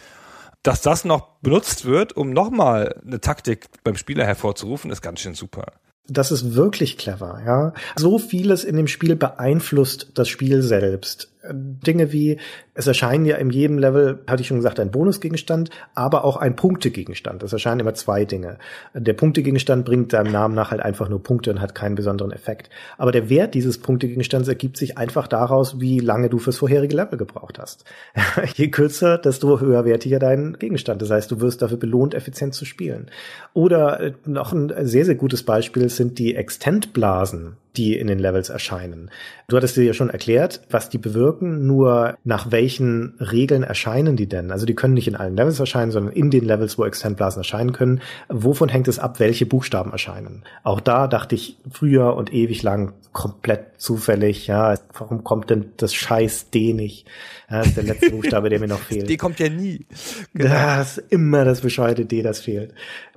Dass 0.62 0.80
das 0.80 1.04
noch 1.04 1.40
benutzt 1.40 1.84
wird, 1.84 2.16
um 2.16 2.30
nochmal 2.32 3.00
eine 3.04 3.20
Taktik 3.20 3.66
beim 3.82 3.96
Spieler 3.96 4.24
hervorzurufen, 4.24 4.90
ist 4.90 5.02
ganz 5.02 5.20
schön 5.20 5.34
super. 5.34 5.72
Das 6.08 6.30
ist 6.32 6.54
wirklich 6.54 6.98
clever, 6.98 7.42
ja. 7.44 7.72
So 7.96 8.18
vieles 8.18 8.64
in 8.64 8.76
dem 8.76 8.86
Spiel 8.88 9.16
beeinflusst 9.16 10.12
das 10.14 10.28
Spiel 10.28 10.62
selbst. 10.62 11.31
Dinge 11.50 12.12
wie, 12.12 12.38
es 12.74 12.86
erscheinen 12.86 13.24
ja 13.24 13.36
in 13.36 13.50
jedem 13.50 13.78
Level, 13.78 14.20
hatte 14.26 14.42
ich 14.42 14.48
schon 14.48 14.58
gesagt, 14.58 14.78
ein 14.78 14.90
Bonusgegenstand, 14.90 15.70
aber 15.94 16.24
auch 16.24 16.36
ein 16.36 16.56
Punktegegenstand. 16.56 17.42
Es 17.42 17.52
erscheinen 17.52 17.80
immer 17.80 17.94
zwei 17.94 18.24
Dinge. 18.24 18.58
Der 18.94 19.12
Punktegegenstand 19.12 19.84
bringt 19.84 20.12
seinem 20.12 20.32
Namen 20.32 20.54
nach 20.54 20.70
halt 20.70 20.80
einfach 20.80 21.08
nur 21.08 21.22
Punkte 21.22 21.50
und 21.50 21.60
hat 21.60 21.74
keinen 21.74 21.94
besonderen 21.94 22.32
Effekt. 22.32 22.70
Aber 22.96 23.12
der 23.12 23.28
Wert 23.28 23.54
dieses 23.54 23.78
Punktegegenstands 23.78 24.48
ergibt 24.48 24.76
sich 24.76 24.98
einfach 24.98 25.26
daraus, 25.26 25.80
wie 25.80 25.98
lange 25.98 26.28
du 26.28 26.38
fürs 26.38 26.58
vorherige 26.58 26.96
Level 26.96 27.18
gebraucht 27.18 27.58
hast. 27.58 27.84
Je 28.54 28.68
kürzer, 28.68 29.18
desto 29.18 29.60
höherwertiger 29.60 30.18
dein 30.18 30.54
Gegenstand. 30.58 31.02
Das 31.02 31.10
heißt, 31.10 31.30
du 31.30 31.40
wirst 31.40 31.62
dafür 31.62 31.78
belohnt, 31.78 32.14
effizient 32.14 32.54
zu 32.54 32.64
spielen. 32.64 33.10
Oder 33.52 34.00
äh, 34.00 34.12
noch 34.24 34.52
ein 34.52 34.72
sehr, 34.86 35.04
sehr 35.04 35.16
gutes 35.16 35.42
Beispiel 35.42 35.88
sind 35.88 36.18
die 36.18 36.36
Extendblasen 36.36 37.56
die 37.76 37.96
in 37.96 38.06
den 38.06 38.18
Levels 38.18 38.48
erscheinen. 38.48 39.10
Du 39.48 39.56
hattest 39.56 39.76
dir 39.76 39.84
ja 39.84 39.92
schon 39.92 40.10
erklärt, 40.10 40.60
was 40.70 40.88
die 40.88 40.98
bewirken, 40.98 41.66
nur 41.66 42.16
nach 42.24 42.50
welchen 42.50 43.14
Regeln 43.18 43.62
erscheinen 43.62 44.16
die 44.16 44.28
denn? 44.28 44.50
Also 44.50 44.66
die 44.66 44.74
können 44.74 44.94
nicht 44.94 45.08
in 45.08 45.16
allen 45.16 45.36
Levels 45.36 45.60
erscheinen, 45.60 45.90
sondern 45.90 46.12
in 46.12 46.30
den 46.30 46.44
Levels, 46.44 46.78
wo 46.78 46.84
Extendblasen 46.84 47.40
erscheinen 47.40 47.72
können. 47.72 48.00
Wovon 48.28 48.68
hängt 48.68 48.88
es 48.88 48.98
ab, 48.98 49.20
welche 49.20 49.46
Buchstaben 49.46 49.92
erscheinen? 49.92 50.44
Auch 50.62 50.80
da 50.80 51.06
dachte 51.06 51.34
ich 51.34 51.56
früher 51.70 52.14
und 52.14 52.32
ewig 52.32 52.62
lang 52.62 52.94
komplett 53.12 53.78
zufällig, 53.78 54.46
ja, 54.46 54.74
warum 54.94 55.22
kommt 55.22 55.50
denn 55.50 55.72
das 55.76 55.92
scheiß 55.94 56.50
D 56.50 56.72
nicht? 56.72 57.06
Das 57.50 57.66
ist 57.66 57.76
der 57.76 57.84
letzte 57.84 58.10
Buchstabe, 58.12 58.48
der 58.48 58.58
mir 58.58 58.68
noch 58.68 58.80
fehlt. 58.80 59.08
D 59.08 59.16
kommt 59.16 59.38
ja 59.38 59.50
nie. 59.50 59.84
Genau. 60.32 60.48
Das 60.48 60.98
ist 60.98 61.12
immer 61.12 61.44
das 61.44 61.60
bescheuerte 61.60 62.06
D, 62.06 62.22
das 62.22 62.40
fehlt. 62.40 62.72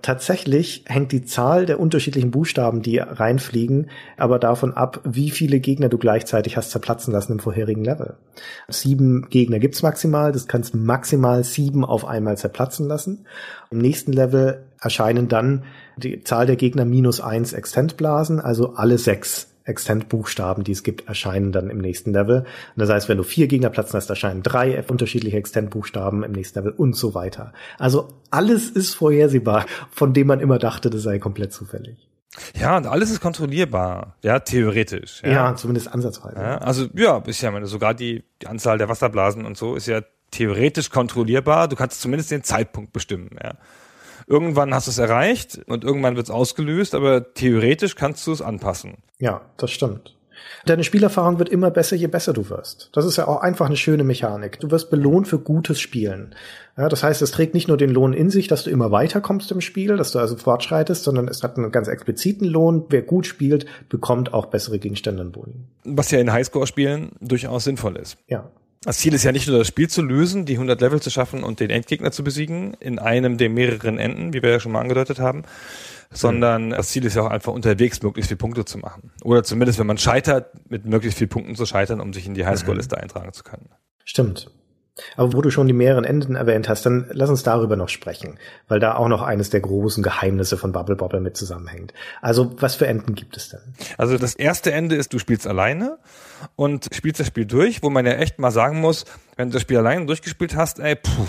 Tatsächlich 0.05 0.85
hängt 0.85 1.11
die 1.13 1.25
Zahl 1.25 1.65
der 1.65 1.79
unterschiedlichen 1.79 2.29
Buchstaben, 2.29 2.83
die 2.83 2.99
reinfliegen, 2.99 3.89
aber 4.17 4.37
davon 4.37 4.71
ab, 4.71 5.01
wie 5.03 5.31
viele 5.31 5.59
Gegner 5.59 5.89
du 5.89 5.97
gleichzeitig 5.97 6.57
hast 6.57 6.69
zerplatzen 6.69 7.11
lassen 7.11 7.31
im 7.31 7.39
vorherigen 7.39 7.83
Level. 7.83 8.13
Sieben 8.67 9.29
Gegner 9.31 9.57
gibt's 9.57 9.81
maximal, 9.81 10.31
das 10.31 10.45
kannst 10.47 10.75
maximal 10.75 11.43
sieben 11.43 11.83
auf 11.83 12.05
einmal 12.05 12.37
zerplatzen 12.37 12.87
lassen. 12.87 13.25
Im 13.71 13.79
nächsten 13.79 14.13
Level 14.13 14.65
erscheinen 14.79 15.27
dann 15.27 15.63
die 15.97 16.23
Zahl 16.23 16.45
der 16.45 16.55
Gegner 16.55 16.85
minus 16.85 17.19
eins 17.19 17.53
Extendblasen, 17.53 18.39
also 18.39 18.75
alle 18.75 18.99
sechs 18.99 19.54
Extend-Buchstaben, 19.65 20.63
die 20.63 20.71
es 20.71 20.83
gibt, 20.83 21.07
erscheinen 21.07 21.51
dann 21.51 21.69
im 21.69 21.79
nächsten 21.79 22.13
Level. 22.13 22.39
Und 22.41 22.47
das 22.75 22.89
heißt, 22.89 23.09
wenn 23.09 23.17
du 23.17 23.23
vier 23.23 23.47
Gegner 23.47 23.69
platzen 23.69 23.97
hast, 23.97 24.09
erscheinen 24.09 24.43
drei 24.43 24.83
unterschiedliche 24.87 25.37
Extend-Buchstaben 25.37 26.23
im 26.23 26.31
nächsten 26.31 26.59
Level 26.59 26.71
und 26.71 26.95
so 26.95 27.13
weiter. 27.13 27.51
Also 27.77 28.09
alles 28.29 28.69
ist 28.69 28.93
vorhersehbar, 28.93 29.65
von 29.91 30.13
dem 30.13 30.27
man 30.27 30.39
immer 30.39 30.59
dachte, 30.59 30.89
das 30.89 31.01
sei 31.01 31.19
komplett 31.19 31.51
zufällig. 31.51 32.07
Ja, 32.59 32.77
und 32.77 32.85
alles 32.85 33.11
ist 33.11 33.21
kontrollierbar, 33.21 34.17
ja, 34.21 34.39
theoretisch. 34.39 35.21
Ja, 35.23 35.31
ja 35.31 35.55
zumindest 35.55 35.93
ansatzweise. 35.93 36.35
Ja, 36.35 36.57
also 36.57 36.87
ja, 36.93 37.17
ist 37.19 37.41
ja 37.41 37.51
meine, 37.51 37.65
sogar 37.65 37.93
die, 37.93 38.23
die 38.41 38.47
Anzahl 38.47 38.77
der 38.77 38.89
Wasserblasen 38.89 39.45
und 39.45 39.57
so 39.57 39.75
ist 39.75 39.87
ja 39.87 40.01
theoretisch 40.31 40.89
kontrollierbar. 40.89 41.67
Du 41.69 41.75
kannst 41.75 42.01
zumindest 42.01 42.31
den 42.31 42.43
Zeitpunkt 42.43 42.93
bestimmen. 42.93 43.29
Ja. 43.41 43.53
Irgendwann 44.27 44.73
hast 44.73 44.87
du 44.87 44.91
es 44.91 44.97
erreicht 44.97 45.61
und 45.67 45.83
irgendwann 45.83 46.15
wird 46.15 46.27
es 46.27 46.31
ausgelöst, 46.31 46.95
aber 46.95 47.33
theoretisch 47.33 47.95
kannst 47.95 48.25
du 48.27 48.31
es 48.31 48.41
anpassen. 48.41 48.97
Ja, 49.19 49.41
das 49.57 49.71
stimmt. 49.71 50.15
Deine 50.65 50.83
Spielerfahrung 50.83 51.39
wird 51.39 51.49
immer 51.49 51.71
besser, 51.71 51.95
je 51.95 52.07
besser 52.07 52.33
du 52.33 52.49
wirst. 52.49 52.89
Das 52.93 53.05
ist 53.05 53.17
ja 53.17 53.27
auch 53.27 53.41
einfach 53.41 53.67
eine 53.67 53.77
schöne 53.77 54.03
Mechanik. 54.03 54.59
Du 54.59 54.71
wirst 54.71 54.89
belohnt 54.89 55.27
für 55.27 55.39
gutes 55.39 55.79
Spielen. 55.79 56.35
Ja, 56.77 56.89
das 56.89 57.03
heißt, 57.03 57.21
es 57.21 57.31
trägt 57.31 57.53
nicht 57.53 57.67
nur 57.67 57.77
den 57.77 57.91
Lohn 57.91 58.13
in 58.13 58.29
sich, 58.29 58.47
dass 58.47 58.63
du 58.63 58.69
immer 58.69 58.91
weiterkommst 58.91 59.51
im 59.51 59.61
Spiel, 59.61 59.95
dass 59.95 60.11
du 60.11 60.19
also 60.19 60.35
fortschreitest, 60.35 61.03
sondern 61.03 61.27
es 61.27 61.43
hat 61.43 61.57
einen 61.57 61.71
ganz 61.71 61.87
expliziten 61.87 62.47
Lohn. 62.47 62.85
Wer 62.89 63.03
gut 63.03 63.27
spielt, 63.27 63.65
bekommt 63.89 64.33
auch 64.33 64.47
bessere 64.47 64.79
Gegenstände 64.79 65.21
in 65.21 65.31
Boni. 65.31 65.55
Was 65.83 66.11
ja 66.11 66.19
in 66.19 66.33
Highscore-Spielen 66.33 67.11
durchaus 67.21 67.63
sinnvoll 67.63 67.95
ist. 67.95 68.17
Ja. 68.27 68.49
Das 68.85 68.99
Ziel 68.99 69.15
ist 69.15 69.23
ja 69.23 69.31
nicht 69.31 69.47
nur 69.47 69.57
das 69.57 69.67
Spiel 69.67 69.89
zu 69.89 70.03
lösen, 70.03 70.45
die 70.45 70.53
100 70.53 70.79
Level 70.79 71.01
zu 71.01 71.09
schaffen 71.09 71.43
und 71.43 71.59
den 71.59 71.71
Endgegner 71.71 72.11
zu 72.11 72.23
besiegen, 72.23 72.75
in 72.79 72.99
einem 72.99 73.37
der 73.37 73.49
mehreren 73.49 73.97
Enden, 73.97 74.33
wie 74.33 74.43
wir 74.43 74.51
ja 74.51 74.59
schon 74.59 74.71
mal 74.71 74.81
angedeutet 74.81 75.19
haben, 75.19 75.43
sondern 76.11 76.69
das 76.69 76.89
Ziel 76.89 77.03
ist 77.03 77.15
ja 77.15 77.23
auch 77.23 77.31
einfach 77.31 77.51
unterwegs 77.51 78.03
möglichst 78.03 78.29
viele 78.29 78.37
Punkte 78.37 78.63
zu 78.63 78.77
machen. 78.77 79.11
Oder 79.23 79.43
zumindest, 79.43 79.79
wenn 79.79 79.87
man 79.87 79.97
scheitert, 79.97 80.51
mit 80.69 80.85
möglichst 80.85 81.17
vielen 81.17 81.31
Punkten 81.31 81.55
zu 81.55 81.65
scheitern, 81.65 81.99
um 81.99 82.13
sich 82.13 82.27
in 82.27 82.35
die 82.35 82.45
Highscore-Liste 82.45 82.97
eintragen 82.97 83.33
zu 83.33 83.43
können. 83.43 83.69
Stimmt. 84.03 84.51
Aber 85.17 85.33
wo 85.33 85.41
du 85.41 85.49
schon 85.49 85.67
die 85.67 85.73
mehreren 85.73 86.05
Enden 86.05 86.35
erwähnt 86.35 86.69
hast, 86.69 86.85
dann 86.85 87.07
lass 87.11 87.29
uns 87.29 87.43
darüber 87.43 87.75
noch 87.75 87.89
sprechen, 87.89 88.39
weil 88.69 88.79
da 88.79 88.95
auch 88.95 89.09
noch 89.09 89.21
eines 89.21 89.49
der 89.49 89.59
großen 89.59 90.03
Geheimnisse 90.03 90.57
von 90.57 90.71
Bubble 90.71 90.95
Bobble 90.95 91.19
mit 91.19 91.35
zusammenhängt. 91.35 91.93
Also, 92.21 92.55
was 92.61 92.75
für 92.75 92.87
Enden 92.87 93.13
gibt 93.15 93.35
es 93.35 93.49
denn? 93.49 93.59
Also, 93.97 94.17
das 94.17 94.35
erste 94.35 94.71
Ende 94.71 94.95
ist, 94.95 95.11
du 95.11 95.19
spielst 95.19 95.47
alleine 95.47 95.97
und 96.55 96.87
spielst 96.93 97.19
das 97.19 97.27
Spiel 97.27 97.45
durch, 97.45 97.83
wo 97.83 97.89
man 97.89 98.05
ja 98.05 98.13
echt 98.13 98.39
mal 98.39 98.51
sagen 98.51 98.79
muss, 98.79 99.05
wenn 99.35 99.49
du 99.49 99.53
das 99.53 99.61
Spiel 99.61 99.77
alleine 99.77 100.05
durchgespielt 100.05 100.55
hast, 100.55 100.79
ey, 100.79 100.95
puh, 100.95 101.25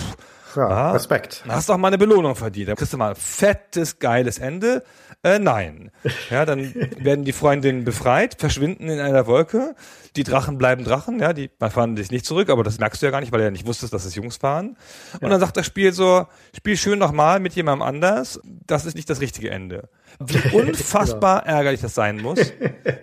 ja, 0.57 0.69
ah, 0.69 0.93
Respekt. 0.93 1.45
Hast 1.47 1.69
doch 1.69 1.77
mal 1.77 1.89
eine 1.89 1.99
Belohnung 1.99 2.35
verdient. 2.35 2.69
Dann 2.69 2.77
kriegst 2.77 2.93
du 2.93 2.97
mal 2.97 3.11
ein 3.11 3.17
fettes, 3.17 3.99
geiles 3.99 4.39
Ende. 4.39 4.83
Äh, 5.23 5.39
nein. 5.39 5.91
Ja, 6.31 6.45
dann 6.45 6.75
werden 6.99 7.25
die 7.25 7.33
Freundinnen 7.33 7.85
befreit, 7.85 8.37
verschwinden 8.39 8.89
in 8.89 8.99
einer 8.99 9.27
Wolke. 9.27 9.77
Die 10.17 10.25
Drachen 10.25 10.59
bleiben 10.59 10.83
Drachen, 10.83 11.21
ja, 11.21 11.33
die 11.33 11.51
fahren 11.61 11.95
dich 11.95 12.11
nicht 12.11 12.27
zurück, 12.27 12.51
aber 12.51 12.65
das 12.65 12.79
merkst 12.79 13.01
du 13.01 13.07
ja 13.07 13.13
gar 13.13 13.21
nicht, 13.21 13.31
weil 13.33 13.39
du 13.39 13.45
ja 13.45 13.51
nicht 13.51 13.67
wusstest, 13.67 13.93
dass 13.93 14.05
es 14.05 14.15
Jungs 14.17 14.43
waren. 14.43 14.77
Und 15.15 15.23
ja. 15.23 15.29
dann 15.29 15.39
sagt 15.39 15.57
das 15.57 15.67
Spiel 15.67 15.93
so, 15.93 16.27
spiel 16.57 16.77
schön 16.77 16.99
nochmal 16.99 17.39
mit 17.39 17.55
jemandem 17.55 17.87
anders. 17.87 18.41
Das 18.67 18.87
ist 18.87 18.97
nicht 18.97 19.09
das 19.09 19.21
richtige 19.21 19.51
Ende. 19.51 19.89
Wie 20.19 20.49
unfassbar 20.57 21.43
genau. 21.43 21.57
ärgerlich 21.57 21.81
das 21.81 21.95
sein 21.95 22.21
muss, 22.21 22.39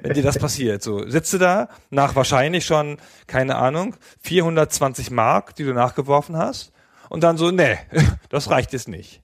wenn 0.01 0.13
dir 0.13 0.23
das 0.23 0.37
passiert. 0.37 0.81
So, 0.81 1.07
sitzt 1.07 1.33
du 1.33 1.37
da 1.37 1.69
nach 1.89 2.15
wahrscheinlich 2.15 2.65
schon, 2.65 2.97
keine 3.27 3.55
Ahnung, 3.55 3.95
420 4.21 5.11
Mark, 5.11 5.55
die 5.55 5.63
du 5.63 5.73
nachgeworfen 5.73 6.37
hast 6.37 6.71
und 7.09 7.23
dann 7.23 7.37
so, 7.37 7.51
nee, 7.51 7.77
das 8.29 8.49
reicht 8.49 8.73
jetzt 8.73 8.87
nicht. 8.87 9.21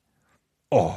Oh. 0.72 0.92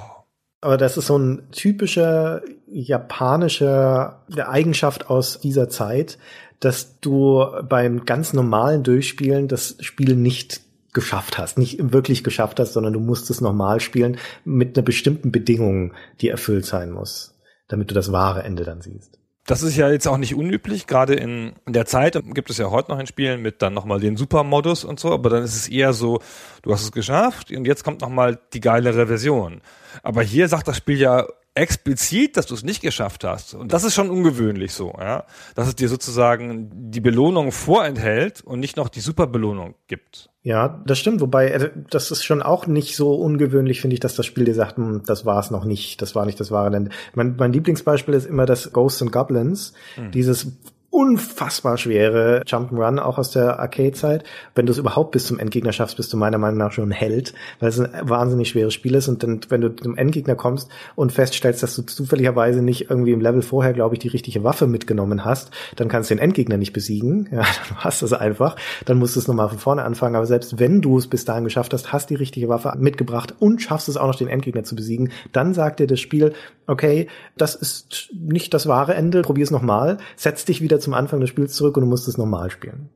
Aber 0.61 0.77
das 0.77 0.97
ist 0.97 1.07
so 1.07 1.19
ein 1.19 1.51
typischer 1.51 2.43
japanischer 2.71 4.23
Eigenschaft 4.47 5.11
aus 5.11 5.41
dieser 5.41 5.69
Zeit, 5.69 6.19
dass 6.61 7.01
du 7.01 7.45
beim 7.69 8.05
ganz 8.05 8.33
normalen 8.33 8.85
Durchspielen 8.85 9.49
das 9.49 9.77
Spiel 9.81 10.15
nicht 10.15 10.61
geschafft 10.93 11.39
hast, 11.39 11.59
nicht 11.59 11.93
wirklich 11.93 12.23
geschafft 12.25 12.61
hast, 12.61 12.73
sondern 12.73 12.93
du 12.93 13.01
musst 13.01 13.31
es 13.31 13.41
nochmal 13.41 13.81
spielen 13.81 14.19
mit 14.45 14.77
einer 14.77 14.85
bestimmten 14.85 15.33
Bedingung, 15.33 15.95
die 16.21 16.29
erfüllt 16.29 16.67
sein 16.67 16.91
muss, 16.91 17.39
damit 17.69 17.91
du 17.91 17.95
das 17.95 18.13
wahre 18.13 18.43
Ende 18.43 18.65
dann 18.65 18.83
siehst. 18.83 19.19
Das 19.47 19.65
ist 19.65 19.77
ja 19.77 19.91
jetzt 19.91 20.07
auch 20.07 20.19
nicht 20.19 20.37
unüblich, 20.37 20.87
gerade 20.87 21.15
in 21.15 21.55
der 21.67 21.85
Zeit 21.85 22.17
gibt 22.33 22.49
es 22.49 22.59
ja 22.59 22.71
heute 22.71 22.93
noch 22.93 23.01
in 23.01 23.09
Spielen 23.09 23.43
mit 23.43 23.61
dann 23.61 23.75
nochmal 23.75 23.99
den 23.99 24.17
Supermodus 24.17 24.85
und 24.85 25.01
so, 25.01 25.11
aber 25.11 25.31
dann 25.31 25.43
ist 25.43 25.57
es 25.57 25.69
eher 25.69 25.93
so, 25.95 26.21
du 26.63 26.73
hast 26.73 26.83
es 26.83 26.93
geschafft 26.93 27.51
und 27.51 27.67
jetzt 27.67 27.83
kommt 27.83 28.03
nochmal 28.03 28.39
die 28.53 28.61
geilere 28.61 29.09
Version. 29.09 29.61
Aber 30.05 30.23
hier 30.23 30.47
sagt 30.47 30.69
das 30.69 30.77
Spiel 30.77 30.99
ja 30.99 31.27
explizit, 31.55 32.37
dass 32.37 32.47
du 32.47 32.55
es 32.55 32.63
nicht 32.63 32.81
geschafft 32.81 33.25
hast. 33.25 33.55
Und 33.55 33.73
das 33.73 33.85
ist 33.85 33.95
schon 33.95 34.09
ungewöhnlich 34.09 34.73
so, 34.73 34.95
ja. 34.99 35.25
Dass 35.55 35.69
es 35.69 35.77
dir 35.77 35.89
sozusagen 35.89 36.71
die 36.91 37.01
Belohnung 37.01 37.53
vorenthält 37.53 38.41
und 38.41 38.61
nicht 38.61 38.77
noch 38.77 38.89
die 38.89 39.01
Superbelohnung 39.01 39.75
gibt. 39.87 40.31
Ja, 40.43 40.83
das 40.87 40.99
stimmt. 40.99 41.21
Wobei, 41.21 41.49
äh, 41.49 41.71
das 41.91 42.11
ist 42.11 42.25
schon 42.25 42.43
auch 42.43 42.67
nicht 42.67 42.97
so 42.97 43.15
ungewöhnlich, 43.15 43.81
finde 43.81 43.95
ich, 43.95 44.01
dass 44.01 44.17
das 44.17 44.25
Spiel 44.25 44.45
dir 44.45 44.55
sagt, 44.55 44.79
hm, 44.79 45.03
das 45.07 45.27
war 45.27 45.39
es 45.39 45.51
noch 45.51 45.65
nicht, 45.65 46.01
das 46.01 46.15
war 46.15 46.25
nicht 46.25 46.41
das 46.41 46.51
wahre 46.51 46.75
Ende. 46.75 46.91
Mein, 47.15 47.37
mein 47.37 47.53
Lieblingsbeispiel 47.53 48.15
ist 48.15 48.27
immer 48.27 48.47
das 48.47 48.73
Ghosts 48.73 49.03
and 49.03 49.13
Goblins, 49.13 49.75
hm. 49.97 50.11
dieses 50.11 50.53
unfassbar 50.93 51.79
schwere 51.79 52.43
Jump'n'Run, 52.47 52.99
auch 52.99 53.17
aus 53.17 53.31
der 53.31 53.59
Arcade-Zeit. 53.59 54.25
Wenn 54.55 54.67
du 54.67 54.73
es 54.73 54.79
überhaupt 54.79 55.13
bis 55.13 55.25
zum 55.25 55.39
Endgegner 55.39 55.73
schaffst, 55.73 55.97
bist 55.97 56.13
du 56.13 56.19
meiner 56.19 56.37
Meinung 56.37 56.59
nach 56.59 56.73
schon 56.73 56.91
ein 56.91 56.93
Held, 56.93 57.33
weil 57.61 57.71
es 57.71 57.81
ein 57.81 57.91
wahnsinnig 58.03 58.51
schweres 58.51 58.75
Spiel 58.75 58.95
ist. 58.95 59.09
Und 59.09 59.23
dann, 59.23 59.41
wenn 59.49 59.63
du 59.63 59.75
zum 59.75 59.97
Endgegner 59.97 60.35
kommst 60.35 60.69
und 60.95 61.11
feststellst, 61.11 61.63
dass 61.63 61.77
du 61.77 61.83
zufälligerweise 61.83 62.61
nicht 62.61 62.91
irgendwie 62.91 63.13
im 63.13 63.23
Level 63.23 63.41
vorher, 63.41 63.73
glaube 63.73 63.95
ich, 63.95 64.01
die 64.01 64.09
richtige 64.09 64.45
Waffe 64.45 64.67
mitgenommen 64.67 65.25
hast, 65.25 65.51
dann 65.77 65.89
kannst 65.89 66.11
du 66.11 66.15
den 66.15 66.23
Endgegner 66.23 66.59
nicht 66.59 66.73
besiegen. 66.73 67.29
Ja, 67.33 67.47
dann 67.69 67.79
hast 67.79 68.03
du 68.03 68.07
es 68.07 68.13
einfach. 68.13 68.57
Dann 68.85 68.99
musst 68.99 69.17
du 69.17 69.21
es 69.21 69.27
nochmal 69.27 69.49
von 69.49 69.59
vorne 69.59 69.85
anfangen. 69.85 70.17
Aber 70.17 70.27
selbst 70.27 70.59
wenn 70.59 70.83
du 70.83 70.99
es 70.99 71.07
bis 71.07 71.25
dahin 71.25 71.45
geschafft 71.45 71.73
hast, 71.73 71.91
hast 71.91 72.11
die 72.11 72.15
richtige 72.15 72.49
Waffe 72.51 72.75
mitgebracht 72.79 73.35
und 73.39 73.63
schaffst 73.63 73.89
es 73.89 73.97
auch 73.97 74.07
noch, 74.07 74.15
den 74.15 74.29
Endgegner 74.29 74.65
zu 74.65 74.77
besiegen, 74.77 75.11
dann 75.33 75.55
sagt 75.55 75.81
dir 75.81 75.87
das 75.87 75.99
Spiel, 75.99 76.35
okay, 76.67 77.09
das 77.39 77.55
ist 77.55 78.11
nicht 78.13 78.53
das 78.53 78.67
wahre 78.67 78.95
Ende, 78.95 79.23
probier 79.23 79.45
es 79.45 79.51
nochmal, 79.51 79.97
setz 80.17 80.45
dich 80.45 80.61
wieder 80.61 80.82
zum 80.83 80.95
Anfang 80.95 81.21
des 81.21 81.31
Spiels 81.31 81.55
zurück 81.55 81.77
und 81.77 81.83
du 81.83 81.89
musst 81.89 82.09
es 82.09 82.19
normal 82.19 82.51
spielen. 82.51 82.91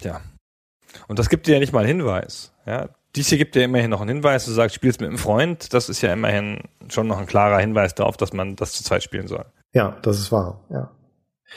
Ja. 0.00 0.20
Und 1.08 1.18
das 1.18 1.28
gibt 1.28 1.46
dir 1.46 1.54
ja 1.54 1.60
nicht 1.60 1.72
mal 1.72 1.80
einen 1.80 2.00
Hinweis. 2.00 2.52
Ja. 2.66 2.88
Dies 3.14 3.28
hier 3.28 3.38
gibt 3.38 3.54
dir 3.54 3.64
immerhin 3.64 3.90
noch 3.90 4.00
einen 4.00 4.08
Hinweis. 4.08 4.46
Du 4.46 4.52
sagst, 4.52 4.74
spielst 4.74 5.00
mit 5.00 5.08
einem 5.08 5.18
Freund. 5.18 5.74
Das 5.74 5.88
ist 5.88 6.00
ja 6.00 6.12
immerhin 6.12 6.60
schon 6.88 7.06
noch 7.06 7.18
ein 7.18 7.26
klarer 7.26 7.58
Hinweis 7.58 7.94
darauf, 7.94 8.16
dass 8.16 8.32
man 8.32 8.56
das 8.56 8.72
zu 8.72 8.84
zweit 8.84 9.02
spielen 9.02 9.26
soll. 9.26 9.44
Ja, 9.74 9.98
das 10.02 10.18
ist 10.18 10.32
wahr. 10.32 10.60
Ja. 10.70 10.90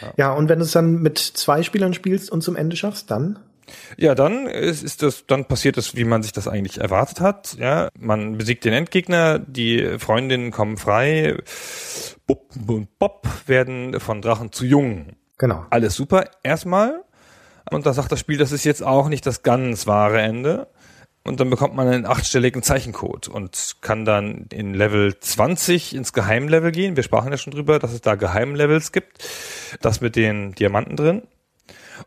Ja, 0.02 0.14
ja 0.18 0.34
und 0.34 0.50
wenn 0.50 0.60
du 0.60 0.66
es 0.66 0.72
dann 0.72 1.02
mit 1.02 1.18
zwei 1.18 1.64
Spielern 1.64 1.94
spielst 1.94 2.30
und 2.32 2.42
zum 2.42 2.56
Ende 2.56 2.76
schaffst, 2.76 3.10
dann? 3.10 3.40
Ja, 3.98 4.16
dann 4.16 4.48
ist, 4.48 4.84
ist 4.84 5.02
das, 5.02 5.26
dann 5.26 5.46
passiert 5.46 5.78
es, 5.78 5.96
wie 5.96 6.04
man 6.04 6.24
sich 6.24 6.32
das 6.34 6.48
eigentlich 6.48 6.80
erwartet 6.80 7.20
hat. 7.20 7.56
Ja, 7.60 7.90
man 7.98 8.38
besiegt 8.38 8.66
den 8.66 8.74
Endgegner, 8.74 9.40
die 9.40 9.98
Freundinnen 9.98 10.52
kommen 10.52 10.78
frei, 10.78 11.38
Bub 12.28 12.52
und 12.68 13.00
Bob 13.00 13.28
werden 13.48 14.00
von 14.00 14.22
Drachen 14.22 14.52
zu 14.52 14.66
Jungen. 14.66 15.16
Genau. 15.38 15.66
Alles 15.70 15.96
super, 15.96 16.26
erstmal. 16.44 17.04
Und 17.72 17.86
da 17.86 17.94
sagt 17.94 18.12
das 18.12 18.20
Spiel, 18.20 18.38
das 18.38 18.52
ist 18.52 18.64
jetzt 18.64 18.84
auch 18.84 19.10
nicht 19.10 19.26
das 19.26 19.44
ganz 19.44 19.88
wahre 19.88 20.22
Ende. 20.22 20.68
Und 21.24 21.40
dann 21.40 21.50
bekommt 21.50 21.76
man 21.76 21.88
einen 21.88 22.06
achtstelligen 22.06 22.62
Zeichencode 22.62 23.28
und 23.28 23.78
kann 23.82 24.06
dann 24.06 24.46
in 24.52 24.76
Level 24.76 25.20
20 25.20 25.96
ins 25.96 26.14
Geheimlevel 26.14 26.72
gehen. 26.72 26.96
Wir 26.96 27.02
sprachen 27.02 27.32
ja 27.32 27.38
schon 27.38 27.52
drüber, 27.52 27.80
dass 27.80 27.94
es 27.94 28.02
da 28.02 28.14
Geheimlevels 28.14 28.92
gibt. 28.92 29.28
Das 29.82 30.02
mit 30.02 30.16
den 30.16 30.54
Diamanten 30.54 30.96
drin. 30.96 31.24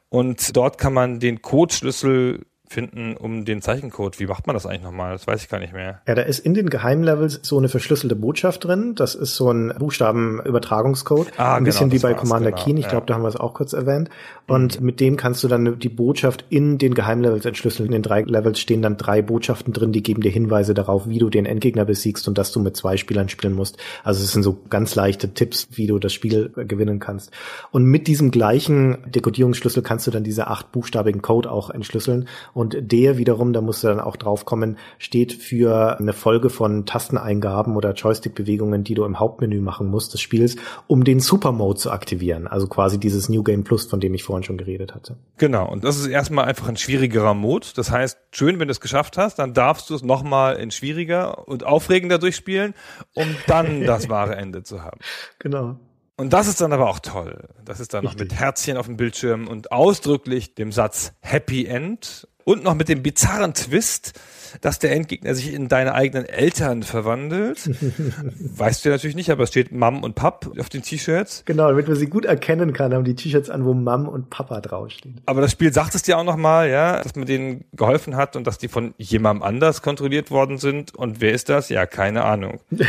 Und 0.08 0.56
dort 0.56 0.78
kann 0.78 0.92
man 0.92 1.18
den 1.18 1.42
Codeschlüssel 1.42 2.46
finden 2.68 3.16
um 3.16 3.44
den 3.44 3.62
Zeichencode. 3.62 4.20
Wie 4.20 4.26
macht 4.26 4.46
man 4.46 4.54
das 4.54 4.66
eigentlich 4.66 4.82
nochmal? 4.82 5.12
Das 5.12 5.26
weiß 5.26 5.42
ich 5.42 5.48
gar 5.48 5.58
nicht 5.58 5.72
mehr. 5.72 6.00
Ja, 6.06 6.14
da 6.14 6.22
ist 6.22 6.38
in 6.40 6.54
den 6.54 6.70
Geheimlevels 6.70 7.40
so 7.42 7.58
eine 7.58 7.68
verschlüsselte 7.68 8.14
Botschaft 8.14 8.64
drin. 8.64 8.94
Das 8.94 9.14
ist 9.14 9.36
so 9.36 9.50
ein 9.50 9.72
Buchstabenübertragungscode. 9.78 11.32
Ah, 11.38 11.54
ein 11.54 11.64
genau, 11.64 11.64
bisschen 11.64 11.92
wie 11.92 11.98
bei 11.98 12.14
Commander 12.14 12.52
genau, 12.52 12.64
Keen. 12.64 12.76
Ich 12.76 12.84
ja. 12.84 12.90
glaube, 12.90 13.06
da 13.06 13.14
haben 13.14 13.22
wir 13.22 13.28
es 13.28 13.36
auch 13.36 13.54
kurz 13.54 13.72
erwähnt. 13.72 14.10
Und 14.46 14.80
mhm. 14.80 14.86
mit 14.86 15.00
dem 15.00 15.16
kannst 15.16 15.42
du 15.42 15.48
dann 15.48 15.78
die 15.78 15.88
Botschaft 15.88 16.44
in 16.50 16.78
den 16.78 16.94
Geheimlevels 16.94 17.44
entschlüsseln. 17.44 17.86
In 17.86 17.92
den 17.92 18.02
drei 18.02 18.22
Levels 18.22 18.60
stehen 18.60 18.82
dann 18.82 18.96
drei 18.96 19.22
Botschaften 19.22 19.72
drin, 19.72 19.92
die 19.92 20.02
geben 20.02 20.22
dir 20.22 20.30
Hinweise 20.30 20.74
darauf, 20.74 21.08
wie 21.08 21.18
du 21.18 21.30
den 21.30 21.46
Endgegner 21.46 21.84
besiegst 21.84 22.28
und 22.28 22.38
dass 22.38 22.52
du 22.52 22.60
mit 22.60 22.76
zwei 22.76 22.96
Spielern 22.96 23.28
spielen 23.28 23.54
musst. 23.54 23.78
Also 24.04 24.22
es 24.22 24.32
sind 24.32 24.42
so 24.42 24.58
ganz 24.68 24.94
leichte 24.94 25.32
Tipps, 25.34 25.68
wie 25.72 25.86
du 25.86 25.98
das 25.98 26.12
Spiel 26.12 26.50
gewinnen 26.54 26.98
kannst. 26.98 27.30
Und 27.70 27.84
mit 27.84 28.06
diesem 28.06 28.30
gleichen 28.30 28.98
Dekodierungsschlüssel 29.06 29.82
kannst 29.82 30.06
du 30.06 30.10
dann 30.10 30.24
diese 30.24 30.48
acht 30.48 30.72
buchstabigen 30.72 31.22
Code 31.22 31.50
auch 31.50 31.70
entschlüsseln 31.70 32.28
und 32.58 32.76
der 32.80 33.18
wiederum, 33.18 33.52
da 33.52 33.60
musst 33.60 33.84
du 33.84 33.86
dann 33.86 34.00
auch 34.00 34.16
drauf 34.16 34.44
kommen, 34.44 34.78
steht 34.98 35.32
für 35.32 35.96
eine 36.00 36.12
Folge 36.12 36.50
von 36.50 36.86
Tasteneingaben 36.86 37.76
oder 37.76 37.92
Joystick-Bewegungen, 37.92 38.82
die 38.82 38.94
du 38.94 39.04
im 39.04 39.20
Hauptmenü 39.20 39.60
machen 39.60 39.86
musst 39.86 40.12
des 40.12 40.20
Spiels, 40.20 40.56
um 40.88 41.04
den 41.04 41.20
Super-Mode 41.20 41.78
zu 41.78 41.92
aktivieren. 41.92 42.48
Also 42.48 42.66
quasi 42.66 42.98
dieses 42.98 43.28
New 43.28 43.44
Game 43.44 43.62
Plus, 43.62 43.86
von 43.86 44.00
dem 44.00 44.12
ich 44.12 44.24
vorhin 44.24 44.42
schon 44.42 44.58
geredet 44.58 44.92
hatte. 44.92 45.14
Genau. 45.36 45.70
Und 45.70 45.84
das 45.84 46.00
ist 46.00 46.08
erstmal 46.08 46.46
einfach 46.46 46.68
ein 46.68 46.76
schwierigerer 46.76 47.32
Mode. 47.32 47.68
Das 47.76 47.92
heißt, 47.92 48.18
schön, 48.32 48.58
wenn 48.58 48.66
du 48.66 48.72
es 48.72 48.80
geschafft 48.80 49.16
hast, 49.18 49.38
dann 49.38 49.54
darfst 49.54 49.88
du 49.90 49.94
es 49.94 50.02
nochmal 50.02 50.56
in 50.56 50.72
schwieriger 50.72 51.46
und 51.46 51.64
aufregender 51.64 52.18
durchspielen, 52.18 52.74
um 53.14 53.36
dann 53.46 53.82
das 53.86 54.08
wahre 54.08 54.34
Ende 54.34 54.64
zu 54.64 54.82
haben. 54.82 54.98
Genau. 55.38 55.76
Und 56.18 56.32
das 56.32 56.48
ist 56.48 56.60
dann 56.60 56.72
aber 56.72 56.90
auch 56.90 56.98
toll. 56.98 57.44
Das 57.64 57.78
ist 57.78 57.94
dann 57.94 58.04
Richtig. 58.04 58.18
noch 58.18 58.24
mit 58.24 58.40
Herzchen 58.40 58.76
auf 58.76 58.86
dem 58.86 58.96
Bildschirm 58.96 59.46
und 59.46 59.70
ausdrücklich 59.70 60.56
dem 60.56 60.72
Satz 60.72 61.12
Happy 61.20 61.64
End 61.64 62.26
und 62.42 62.64
noch 62.64 62.74
mit 62.74 62.88
dem 62.88 63.04
bizarren 63.04 63.54
Twist, 63.54 64.18
dass 64.60 64.80
der 64.80 64.90
Endgegner 64.90 65.36
sich 65.36 65.54
in 65.54 65.68
deine 65.68 65.94
eigenen 65.94 66.24
Eltern 66.24 66.82
verwandelt. 66.82 67.68
weißt 68.56 68.84
du 68.84 68.88
ja 68.88 68.96
natürlich 68.96 69.14
nicht, 69.14 69.30
aber 69.30 69.44
es 69.44 69.50
steht 69.50 69.70
Mom 69.70 70.02
und 70.02 70.16
Pap 70.16 70.50
auf 70.58 70.68
den 70.68 70.82
T-Shirts. 70.82 71.44
Genau, 71.44 71.68
damit 71.68 71.86
man 71.86 71.96
sie 71.96 72.06
gut 72.06 72.24
erkennen 72.24 72.72
kann, 72.72 72.92
haben 72.92 73.04
die 73.04 73.14
T-Shirts 73.14 73.48
an, 73.48 73.64
wo 73.64 73.72
Mom 73.72 74.08
und 74.08 74.28
Papa 74.28 74.60
draufstehen. 74.60 75.20
Aber 75.26 75.40
das 75.40 75.52
Spiel 75.52 75.72
sagt 75.72 75.94
es 75.94 76.02
dir 76.02 76.18
auch 76.18 76.24
nochmal, 76.24 76.68
ja, 76.68 77.00
dass 77.00 77.14
man 77.14 77.26
denen 77.26 77.64
geholfen 77.74 78.16
hat 78.16 78.34
und 78.34 78.44
dass 78.44 78.58
die 78.58 78.66
von 78.66 78.92
jemandem 78.98 79.44
anders 79.44 79.82
kontrolliert 79.82 80.32
worden 80.32 80.58
sind. 80.58 80.96
Und 80.96 81.20
wer 81.20 81.30
ist 81.30 81.48
das? 81.48 81.68
Ja, 81.68 81.86
keine 81.86 82.24
Ahnung. 82.24 82.58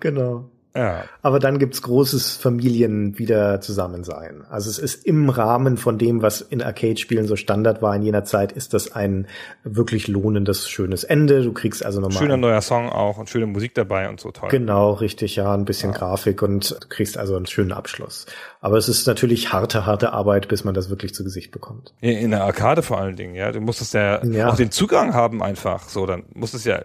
genau. 0.00 0.50
Ja. 0.74 1.04
Aber 1.22 1.38
dann 1.38 1.58
gibt's 1.58 1.82
großes 1.82 2.36
Familien 2.36 3.18
wieder 3.18 3.60
Zusammensein. 3.60 4.44
Also 4.48 4.70
es 4.70 4.78
ist 4.78 5.06
im 5.06 5.28
Rahmen 5.28 5.76
von 5.76 5.98
dem, 5.98 6.22
was 6.22 6.40
in 6.40 6.62
Arcade-Spielen 6.62 7.26
so 7.26 7.36
Standard 7.36 7.82
war 7.82 7.96
in 7.96 8.02
jener 8.02 8.24
Zeit, 8.24 8.52
ist 8.52 8.74
das 8.74 8.92
ein 8.92 9.26
wirklich 9.64 10.08
lohnendes, 10.08 10.68
schönes 10.68 11.04
Ende. 11.04 11.42
Du 11.42 11.52
kriegst 11.52 11.84
also 11.84 12.00
nochmal. 12.00 12.18
Schöner 12.18 12.36
neuer 12.36 12.60
Song 12.60 12.88
auch 12.90 13.18
und 13.18 13.28
schöne 13.28 13.46
Musik 13.46 13.74
dabei 13.74 14.08
und 14.08 14.20
so 14.20 14.30
toll. 14.30 14.50
Genau, 14.50 14.92
richtig, 14.92 15.36
ja, 15.36 15.52
ein 15.52 15.64
bisschen 15.64 15.92
ja. 15.92 15.98
Grafik 15.98 16.42
und 16.42 16.70
du 16.70 16.88
kriegst 16.88 17.18
also 17.18 17.36
einen 17.36 17.46
schönen 17.46 17.72
Abschluss. 17.72 18.26
Aber 18.60 18.76
es 18.76 18.88
ist 18.88 19.06
natürlich 19.06 19.52
harte, 19.52 19.86
harte 19.86 20.12
Arbeit, 20.12 20.48
bis 20.48 20.64
man 20.64 20.74
das 20.74 20.90
wirklich 20.90 21.14
zu 21.14 21.24
Gesicht 21.24 21.50
bekommt. 21.50 21.94
In 22.00 22.30
der 22.30 22.44
Arcade 22.44 22.82
vor 22.82 23.00
allen 23.00 23.16
Dingen, 23.16 23.34
ja. 23.34 23.52
Du 23.52 23.60
musstest 23.60 23.94
ja, 23.94 24.24
ja. 24.24 24.50
auch 24.50 24.56
den 24.56 24.70
Zugang 24.70 25.14
haben 25.14 25.42
einfach. 25.42 25.88
So, 25.88 26.06
dann 26.06 26.24
musstest 26.34 26.66
ja 26.66 26.80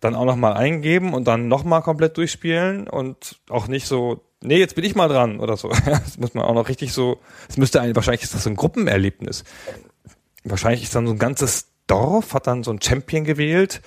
dann 0.00 0.14
auch 0.14 0.24
nochmal 0.24 0.54
eingeben 0.54 1.14
und 1.14 1.24
dann 1.24 1.48
nochmal 1.48 1.82
komplett 1.82 2.16
durchspielen 2.16 2.88
und 2.88 3.40
auch 3.48 3.68
nicht 3.68 3.86
so, 3.86 4.24
nee, 4.42 4.58
jetzt 4.58 4.74
bin 4.74 4.84
ich 4.84 4.94
mal 4.94 5.08
dran 5.08 5.40
oder 5.40 5.56
so. 5.56 5.70
Das 5.84 6.18
muss 6.18 6.34
man 6.34 6.44
auch 6.44 6.54
noch 6.54 6.68
richtig 6.68 6.92
so, 6.92 7.20
es 7.48 7.56
müsste 7.56 7.80
ein, 7.80 7.94
wahrscheinlich 7.94 8.22
ist 8.22 8.34
das 8.34 8.44
so 8.44 8.50
ein 8.50 8.56
Gruppenerlebnis. 8.56 9.44
Wahrscheinlich 10.44 10.82
ist 10.82 10.94
dann 10.94 11.06
so 11.06 11.12
ein 11.12 11.18
ganzes 11.18 11.74
Dorf, 11.86 12.32
hat 12.32 12.46
dann 12.46 12.62
so 12.62 12.70
ein 12.70 12.80
Champion 12.80 13.24
gewählt 13.24 13.82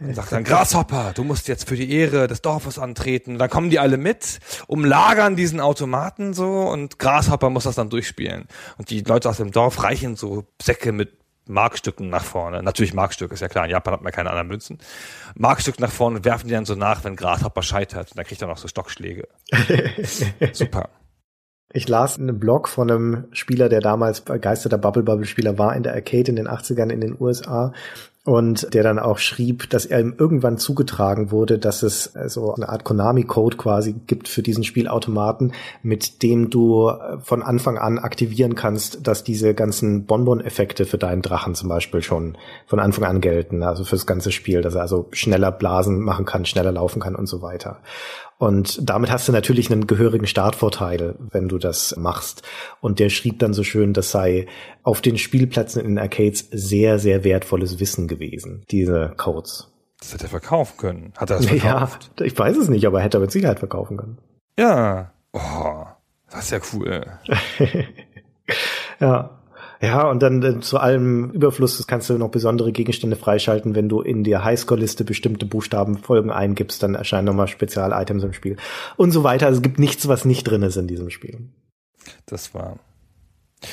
und 0.00 0.14
sagt 0.14 0.32
dann, 0.32 0.42
Grashopper, 0.42 1.12
du 1.14 1.22
musst 1.22 1.46
jetzt 1.46 1.68
für 1.68 1.76
die 1.76 1.92
Ehre 1.92 2.26
des 2.26 2.42
Dorfes 2.42 2.78
antreten. 2.78 3.38
Dann 3.38 3.50
kommen 3.50 3.70
die 3.70 3.78
alle 3.78 3.98
mit, 3.98 4.40
umlagern 4.66 5.36
diesen 5.36 5.60
Automaten 5.60 6.34
so 6.34 6.62
und 6.62 6.98
Grashopper 6.98 7.50
muss 7.50 7.64
das 7.64 7.76
dann 7.76 7.88
durchspielen. 7.88 8.46
Und 8.78 8.90
die 8.90 9.02
Leute 9.02 9.30
aus 9.30 9.36
dem 9.36 9.52
Dorf 9.52 9.82
reichen 9.84 10.16
so 10.16 10.44
Säcke 10.60 10.90
mit 10.90 11.23
Markstücken 11.46 12.08
nach 12.08 12.24
vorne. 12.24 12.62
Natürlich 12.62 12.94
Markstücke, 12.94 13.34
ist 13.34 13.40
ja 13.40 13.48
klar. 13.48 13.64
In 13.64 13.70
Japan 13.70 13.94
hat 13.94 14.02
man 14.02 14.12
keine 14.12 14.30
anderen 14.30 14.48
Münzen. 14.48 14.78
Markstück 15.34 15.80
nach 15.80 15.90
vorne 15.90 16.18
und 16.18 16.24
werfen 16.24 16.48
die 16.48 16.54
dann 16.54 16.64
so 16.64 16.74
nach, 16.74 17.04
wenn 17.04 17.16
Grashopper 17.16 17.62
scheitert. 17.62 18.10
Und 18.10 18.18
dann 18.18 18.24
kriegt 18.24 18.40
er 18.40 18.48
noch 18.48 18.58
so 18.58 18.68
Stockschläge. 18.68 19.28
Super. 20.52 20.90
Ich 21.72 21.88
las 21.88 22.18
einen 22.18 22.38
Blog 22.38 22.68
von 22.68 22.90
einem 22.90 23.24
Spieler, 23.32 23.68
der 23.68 23.80
damals 23.80 24.20
begeisterter 24.20 24.78
Bubble 24.78 25.02
Bubble 25.02 25.26
Spieler 25.26 25.58
war 25.58 25.74
in 25.74 25.82
der 25.82 25.94
Arcade 25.94 26.30
in 26.30 26.36
den 26.36 26.48
80ern 26.48 26.90
in 26.90 27.00
den 27.00 27.16
USA 27.20 27.72
und 28.24 28.72
der 28.72 28.82
dann 28.82 28.98
auch 28.98 29.18
schrieb, 29.18 29.68
dass 29.68 29.84
er 29.84 30.00
ihm 30.00 30.14
irgendwann 30.16 30.56
zugetragen 30.56 31.30
wurde, 31.30 31.58
dass 31.58 31.82
es 31.82 32.14
so 32.26 32.54
eine 32.54 32.70
Art 32.70 32.82
Konami-Code 32.82 33.58
quasi 33.58 33.94
gibt 34.06 34.28
für 34.28 34.42
diesen 34.42 34.64
Spielautomaten, 34.64 35.52
mit 35.82 36.22
dem 36.22 36.48
du 36.48 36.88
äh, 36.88 37.18
von 37.20 37.42
Anfang 37.42 37.76
an 37.76 37.98
aktivieren 37.98 38.54
kannst, 38.54 39.06
dass 39.06 39.24
diese 39.24 39.52
ganzen 39.52 40.06
Bonbon-Effekte 40.06 40.86
für 40.86 40.96
deinen 40.96 41.20
Drachen 41.20 41.54
zum 41.54 41.68
Beispiel 41.68 42.02
schon 42.02 42.38
von 42.66 42.80
Anfang 42.80 43.04
an 43.04 43.20
gelten, 43.20 43.62
also 43.62 43.84
fürs 43.84 44.06
ganze 44.06 44.32
Spiel, 44.32 44.62
dass 44.62 44.74
er 44.74 44.82
also 44.82 45.06
schneller 45.12 45.52
Blasen 45.52 46.00
machen 46.00 46.24
kann, 46.24 46.46
schneller 46.46 46.72
laufen 46.72 47.00
kann 47.00 47.16
und 47.16 47.26
so 47.26 47.42
weiter. 47.42 47.80
Und 48.44 48.78
damit 48.90 49.10
hast 49.10 49.26
du 49.26 49.32
natürlich 49.32 49.72
einen 49.72 49.86
gehörigen 49.86 50.26
Startvorteil, 50.26 51.14
wenn 51.30 51.48
du 51.48 51.56
das 51.56 51.96
machst. 51.96 52.42
Und 52.82 52.98
der 52.98 53.08
schrieb 53.08 53.38
dann 53.38 53.54
so 53.54 53.64
schön, 53.64 53.94
das 53.94 54.10
sei 54.10 54.46
auf 54.82 55.00
den 55.00 55.16
Spielplätzen 55.16 55.80
in 55.80 55.88
den 55.92 55.98
Arcades 55.98 56.48
sehr, 56.50 56.98
sehr 56.98 57.24
wertvolles 57.24 57.80
Wissen 57.80 58.06
gewesen, 58.06 58.62
diese 58.70 59.14
Codes. 59.16 59.72
Das 59.98 60.12
hätte 60.12 60.24
er 60.24 60.28
verkaufen 60.28 60.76
können. 60.76 61.12
Hat 61.16 61.30
er 61.30 61.38
das 61.38 61.46
verkauft? 61.46 62.10
Ja, 62.20 62.26
ich 62.26 62.38
weiß 62.38 62.58
es 62.58 62.68
nicht, 62.68 62.86
aber 62.86 63.00
hätte 63.00 63.16
er 63.16 63.22
mit 63.22 63.30
Sicherheit 63.30 63.60
verkaufen 63.60 63.96
können. 63.96 64.18
Ja. 64.58 65.14
Oh, 65.32 65.86
das 66.30 66.44
ist 66.44 66.50
ja 66.50 66.58
cool. 66.74 67.06
ja. 69.00 69.38
Ja, 69.84 70.08
und 70.08 70.22
dann 70.22 70.42
äh, 70.42 70.60
zu 70.60 70.78
allem 70.78 71.30
Überfluss 71.30 71.86
kannst 71.86 72.08
du 72.08 72.16
noch 72.16 72.30
besondere 72.30 72.72
Gegenstände 72.72 73.16
freischalten, 73.16 73.74
wenn 73.74 73.88
du 73.88 74.00
in 74.00 74.24
der 74.24 74.42
Highscore-Liste 74.42 75.04
bestimmte 75.04 75.44
Buchstabenfolgen 75.46 76.30
eingibst, 76.30 76.82
dann 76.82 76.94
erscheinen 76.94 77.26
nochmal 77.26 77.48
Spezial-Items 77.48 78.24
im 78.24 78.32
Spiel 78.32 78.56
und 78.96 79.10
so 79.10 79.24
weiter. 79.24 79.46
Also 79.46 79.58
es 79.58 79.62
gibt 79.62 79.78
nichts, 79.78 80.08
was 80.08 80.24
nicht 80.24 80.44
drin 80.44 80.62
ist 80.62 80.76
in 80.76 80.86
diesem 80.86 81.10
Spiel. 81.10 81.38
Das 82.26 82.54
war. 82.54 82.78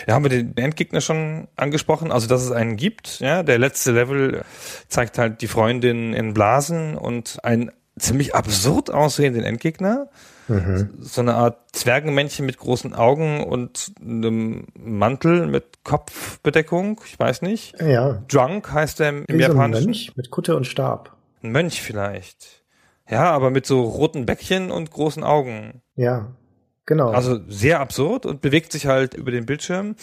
Ja, 0.08 0.16
haben 0.16 0.24
wir 0.24 0.30
den 0.30 0.56
Endgegner 0.58 1.02
schon 1.02 1.48
angesprochen? 1.56 2.12
Also, 2.12 2.28
dass 2.28 2.44
es 2.44 2.52
einen 2.52 2.78
gibt, 2.78 3.20
ja. 3.20 3.44
Der 3.44 3.58
letzte 3.58 3.92
Level 3.92 4.44
zeigt 4.88 5.18
halt 5.18 5.42
die 5.42 5.48
Freundin 5.48 6.14
in 6.14 6.34
Blasen 6.34 6.96
und 6.98 7.40
einen 7.44 7.72
ziemlich 7.98 8.36
absurd 8.36 8.90
aussehenden 8.90 9.44
Endgegner 9.44 10.10
So 10.48 11.22
eine 11.22 11.36
Art 11.36 11.60
Zwergenmännchen 11.72 12.46
mit 12.46 12.58
großen 12.58 12.94
Augen 12.94 13.44
und 13.44 13.94
einem 14.02 14.68
Mantel 14.78 15.48
mit 15.48 15.84
Kopfbedeckung. 15.84 17.02
Ich 17.06 17.18
weiß 17.20 17.42
nicht. 17.42 17.80
Ja. 17.80 18.24
Drunk 18.28 18.72
heißt 18.72 19.00
er 19.00 19.10
im, 19.10 19.26
Wie 19.28 19.34
so 19.34 19.34
ein 19.34 19.40
Japanischen. 19.40 19.86
Mönch 19.86 20.12
mit 20.16 20.32
Kutte 20.32 20.56
und 20.56 20.66
Stab. 20.66 21.16
Ein 21.44 21.52
Mönch 21.52 21.82
vielleicht. 21.82 22.64
Ja, 23.10 23.32
aber 23.32 23.50
mit 23.50 23.66
so 23.66 23.82
roten 23.82 24.26
Bäckchen 24.26 24.72
und 24.72 24.92
großen 24.92 25.24
Augen. 25.24 25.82
Ja, 25.96 26.32
genau. 26.86 27.12
Also 27.12 27.40
sehr 27.48 27.80
absurd 27.80 28.26
und 28.26 28.42
bewegt 28.42 28.72
sich 28.72 28.86
halt 28.86 29.14
über 29.14 29.32
den 29.32 29.46
Bildschirm 29.46 29.96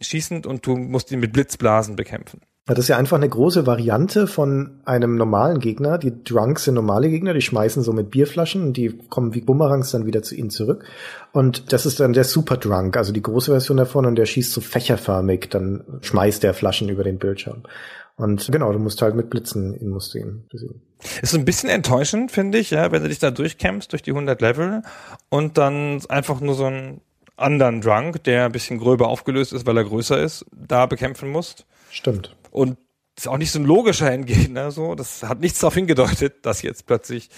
schießend 0.00 0.46
und 0.46 0.66
du 0.66 0.76
musst 0.76 1.10
ihn 1.12 1.20
mit 1.20 1.32
Blitzblasen 1.32 1.96
bekämpfen. 1.96 2.40
Das 2.66 2.78
ist 2.78 2.88
ja 2.88 2.96
einfach 2.96 3.16
eine 3.16 3.28
große 3.28 3.66
Variante 3.66 4.28
von 4.28 4.82
einem 4.84 5.16
normalen 5.16 5.58
Gegner. 5.58 5.98
Die 5.98 6.22
Drunks 6.22 6.62
sind 6.64 6.74
normale 6.74 7.10
Gegner, 7.10 7.34
die 7.34 7.40
schmeißen 7.40 7.82
so 7.82 7.92
mit 7.92 8.10
Bierflaschen 8.10 8.62
und 8.62 8.76
die 8.76 8.96
kommen 9.08 9.34
wie 9.34 9.40
Bumerangs 9.40 9.90
dann 9.90 10.06
wieder 10.06 10.22
zu 10.22 10.36
ihnen 10.36 10.50
zurück. 10.50 10.84
Und 11.32 11.72
das 11.72 11.86
ist 11.86 11.98
dann 11.98 12.12
der 12.12 12.22
Super 12.22 12.58
Drunk, 12.58 12.96
also 12.96 13.12
die 13.12 13.22
große 13.22 13.50
Version 13.50 13.78
davon 13.78 14.06
und 14.06 14.14
der 14.14 14.26
schießt 14.26 14.52
so 14.52 14.60
fächerförmig, 14.60 15.48
dann 15.50 15.82
schmeißt 16.02 16.44
der 16.44 16.54
Flaschen 16.54 16.88
über 16.88 17.02
den 17.02 17.18
Bildschirm. 17.18 17.64
Und 18.14 18.52
genau, 18.52 18.72
du 18.72 18.78
musst 18.78 19.02
halt 19.02 19.16
mit 19.16 19.28
Blitzen 19.28 19.74
ihn 19.74 19.88
musst 19.88 20.14
du 20.14 20.18
ihn 20.18 20.44
besiegen. 20.48 20.82
Ist 21.20 21.32
so 21.32 21.38
ein 21.38 21.44
bisschen 21.44 21.68
enttäuschend, 21.68 22.30
finde 22.30 22.58
ich, 22.58 22.70
ja, 22.70 22.92
wenn 22.92 23.02
du 23.02 23.08
dich 23.08 23.18
da 23.18 23.32
durchkämpfst 23.32 23.88
durch 23.90 24.02
die 24.02 24.12
100 24.12 24.40
Level 24.40 24.82
und 25.30 25.58
dann 25.58 26.00
einfach 26.08 26.40
nur 26.40 26.54
so 26.54 26.66
einen 26.66 27.00
anderen 27.36 27.80
Drunk, 27.80 28.22
der 28.22 28.44
ein 28.44 28.52
bisschen 28.52 28.78
gröber 28.78 29.08
aufgelöst 29.08 29.52
ist, 29.52 29.66
weil 29.66 29.76
er 29.76 29.84
größer 29.84 30.22
ist, 30.22 30.46
da 30.52 30.86
bekämpfen 30.86 31.30
musst. 31.30 31.66
Stimmt. 31.90 32.36
Und 32.52 32.78
ist 33.18 33.26
auch 33.28 33.38
nicht 33.38 33.50
so 33.50 33.58
ein 33.58 33.64
logischer 33.64 34.10
Endgegner, 34.10 34.70
so. 34.70 34.94
Das 34.94 35.22
hat 35.24 35.40
nichts 35.40 35.58
darauf 35.58 35.74
hingedeutet, 35.74 36.46
dass 36.46 36.62
jetzt 36.62 36.86
plötzlich 36.86 37.28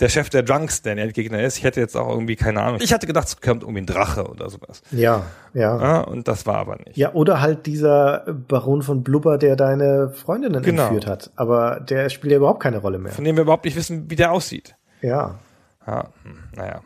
der 0.00 0.08
Chef 0.08 0.30
der 0.30 0.44
Drunks 0.44 0.82
der 0.82 0.96
Endgegner 0.96 1.42
ist. 1.42 1.58
Ich 1.58 1.64
hätte 1.64 1.80
jetzt 1.80 1.96
auch 1.96 2.08
irgendwie 2.08 2.36
keine 2.36 2.62
Ahnung. 2.62 2.78
Ich 2.80 2.92
hatte 2.92 3.08
gedacht, 3.08 3.26
es 3.26 3.40
kommt 3.40 3.62
irgendwie 3.64 3.80
ein 3.80 3.86
Drache 3.86 4.28
oder 4.28 4.48
sowas. 4.48 4.80
Ja, 4.92 5.26
ja. 5.54 5.80
Ja, 5.80 6.00
und 6.02 6.28
das 6.28 6.46
war 6.46 6.58
aber 6.58 6.76
nicht. 6.76 6.96
Ja, 6.96 7.14
oder 7.14 7.40
halt 7.40 7.66
dieser 7.66 8.24
Baron 8.46 8.82
von 8.82 9.02
Blubber, 9.02 9.38
der 9.38 9.56
deine 9.56 10.10
Freundinnen 10.10 10.62
Genau. 10.62 10.84
entführt 10.84 11.08
hat. 11.08 11.32
Aber 11.34 11.80
der 11.80 12.10
spielt 12.10 12.30
ja 12.30 12.36
überhaupt 12.36 12.62
keine 12.62 12.78
Rolle 12.78 12.98
mehr. 13.00 13.10
Von 13.12 13.24
dem 13.24 13.34
wir 13.36 13.42
überhaupt 13.42 13.64
nicht 13.64 13.76
wissen, 13.76 14.08
wie 14.08 14.14
der 14.16 14.30
aussieht. 14.30 14.76
Ja, 15.02 15.40
Ja, 15.84 16.10
hm, 16.22 16.44
naja. 16.54 16.82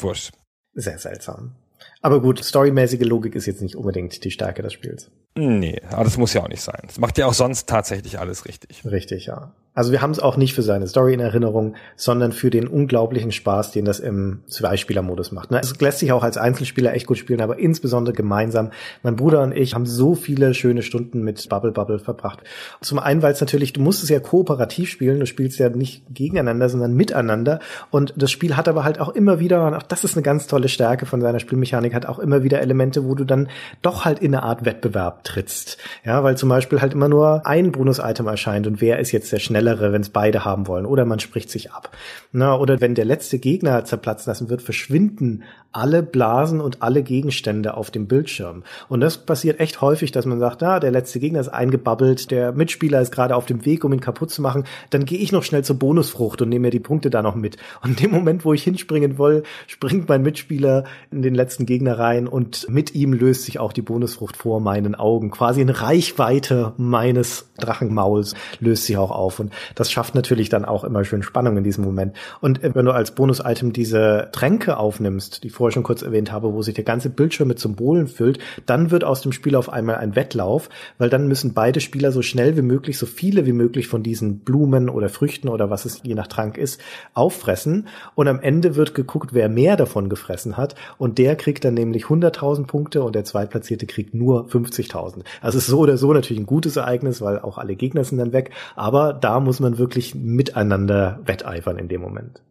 Wurscht. 0.00 0.32
sehr 0.74 0.98
seltsam. 0.98 1.52
Aber 2.00 2.20
gut, 2.20 2.42
storymäßige 2.42 3.02
Logik 3.02 3.36
ist 3.36 3.46
jetzt 3.46 3.62
nicht 3.62 3.76
unbedingt 3.76 4.24
die 4.24 4.30
Stärke 4.32 4.62
des 4.62 4.72
Spiels. 4.72 5.10
Nee, 5.34 5.80
aber 5.90 6.04
das 6.04 6.18
muss 6.18 6.34
ja 6.34 6.42
auch 6.42 6.48
nicht 6.48 6.62
sein. 6.62 6.80
Das 6.86 6.98
macht 6.98 7.16
ja 7.16 7.26
auch 7.26 7.32
sonst 7.32 7.68
tatsächlich 7.68 8.18
alles 8.18 8.44
richtig. 8.44 8.84
Richtig, 8.84 9.26
ja. 9.26 9.52
Also 9.74 9.90
wir 9.90 10.02
haben 10.02 10.10
es 10.10 10.20
auch 10.20 10.36
nicht 10.36 10.54
für 10.54 10.62
seine 10.62 10.86
Story 10.86 11.14
in 11.14 11.20
Erinnerung, 11.20 11.76
sondern 11.96 12.32
für 12.32 12.50
den 12.50 12.68
unglaublichen 12.68 13.32
Spaß, 13.32 13.72
den 13.72 13.86
das 13.86 14.00
im 14.00 14.40
Zweispieler-Modus 14.46 15.32
macht. 15.32 15.50
Ne? 15.50 15.60
Es 15.62 15.80
lässt 15.80 16.00
sich 16.00 16.12
auch 16.12 16.22
als 16.22 16.36
Einzelspieler 16.36 16.92
echt 16.92 17.06
gut 17.06 17.16
spielen, 17.16 17.40
aber 17.40 17.58
insbesondere 17.58 18.14
gemeinsam. 18.14 18.70
Mein 19.02 19.16
Bruder 19.16 19.42
und 19.42 19.56
ich 19.56 19.74
haben 19.74 19.86
so 19.86 20.14
viele 20.14 20.52
schöne 20.52 20.82
Stunden 20.82 21.22
mit 21.22 21.48
Bubble 21.48 21.72
Bubble 21.72 21.98
verbracht. 21.98 22.40
Zum 22.82 22.98
einen, 22.98 23.22
weil 23.22 23.32
es 23.32 23.40
natürlich, 23.40 23.72
du 23.72 23.80
musst 23.80 24.02
es 24.02 24.10
ja 24.10 24.20
kooperativ 24.20 24.90
spielen, 24.90 25.20
du 25.20 25.26
spielst 25.26 25.58
ja 25.58 25.70
nicht 25.70 26.02
gegeneinander, 26.12 26.68
sondern 26.68 26.92
miteinander. 26.94 27.60
Und 27.90 28.12
das 28.16 28.30
Spiel 28.30 28.56
hat 28.56 28.68
aber 28.68 28.84
halt 28.84 29.00
auch 29.00 29.08
immer 29.08 29.40
wieder, 29.40 29.66
und 29.66 29.74
auch 29.74 29.82
das 29.82 30.04
ist 30.04 30.16
eine 30.16 30.22
ganz 30.22 30.46
tolle 30.48 30.68
Stärke 30.68 31.06
von 31.06 31.22
seiner 31.22 31.40
Spielmechanik, 31.40 31.94
hat 31.94 32.04
auch 32.04 32.18
immer 32.18 32.42
wieder 32.42 32.60
Elemente, 32.60 33.06
wo 33.06 33.14
du 33.14 33.24
dann 33.24 33.48
doch 33.80 34.04
halt 34.04 34.18
in 34.18 34.34
eine 34.34 34.42
Art 34.42 34.66
Wettbewerb 34.66 35.24
trittst. 35.24 35.78
Ja, 36.04 36.22
weil 36.22 36.36
zum 36.36 36.50
Beispiel 36.50 36.82
halt 36.82 36.92
immer 36.92 37.08
nur 37.08 37.46
ein 37.46 37.72
Bonus-Item 37.72 38.26
erscheint 38.26 38.66
und 38.66 38.82
wer 38.82 38.98
ist 38.98 39.12
jetzt 39.12 39.32
der 39.32 39.38
Schnellere, 39.62 39.92
wenn 39.92 40.02
es 40.02 40.10
beide 40.10 40.44
haben 40.44 40.66
wollen. 40.66 40.86
Oder 40.86 41.04
man 41.04 41.20
spricht 41.20 41.50
sich 41.50 41.70
ab. 41.70 41.90
Na, 42.32 42.56
oder 42.56 42.80
wenn 42.80 42.94
der 42.94 43.04
letzte 43.04 43.38
Gegner 43.38 43.84
zerplatzen 43.84 44.30
lassen 44.30 44.50
wird, 44.50 44.62
verschwinden 44.62 45.44
alle 45.72 46.02
Blasen 46.02 46.60
und 46.60 46.82
alle 46.82 47.02
Gegenstände 47.02 47.74
auf 47.74 47.90
dem 47.90 48.06
Bildschirm. 48.06 48.62
Und 48.88 49.00
das 49.00 49.18
passiert 49.18 49.58
echt 49.58 49.80
häufig, 49.80 50.12
dass 50.12 50.26
man 50.26 50.38
sagt, 50.38 50.62
ah, 50.62 50.80
der 50.80 50.90
letzte 50.90 51.18
Gegner 51.18 51.40
ist 51.40 51.48
eingebabbelt, 51.48 52.30
der 52.30 52.52
Mitspieler 52.52 53.00
ist 53.00 53.12
gerade 53.12 53.34
auf 53.34 53.46
dem 53.46 53.64
Weg, 53.64 53.84
um 53.84 53.92
ihn 53.92 54.00
kaputt 54.00 54.30
zu 54.30 54.42
machen, 54.42 54.64
dann 54.90 55.06
gehe 55.06 55.18
ich 55.18 55.32
noch 55.32 55.42
schnell 55.42 55.64
zur 55.64 55.78
Bonusfrucht 55.78 56.42
und 56.42 56.50
nehme 56.50 56.66
mir 56.66 56.70
die 56.70 56.80
Punkte 56.80 57.08
da 57.08 57.22
noch 57.22 57.34
mit. 57.34 57.56
Und 57.82 57.90
in 57.90 57.96
dem 57.96 58.10
Moment, 58.10 58.44
wo 58.44 58.52
ich 58.52 58.62
hinspringen 58.62 59.18
will, 59.18 59.44
springt 59.66 60.08
mein 60.08 60.22
Mitspieler 60.22 60.84
in 61.10 61.22
den 61.22 61.34
letzten 61.34 61.64
Gegner 61.64 61.98
rein 61.98 62.28
und 62.28 62.68
mit 62.68 62.94
ihm 62.94 63.12
löst 63.12 63.44
sich 63.44 63.58
auch 63.58 63.72
die 63.72 63.82
Bonusfrucht 63.82 64.36
vor 64.36 64.60
meinen 64.60 64.94
Augen. 64.94 65.30
Quasi 65.30 65.62
in 65.62 65.70
Reichweite 65.70 66.74
meines 66.76 67.46
Drachenmauls 67.58 68.34
löst 68.60 68.84
sie 68.84 68.96
auch 68.96 69.10
auf. 69.10 69.40
Und 69.40 69.51
das 69.74 69.90
schafft 69.90 70.14
natürlich 70.14 70.48
dann 70.48 70.64
auch 70.64 70.84
immer 70.84 71.04
schön 71.04 71.22
Spannung 71.22 71.56
in 71.56 71.64
diesem 71.64 71.84
Moment. 71.84 72.16
Und 72.40 72.62
äh, 72.62 72.74
wenn 72.74 72.84
du 72.84 72.92
als 72.92 73.12
Bonus-Item 73.12 73.72
diese 73.72 74.28
Tränke 74.32 74.76
aufnimmst, 74.76 75.42
die 75.42 75.48
ich 75.48 75.52
vorher 75.52 75.72
schon 75.72 75.82
kurz 75.82 76.02
erwähnt 76.02 76.32
habe, 76.32 76.52
wo 76.52 76.62
sich 76.62 76.74
der 76.74 76.84
ganze 76.84 77.10
Bildschirm 77.10 77.48
mit 77.48 77.58
Symbolen 77.58 78.06
füllt, 78.06 78.38
dann 78.66 78.90
wird 78.90 79.04
aus 79.04 79.22
dem 79.22 79.32
Spiel 79.32 79.56
auf 79.56 79.72
einmal 79.72 79.96
ein 79.96 80.16
Wettlauf, 80.16 80.68
weil 80.98 81.10
dann 81.10 81.28
müssen 81.28 81.54
beide 81.54 81.80
Spieler 81.80 82.12
so 82.12 82.22
schnell 82.22 82.56
wie 82.56 82.62
möglich, 82.62 82.98
so 82.98 83.06
viele 83.06 83.46
wie 83.46 83.52
möglich 83.52 83.88
von 83.88 84.02
diesen 84.02 84.40
Blumen 84.40 84.88
oder 84.88 85.08
Früchten 85.08 85.48
oder 85.48 85.70
was 85.70 85.84
es 85.84 86.00
je 86.02 86.14
nach 86.14 86.26
Trank 86.26 86.58
ist, 86.58 86.80
auffressen. 87.14 87.88
Und 88.14 88.28
am 88.28 88.40
Ende 88.40 88.76
wird 88.76 88.94
geguckt, 88.94 89.34
wer 89.34 89.48
mehr 89.48 89.76
davon 89.76 90.08
gefressen 90.08 90.56
hat. 90.56 90.74
Und 90.98 91.18
der 91.18 91.36
kriegt 91.36 91.64
dann 91.64 91.74
nämlich 91.74 92.04
100.000 92.04 92.66
Punkte 92.66 93.02
und 93.02 93.14
der 93.14 93.24
Zweitplatzierte 93.24 93.86
kriegt 93.86 94.14
nur 94.14 94.46
50.000. 94.46 95.24
Also 95.40 95.58
ist 95.58 95.66
so 95.66 95.78
oder 95.78 95.96
so 95.96 96.12
natürlich 96.12 96.40
ein 96.40 96.46
gutes 96.46 96.76
Ereignis, 96.76 97.20
weil 97.20 97.38
auch 97.38 97.58
alle 97.58 97.76
Gegner 97.76 98.04
sind 98.04 98.18
dann 98.18 98.32
weg. 98.32 98.50
Aber 98.76 99.12
da 99.12 99.40
muss 99.42 99.60
man 99.60 99.78
wirklich 99.78 100.14
miteinander 100.14 101.20
wetteifern 101.24 101.78
in 101.78 101.88
dem 101.88 102.00
Moment. 102.00 102.42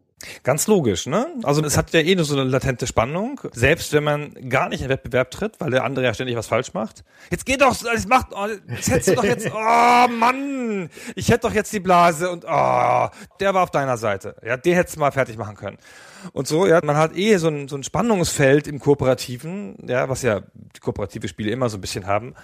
Ganz 0.42 0.66
logisch, 0.66 1.06
ne? 1.06 1.26
Also 1.42 1.64
es 1.64 1.76
hat 1.76 1.92
ja 1.92 2.00
eh 2.00 2.14
nur 2.14 2.24
so 2.24 2.38
eine 2.38 2.48
latente 2.48 2.86
Spannung, 2.86 3.40
selbst 3.52 3.92
wenn 3.92 4.04
man 4.04 4.34
gar 4.48 4.68
nicht 4.68 4.82
in 4.82 4.88
Wettbewerb 4.88 5.30
tritt, 5.30 5.60
weil 5.60 5.70
der 5.70 5.84
andere 5.84 6.04
ja 6.04 6.14
ständig 6.14 6.36
was 6.36 6.46
falsch 6.46 6.74
macht. 6.74 7.04
Jetzt 7.30 7.44
geht 7.44 7.60
doch, 7.60 7.76
das 7.76 8.06
macht, 8.06 8.28
oh, 8.30 8.46
das 8.68 8.88
hättest 8.88 9.08
du 9.08 9.14
doch 9.14 9.24
jetzt, 9.24 9.50
oh 9.54 10.08
Mann, 10.08 10.90
ich 11.16 11.28
hätte 11.28 11.48
doch 11.48 11.54
jetzt 11.54 11.72
die 11.72 11.80
Blase 11.80 12.30
und 12.30 12.44
oh, 12.44 13.08
der 13.40 13.54
war 13.54 13.62
auf 13.62 13.70
deiner 13.70 13.96
Seite. 13.96 14.36
Ja, 14.44 14.56
den 14.56 14.74
hättest 14.74 14.96
du 14.96 15.00
mal 15.00 15.10
fertig 15.10 15.36
machen 15.36 15.56
können. 15.56 15.78
Und 16.32 16.46
so, 16.46 16.66
ja, 16.66 16.80
man 16.84 16.96
hat 16.96 17.16
eh 17.16 17.36
so 17.36 17.48
ein, 17.48 17.68
so 17.68 17.76
ein 17.76 17.82
Spannungsfeld 17.82 18.66
im 18.66 18.78
Kooperativen, 18.78 19.76
ja, 19.86 20.08
was 20.08 20.22
ja 20.22 20.40
die 20.54 20.80
kooperative 20.80 21.28
Spiele 21.28 21.50
immer 21.50 21.68
so 21.68 21.78
ein 21.78 21.80
bisschen 21.80 22.06
haben. 22.06 22.34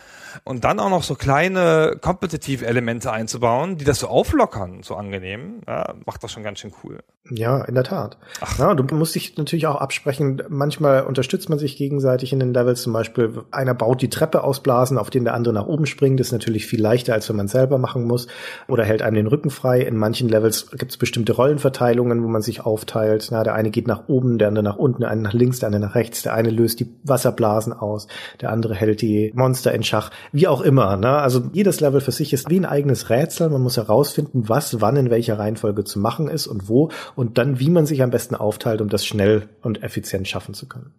Und 0.44 0.64
dann 0.64 0.80
auch 0.80 0.90
noch 0.90 1.02
so 1.02 1.14
kleine 1.14 1.98
kompetitive 2.00 2.66
Elemente 2.66 3.12
einzubauen, 3.12 3.76
die 3.76 3.84
das 3.84 4.00
so 4.00 4.08
auflockern, 4.08 4.82
so 4.82 4.94
angenehm, 4.94 5.60
ja, 5.66 5.94
macht 6.04 6.22
das 6.24 6.32
schon 6.32 6.42
ganz 6.42 6.58
schön 6.60 6.72
cool. 6.82 7.00
Ja, 7.30 7.62
in 7.64 7.74
der 7.74 7.84
Tat. 7.84 8.16
Ja, 8.58 8.74
du 8.74 8.94
musst 8.94 9.14
dich 9.14 9.36
natürlich 9.36 9.66
auch 9.66 9.76
absprechen. 9.76 10.42
Manchmal 10.48 11.02
unterstützt 11.02 11.50
man 11.50 11.58
sich 11.58 11.76
gegenseitig 11.76 12.32
in 12.32 12.40
den 12.40 12.54
Levels. 12.54 12.82
Zum 12.82 12.92
Beispiel, 12.92 13.42
einer 13.50 13.74
baut 13.74 14.00
die 14.00 14.08
Treppe 14.08 14.42
ausblasen, 14.42 14.96
auf 14.96 15.10
den 15.10 15.24
der 15.24 15.34
andere 15.34 15.52
nach 15.52 15.66
oben 15.66 15.84
springt. 15.84 16.20
Das 16.20 16.28
ist 16.28 16.32
natürlich 16.32 16.66
viel 16.66 16.80
leichter, 16.80 17.12
als 17.12 17.28
wenn 17.28 17.36
man 17.36 17.48
selber 17.48 17.76
machen 17.76 18.04
muss. 18.04 18.28
Oder 18.66 18.84
hält 18.84 19.02
einem 19.02 19.16
den 19.16 19.26
Rücken 19.26 19.50
frei. 19.50 19.82
In 19.82 19.96
manchen 19.96 20.28
Levels 20.28 20.70
gibt 20.70 20.92
es 20.92 20.96
bestimmte 20.96 21.34
Rollenverteilungen, 21.34 22.22
wo 22.22 22.28
man 22.28 22.40
sich 22.40 22.64
aufteilt. 22.64 23.28
Na, 23.30 23.44
der 23.44 23.54
eine 23.54 23.67
geht 23.70 23.86
nach 23.86 24.08
oben, 24.08 24.38
der 24.38 24.48
andere 24.48 24.64
nach 24.64 24.76
unten, 24.76 25.00
der 25.00 25.10
eine 25.10 25.22
nach 25.22 25.32
links, 25.32 25.58
der 25.58 25.68
andere 25.68 25.82
nach 25.82 25.94
rechts. 25.94 26.22
Der 26.22 26.34
eine 26.34 26.50
löst 26.50 26.80
die 26.80 26.94
Wasserblasen 27.04 27.72
aus, 27.72 28.08
der 28.40 28.50
andere 28.50 28.74
hält 28.74 29.02
die 29.02 29.32
Monster 29.34 29.72
in 29.72 29.82
Schach. 29.82 30.10
Wie 30.32 30.46
auch 30.46 30.60
immer. 30.60 30.96
Ne? 30.96 31.10
Also 31.10 31.50
jedes 31.52 31.80
Level 31.80 32.00
für 32.00 32.12
sich 32.12 32.32
ist 32.32 32.50
wie 32.50 32.58
ein 32.58 32.66
eigenes 32.66 33.10
Rätsel. 33.10 33.48
Man 33.50 33.62
muss 33.62 33.76
herausfinden, 33.76 34.48
was 34.48 34.80
wann 34.80 34.96
in 34.96 35.10
welcher 35.10 35.38
Reihenfolge 35.38 35.84
zu 35.84 35.98
machen 35.98 36.28
ist 36.28 36.46
und 36.46 36.68
wo 36.68 36.90
und 37.14 37.38
dann, 37.38 37.60
wie 37.60 37.70
man 37.70 37.86
sich 37.86 38.02
am 38.02 38.10
besten 38.10 38.34
aufteilt, 38.34 38.80
um 38.80 38.88
das 38.88 39.06
schnell 39.06 39.48
und 39.62 39.82
effizient 39.82 40.28
schaffen 40.28 40.54
zu 40.54 40.68
können. 40.68 40.92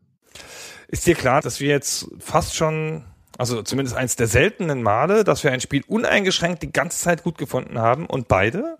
Ist 0.88 1.06
dir 1.06 1.16
klar, 1.16 1.42
dass 1.42 1.60
wir 1.60 1.70
jetzt 1.70 2.08
fast 2.20 2.56
schon, 2.56 3.04
also 3.38 3.62
zumindest 3.62 3.96
eins 3.96 4.16
der 4.16 4.28
seltenen 4.28 4.82
Male, 4.82 5.24
dass 5.24 5.44
wir 5.44 5.52
ein 5.52 5.62
Spiel 5.62 5.84
uneingeschränkt 5.88 6.64
die 6.64 6.72
ganze 6.72 7.00
Zeit 7.00 7.24
gut 7.24 7.38
gefunden 7.38 7.78
haben 7.78 8.08
und 8.08 8.28
beide? 8.28 8.78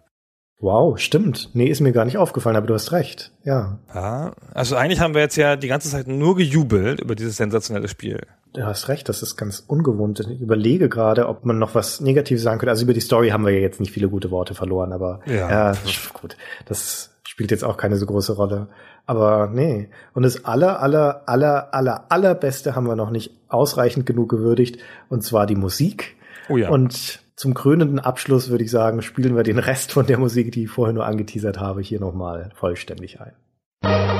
Wow, 0.62 1.00
stimmt. 1.00 1.52
Nee, 1.54 1.68
ist 1.68 1.80
mir 1.80 1.94
gar 1.94 2.04
nicht 2.04 2.18
aufgefallen, 2.18 2.58
aber 2.58 2.68
du 2.68 2.74
hast 2.74 2.92
recht. 2.92 3.32
Ja. 3.46 3.80
Ja, 3.94 4.34
also 4.54 4.76
eigentlich 4.76 5.00
haben 5.00 5.14
wir 5.14 5.22
jetzt 5.22 5.38
ja 5.38 5.56
die 5.56 5.70
ganze 5.70 5.90
Zeit 5.90 6.08
nur 6.08 6.36
gejubelt 6.36 7.00
über 7.00 7.16
dieses 7.16 7.38
sensationelle 7.38 7.88
Spiel. 7.88 8.28
Du 8.54 8.66
hast 8.66 8.90
recht, 8.90 9.08
das 9.08 9.22
ist 9.22 9.38
ganz 9.38 9.64
ungewohnt. 9.66 10.20
Ich 10.20 10.42
überlege 10.42 10.90
gerade, 10.90 11.30
ob 11.30 11.46
man 11.46 11.60
noch 11.60 11.76
was 11.76 12.02
Negatives 12.02 12.44
sagen 12.44 12.60
könnte. 12.60 12.72
Also 12.72 12.84
über 12.84 12.94
die 12.94 13.00
Story 13.00 13.30
haben 13.30 13.46
wir 13.46 13.54
ja 13.54 13.60
jetzt 13.62 13.80
nicht 13.80 13.94
viele 13.94 14.10
gute 14.10 14.32
Worte 14.32 14.54
verloren, 14.54 14.92
aber 14.92 15.22
Ja. 15.26 15.50
ja, 15.50 15.74
gut. 16.14 16.36
Das 16.66 17.12
spielt 17.24 17.52
jetzt 17.52 17.64
auch 17.64 17.78
keine 17.78 17.96
so 17.96 18.06
große 18.06 18.34
Rolle. 18.34 18.68
Aber 19.06 19.50
nee. 19.54 19.90
Und 20.14 20.24
das 20.24 20.44
aller, 20.44 20.82
aller, 20.82 21.24
aller, 21.26 21.74
aller, 21.74 22.06
allerbeste 22.12 22.76
haben 22.76 22.86
wir 22.86 22.96
noch 22.98 23.12
nicht 23.12 23.32
ausreichend 23.48 24.06
genug 24.06 24.28
gewürdigt. 24.30 24.80
Und 25.08 25.24
zwar 25.24 25.46
die 25.46 25.56
Musik. 25.56 26.18
Oh 26.50 26.58
ja. 26.58 26.70
Und 26.70 27.22
zum 27.40 27.54
krönenden 27.54 28.00
Abschluss 28.00 28.50
würde 28.50 28.66
ich 28.66 28.70
sagen, 28.70 29.02
spielen 29.02 29.34
wir 29.34 29.44
den 29.44 29.60
Rest 29.60 29.94
von 29.94 30.06
der 30.06 30.18
Musik, 30.18 30.52
die 30.52 30.66
ich 30.66 30.70
vorher 30.70 30.94
nur 30.94 31.06
angeteasert 31.06 31.58
habe, 31.58 31.80
hier 31.80 32.02
nochmal 32.02 32.52
vollständig 32.54 33.22
ein. 33.22 34.19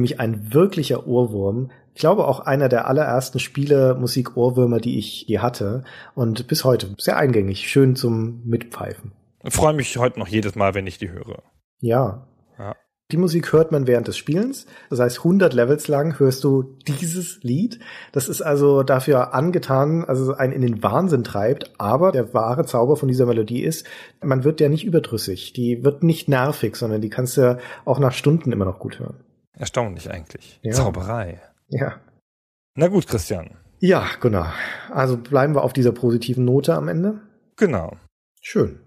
Nämlich 0.00 0.18
ein 0.18 0.54
wirklicher 0.54 1.06
Ohrwurm. 1.06 1.70
Ich 1.94 2.00
glaube 2.00 2.26
auch 2.26 2.40
einer 2.40 2.70
der 2.70 2.88
allerersten 2.88 3.38
Spiele 3.38 3.94
Musik-Ohrwürmer, 3.94 4.80
die 4.80 4.98
ich 4.98 5.26
je 5.26 5.40
hatte. 5.40 5.84
Und 6.14 6.46
bis 6.46 6.64
heute 6.64 6.94
sehr 6.98 7.18
eingängig, 7.18 7.68
schön 7.68 7.96
zum 7.96 8.42
Mitpfeifen. 8.46 9.12
Ich 9.44 9.52
freue 9.52 9.74
mich 9.74 9.96
heute 9.98 10.18
noch 10.18 10.28
jedes 10.28 10.54
Mal, 10.54 10.74
wenn 10.74 10.86
ich 10.86 10.98
die 10.98 11.10
höre. 11.10 11.42
Ja. 11.80 12.26
Ja. 12.58 12.76
Die 13.12 13.16
Musik 13.16 13.52
hört 13.52 13.72
man 13.72 13.86
während 13.86 14.08
des 14.08 14.16
Spielens. 14.16 14.66
Das 14.88 15.00
heißt, 15.00 15.18
100 15.18 15.52
Levels 15.52 15.88
lang 15.88 16.18
hörst 16.18 16.44
du 16.44 16.76
dieses 16.86 17.42
Lied. 17.42 17.80
Das 18.12 18.28
ist 18.28 18.40
also 18.40 18.82
dafür 18.82 19.34
angetan, 19.34 20.04
also 20.04 20.32
einen 20.34 20.52
in 20.52 20.62
den 20.62 20.82
Wahnsinn 20.82 21.24
treibt. 21.24 21.72
Aber 21.78 22.12
der 22.12 22.32
wahre 22.32 22.64
Zauber 22.64 22.96
von 22.96 23.08
dieser 23.08 23.26
Melodie 23.26 23.62
ist, 23.62 23.86
man 24.22 24.44
wird 24.44 24.60
ja 24.60 24.70
nicht 24.70 24.84
überdrüssig. 24.84 25.52
Die 25.52 25.84
wird 25.84 26.02
nicht 26.02 26.28
nervig, 26.28 26.76
sondern 26.76 27.02
die 27.02 27.10
kannst 27.10 27.36
du 27.36 27.58
auch 27.84 27.98
nach 27.98 28.12
Stunden 28.12 28.52
immer 28.52 28.64
noch 28.64 28.78
gut 28.78 29.00
hören. 29.00 29.16
Erstaunlich 29.60 30.10
eigentlich. 30.10 30.58
Ja. 30.62 30.72
Zauberei. 30.72 31.38
Ja. 31.68 32.00
Na 32.74 32.88
gut, 32.88 33.06
Christian. 33.06 33.58
Ja, 33.78 34.06
genau. 34.20 34.46
Also 34.90 35.18
bleiben 35.18 35.54
wir 35.54 35.62
auf 35.62 35.74
dieser 35.74 35.92
positiven 35.92 36.46
Note 36.46 36.74
am 36.74 36.88
Ende. 36.88 37.20
Genau. 37.56 37.96
Schön. 38.40 38.80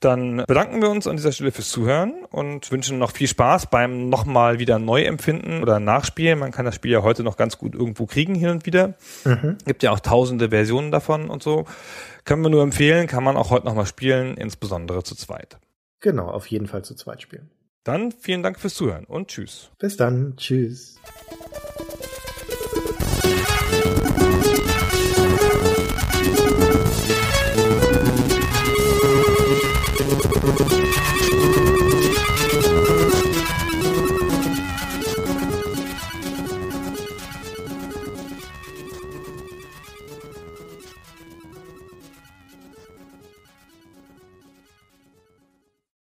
Dann 0.00 0.44
bedanken 0.46 0.80
wir 0.80 0.90
uns 0.90 1.06
an 1.06 1.16
dieser 1.16 1.32
Stelle 1.32 1.50
fürs 1.50 1.70
Zuhören 1.70 2.24
und 2.30 2.70
wünschen 2.70 2.98
noch 2.98 3.10
viel 3.10 3.26
Spaß 3.26 3.68
beim 3.68 4.10
nochmal 4.10 4.58
wieder 4.58 4.78
neu 4.78 5.02
empfinden 5.02 5.62
oder 5.62 5.80
nachspielen. 5.80 6.38
Man 6.38 6.52
kann 6.52 6.66
das 6.66 6.76
Spiel 6.76 6.92
ja 6.92 7.02
heute 7.02 7.24
noch 7.24 7.36
ganz 7.36 7.58
gut 7.58 7.74
irgendwo 7.74 8.06
kriegen, 8.06 8.34
hin 8.34 8.50
und 8.50 8.66
wieder. 8.66 8.94
Mhm. 9.24 9.56
Gibt 9.64 9.82
ja 9.82 9.90
auch 9.90 10.00
tausende 10.00 10.50
Versionen 10.50 10.92
davon 10.92 11.30
und 11.30 11.42
so. 11.42 11.64
Können 12.24 12.42
wir 12.42 12.50
nur 12.50 12.62
empfehlen, 12.62 13.06
kann 13.06 13.24
man 13.24 13.36
auch 13.36 13.50
heute 13.50 13.66
nochmal 13.66 13.86
spielen, 13.86 14.36
insbesondere 14.36 15.02
zu 15.02 15.16
zweit. 15.16 15.58
Genau, 16.00 16.28
auf 16.28 16.46
jeden 16.46 16.68
Fall 16.68 16.84
zu 16.84 16.94
zweit 16.94 17.22
spielen. 17.22 17.50
Dann 17.88 18.12
vielen 18.12 18.42
Dank 18.42 18.60
fürs 18.60 18.74
Zuhören 18.74 19.06
und 19.06 19.28
tschüss. 19.28 19.70
Bis 19.78 19.96
dann. 19.96 20.36
Tschüss. 20.36 21.00